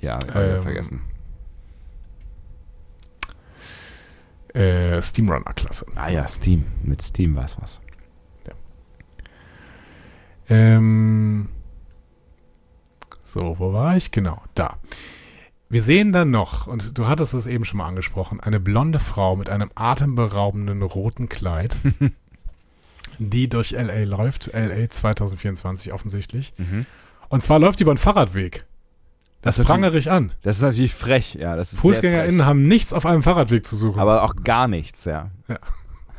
ja, 0.00 0.18
ich 0.26 0.34
Ähm, 0.34 0.62
vergessen. 0.62 1.02
Äh, 4.54 5.02
Steamrunner-Klasse. 5.02 5.86
Ah 5.96 6.10
ja, 6.10 6.26
Steam. 6.28 6.66
Mit 6.82 7.02
Steam 7.02 7.34
war 7.36 7.44
es 7.44 7.60
was. 7.60 7.80
Ähm, 10.48 11.48
so, 13.24 13.56
wo 13.58 13.72
war 13.72 13.96
ich? 13.96 14.10
Genau, 14.10 14.42
da. 14.54 14.78
Wir 15.68 15.82
sehen 15.82 16.12
dann 16.12 16.30
noch, 16.30 16.66
und 16.66 16.96
du 16.98 17.08
hattest 17.08 17.34
es 17.34 17.46
eben 17.46 17.64
schon 17.64 17.78
mal 17.78 17.88
angesprochen, 17.88 18.40
eine 18.40 18.60
blonde 18.60 19.00
Frau 19.00 19.34
mit 19.34 19.48
einem 19.48 19.70
atemberaubenden 19.74 20.82
roten 20.82 21.28
Kleid, 21.28 21.76
die 23.18 23.48
durch 23.48 23.72
LA 23.72 24.04
läuft, 24.04 24.50
LA 24.52 24.88
2024 24.88 25.92
offensichtlich. 25.92 26.52
Mhm. 26.58 26.86
Und 27.28 27.42
zwar 27.42 27.58
läuft 27.58 27.80
die 27.80 27.82
über 27.82 27.92
einen 27.92 27.98
Fahrradweg. 27.98 28.66
Das, 29.44 29.56
Das 29.56 29.58
ist 29.60 29.66
prangere 29.66 29.98
ich 29.98 30.10
an. 30.10 30.32
Das 30.42 30.56
ist 30.56 30.62
natürlich 30.62 30.94
frech, 30.94 31.34
ja. 31.34 31.54
Das 31.54 31.74
ist 31.74 31.80
FußgängerInnen 31.80 32.46
haben 32.46 32.62
nichts 32.62 32.94
auf 32.94 33.04
einem 33.04 33.22
Fahrradweg 33.22 33.66
zu 33.66 33.76
suchen. 33.76 34.00
Aber 34.00 34.22
auch 34.22 34.34
gar 34.42 34.68
nichts, 34.68 35.04
ja. 35.04 35.30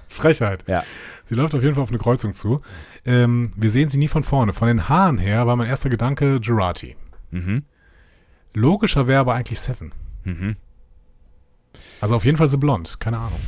Frechheit. 0.07 0.63
Ja. 0.67 0.83
Sie 1.27 1.33
läuft 1.33 1.55
auf 1.55 1.63
jeden 1.63 1.73
Fall 1.73 1.83
auf 1.83 1.89
eine 1.89 1.97
Kreuzung 1.97 2.33
zu. 2.35 2.61
Ähm, 3.03 3.51
wir 3.55 3.71
sehen 3.71 3.89
sie 3.89 3.97
nie 3.97 4.07
von 4.07 4.23
vorne. 4.23 4.53
Von 4.53 4.67
den 4.67 4.87
Haaren 4.89 5.17
her 5.17 5.47
war 5.47 5.55
mein 5.55 5.67
erster 5.67 5.89
Gedanke 5.89 6.39
Gerati. 6.39 6.95
Mhm. 7.31 7.63
Logischer 8.53 9.07
wäre 9.07 9.21
aber 9.21 9.33
eigentlich 9.33 9.59
Seven. 9.59 9.91
Mhm. 10.23 10.55
Also 12.01 12.15
auf 12.15 12.25
jeden 12.25 12.37
Fall 12.37 12.47
The 12.47 12.57
Blond. 12.57 12.99
Keine 12.99 13.17
Ahnung. 13.17 13.39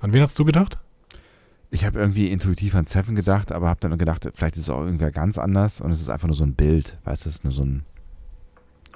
An 0.00 0.14
wen 0.14 0.22
hast 0.22 0.38
du 0.38 0.46
gedacht? 0.46 0.78
Ich 1.70 1.84
habe 1.84 1.98
irgendwie 1.98 2.28
intuitiv 2.30 2.74
an 2.74 2.86
Seven 2.86 3.14
gedacht, 3.14 3.52
aber 3.52 3.68
habe 3.68 3.80
dann 3.80 3.96
gedacht, 3.98 4.26
vielleicht 4.34 4.56
ist 4.56 4.62
es 4.62 4.70
auch 4.70 4.80
irgendwer 4.80 5.12
ganz 5.12 5.36
anders 5.36 5.82
und 5.82 5.90
es 5.90 6.00
ist 6.00 6.08
einfach 6.08 6.28
nur 6.28 6.36
so 6.36 6.44
ein 6.44 6.54
Bild. 6.54 6.98
Weißt 7.04 7.26
du, 7.26 7.28
es 7.28 7.36
ist 7.36 7.44
nur 7.44 7.52
so 7.52 7.62
ein, 7.62 7.84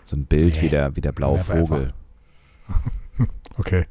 so 0.05 0.17
ein 0.17 0.27
Bild 0.27 0.57
Nee. 0.57 0.63
wie, 0.63 0.69
der, 0.69 0.95
wie 0.97 1.01
der 1.01 1.13
blaue 1.13 1.41
Vogel. 1.41 1.93
Okay. 3.57 3.85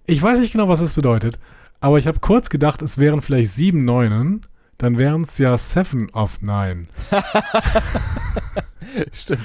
Ich 0.04 0.22
weiß 0.22 0.38
nicht 0.38 0.52
genau, 0.52 0.68
was 0.68 0.78
das 0.78 0.94
bedeutet, 0.94 1.40
aber 1.80 1.98
ich 1.98 2.06
habe 2.06 2.20
kurz 2.20 2.48
gedacht, 2.48 2.80
es 2.82 2.96
wären 2.98 3.22
vielleicht 3.22 3.50
sieben 3.50 3.84
Neunen. 3.84 4.46
Dann 4.78 4.98
wären 4.98 5.22
es 5.22 5.38
ja 5.38 5.56
Seven 5.56 6.10
of 6.10 6.42
Nine. 6.42 6.86
Stimmt. 9.12 9.40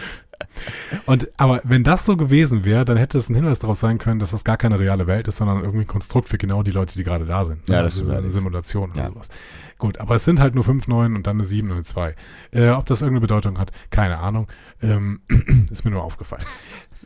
Und 1.06 1.30
aber 1.38 1.62
wenn 1.64 1.84
das 1.84 2.06
so 2.06 2.18
gewesen 2.18 2.66
wäre, 2.66 2.84
dann 2.84 2.98
hätte 2.98 3.18
es 3.18 3.30
ein 3.30 3.36
Hinweis 3.36 3.60
darauf 3.60 3.78
sein 3.78 3.98
können, 3.98 4.20
dass 4.20 4.32
das 4.32 4.44
gar 4.44 4.58
keine 4.58 4.80
reale 4.80 5.08
Welt 5.08 5.28
ist, 5.28 5.38
sondern 5.38 5.60
irgendwie 5.60 5.82
ein 5.82 5.88
Konstrukt 5.88 6.28
für 6.28 6.38
genau 6.38 6.64
die 6.64 6.72
Leute, 6.72 6.98
die 6.98 7.04
gerade 7.04 7.26
da 7.26 7.46
sind. 7.46 7.70
Ja, 7.70 7.82
das 7.82 7.94
also 7.94 8.06
stimmt 8.06 8.18
eine. 8.18 8.30
Simulation 8.30 8.92
oder 8.92 9.04
Ja. 9.04 9.08
sowas. 9.10 9.30
Gut, 9.78 10.00
aber 10.00 10.16
es 10.16 10.26
sind 10.26 10.40
halt 10.40 10.54
nur 10.54 10.64
fünf 10.64 10.88
Neun 10.88 11.16
und 11.16 11.26
dann 11.28 11.38
eine 11.38 11.46
sieben 11.48 11.70
und 11.70 11.76
eine 11.76 11.84
zwei. 11.86 12.16
Äh, 12.52 12.70
ob 12.70 12.86
das 12.86 13.02
irgendeine 13.02 13.22
Bedeutung 13.22 13.58
hat, 13.58 13.72
keine 13.90 14.18
Ahnung. 14.20 14.48
Ähm, 14.82 15.22
ist 15.72 15.86
mir 15.86 15.92
nur 15.92 16.04
aufgefallen. 16.04 16.44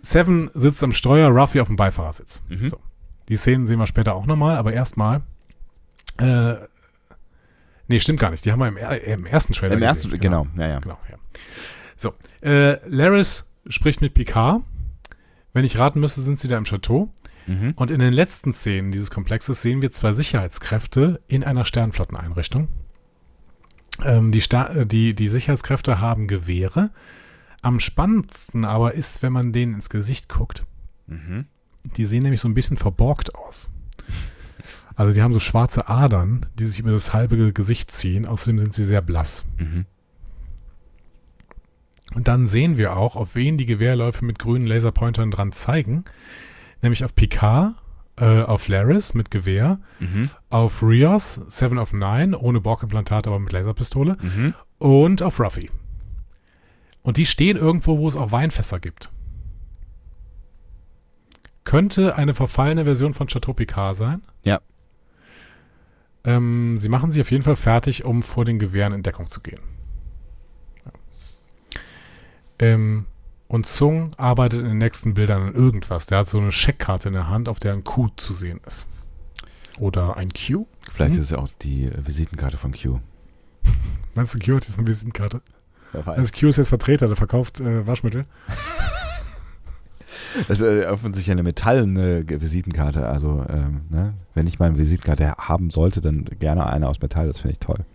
Seven 0.01 0.49
sitzt 0.53 0.83
am 0.83 0.91
Steuer, 0.91 1.29
Ruffy 1.29 1.61
auf 1.61 1.67
dem 1.67 1.75
Beifahrersitz. 1.77 2.41
Mhm. 2.49 2.69
So. 2.69 2.79
Die 3.29 3.37
Szenen 3.37 3.65
sehen 3.67 3.79
wir 3.79 3.87
später 3.87 4.13
auch 4.15 4.25
nochmal, 4.25 4.57
aber 4.57 4.73
erstmal. 4.73 5.21
Äh, 6.17 6.55
nee, 7.87 7.99
stimmt 7.99 8.19
gar 8.19 8.31
nicht. 8.31 8.45
Die 8.45 8.51
haben 8.51 8.59
wir 8.59 8.67
im, 8.67 8.77
im 8.77 9.25
ersten 9.25 9.53
Trailer 9.53 9.75
Im 9.75 9.81
ersten, 9.81 10.09
gesehen. 10.09 10.21
genau, 10.21 10.47
ja, 10.57 10.67
ja. 10.67 10.79
Genau, 10.79 10.97
ja. 11.09 11.17
So, 11.97 12.13
äh, 12.41 12.77
Laris 12.87 13.49
spricht 13.67 14.01
mit 14.01 14.13
Picard. 14.13 14.61
Wenn 15.53 15.65
ich 15.65 15.77
raten 15.77 15.99
müsste, 15.99 16.21
sind 16.21 16.39
sie 16.39 16.47
da 16.47 16.57
im 16.57 16.65
Chateau. 16.65 17.09
Mhm. 17.47 17.73
Und 17.75 17.91
in 17.91 17.99
den 17.99 18.13
letzten 18.13 18.53
Szenen 18.53 18.91
dieses 18.91 19.11
Komplexes 19.11 19.61
sehen 19.61 19.81
wir 19.81 19.91
zwei 19.91 20.13
Sicherheitskräfte 20.13 21.21
in 21.27 21.43
einer 21.43 21.65
Sternflotteneinrichtung. 21.65 22.67
Ähm, 24.03 24.31
die, 24.31 24.41
Sta 24.41 24.67
äh, 24.69 24.85
die, 24.85 25.13
die 25.13 25.29
Sicherheitskräfte 25.29 26.01
haben 26.01 26.27
Gewehre. 26.27 26.89
Am 27.61 27.79
spannendsten 27.79 28.65
aber 28.65 28.93
ist, 28.93 29.23
wenn 29.23 29.33
man 29.33 29.53
denen 29.53 29.75
ins 29.75 29.89
Gesicht 29.89 30.27
guckt. 30.29 30.63
Mhm. 31.07 31.45
Die 31.97 32.05
sehen 32.05 32.23
nämlich 32.23 32.41
so 32.41 32.47
ein 32.47 32.53
bisschen 32.53 32.77
verborgt 32.77 33.35
aus. 33.35 33.69
Also 34.95 35.13
die 35.13 35.21
haben 35.21 35.33
so 35.33 35.39
schwarze 35.39 35.89
Adern, 35.89 36.45
die 36.57 36.65
sich 36.65 36.79
über 36.79 36.91
das 36.91 37.13
halbe 37.13 37.51
Gesicht 37.51 37.91
ziehen. 37.91 38.25
Außerdem 38.25 38.59
sind 38.59 38.73
sie 38.73 38.85
sehr 38.85 39.01
blass. 39.01 39.43
Mhm. 39.57 39.85
Und 42.13 42.27
dann 42.27 42.47
sehen 42.47 42.77
wir 42.77 42.95
auch, 42.95 43.15
auf 43.15 43.35
wen 43.35 43.57
die 43.57 43.65
Gewehrläufe 43.65 44.23
mit 44.23 44.39
grünen 44.39 44.67
Laserpointern 44.67 45.31
dran 45.31 45.51
zeigen. 45.51 46.05
Nämlich 46.81 47.03
auf 47.03 47.13
Picard, 47.15 47.73
äh, 48.17 48.43
auf 48.43 48.67
Laris 48.69 49.13
mit 49.13 49.31
Gewehr, 49.31 49.79
Mhm. 49.99 50.29
auf 50.49 50.81
Rios, 50.81 51.41
Seven 51.49 51.77
of 51.77 51.91
Nine, 51.91 52.37
ohne 52.37 52.61
Borg-Implantat, 52.61 53.27
aber 53.27 53.39
mit 53.39 53.51
Laserpistole, 53.51 54.17
Mhm. 54.21 54.53
und 54.77 55.21
auf 55.23 55.39
Ruffy. 55.39 55.69
Und 57.01 57.17
die 57.17 57.25
stehen 57.25 57.57
irgendwo, 57.57 57.97
wo 57.97 58.07
es 58.07 58.15
auch 58.15 58.31
Weinfässer 58.31 58.79
gibt. 58.79 59.11
Könnte 61.65 62.15
eine 62.15 62.33
verfallene 62.33 62.83
Version 62.85 63.13
von 63.13 63.27
Chateau 63.27 63.53
Picard 63.53 63.97
sein. 63.97 64.21
Ja. 64.43 64.61
Ähm, 66.25 66.77
sie 66.77 66.89
machen 66.89 67.11
sich 67.11 67.21
auf 67.21 67.31
jeden 67.31 67.43
Fall 67.43 67.55
fertig, 67.55 68.03
um 68.05 68.23
vor 68.23 68.45
den 68.45 68.59
Gewehren 68.59 68.93
in 68.93 69.03
Deckung 69.03 69.27
zu 69.27 69.41
gehen. 69.41 69.59
Ja. 70.85 70.91
Ähm, 72.59 73.05
und 73.47 73.67
Zung 73.67 74.13
arbeitet 74.17 74.61
in 74.61 74.65
den 74.65 74.77
nächsten 74.79 75.13
Bildern 75.13 75.43
an 75.43 75.53
irgendwas. 75.55 76.07
Der 76.07 76.19
hat 76.19 76.27
so 76.27 76.39
eine 76.39 76.51
Scheckkarte 76.51 77.09
in 77.09 77.13
der 77.13 77.29
Hand, 77.29 77.47
auf 77.47 77.59
der 77.59 77.73
ein 77.73 77.83
Q 77.83 78.09
zu 78.15 78.33
sehen 78.33 78.59
ist. 78.65 78.87
Oder 79.79 80.17
ein 80.17 80.29
Q? 80.33 80.65
Vielleicht 80.91 81.13
Mhm. 81.13 81.19
ist 81.19 81.25
es 81.25 81.29
ja 81.31 81.37
auch 81.37 81.49
die 81.61 81.85
äh, 81.85 82.07
Visitenkarte 82.07 82.57
von 82.57 82.71
Q. 82.71 82.99
Meinst 84.15 84.33
du, 84.33 84.39
Q 84.39 84.55
hat 84.55 84.67
jetzt 84.67 84.77
eine 84.79 84.87
Visitenkarte? 84.87 85.41
Also 85.93 86.31
Q 86.37 86.47
ist 86.47 86.57
jetzt 86.57 86.69
Vertreter, 86.69 87.07
der 87.07 87.15
verkauft 87.15 87.59
äh, 87.61 87.85
Waschmittel. 87.85 88.25
Das 90.47 90.59
ist 90.59 90.61
äh, 90.61 90.85
offensichtlich 90.87 91.31
eine 91.31 91.43
metallene 91.43 92.23
Visitenkarte. 92.27 93.07
Also, 93.07 93.45
ähm, 93.49 93.81
ne? 93.89 94.13
wenn 94.33 94.47
ich 94.47 94.59
mal 94.59 94.67
eine 94.67 94.77
Visitenkarte 94.77 95.35
haben 95.37 95.69
sollte, 95.69 96.01
dann 96.01 96.25
gerne 96.39 96.67
eine 96.67 96.87
aus 96.87 97.01
Metall. 97.01 97.27
Das 97.27 97.39
finde 97.39 97.53
ich 97.53 97.59
toll. 97.59 97.85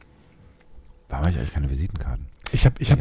Warum 1.09 1.25
habe 1.25 1.33
ich 1.33 1.39
eigentlich 1.39 1.53
keine 1.53 1.71
Visitenkarten? 1.71 2.27
Ich 2.53 2.65
habe 2.67 2.77
ich 2.79 2.91
hab, 2.91 2.99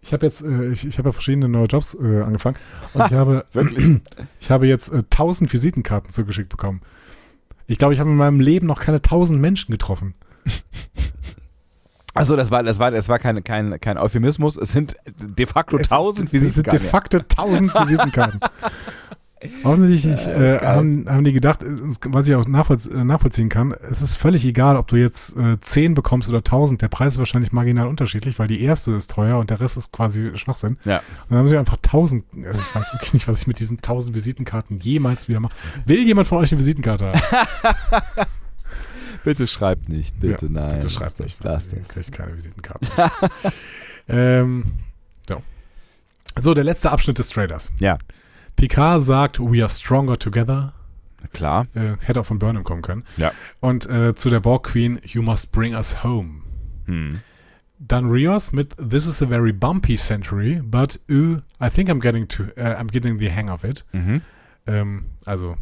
ich 0.00 0.12
hab 0.12 0.22
jetzt, 0.22 0.42
äh, 0.42 0.68
ich, 0.70 0.86
ich 0.86 0.98
habe 0.98 1.10
ja 1.10 1.12
verschiedene 1.12 1.48
neue 1.48 1.66
Jobs 1.66 1.94
äh, 1.94 2.22
angefangen 2.22 2.56
und 2.94 3.06
ich 3.06 3.12
habe, 3.12 3.44
Wirklich? 3.52 4.00
ich 4.40 4.50
habe 4.50 4.66
jetzt 4.66 4.90
äh, 4.90 4.98
1000 4.98 5.52
Visitenkarten 5.52 6.10
zugeschickt 6.10 6.48
bekommen. 6.48 6.80
Ich 7.66 7.78
glaube, 7.78 7.94
ich 7.94 8.00
habe 8.00 8.10
in 8.10 8.16
meinem 8.16 8.40
Leben 8.40 8.66
noch 8.66 8.80
keine 8.80 8.98
1000 8.98 9.40
Menschen 9.40 9.70
getroffen. 9.70 10.14
Also 12.14 12.36
das 12.36 12.50
war, 12.50 12.62
das 12.62 12.78
war, 12.78 12.90
das 12.90 13.08
war 13.08 13.18
kein, 13.18 13.42
kein, 13.42 13.80
kein 13.80 13.96
Euphemismus. 13.98 14.56
Es 14.56 14.72
sind 14.72 14.94
de 15.18 15.46
facto 15.46 15.78
Es- 15.78 15.88
tausend 15.88 16.32
Es 16.32 16.54
sind 16.54 16.66
de 16.66 16.72
Visitenkarten. 16.80 16.88
facto 16.88 17.18
1000 17.18 17.74
Visitenkarten. 17.74 18.40
Offensichtlich 19.64 20.24
Ja, 20.24 20.32
äh, 20.32 20.58
haben, 20.64 21.06
haben 21.08 21.24
die 21.24 21.32
gedacht, 21.32 21.60
was 22.06 22.28
ich 22.28 22.34
auch 22.36 22.46
äh, 22.46 22.50
nachvollziehen 23.04 23.48
kann, 23.48 23.72
es 23.72 24.00
ist 24.00 24.14
völlig 24.16 24.44
egal, 24.44 24.76
ob 24.76 24.86
du 24.86 24.94
jetzt 24.94 25.36
äh, 25.36 25.58
10 25.60 25.94
bekommst 25.94 26.28
oder 26.28 26.38
1000. 26.38 26.80
Der 26.80 26.86
Preis 26.86 27.14
ist 27.14 27.18
wahrscheinlich 27.18 27.50
marginal 27.50 27.88
unterschiedlich, 27.88 28.38
weil 28.38 28.46
die 28.46 28.62
erste 28.62 28.92
ist 28.92 29.10
teuer 29.10 29.38
und 29.38 29.50
der 29.50 29.58
Rest 29.60 29.76
ist 29.76 29.90
quasi 29.90 30.30
Schwachsinn. 30.36 30.78
Ja. 30.84 30.98
Und 30.98 31.30
dann 31.30 31.38
haben 31.40 31.48
sie 31.48 31.56
einfach 31.58 31.76
1000. 31.78 32.24
Also 32.46 32.58
ich 32.60 32.74
weiß 32.76 32.92
wirklich 32.92 33.14
nicht, 33.14 33.26
was 33.26 33.40
ich 33.40 33.46
mit 33.48 33.58
diesen 33.58 33.78
1000 33.78 34.14
Visitenkarten 34.14 34.78
jemals 34.78 35.28
wieder 35.28 35.40
mache. 35.40 35.54
Will 35.86 36.04
jemand 36.06 36.28
von 36.28 36.38
euch 36.38 36.52
eine 36.52 36.60
Visitenkarte 36.60 37.06
haben? 37.12 37.20
Bitte 39.24 39.46
schreibt 39.46 39.88
nicht, 39.88 40.18
bitte 40.20 40.46
Ja, 40.46 40.52
nein. 40.52 40.74
Bitte 40.74 40.90
schreibt 40.90 41.20
nicht. 41.20 41.44
das, 41.44 41.66
lass 41.66 41.72
Ihr 41.72 41.78
das. 41.80 41.88
kriegt 41.88 42.12
keine 42.12 42.36
Visitenkarten. 42.36 42.88
ähm, 44.08 44.64
so. 45.28 45.42
so, 46.38 46.54
der 46.54 46.64
letzte 46.64 46.90
Abschnitt 46.90 47.18
des 47.18 47.28
Trailers. 47.28 47.70
Ja, 47.78 47.98
Picard 48.56 49.02
sagt, 49.02 49.38
we 49.40 49.62
are 49.62 49.70
stronger 49.70 50.18
together. 50.18 50.74
klar. 51.32 51.66
Äh, 51.74 51.96
hätte 52.00 52.20
auch 52.20 52.26
von 52.26 52.38
Burnham 52.38 52.64
kommen 52.64 52.82
können. 52.82 53.04
Ja. 53.16 53.32
Und 53.60 53.88
äh, 53.88 54.14
zu 54.14 54.28
der 54.30 54.40
Borg 54.40 54.64
Queen, 54.64 55.00
you 55.04 55.22
must 55.22 55.52
bring 55.52 55.74
us 55.74 56.02
home. 56.02 56.42
Hm. 56.86 57.20
Dann 57.78 58.10
Rios 58.10 58.52
mit 58.52 58.76
This 58.76 59.06
is 59.06 59.20
a 59.22 59.26
very 59.26 59.52
bumpy 59.52 59.96
century, 59.96 60.60
but 60.62 61.00
uh, 61.10 61.38
I 61.60 61.68
think 61.68 61.88
I'm 61.88 62.00
getting 62.00 62.28
to, 62.28 62.44
äh, 62.56 62.76
I'm 62.76 62.88
getting 62.88 63.18
the 63.18 63.30
hang 63.30 63.48
of 63.50 63.64
it. 63.64 63.84
Mhm. 63.92 64.20
Ähm, 64.66 65.06
also, 65.24 65.56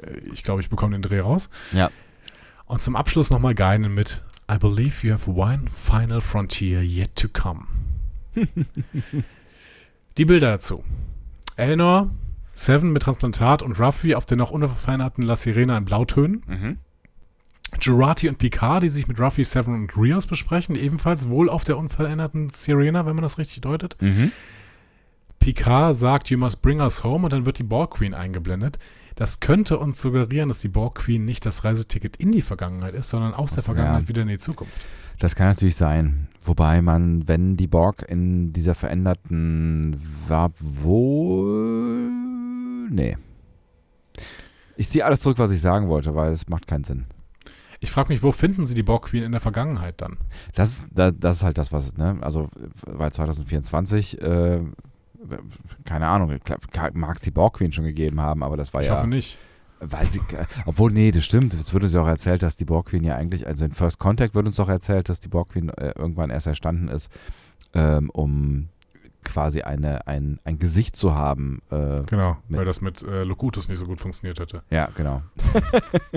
äh, 0.00 0.18
ich 0.32 0.44
glaube, 0.44 0.60
ich 0.60 0.68
bekomme 0.70 0.92
den 0.92 1.02
Dreh 1.02 1.18
raus. 1.20 1.50
Ja. 1.72 1.90
Und 2.74 2.80
zum 2.80 2.96
Abschluss 2.96 3.30
nochmal 3.30 3.54
Geinen 3.54 3.94
mit 3.94 4.20
I 4.50 4.58
believe 4.58 5.06
you 5.06 5.12
have 5.12 5.30
one 5.30 5.66
final 5.70 6.20
frontier 6.20 6.82
yet 6.82 7.14
to 7.14 7.28
come. 7.28 7.68
Die 10.18 10.24
Bilder 10.24 10.50
dazu. 10.50 10.82
Elnor, 11.54 12.10
Seven 12.52 12.92
mit 12.92 13.02
Transplantat 13.02 13.62
und 13.62 13.78
Ruffy 13.78 14.16
auf 14.16 14.26
der 14.26 14.38
noch 14.38 14.50
unverfeinerten 14.50 15.22
La 15.22 15.36
Sirena 15.36 15.78
in 15.78 15.84
Blautönen. 15.84 16.42
Mhm. 16.48 16.78
Jurati 17.80 18.28
und 18.28 18.38
Picard, 18.38 18.82
die 18.82 18.88
sich 18.88 19.06
mit 19.06 19.20
Ruffy, 19.20 19.44
Seven 19.44 19.72
und 19.72 19.96
Rios 19.96 20.26
besprechen, 20.26 20.74
ebenfalls 20.74 21.28
wohl 21.28 21.48
auf 21.48 21.62
der 21.62 21.78
unveränderten 21.78 22.48
Sirena, 22.48 23.06
wenn 23.06 23.14
man 23.14 23.22
das 23.22 23.38
richtig 23.38 23.60
deutet. 23.60 24.02
Mhm. 24.02 24.32
Picard 25.38 25.94
sagt, 25.94 26.28
you 26.28 26.38
must 26.38 26.60
bring 26.60 26.80
us 26.80 27.04
home 27.04 27.24
und 27.24 27.32
dann 27.32 27.46
wird 27.46 27.60
die 27.60 27.62
Borg 27.62 27.92
Queen 27.92 28.14
eingeblendet. 28.14 28.80
Das 29.14 29.38
könnte 29.40 29.78
uns 29.78 30.00
suggerieren, 30.02 30.48
dass 30.48 30.60
die 30.60 30.68
Borg 30.68 30.96
Queen 30.96 31.24
nicht 31.24 31.46
das 31.46 31.64
Reiseticket 31.64 32.16
in 32.16 32.32
die 32.32 32.42
Vergangenheit 32.42 32.94
ist, 32.94 33.10
sondern 33.10 33.32
aus 33.34 33.52
der 33.52 33.62
so, 33.62 33.66
Vergangenheit 33.66 34.02
ja. 34.02 34.08
wieder 34.08 34.22
in 34.22 34.28
die 34.28 34.38
Zukunft. 34.38 34.74
Das 35.20 35.36
kann 35.36 35.46
natürlich 35.46 35.76
sein. 35.76 36.26
Wobei 36.44 36.82
man, 36.82 37.28
wenn 37.28 37.56
die 37.56 37.68
Borg 37.68 38.02
in 38.08 38.52
dieser 38.52 38.74
veränderten 38.74 40.00
war, 40.26 40.50
wohl. 40.58 42.10
Nee. 42.90 43.16
Ich 44.76 44.88
ziehe 44.88 45.04
alles 45.04 45.20
zurück, 45.20 45.38
was 45.38 45.52
ich 45.52 45.60
sagen 45.60 45.88
wollte, 45.88 46.14
weil 46.16 46.32
es 46.32 46.48
macht 46.48 46.66
keinen 46.66 46.82
Sinn. 46.84 47.04
Ich 47.80 47.90
frage 47.92 48.12
mich, 48.12 48.22
wo 48.22 48.32
finden 48.32 48.64
sie 48.66 48.74
die 48.74 48.82
Borg 48.82 49.06
Queen 49.06 49.22
in 49.22 49.32
der 49.32 49.40
Vergangenheit 49.40 50.00
dann? 50.00 50.16
Das 50.54 50.70
ist, 50.70 50.86
da- 50.90 51.10
das 51.12 51.36
ist 51.36 51.42
halt 51.44 51.58
das, 51.58 51.70
was, 51.70 51.96
ne? 51.96 52.16
Also, 52.22 52.48
weil 52.86 53.12
2024, 53.12 54.20
äh, 54.22 54.60
keine 55.84 56.06
Ahnung, 56.06 56.38
mag 56.94 57.16
es 57.16 57.22
die 57.22 57.30
Borg 57.30 57.58
Queen 57.58 57.72
schon 57.72 57.84
gegeben 57.84 58.20
haben, 58.20 58.42
aber 58.42 58.56
das 58.56 58.72
war 58.74 58.82
Ich 58.82 58.88
ja. 58.88 58.96
hoffe 58.96 59.08
nicht. 59.08 59.38
Weil 59.80 60.08
sie, 60.08 60.20
äh, 60.20 60.44
obwohl, 60.66 60.92
nee, 60.92 61.10
das 61.10 61.24
stimmt. 61.24 61.52
Es 61.54 61.72
wird 61.74 61.84
uns 61.84 61.92
ja 61.92 62.00
auch 62.00 62.08
erzählt, 62.08 62.42
dass 62.42 62.56
die 62.56 62.64
Borg 62.64 62.86
Queen 62.86 63.04
ja 63.04 63.16
eigentlich, 63.16 63.46
also 63.46 63.64
in 63.64 63.72
First 63.72 63.98
Contact 63.98 64.34
wird 64.34 64.46
uns 64.46 64.56
doch 64.56 64.68
erzählt, 64.68 65.08
dass 65.08 65.20
die 65.20 65.28
Borg 65.28 65.50
Queen 65.50 65.68
äh, 65.70 65.92
irgendwann 65.96 66.30
erst 66.30 66.46
erstanden 66.46 66.88
ist, 66.88 67.10
ähm, 67.74 68.08
um 68.10 68.68
quasi 69.24 69.62
eine, 69.62 70.06
ein, 70.06 70.38
ein 70.44 70.58
Gesicht 70.58 70.96
zu 70.96 71.14
haben. 71.14 71.62
Äh, 71.70 72.02
Genau, 72.06 72.36
weil 72.48 72.64
das 72.64 72.80
mit 72.80 73.02
äh, 73.02 73.24
Locutus 73.24 73.68
nicht 73.68 73.78
so 73.78 73.86
gut 73.86 74.00
funktioniert 74.00 74.38
hätte. 74.38 74.62
ja, 74.70 74.88
genau. 74.94 75.22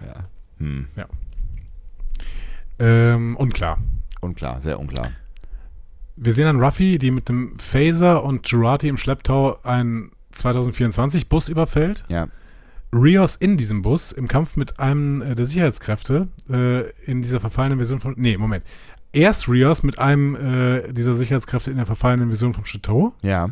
ja. 0.00 0.24
Hm. 0.58 0.88
Ähm, 2.78 3.36
unklar. 3.36 3.78
Unklar, 4.20 4.60
sehr 4.60 4.78
unklar. 4.80 5.10
Wir 6.16 6.32
sehen 6.32 6.44
dann 6.44 6.60
Ruffy, 6.60 6.98
die 6.98 7.10
mit 7.10 7.28
dem 7.28 7.58
Phaser 7.58 8.22
und 8.22 8.46
Jurati 8.48 8.88
im 8.88 8.96
Schlepptau 8.96 9.58
einen 9.62 10.12
2024-Bus 10.34 11.48
überfällt. 11.48 12.04
Ja. 12.08 12.28
Rios 12.92 13.36
in 13.36 13.56
diesem 13.56 13.82
Bus 13.82 14.12
im 14.12 14.28
Kampf 14.28 14.56
mit 14.56 14.78
einem 14.78 15.20
äh, 15.22 15.34
der 15.34 15.46
Sicherheitskräfte 15.46 16.28
äh, 16.48 16.90
in 17.04 17.22
dieser 17.22 17.40
verfallenen 17.40 17.78
Version 17.78 18.00
von. 18.00 18.14
Nee, 18.16 18.36
Moment. 18.36 18.64
Erst 19.12 19.48
Rios 19.48 19.82
mit 19.82 19.98
einem 19.98 20.36
äh, 20.36 20.92
dieser 20.92 21.14
Sicherheitskräfte 21.14 21.70
in 21.70 21.76
der 21.76 21.86
verfallenen 21.86 22.28
Version 22.28 22.54
vom 22.54 22.64
Chateau. 22.64 23.12
Ja. 23.22 23.50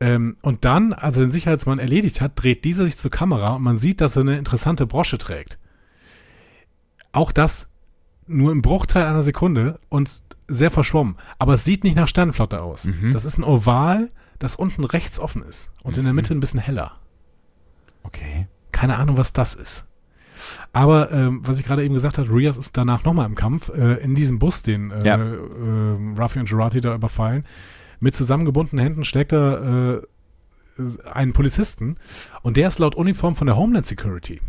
Ähm, 0.00 0.36
und 0.42 0.64
dann, 0.64 0.92
als 0.92 1.16
er 1.16 1.24
den 1.24 1.30
Sicherheitsmann 1.30 1.78
erledigt 1.78 2.20
hat, 2.20 2.32
dreht 2.34 2.64
dieser 2.64 2.84
sich 2.84 2.98
zur 2.98 3.10
Kamera 3.10 3.54
und 3.54 3.62
man 3.62 3.78
sieht, 3.78 4.00
dass 4.00 4.16
er 4.16 4.22
eine 4.22 4.36
interessante 4.36 4.86
Brosche 4.86 5.16
trägt. 5.16 5.58
Auch 7.12 7.32
das 7.32 7.68
nur 8.26 8.52
im 8.52 8.62
Bruchteil 8.62 9.04
einer 9.04 9.22
Sekunde 9.22 9.78
und 9.88 10.22
sehr 10.54 10.70
verschwommen. 10.70 11.16
Aber 11.38 11.54
es 11.54 11.64
sieht 11.64 11.84
nicht 11.84 11.96
nach 11.96 12.08
Sternenflotte 12.08 12.60
aus. 12.62 12.84
Mhm. 12.84 13.12
Das 13.12 13.24
ist 13.24 13.38
ein 13.38 13.44
Oval, 13.44 14.10
das 14.38 14.56
unten 14.56 14.84
rechts 14.84 15.18
offen 15.18 15.42
ist 15.42 15.70
und 15.82 15.96
in 15.98 16.04
der 16.04 16.12
Mitte 16.12 16.34
ein 16.34 16.40
bisschen 16.40 16.60
heller. 16.60 16.92
Okay. 18.02 18.46
Keine 18.72 18.96
Ahnung, 18.96 19.16
was 19.16 19.32
das 19.32 19.54
ist. 19.54 19.88
Aber 20.72 21.12
ähm, 21.12 21.40
was 21.44 21.58
ich 21.60 21.64
gerade 21.64 21.84
eben 21.84 21.94
gesagt 21.94 22.18
habe, 22.18 22.28
Rias 22.34 22.56
ist 22.56 22.76
danach 22.76 23.04
nochmal 23.04 23.26
im 23.26 23.36
Kampf, 23.36 23.68
äh, 23.68 23.94
in 24.02 24.14
diesem 24.16 24.38
Bus, 24.40 24.62
den 24.62 24.90
äh, 24.90 25.06
Ja. 25.06 25.16
äh, 25.16 26.20
Ruffy 26.20 26.40
und 26.40 26.48
Jurati 26.48 26.80
da 26.80 26.94
überfallen. 26.94 27.44
Mit 28.00 28.16
zusammengebundenen 28.16 28.82
Händen 28.84 29.04
schlägt 29.04 29.32
er 29.32 30.00
äh, 30.78 31.08
einen 31.12 31.32
Polizisten 31.32 31.96
und 32.42 32.56
der 32.56 32.66
ist 32.68 32.78
laut 32.80 32.96
Uniform 32.96 33.36
von 33.36 33.46
der 33.46 33.56
Homeland 33.56 33.86
Security. 33.86 34.40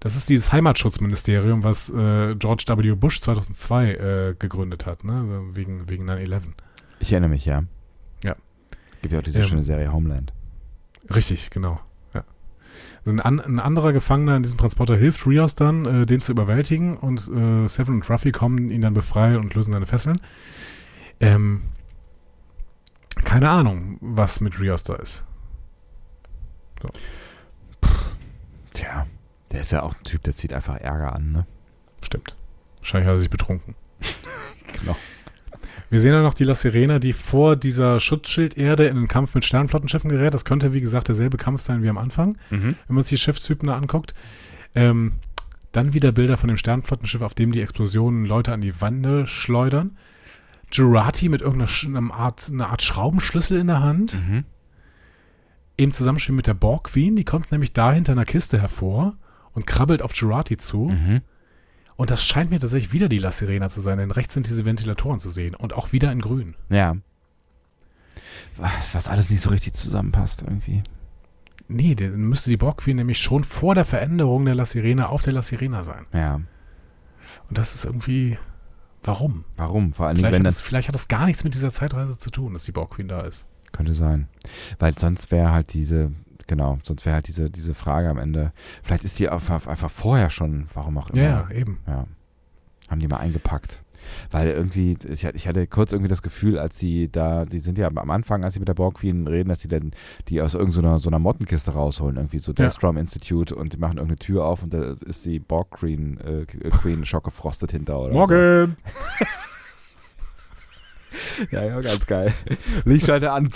Das 0.00 0.16
ist 0.16 0.30
dieses 0.30 0.50
Heimatschutzministerium, 0.50 1.62
was 1.62 1.90
äh, 1.90 2.34
George 2.34 2.64
W. 2.66 2.94
Bush 2.94 3.20
2002 3.20 3.92
äh, 3.92 4.34
gegründet 4.38 4.86
hat, 4.86 5.04
ne? 5.04 5.12
Also 5.20 5.54
wegen, 5.54 5.88
wegen 5.90 6.08
9-11. 6.08 6.42
Ich 7.00 7.12
erinnere 7.12 7.30
mich, 7.30 7.44
ja. 7.44 7.64
Ja. 8.24 8.34
Gibt 9.02 9.12
ja 9.12 9.20
auch 9.20 9.24
diese 9.24 9.40
Ähm, 9.40 9.44
schöne 9.44 9.62
Serie 9.62 9.92
Homeland. 9.92 10.32
Richtig, 11.14 11.50
genau. 11.50 11.80
Ja. 12.14 12.24
Also 13.04 13.10
ein, 13.10 13.20
an, 13.20 13.40
ein 13.40 13.60
anderer 13.60 13.92
Gefangener 13.92 14.36
in 14.36 14.42
diesem 14.42 14.56
Transporter 14.56 14.96
hilft 14.96 15.26
Rios 15.26 15.54
dann, 15.54 15.84
äh, 15.84 16.06
den 16.06 16.22
zu 16.22 16.32
überwältigen 16.32 16.96
und 16.96 17.20
äh, 17.28 17.68
Seven 17.68 17.96
und 17.96 18.08
Ruffy 18.08 18.32
kommen, 18.32 18.70
ihn 18.70 18.80
dann 18.80 18.94
befreien 18.94 19.36
und 19.36 19.54
lösen 19.54 19.72
seine 19.72 19.86
Fesseln. 19.86 20.20
Ähm, 21.20 21.62
keine 23.24 23.50
Ahnung, 23.50 23.98
was 24.00 24.40
mit 24.40 24.58
Rios 24.58 24.82
da 24.82 24.94
ist. 24.94 25.24
Tja, 28.72 29.06
der 29.52 29.60
ist 29.60 29.72
ja 29.72 29.82
auch 29.82 29.94
ein 29.94 30.04
Typ, 30.04 30.22
der 30.22 30.34
zieht 30.34 30.52
einfach 30.52 30.76
Ärger 30.76 31.14
an, 31.14 31.32
ne? 31.32 31.46
Stimmt. 32.04 32.36
Wahrscheinlich 32.78 33.08
hat 33.08 33.16
er 33.16 33.20
sich 33.20 33.30
betrunken. 33.30 33.74
Genau. 34.80 34.96
Wir 35.90 36.00
sehen 36.00 36.12
ja 36.12 36.22
noch 36.22 36.34
die 36.34 36.44
La 36.44 36.54
Sirena, 36.54 37.00
die 37.00 37.12
vor 37.12 37.56
dieser 37.56 37.98
Schutzschilderde 37.98 38.86
in 38.86 38.94
den 38.94 39.08
Kampf 39.08 39.34
mit 39.34 39.44
Sternflottenschiffen 39.44 40.08
gerät. 40.08 40.32
Das 40.32 40.44
könnte, 40.44 40.72
wie 40.72 40.80
gesagt, 40.80 41.08
derselbe 41.08 41.36
Kampf 41.36 41.60
sein 41.60 41.82
wie 41.82 41.88
am 41.88 41.98
Anfang. 41.98 42.38
Mhm. 42.50 42.76
wenn 42.86 42.94
man 42.94 43.02
sich 43.02 43.18
die 43.18 43.24
Schiffstypen 43.24 43.66
da 43.66 43.76
anguckt. 43.76 44.14
Ähm, 44.76 45.14
dann 45.72 45.92
wieder 45.92 46.12
Bilder 46.12 46.36
von 46.36 46.46
dem 46.46 46.56
Sternflottenschiff, 46.56 47.20
auf 47.20 47.34
dem 47.34 47.50
die 47.50 47.60
Explosionen 47.60 48.24
Leute 48.24 48.52
an 48.52 48.60
die 48.60 48.80
Wände 48.80 49.26
schleudern. 49.26 49.98
Jurati 50.70 51.28
mit 51.28 51.40
irgendeiner 51.42 52.14
Art, 52.14 52.48
einer 52.48 52.70
Art 52.70 52.82
Schraubenschlüssel 52.82 53.58
in 53.58 53.66
der 53.66 53.82
Hand. 53.82 54.14
Mhm. 54.14 54.44
Im 55.76 55.92
Zusammenspiel 55.92 56.36
mit 56.36 56.46
der 56.46 56.54
Borg 56.54 56.84
Queen. 56.84 57.16
Die 57.16 57.24
kommt 57.24 57.50
nämlich 57.50 57.72
da 57.72 57.92
hinter 57.92 58.12
einer 58.12 58.24
Kiste 58.24 58.60
hervor 58.60 59.16
und 59.52 59.66
krabbelt 59.66 60.02
auf 60.02 60.14
Jurati 60.14 60.56
zu. 60.56 60.88
Mhm. 60.88 61.20
Und 61.96 62.10
das 62.10 62.24
scheint 62.24 62.50
mir 62.50 62.60
tatsächlich 62.60 62.92
wieder 62.92 63.08
die 63.08 63.18
La 63.18 63.30
Sirena 63.30 63.68
zu 63.68 63.80
sein, 63.80 63.98
denn 63.98 64.10
rechts 64.10 64.34
sind 64.34 64.46
diese 64.46 64.64
Ventilatoren 64.64 65.18
zu 65.18 65.30
sehen 65.30 65.54
und 65.54 65.74
auch 65.74 65.92
wieder 65.92 66.10
in 66.12 66.20
grün. 66.20 66.54
Ja. 66.70 66.96
Was, 68.56 68.94
was 68.94 69.08
alles 69.08 69.30
nicht 69.30 69.42
so 69.42 69.50
richtig 69.50 69.74
zusammenpasst 69.74 70.42
irgendwie. 70.42 70.82
Nee, 71.68 71.94
dann 71.94 72.16
müsste 72.16 72.50
die 72.50 72.56
Borg 72.56 72.78
Queen 72.78 72.96
nämlich 72.96 73.20
schon 73.20 73.44
vor 73.44 73.74
der 73.74 73.84
Veränderung 73.84 74.44
der 74.44 74.54
La 74.54 74.64
Sirena 74.64 75.06
auf 75.06 75.22
der 75.22 75.34
La 75.34 75.42
Sirena 75.42 75.84
sein. 75.84 76.06
Ja. 76.12 76.36
Und 76.36 77.58
das 77.58 77.74
ist 77.74 77.84
irgendwie. 77.84 78.38
Warum? 79.02 79.44
Warum? 79.56 79.92
Vor 79.92 80.06
allen 80.06 80.16
Dingen, 80.16 80.24
Vielleicht 80.24 80.40
wenn 80.40 80.40
hat, 80.42 80.46
das 80.46 80.56
das, 80.56 80.62
vielleicht 80.62 80.88
hat 80.88 80.94
das 80.94 81.08
gar 81.08 81.26
nichts 81.26 81.44
mit 81.44 81.54
dieser 81.54 81.70
Zeitreise 81.70 82.18
zu 82.18 82.30
tun, 82.30 82.54
dass 82.54 82.64
die 82.64 82.72
Borg 82.72 82.90
Queen 82.92 83.08
da 83.08 83.20
ist. 83.22 83.46
könnte 83.72 83.94
sein. 83.94 84.28
Weil 84.78 84.98
sonst 84.98 85.30
wäre 85.30 85.52
halt 85.52 85.72
diese, 85.72 86.12
genau, 86.50 86.78
sonst 86.82 87.06
wäre 87.06 87.14
halt 87.14 87.28
diese, 87.28 87.48
diese 87.48 87.74
Frage 87.74 88.10
am 88.10 88.18
Ende, 88.18 88.52
vielleicht 88.82 89.04
ist 89.04 89.18
die 89.20 89.28
einfach, 89.28 89.68
einfach 89.68 89.90
vorher 89.90 90.30
schon, 90.30 90.66
warum 90.74 90.98
auch 90.98 91.10
immer. 91.10 91.22
Ja, 91.22 91.50
eben. 91.50 91.78
Ja. 91.86 92.06
Haben 92.88 93.00
die 93.00 93.06
mal 93.06 93.18
eingepackt. 93.18 93.82
Weil 94.32 94.48
irgendwie, 94.48 94.96
ich, 95.08 95.24
ich 95.24 95.46
hatte 95.46 95.66
kurz 95.68 95.92
irgendwie 95.92 96.08
das 96.08 96.22
Gefühl, 96.22 96.58
als 96.58 96.78
sie 96.78 97.08
da, 97.08 97.44
die 97.44 97.60
sind 97.60 97.78
ja 97.78 97.86
am 97.86 98.10
Anfang, 98.10 98.42
als 98.42 98.54
sie 98.54 98.58
mit 98.58 98.66
der 98.68 98.74
Borg 98.74 98.96
Queen 98.98 99.28
reden, 99.28 99.50
dass 99.50 99.58
die 99.60 99.68
dann 99.68 99.92
die 100.26 100.42
aus 100.42 100.54
irgendeiner 100.54 100.98
so 100.98 101.08
einer 101.08 101.20
Mottenkiste 101.20 101.70
rausholen, 101.70 102.16
irgendwie 102.16 102.38
so 102.38 102.50
Ja. 102.50 102.64
Deathstrom 102.64 102.96
Institute 102.96 103.54
und 103.54 103.74
die 103.74 103.76
machen 103.76 103.98
irgendeine 103.98 104.18
Tür 104.18 104.46
auf 104.46 104.64
und 104.64 104.74
da 104.74 104.94
ist 105.06 105.24
die 105.26 105.38
Borg 105.38 105.70
Queen, 105.70 106.18
äh, 106.18 106.46
Queen 106.46 107.04
schockgefrostet 107.04 107.70
hinter 107.70 108.00
oder 108.00 108.12
Morgen! 108.12 108.76
So. 109.18 109.24
Ja, 111.50 111.64
ja, 111.64 111.80
ganz 111.80 112.06
geil. 112.06 112.32
Lichtschalter 112.84 113.32
an. 113.32 113.50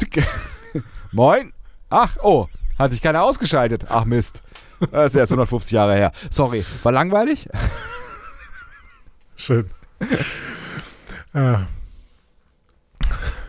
Moin. 1.13 1.53
Ach, 1.89 2.17
oh, 2.23 2.49
hat 2.79 2.93
sich 2.93 3.03
keiner 3.03 3.23
ausgeschaltet. 3.23 3.87
Ach 3.89 4.05
Mist. 4.05 4.43
Das 4.91 5.13
ist 5.13 5.17
erst 5.17 5.33
150 5.33 5.73
Jahre 5.73 5.95
her. 5.95 6.13
Sorry, 6.31 6.65
war 6.83 6.93
langweilig? 6.93 7.49
Schön. 9.37 9.67
äh. 11.33 11.57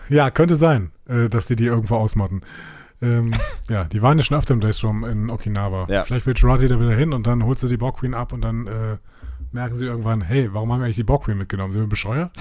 Ja, 0.09 0.29
könnte 0.29 0.55
sein, 0.55 0.91
äh, 1.07 1.29
dass 1.29 1.47
die 1.47 1.55
die 1.55 1.65
irgendwo 1.65 1.95
ausmotten. 1.95 2.41
Ähm, 3.01 3.33
ja, 3.69 3.83
die 3.85 4.01
waren 4.01 4.17
ja 4.17 4.23
schon 4.23 4.37
öfter 4.37 4.53
im 4.53 4.61
Daystrom 4.61 5.03
in 5.03 5.29
Okinawa. 5.29 5.87
Ja. 5.89 6.03
Vielleicht 6.03 6.25
will 6.25 6.35
Jurati 6.35 6.67
da 6.67 6.79
wieder 6.79 6.95
hin 6.95 7.13
und 7.13 7.27
dann 7.27 7.43
holt 7.43 7.59
sie 7.59 7.67
die 7.67 7.77
Borg 7.77 7.97
Queen 7.97 8.13
ab 8.13 8.31
und 8.33 8.41
dann 8.41 8.67
äh, 8.67 8.97
merken 9.51 9.75
sie 9.77 9.85
irgendwann, 9.85 10.21
hey, 10.21 10.53
warum 10.53 10.71
haben 10.71 10.79
wir 10.79 10.85
eigentlich 10.85 10.95
die 10.95 11.03
Borg 11.03 11.25
Queen 11.25 11.37
mitgenommen? 11.37 11.73
Sind 11.73 11.81
wir 11.81 11.87
bescheuert? 11.89 12.31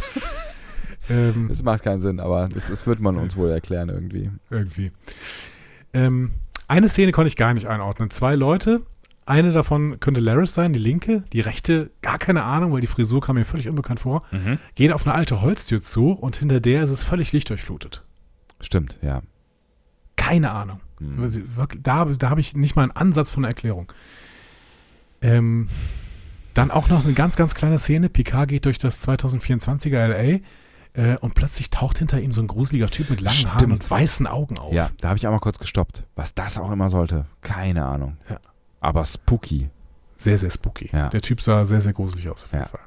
ähm, 1.11 1.47
Das 1.49 1.63
macht 1.63 1.83
keinen 1.83 2.01
Sinn, 2.01 2.21
aber 2.21 2.49
das, 2.53 2.69
das 2.69 2.87
wird 2.87 3.01
man 3.01 3.17
uns 3.17 3.37
wohl 3.37 3.51
erklären 3.51 3.89
irgendwie. 3.89 4.31
irgendwie. 4.51 4.93
Ähm, 5.95 6.33
eine 6.75 6.89
Szene 6.89 7.13
konnte 7.13 7.29
ich 7.29 7.37
gar 7.37 7.55
nicht 7.55 7.69
einordnen. 7.69 8.11
Zwei 8.11 8.35
Leute, 8.35 8.83
eine 9.27 9.53
davon 9.53 10.01
könnte 10.01 10.21
Laris 10.21 10.55
sein, 10.55 10.73
die 10.73 10.81
linke, 10.81 11.23
die 11.33 11.41
rechte, 11.41 11.91
gar 12.03 12.19
keine 12.19 12.43
Ahnung, 12.43 12.73
weil 12.73 12.81
die 12.81 12.89
Frisur 12.89 13.21
kam 13.21 13.37
mir 13.37 13.45
völlig 13.45 13.69
unbekannt 13.69 14.01
vor, 14.01 14.25
gehen 14.75 14.93
auf 14.93 15.07
eine 15.07 15.15
alte 15.15 15.41
Holztür 15.41 15.81
zu 15.81 16.11
und 16.11 16.37
hinter 16.37 16.61
der 16.61 16.83
ist 16.83 16.91
es 16.91 17.05
völlig 17.05 17.33
lichtdurchflutet. 17.33 18.03
Stimmt, 18.61 18.99
ja. 19.03 19.23
Keine 20.17 20.51
Ahnung. 20.51 20.81
Hm. 20.99 21.31
Sie 21.31 21.57
Wirklich, 21.57 21.83
da 21.83 22.05
da 22.05 22.31
habe 22.31 22.41
ich 22.41 22.57
nicht 22.57 22.75
mal 22.75 22.83
einen 22.83 22.93
Ansatz 22.93 23.31
von 23.31 23.45
einer 23.45 23.51
Erklärung. 23.51 23.93
Ähm, 25.23 25.69
dann 26.55 26.71
auch 26.71 26.89
noch 26.89 27.05
eine 27.05 27.15
ganz, 27.15 27.37
ganz 27.37 27.55
kleine 27.55 27.79
Szene. 27.79 28.09
Picard 28.09 28.49
geht 28.49 28.65
durch 28.65 28.79
das 28.79 29.07
2024er 29.07 30.09
LA 30.09 30.41
äh, 30.95 31.17
und 31.19 31.35
plötzlich 31.35 31.71
taucht 31.71 31.99
hinter 31.99 32.21
ihm 32.21 32.33
so 32.33 32.41
ein 32.41 32.47
gruseliger 32.47 32.89
Typ 32.89 33.11
mit 33.11 33.21
langen 33.21 33.47
Haaren 33.47 33.59
Stimmt. 33.59 33.73
und 33.73 33.91
weißen 33.91 34.27
Augen 34.27 34.59
auf. 34.59 34.73
Ja, 34.73 34.91
da 35.01 35.09
habe 35.09 35.19
ich 35.19 35.27
auch 35.27 35.33
mal 35.33 35.41
kurz 35.41 35.59
gestoppt. 35.59 36.05
Was 36.15 36.35
das 36.35 36.59
auch 36.59 36.71
immer 36.71 36.89
sollte. 36.91 37.27
Keine 37.43 37.85
Ahnung. 37.85 38.17
Ja. 38.29 38.39
Aber 38.81 39.05
spooky. 39.05 39.71
Sehr, 40.17 40.39
sehr 40.39 40.51
spooky. 40.51 40.91
Ja. 40.93 41.09
Der 41.09 41.21
Typ 41.21 41.41
sah 41.43 41.65
sehr, 41.67 41.81
sehr 41.81 41.93
gruselig 41.93 42.29
aus, 42.31 42.45
auf 42.45 42.53
jeden 42.53 42.65
Ja. 42.65 42.69
Fall. 42.69 42.81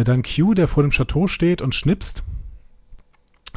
Äh, 0.00 0.04
dann 0.04 0.22
Q, 0.22 0.54
der 0.54 0.68
vor 0.68 0.82
dem 0.82 0.90
Chateau 0.90 1.26
steht 1.26 1.62
und 1.62 1.74
schnipst. 1.74 2.22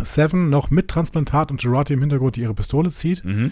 Seven 0.04 0.50
noch 0.50 0.70
mit 0.70 0.88
Transplantat 0.90 1.52
und 1.52 1.62
Jurati 1.64 1.94
im 1.94 2.02
Hintergrund, 2.02 2.36
die 2.36 2.42
ihre 2.42 2.54
Pistole 2.54 2.92
zieht. 2.92 3.24
Mhm. 3.24 3.52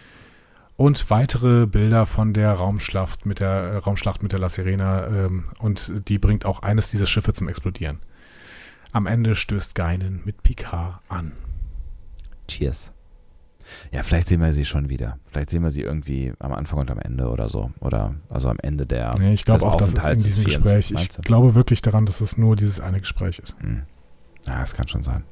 Und 0.76 1.10
weitere 1.10 1.68
Bilder 1.68 2.06
von 2.06 2.34
der 2.34 2.52
Raumschlacht 2.54 3.26
mit 3.26 3.40
der 3.40 3.50
äh, 3.50 3.78
Raumschlacht 3.78 4.24
mit 4.24 4.32
der 4.32 4.40
La 4.40 4.50
Sirena. 4.50 5.08
Ähm, 5.08 5.46
und 5.60 5.92
die 6.08 6.18
bringt 6.18 6.46
auch 6.46 6.62
eines 6.64 6.90
dieser 6.92 7.06
Schiffe 7.06 7.34
zum 7.34 7.48
Explodieren. 7.48 8.00
Am 8.94 9.08
Ende 9.08 9.36
stößt 9.36 9.76
Geinen 9.76 10.22
mit 10.24 10.44
Picard 10.44 11.02
an. 11.10 11.34
Cheers. 12.48 12.92
Ja, 13.92 14.04
vielleicht 14.04 14.28
sehen 14.28 14.40
wir 14.40 14.54
sie 14.54 14.66
schon 14.66 14.90
wieder. 14.90 15.18
Vielleicht 15.26 15.50
sehen 15.50 15.64
wir 15.64 15.72
sie 15.72 15.82
irgendwie 15.82 16.34
am 16.40 16.52
Anfang 16.54 16.80
und 16.80 16.92
am 16.92 17.00
Ende 17.00 17.30
oder 17.30 17.50
so. 17.50 17.72
Oder 17.80 18.16
also 18.30 18.50
am 18.50 18.58
Ende 18.62 18.86
der. 18.86 19.16
Nee, 19.18 19.34
ich 19.34 19.46
glaube 19.46 19.66
auch, 19.66 19.78
dass 19.78 19.94
es 19.94 20.06
in 20.06 20.24
diesem 20.24 20.44
Gespräch, 20.44 20.88
24, 20.88 21.20
ich 21.20 21.26
glaube 21.26 21.56
wirklich 21.56 21.82
daran, 21.82 22.06
dass 22.06 22.22
es 22.22 22.38
nur 22.38 22.56
dieses 22.56 22.80
eine 22.80 23.00
Gespräch 23.00 23.40
ist. 23.40 23.60
Hm. 23.62 23.84
Ja, 24.46 24.60
das 24.60 24.74
kann 24.74 24.88
schon 24.88 25.04
sein. 25.04 25.24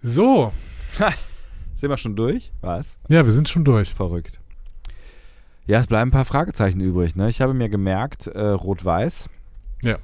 So, 0.00 0.52
Sind 1.76 1.90
wir 1.90 1.96
schon 1.96 2.16
durch? 2.16 2.52
Was? 2.60 2.98
Ja, 3.08 3.24
wir 3.24 3.32
sind 3.32 3.48
schon 3.48 3.64
durch. 3.64 3.94
Verrückt. 3.94 4.40
Ja, 5.66 5.78
es 5.78 5.86
bleiben 5.86 6.08
ein 6.08 6.12
paar 6.12 6.24
Fragezeichen 6.24 6.80
übrig. 6.80 7.16
Ne? 7.16 7.28
Ich 7.28 7.40
habe 7.40 7.54
mir 7.54 7.68
gemerkt, 7.68 8.26
äh, 8.28 8.40
Rot-Weiß. 8.48 9.28
Ja. 9.82 9.98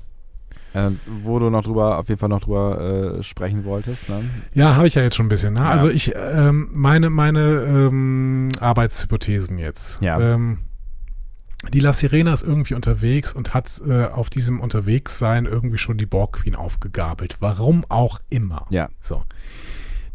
Äh, 0.74 0.90
wo 1.22 1.38
du 1.38 1.50
noch 1.50 1.64
drüber, 1.64 1.98
auf 1.98 2.08
jeden 2.08 2.18
Fall 2.18 2.28
noch 2.28 2.42
drüber 2.42 3.18
äh, 3.18 3.22
sprechen 3.22 3.64
wolltest. 3.64 4.08
Ne? 4.08 4.24
Ja, 4.54 4.76
habe 4.76 4.86
ich 4.86 4.94
ja 4.94 5.02
jetzt 5.02 5.16
schon 5.16 5.26
ein 5.26 5.30
bisschen. 5.30 5.54
Ne? 5.54 5.60
Ja. 5.60 5.70
Also 5.70 5.88
ich, 5.88 6.14
ähm, 6.14 6.68
meine, 6.72 7.10
meine 7.10 7.40
ähm, 7.40 8.50
Arbeitshypothesen 8.60 9.58
jetzt. 9.58 10.00
Ja. 10.02 10.20
Ähm, 10.20 10.58
die 11.72 11.80
La 11.80 11.92
Sirena 11.92 12.32
ist 12.32 12.44
irgendwie 12.44 12.74
unterwegs 12.74 13.32
und 13.32 13.52
hat 13.52 13.80
äh, 13.86 14.04
auf 14.04 14.30
diesem 14.30 14.60
Unterwegssein 14.60 15.44
irgendwie 15.44 15.78
schon 15.78 15.98
die 15.98 16.06
Borg 16.06 16.34
Queen 16.34 16.54
aufgegabelt. 16.54 17.38
Warum 17.40 17.84
auch 17.88 18.20
immer. 18.30 18.66
Ja. 18.70 18.88
So. 19.00 19.24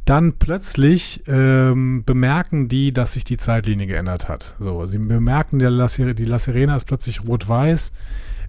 Dann 0.06 0.34
plötzlich 0.34 1.24
ähm, 1.28 2.04
bemerken 2.06 2.68
die, 2.68 2.92
dass 2.92 3.14
sich 3.14 3.24
die 3.24 3.38
Zeitlinie 3.38 3.88
geändert 3.88 4.28
hat. 4.28 4.56
So, 4.60 4.86
sie 4.86 4.98
bemerken, 4.98 5.60
der 5.60 5.70
La 5.70 5.88
die 5.88 6.26
La 6.26 6.40
Sirena 6.40 6.76
ist 6.76 6.86
plötzlich 6.86 7.26
rot-weiß. 7.26 7.94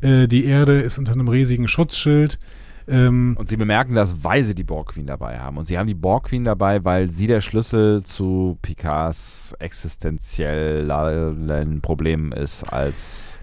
Äh, 0.00 0.26
die 0.26 0.46
Erde 0.46 0.80
ist 0.80 0.98
unter 0.98 1.12
einem 1.12 1.28
riesigen 1.28 1.68
Schutzschild. 1.68 2.40
Ähm, 2.86 3.34
Und 3.38 3.48
sie 3.48 3.56
bemerken 3.56 3.94
das, 3.94 4.24
weil 4.24 4.44
sie 4.44 4.54
die 4.54 4.64
Borg 4.64 4.92
Queen 4.92 5.06
dabei 5.06 5.38
haben. 5.38 5.56
Und 5.56 5.66
sie 5.66 5.78
haben 5.78 5.86
die 5.86 5.94
Borg 5.94 6.24
Queen 6.24 6.44
dabei, 6.44 6.84
weil 6.84 7.08
sie 7.08 7.28
der 7.28 7.40
Schlüssel 7.40 8.02
zu 8.02 8.58
Picards 8.60 9.54
existenziellen 9.58 11.80
Problemen 11.80 12.32
ist 12.32 12.64
als 12.64 13.40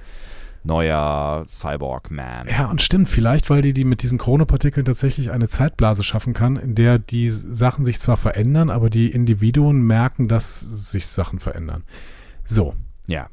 neuer 0.63 1.43
Cyborg-Man. 1.47 2.47
Ja, 2.47 2.69
und 2.69 2.81
stimmt, 2.81 3.09
vielleicht, 3.09 3.49
weil 3.49 3.61
die, 3.61 3.73
die 3.73 3.83
mit 3.83 4.03
diesen 4.03 4.17
Chronopartikeln 4.17 4.85
tatsächlich 4.85 5.31
eine 5.31 5.47
Zeitblase 5.47 6.03
schaffen 6.03 6.33
kann, 6.33 6.55
in 6.55 6.75
der 6.75 6.99
die 6.99 7.29
Sachen 7.31 7.83
sich 7.85 7.99
zwar 7.99 8.17
verändern, 8.17 8.69
aber 8.69 8.89
die 8.89 9.09
Individuen 9.11 9.81
merken, 9.81 10.27
dass 10.27 10.59
sich 10.59 11.07
Sachen 11.07 11.39
verändern. 11.39 11.83
So. 12.45 12.75
Ja. 13.07 13.27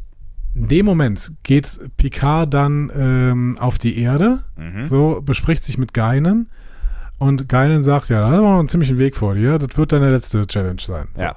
In 0.55 0.69
dem 0.69 0.87
Moment 0.87 1.33
geht 1.43 1.79
Picard 1.99 2.53
dann 2.53 2.91
ähm, 2.95 3.59
auf 3.61 3.79
die 3.79 3.99
Erde, 4.01 4.41
Mhm. 4.57 4.87
so 4.87 5.21
bespricht 5.23 5.63
sich 5.63 5.77
mit 5.79 5.93
Geinen 5.95 6.49
und 7.19 7.49
Geinen 7.49 7.85
sagt, 7.85 8.09
ja, 8.09 8.21
da 8.21 8.31
haben 8.31 8.43
wir 8.43 8.51
noch 8.53 8.59
einen 8.59 8.69
ziemlichen 8.69 8.99
Weg 8.99 9.15
vor 9.17 9.35
dir, 9.35 9.59
das 9.59 9.77
wird 9.77 9.93
deine 9.93 10.11
letzte 10.11 10.47
Challenge 10.47 10.81
sein. 10.81 11.09
So. 11.15 11.23
Ja. 11.23 11.37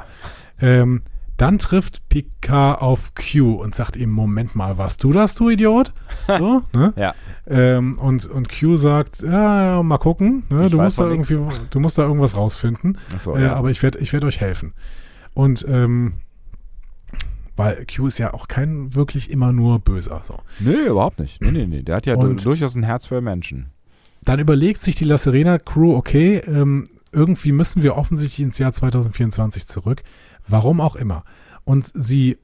Ähm, 0.60 1.02
dann 1.42 1.58
trifft 1.58 2.08
Picard 2.08 2.82
auf 2.84 3.14
Q 3.16 3.54
und 3.56 3.74
sagt 3.74 3.96
ihm, 3.96 4.12
Moment 4.12 4.56
mal, 4.56 4.78
warst 4.78 5.04
du 5.04 5.12
das, 5.12 5.34
du 5.34 5.50
Idiot? 5.50 5.92
So, 6.38 6.62
ne? 6.72 6.94
Ja. 6.96 7.16
Ähm, 7.48 7.98
und, 7.98 8.28
und 8.28 8.48
Q 8.48 8.78
sagt, 8.78 9.24
ja, 9.24 9.76
ja 9.78 9.84
mal 9.84 9.98
gucken, 9.98 10.44
ne? 10.50 10.70
Du, 10.70 10.80
musst 10.80 11.00
da 11.00 11.08
nix. 11.08 11.32
irgendwie, 11.32 11.56
du 11.72 11.80
musst 11.80 11.98
da 11.98 12.04
irgendwas 12.04 12.36
rausfinden. 12.38 13.00
Achso, 13.14 13.36
äh, 13.36 13.44
ja. 13.46 13.56
Aber 13.56 13.72
ich 13.72 13.82
werde 13.82 13.98
ich 13.98 14.14
werd 14.14 14.24
euch 14.24 14.40
helfen. 14.40 14.74
Und 15.34 15.66
ähm, 15.68 16.14
weil 17.56 17.86
Q 17.94 18.06
ist 18.08 18.18
ja 18.20 18.34
auch 18.36 18.48
kein 18.48 18.94
wirklich 18.96 19.30
immer 19.32 19.52
nur 19.52 19.80
Böser. 19.80 20.22
So. 20.24 20.38
Nee, 20.60 20.88
überhaupt 20.90 21.20
nicht. 21.20 21.42
Nee, 21.42 21.52
nee, 21.52 21.66
nee. 21.66 21.82
Der 21.82 21.96
hat 21.96 22.06
ja 22.06 22.16
Und- 22.16 22.40
du- 22.40 22.50
durchaus 22.50 22.76
ein 22.76 22.84
Herz 22.84 23.08
für 23.08 23.20
Menschen. 23.22 23.72
Dann 24.24 24.40
überlegt 24.40 24.84
sich 24.84 24.94
die 24.94 25.06
La 25.06 25.18
Serena 25.18 25.58
Crew, 25.58 25.96
okay, 25.96 26.38
ähm, 26.46 26.84
irgendwie 27.12 27.52
müssen 27.52 27.82
wir 27.84 27.98
offensichtlich 27.98 28.46
ins 28.46 28.58
Jahr 28.60 28.72
2024 28.72 29.68
zurück. 29.68 30.04
Warum 30.48 30.82
auch 30.82 30.96
immer. 30.96 31.24
Und 31.64 31.90
sie 31.94 32.38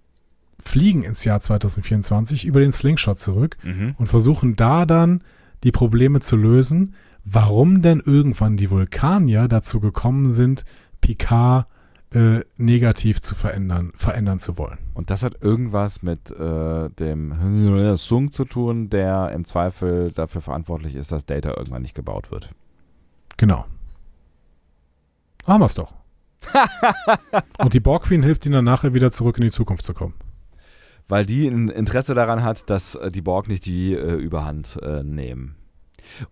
fliegen 0.64 1.03
ins 1.03 1.24
Jahr 1.24 1.40
2024 1.40 2.45
über 2.45 2.60
den 2.60 2.72
Slingshot 2.74 3.19
zurück 3.19 3.57
Mhm. 3.64 3.95
und 3.98 4.07
versuchen 4.07 4.56
da 4.56 4.86
dann 4.86 5.24
die 5.64 5.72
Probleme 5.72 6.19
zu 6.19 6.36
lösen, 6.36 6.94
warum 7.26 7.82
denn 7.82 8.02
irgendwann 8.06 8.57
die 8.57 8.69
Vulkanier 8.69 9.48
dazu 9.48 9.80
gekommen 9.80 10.32
sind, 10.32 10.65
Picard 11.02 11.68
äh, 12.11 12.40
negativ 12.57 13.22
zu 13.22 13.36
verändern, 13.36 13.91
verändern 13.95 14.40
zu 14.40 14.57
wollen. 14.57 14.78
Und 14.94 15.10
das 15.10 15.24
hat 15.24 15.44
irgendwas 15.44 16.02
mit 16.03 16.32
äh, 16.32 16.90
dem 16.91 17.95
Sung 17.98 18.32
zu 18.32 18.45
tun, 18.45 18.90
der 18.90 19.32
im 19.34 19.44
Zweifel 19.44 20.11
dafür 20.14 20.41
verantwortlich 20.41 20.95
ist, 20.95 21.11
dass 21.11 21.26
Data 21.26 21.49
irgendwann 21.57 21.82
nicht 21.82 21.95
gebaut 21.95 22.32
wird. 22.32 22.49
Genau. 23.36 23.65
Haben 25.45 25.61
wir's 25.61 25.76
doch. 25.76 25.94
und 27.59 27.73
die 27.73 27.80
Borg 27.80 28.03
Queen 28.03 28.23
hilft 28.23 28.45
ihnen 28.45 28.53
dann 28.53 28.65
nachher 28.65 28.93
wieder 28.93 29.11
zurück 29.11 29.38
in 29.38 29.43
die 29.43 29.51
Zukunft 29.51 29.84
zu 29.84 29.93
kommen. 29.93 30.14
Weil 31.07 31.26
die 31.26 31.47
ein 31.47 31.69
Interesse 31.69 32.15
daran 32.15 32.43
hat, 32.43 32.69
dass 32.69 32.95
äh, 32.95 33.11
die 33.11 33.22
Borg 33.22 33.47
nicht 33.47 33.65
die 33.65 33.93
äh, 33.93 34.15
Überhand 34.15 34.77
äh, 34.81 35.03
nehmen. 35.03 35.55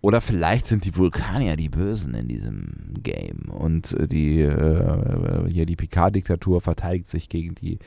Oder 0.02 0.22
vielleicht 0.22 0.68
sind 0.68 0.86
die 0.86 0.95
Vulkanier 0.95 1.56
die 1.56 1.69
Bösen 1.69 2.14
in 2.14 2.27
diesem 2.27 2.94
Game. 3.02 3.49
Und 3.49 3.94
äh, 3.94 4.07
die 4.07 4.41
äh, 4.41 5.49
hier 5.49 5.65
die 5.65 5.76
Picard-Diktatur 5.76 6.61
verteidigt 6.61 7.07
sich 7.07 7.30
gegen 7.30 7.56
die 7.56 7.80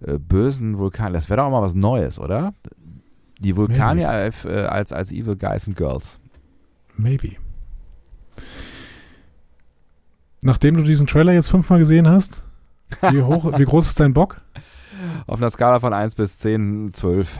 äh, 0.00 0.18
bösen 0.18 0.78
Vulkanier. 0.78 1.14
Das 1.14 1.30
wäre 1.30 1.38
doch 1.38 1.46
auch 1.46 1.50
mal 1.50 1.62
was 1.62 1.74
Neues, 1.74 2.18
oder? 2.18 2.54
Die 3.38 3.56
Vulkanier 3.56 4.08
als, 4.08 4.46
als, 4.46 4.92
als 4.92 5.10
Evil 5.10 5.34
Guys 5.34 5.66
and 5.66 5.76
Girls. 5.76 6.20
Maybe. 6.96 7.36
Nachdem 10.42 10.76
du 10.76 10.82
diesen 10.82 11.06
Trailer 11.06 11.32
jetzt 11.32 11.50
fünfmal 11.50 11.78
gesehen 11.78 12.08
hast, 12.08 12.44
wie 13.10 13.22
hoch, 13.22 13.58
wie 13.58 13.64
groß 13.64 13.86
ist 13.86 14.00
dein 14.00 14.12
Bock? 14.12 14.40
Auf 15.26 15.38
einer 15.40 15.50
Skala 15.50 15.80
von 15.80 15.92
1 15.92 16.14
bis 16.14 16.38
10, 16.38 16.92
12. 16.92 17.38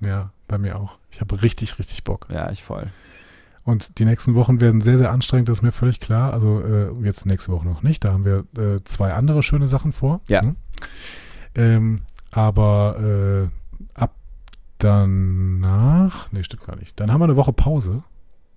Ja, 0.00 0.30
bei 0.48 0.58
mir 0.58 0.76
auch. 0.76 0.98
Ich 1.10 1.20
habe 1.20 1.42
richtig, 1.42 1.78
richtig 1.78 2.04
Bock. 2.04 2.28
Ja, 2.32 2.50
ich 2.50 2.62
voll. 2.62 2.90
Und 3.64 3.98
die 3.98 4.04
nächsten 4.04 4.34
Wochen 4.34 4.60
werden 4.60 4.80
sehr, 4.80 4.98
sehr 4.98 5.12
anstrengend, 5.12 5.48
das 5.48 5.58
ist 5.58 5.62
mir 5.62 5.72
völlig 5.72 6.00
klar. 6.00 6.32
Also 6.32 6.60
äh, 6.60 6.90
jetzt 7.04 7.26
nächste 7.26 7.52
Woche 7.52 7.66
noch 7.66 7.82
nicht. 7.82 8.04
Da 8.04 8.12
haben 8.12 8.24
wir 8.24 8.44
äh, 8.56 8.82
zwei 8.84 9.12
andere 9.12 9.42
schöne 9.42 9.68
Sachen 9.68 9.92
vor. 9.92 10.20
Ja. 10.28 10.42
Ne? 10.42 10.56
Ähm, 11.54 12.02
aber 12.30 12.98
äh, 12.98 13.48
ab 13.94 14.14
danach, 14.78 16.32
nee, 16.32 16.42
stimmt 16.42 16.66
gar 16.66 16.76
nicht. 16.76 16.98
Dann 16.98 17.12
haben 17.12 17.20
wir 17.20 17.24
eine 17.24 17.36
Woche 17.36 17.52
Pause, 17.52 18.02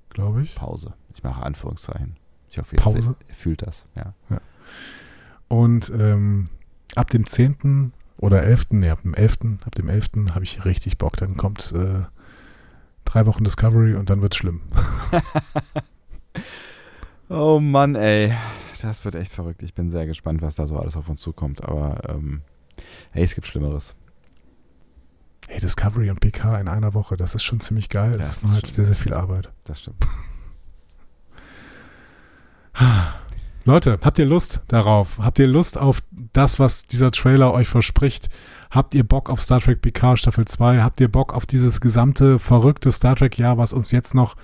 glaube 0.09 0.41
ich. 0.41 0.55
Pause. 0.55 0.93
Ich 1.13 1.23
mache 1.23 1.43
Anführungszeichen. 1.43 2.15
Ich 2.55 2.61
hoffe, 2.61 2.75
Pause? 2.75 3.15
ihr 3.27 3.35
fühlt 3.35 3.61
das. 3.61 3.85
Ja. 3.95 4.13
Und 5.47 5.91
ähm, 5.95 6.49
ab 6.95 7.09
dem 7.09 7.25
10. 7.27 7.91
oder 8.17 8.43
11., 8.43 8.67
nee, 8.71 8.89
ab 8.89 9.01
dem 9.03 9.13
11., 9.13 9.37
ab 9.65 9.75
dem 9.75 9.89
11. 9.89 10.09
habe 10.33 10.43
ich 10.43 10.63
richtig 10.65 10.97
Bock. 10.97 11.17
Dann 11.17 11.37
kommt 11.37 11.71
äh, 11.73 12.03
drei 13.05 13.25
Wochen 13.25 13.43
Discovery 13.43 13.95
und 13.95 14.09
dann 14.09 14.21
wird's 14.21 14.37
schlimm. 14.37 14.61
Oh 17.29 17.59
Mann, 17.59 17.95
ey. 17.95 18.35
Das 18.81 19.03
wird 19.03 19.15
echt 19.15 19.31
verrückt. 19.31 19.63
Ich 19.63 19.73
bin 19.73 19.89
sehr 19.89 20.05
gespannt, 20.05 20.43
was 20.43 20.55
da 20.55 20.67
so 20.67 20.77
alles 20.77 20.95
auf 20.95 21.09
uns 21.09 21.21
zukommt. 21.21 21.63
Aber 21.63 22.07
ähm, 22.07 22.41
hey, 23.11 23.23
es 23.23 23.33
gibt 23.33 23.47
Schlimmeres. 23.47 23.95
Hey, 25.47 25.59
Discovery 25.59 26.11
und 26.11 26.19
PK 26.19 26.59
in 26.59 26.67
einer 26.67 26.93
Woche, 26.93 27.17
das 27.17 27.33
ist 27.33 27.43
schon 27.43 27.59
ziemlich 27.59 27.89
geil. 27.89 28.11
Das 28.11 28.21
Ja, 28.21 28.27
ist 28.31 28.43
das 28.43 28.49
nur 28.51 28.53
halt 28.61 28.67
sehr, 28.73 28.85
sehr 28.85 28.95
viel 28.95 29.13
Arbeit. 29.13 29.51
Das 29.63 29.79
stimmt. 29.81 30.05
Leute, 33.65 33.99
habt 34.03 34.19
ihr 34.19 34.25
Lust 34.25 34.61
darauf? 34.67 35.17
Habt 35.19 35.39
ihr 35.39 35.47
Lust 35.47 35.77
auf 35.77 36.03
das, 36.33 36.59
was 36.59 36.83
dieser 36.83 37.11
Trailer 37.11 37.51
euch 37.51 37.67
verspricht? 37.67 38.29
Habt 38.69 38.93
ihr 38.93 39.03
Bock 39.03 39.29
auf 39.29 39.41
Star 39.41 39.59
Trek 39.59 39.81
PK 39.81 40.17
Staffel 40.17 40.45
2? 40.45 40.81
Habt 40.81 41.01
ihr 41.01 41.07
Bock 41.07 41.33
auf 41.33 41.45
dieses 41.45 41.81
gesamte 41.81 42.37
verrückte 42.37 42.91
Star 42.91 43.15
Trek 43.15 43.39
Jahr, 43.39 43.57
was 43.57 43.73
uns 43.73 43.89
jetzt 43.91 44.13
noch 44.13 44.35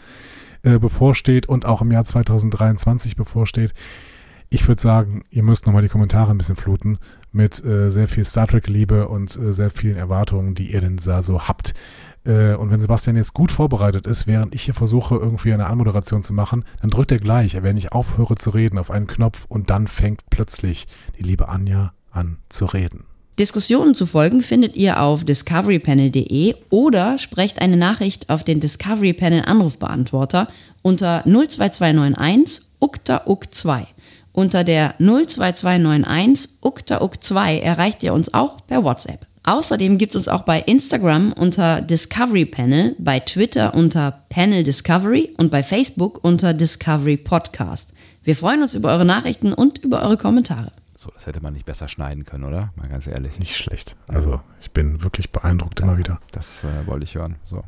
äh, 0.63 0.79
bevorsteht 0.79 1.47
und 1.47 1.65
auch 1.65 1.81
im 1.81 1.91
Jahr 1.91 2.03
2023 2.03 3.15
bevorsteht? 3.15 3.73
Ich 4.49 4.67
würde 4.67 4.81
sagen, 4.81 5.23
ihr 5.29 5.43
müsst 5.43 5.65
nochmal 5.65 5.81
die 5.81 5.87
Kommentare 5.87 6.31
ein 6.31 6.37
bisschen 6.37 6.57
fluten 6.57 6.97
mit 7.31 7.63
äh, 7.63 7.89
sehr 7.89 8.07
viel 8.07 8.25
Star 8.25 8.47
Trek 8.47 8.67
Liebe 8.67 9.07
und 9.07 9.35
äh, 9.37 9.53
sehr 9.53 9.69
vielen 9.69 9.97
Erwartungen, 9.97 10.55
die 10.55 10.73
ihr 10.73 10.81
denn 10.81 10.97
da 10.97 11.21
so 11.21 11.47
habt. 11.47 11.73
Äh, 12.25 12.55
und 12.55 12.71
wenn 12.71 12.79
Sebastian 12.79 13.15
jetzt 13.15 13.33
gut 13.33 13.51
vorbereitet 13.51 14.05
ist, 14.05 14.27
während 14.27 14.53
ich 14.53 14.63
hier 14.63 14.73
versuche, 14.73 15.15
irgendwie 15.15 15.53
eine 15.53 15.67
Anmoderation 15.67 16.23
zu 16.23 16.33
machen, 16.33 16.65
dann 16.81 16.89
drückt 16.89 17.11
er 17.11 17.19
gleich, 17.19 17.61
wenn 17.61 17.77
ich 17.77 17.91
aufhöre 17.91 18.35
zu 18.35 18.51
reden, 18.51 18.77
auf 18.77 18.91
einen 18.91 19.07
Knopf 19.07 19.45
und 19.47 19.69
dann 19.69 19.87
fängt 19.87 20.21
plötzlich 20.29 20.87
die 21.17 21.23
liebe 21.23 21.49
Anja 21.49 21.93
an 22.11 22.37
zu 22.49 22.65
reden. 22.65 23.05
Diskussionen 23.39 23.95
zu 23.95 24.05
folgen 24.05 24.41
findet 24.41 24.75
ihr 24.75 25.01
auf 25.01 25.23
discoverypanel.de 25.23 26.53
oder 26.69 27.17
sprecht 27.17 27.61
eine 27.61 27.77
Nachricht 27.77 28.29
auf 28.29 28.43
den 28.43 28.59
Discovery 28.59 29.13
Panel 29.13 29.43
Anrufbeantworter 29.45 30.47
unter 30.81 31.23
02291 31.23 32.65
ukta 32.79 33.23
uk 33.25 33.51
2. 33.51 33.87
Unter 34.33 34.63
der 34.63 34.95
02291 34.99 36.57
ukta 36.61 37.01
uk 37.01 37.23
2 37.23 37.59
erreicht 37.59 38.03
ihr 38.03 38.13
uns 38.13 38.33
auch 38.33 38.57
per 38.67 38.83
WhatsApp. 38.83 39.25
Außerdem 39.43 39.97
gibt 39.97 40.11
es 40.11 40.15
uns 40.15 40.27
auch 40.27 40.43
bei 40.43 40.59
Instagram 40.59 41.33
unter 41.33 41.81
Discovery 41.81 42.45
Panel, 42.45 42.95
bei 42.99 43.19
Twitter 43.19 43.73
unter 43.73 44.23
Panel 44.29 44.63
Discovery 44.63 45.33
und 45.37 45.49
bei 45.49 45.63
Facebook 45.63 46.23
unter 46.23 46.53
Discovery 46.53 47.17
Podcast. 47.17 47.93
Wir 48.23 48.35
freuen 48.35 48.61
uns 48.61 48.75
über 48.75 48.89
eure 48.89 49.05
Nachrichten 49.05 49.51
und 49.51 49.79
über 49.79 50.03
eure 50.03 50.17
Kommentare. 50.17 50.71
So, 50.95 51.09
das 51.09 51.25
hätte 51.25 51.41
man 51.41 51.53
nicht 51.53 51.65
besser 51.65 51.87
schneiden 51.87 52.23
können, 52.23 52.43
oder? 52.43 52.71
Mal 52.75 52.87
ganz 52.87 53.07
ehrlich. 53.07 53.39
Nicht 53.39 53.57
schlecht. 53.57 53.95
Also, 54.07 54.41
ich 54.59 54.69
bin 54.69 55.01
wirklich 55.01 55.31
beeindruckt 55.31 55.79
immer 55.79 55.97
wieder. 55.97 56.19
Das 56.31 56.63
äh, 56.63 56.85
wollte 56.85 57.05
ich 57.05 57.15
hören. 57.15 57.37
So. 57.43 57.63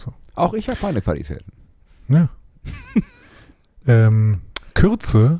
So. 0.00 0.12
Auch 0.34 0.52
ich 0.54 0.68
habe 0.68 0.80
meine 0.82 1.00
Qualitäten. 1.00 1.52
Ja. 2.08 2.28
ähm, 3.86 4.42
Kürze 4.74 5.38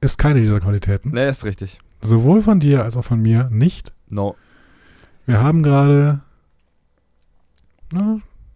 ist 0.00 0.18
keine 0.18 0.40
dieser 0.40 0.60
Qualitäten. 0.60 1.10
Nee, 1.10 1.28
ist 1.28 1.44
richtig. 1.44 1.80
sowohl 2.00 2.40
von 2.40 2.60
dir 2.60 2.84
als 2.84 2.96
auch 2.96 3.04
von 3.04 3.20
mir 3.20 3.48
nicht. 3.50 3.92
No. 4.08 4.36
Wir 5.30 5.40
haben 5.44 5.62
gerade 5.62 6.22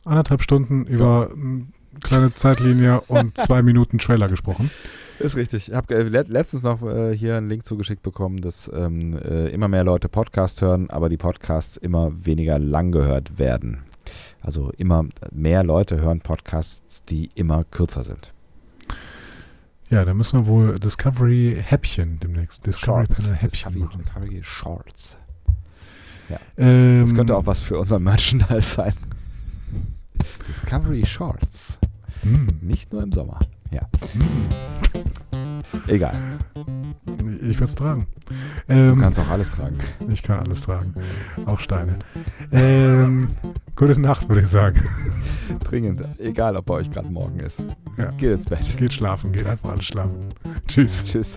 anderthalb 0.04 0.42
Stunden 0.42 0.86
über 0.86 1.30
eine 1.32 1.66
kleine 2.02 2.34
Zeitlinie 2.34 3.00
und 3.02 3.38
zwei 3.38 3.62
Minuten 3.62 3.98
Trailer 3.98 4.26
gesprochen. 4.26 4.72
Ist 5.20 5.36
richtig. 5.36 5.68
Ich 5.68 5.74
habe 5.74 5.94
le 5.94 6.22
letztens 6.22 6.64
noch 6.64 6.82
äh, 6.82 7.16
hier 7.16 7.36
einen 7.36 7.48
Link 7.48 7.64
zugeschickt 7.64 8.02
bekommen, 8.02 8.40
dass 8.40 8.68
ähm, 8.74 9.16
äh, 9.16 9.50
immer 9.50 9.68
mehr 9.68 9.84
Leute 9.84 10.08
Podcast 10.08 10.62
hören, 10.62 10.90
aber 10.90 11.08
die 11.08 11.16
Podcasts 11.16 11.76
immer 11.76 12.10
weniger 12.26 12.58
lang 12.58 12.90
gehört 12.90 13.38
werden. 13.38 13.84
Also 14.42 14.72
immer 14.76 15.04
mehr 15.30 15.62
Leute 15.62 16.02
hören 16.02 16.22
Podcasts, 16.22 17.04
die 17.04 17.28
immer 17.36 17.62
kürzer 17.62 18.02
sind. 18.02 18.32
Ja, 19.90 20.04
da 20.04 20.12
müssen 20.12 20.40
wir 20.40 20.46
wohl 20.48 20.80
Discovery 20.80 21.56
Häppchen 21.64 22.18
demnächst. 22.18 22.66
Discovery 22.66 23.06
Shorts. 23.06 23.22
Panel 23.22 23.36
Häppchen 23.36 23.72
Discovery, 23.74 23.78
machen. 23.78 24.04
Discovery 24.04 24.40
Shorts. 24.42 25.18
Ähm, 26.56 27.00
Das 27.02 27.14
könnte 27.14 27.36
auch 27.36 27.46
was 27.46 27.60
für 27.62 27.78
unser 27.78 27.98
Merchandise 27.98 28.60
sein. 28.62 28.94
Discovery 30.48 31.04
Shorts. 31.04 31.78
hm, 32.22 32.46
Nicht 32.60 32.92
nur 32.92 33.02
im 33.02 33.12
Sommer. 33.12 33.38
Ja. 33.70 33.82
hm. 34.12 34.24
Egal. 35.88 36.16
Ich 37.42 37.56
würde 37.58 37.64
es 37.64 37.74
tragen. 37.74 38.06
Du 38.68 38.72
Ähm, 38.72 38.98
kannst 39.00 39.18
auch 39.18 39.28
alles 39.28 39.50
tragen. 39.50 39.76
ich 40.08 40.22
kann 40.22 40.38
alles 40.38 40.62
tragen. 40.62 40.94
Auch 41.46 41.58
Steine. 41.60 41.98
Ähm, 42.52 43.28
gute 43.76 44.00
Nacht, 44.00 44.28
würde 44.28 44.42
ich 44.42 44.48
sagen. 44.48 44.80
Dringend. 45.64 46.02
Egal, 46.18 46.56
ob 46.56 46.66
bei 46.66 46.74
euch 46.74 46.90
gerade 46.90 47.08
morgen 47.08 47.40
ist. 47.40 47.62
Ja. 47.98 48.12
Geht 48.12 48.30
ins 48.32 48.46
Bett. 48.46 48.76
Geht 48.78 48.92
schlafen, 48.92 49.32
geht 49.32 49.46
einfach 49.46 49.70
alles 49.70 49.84
schlafen. 49.84 50.28
Tschüss. 50.68 51.04
Tschüss. 51.04 51.36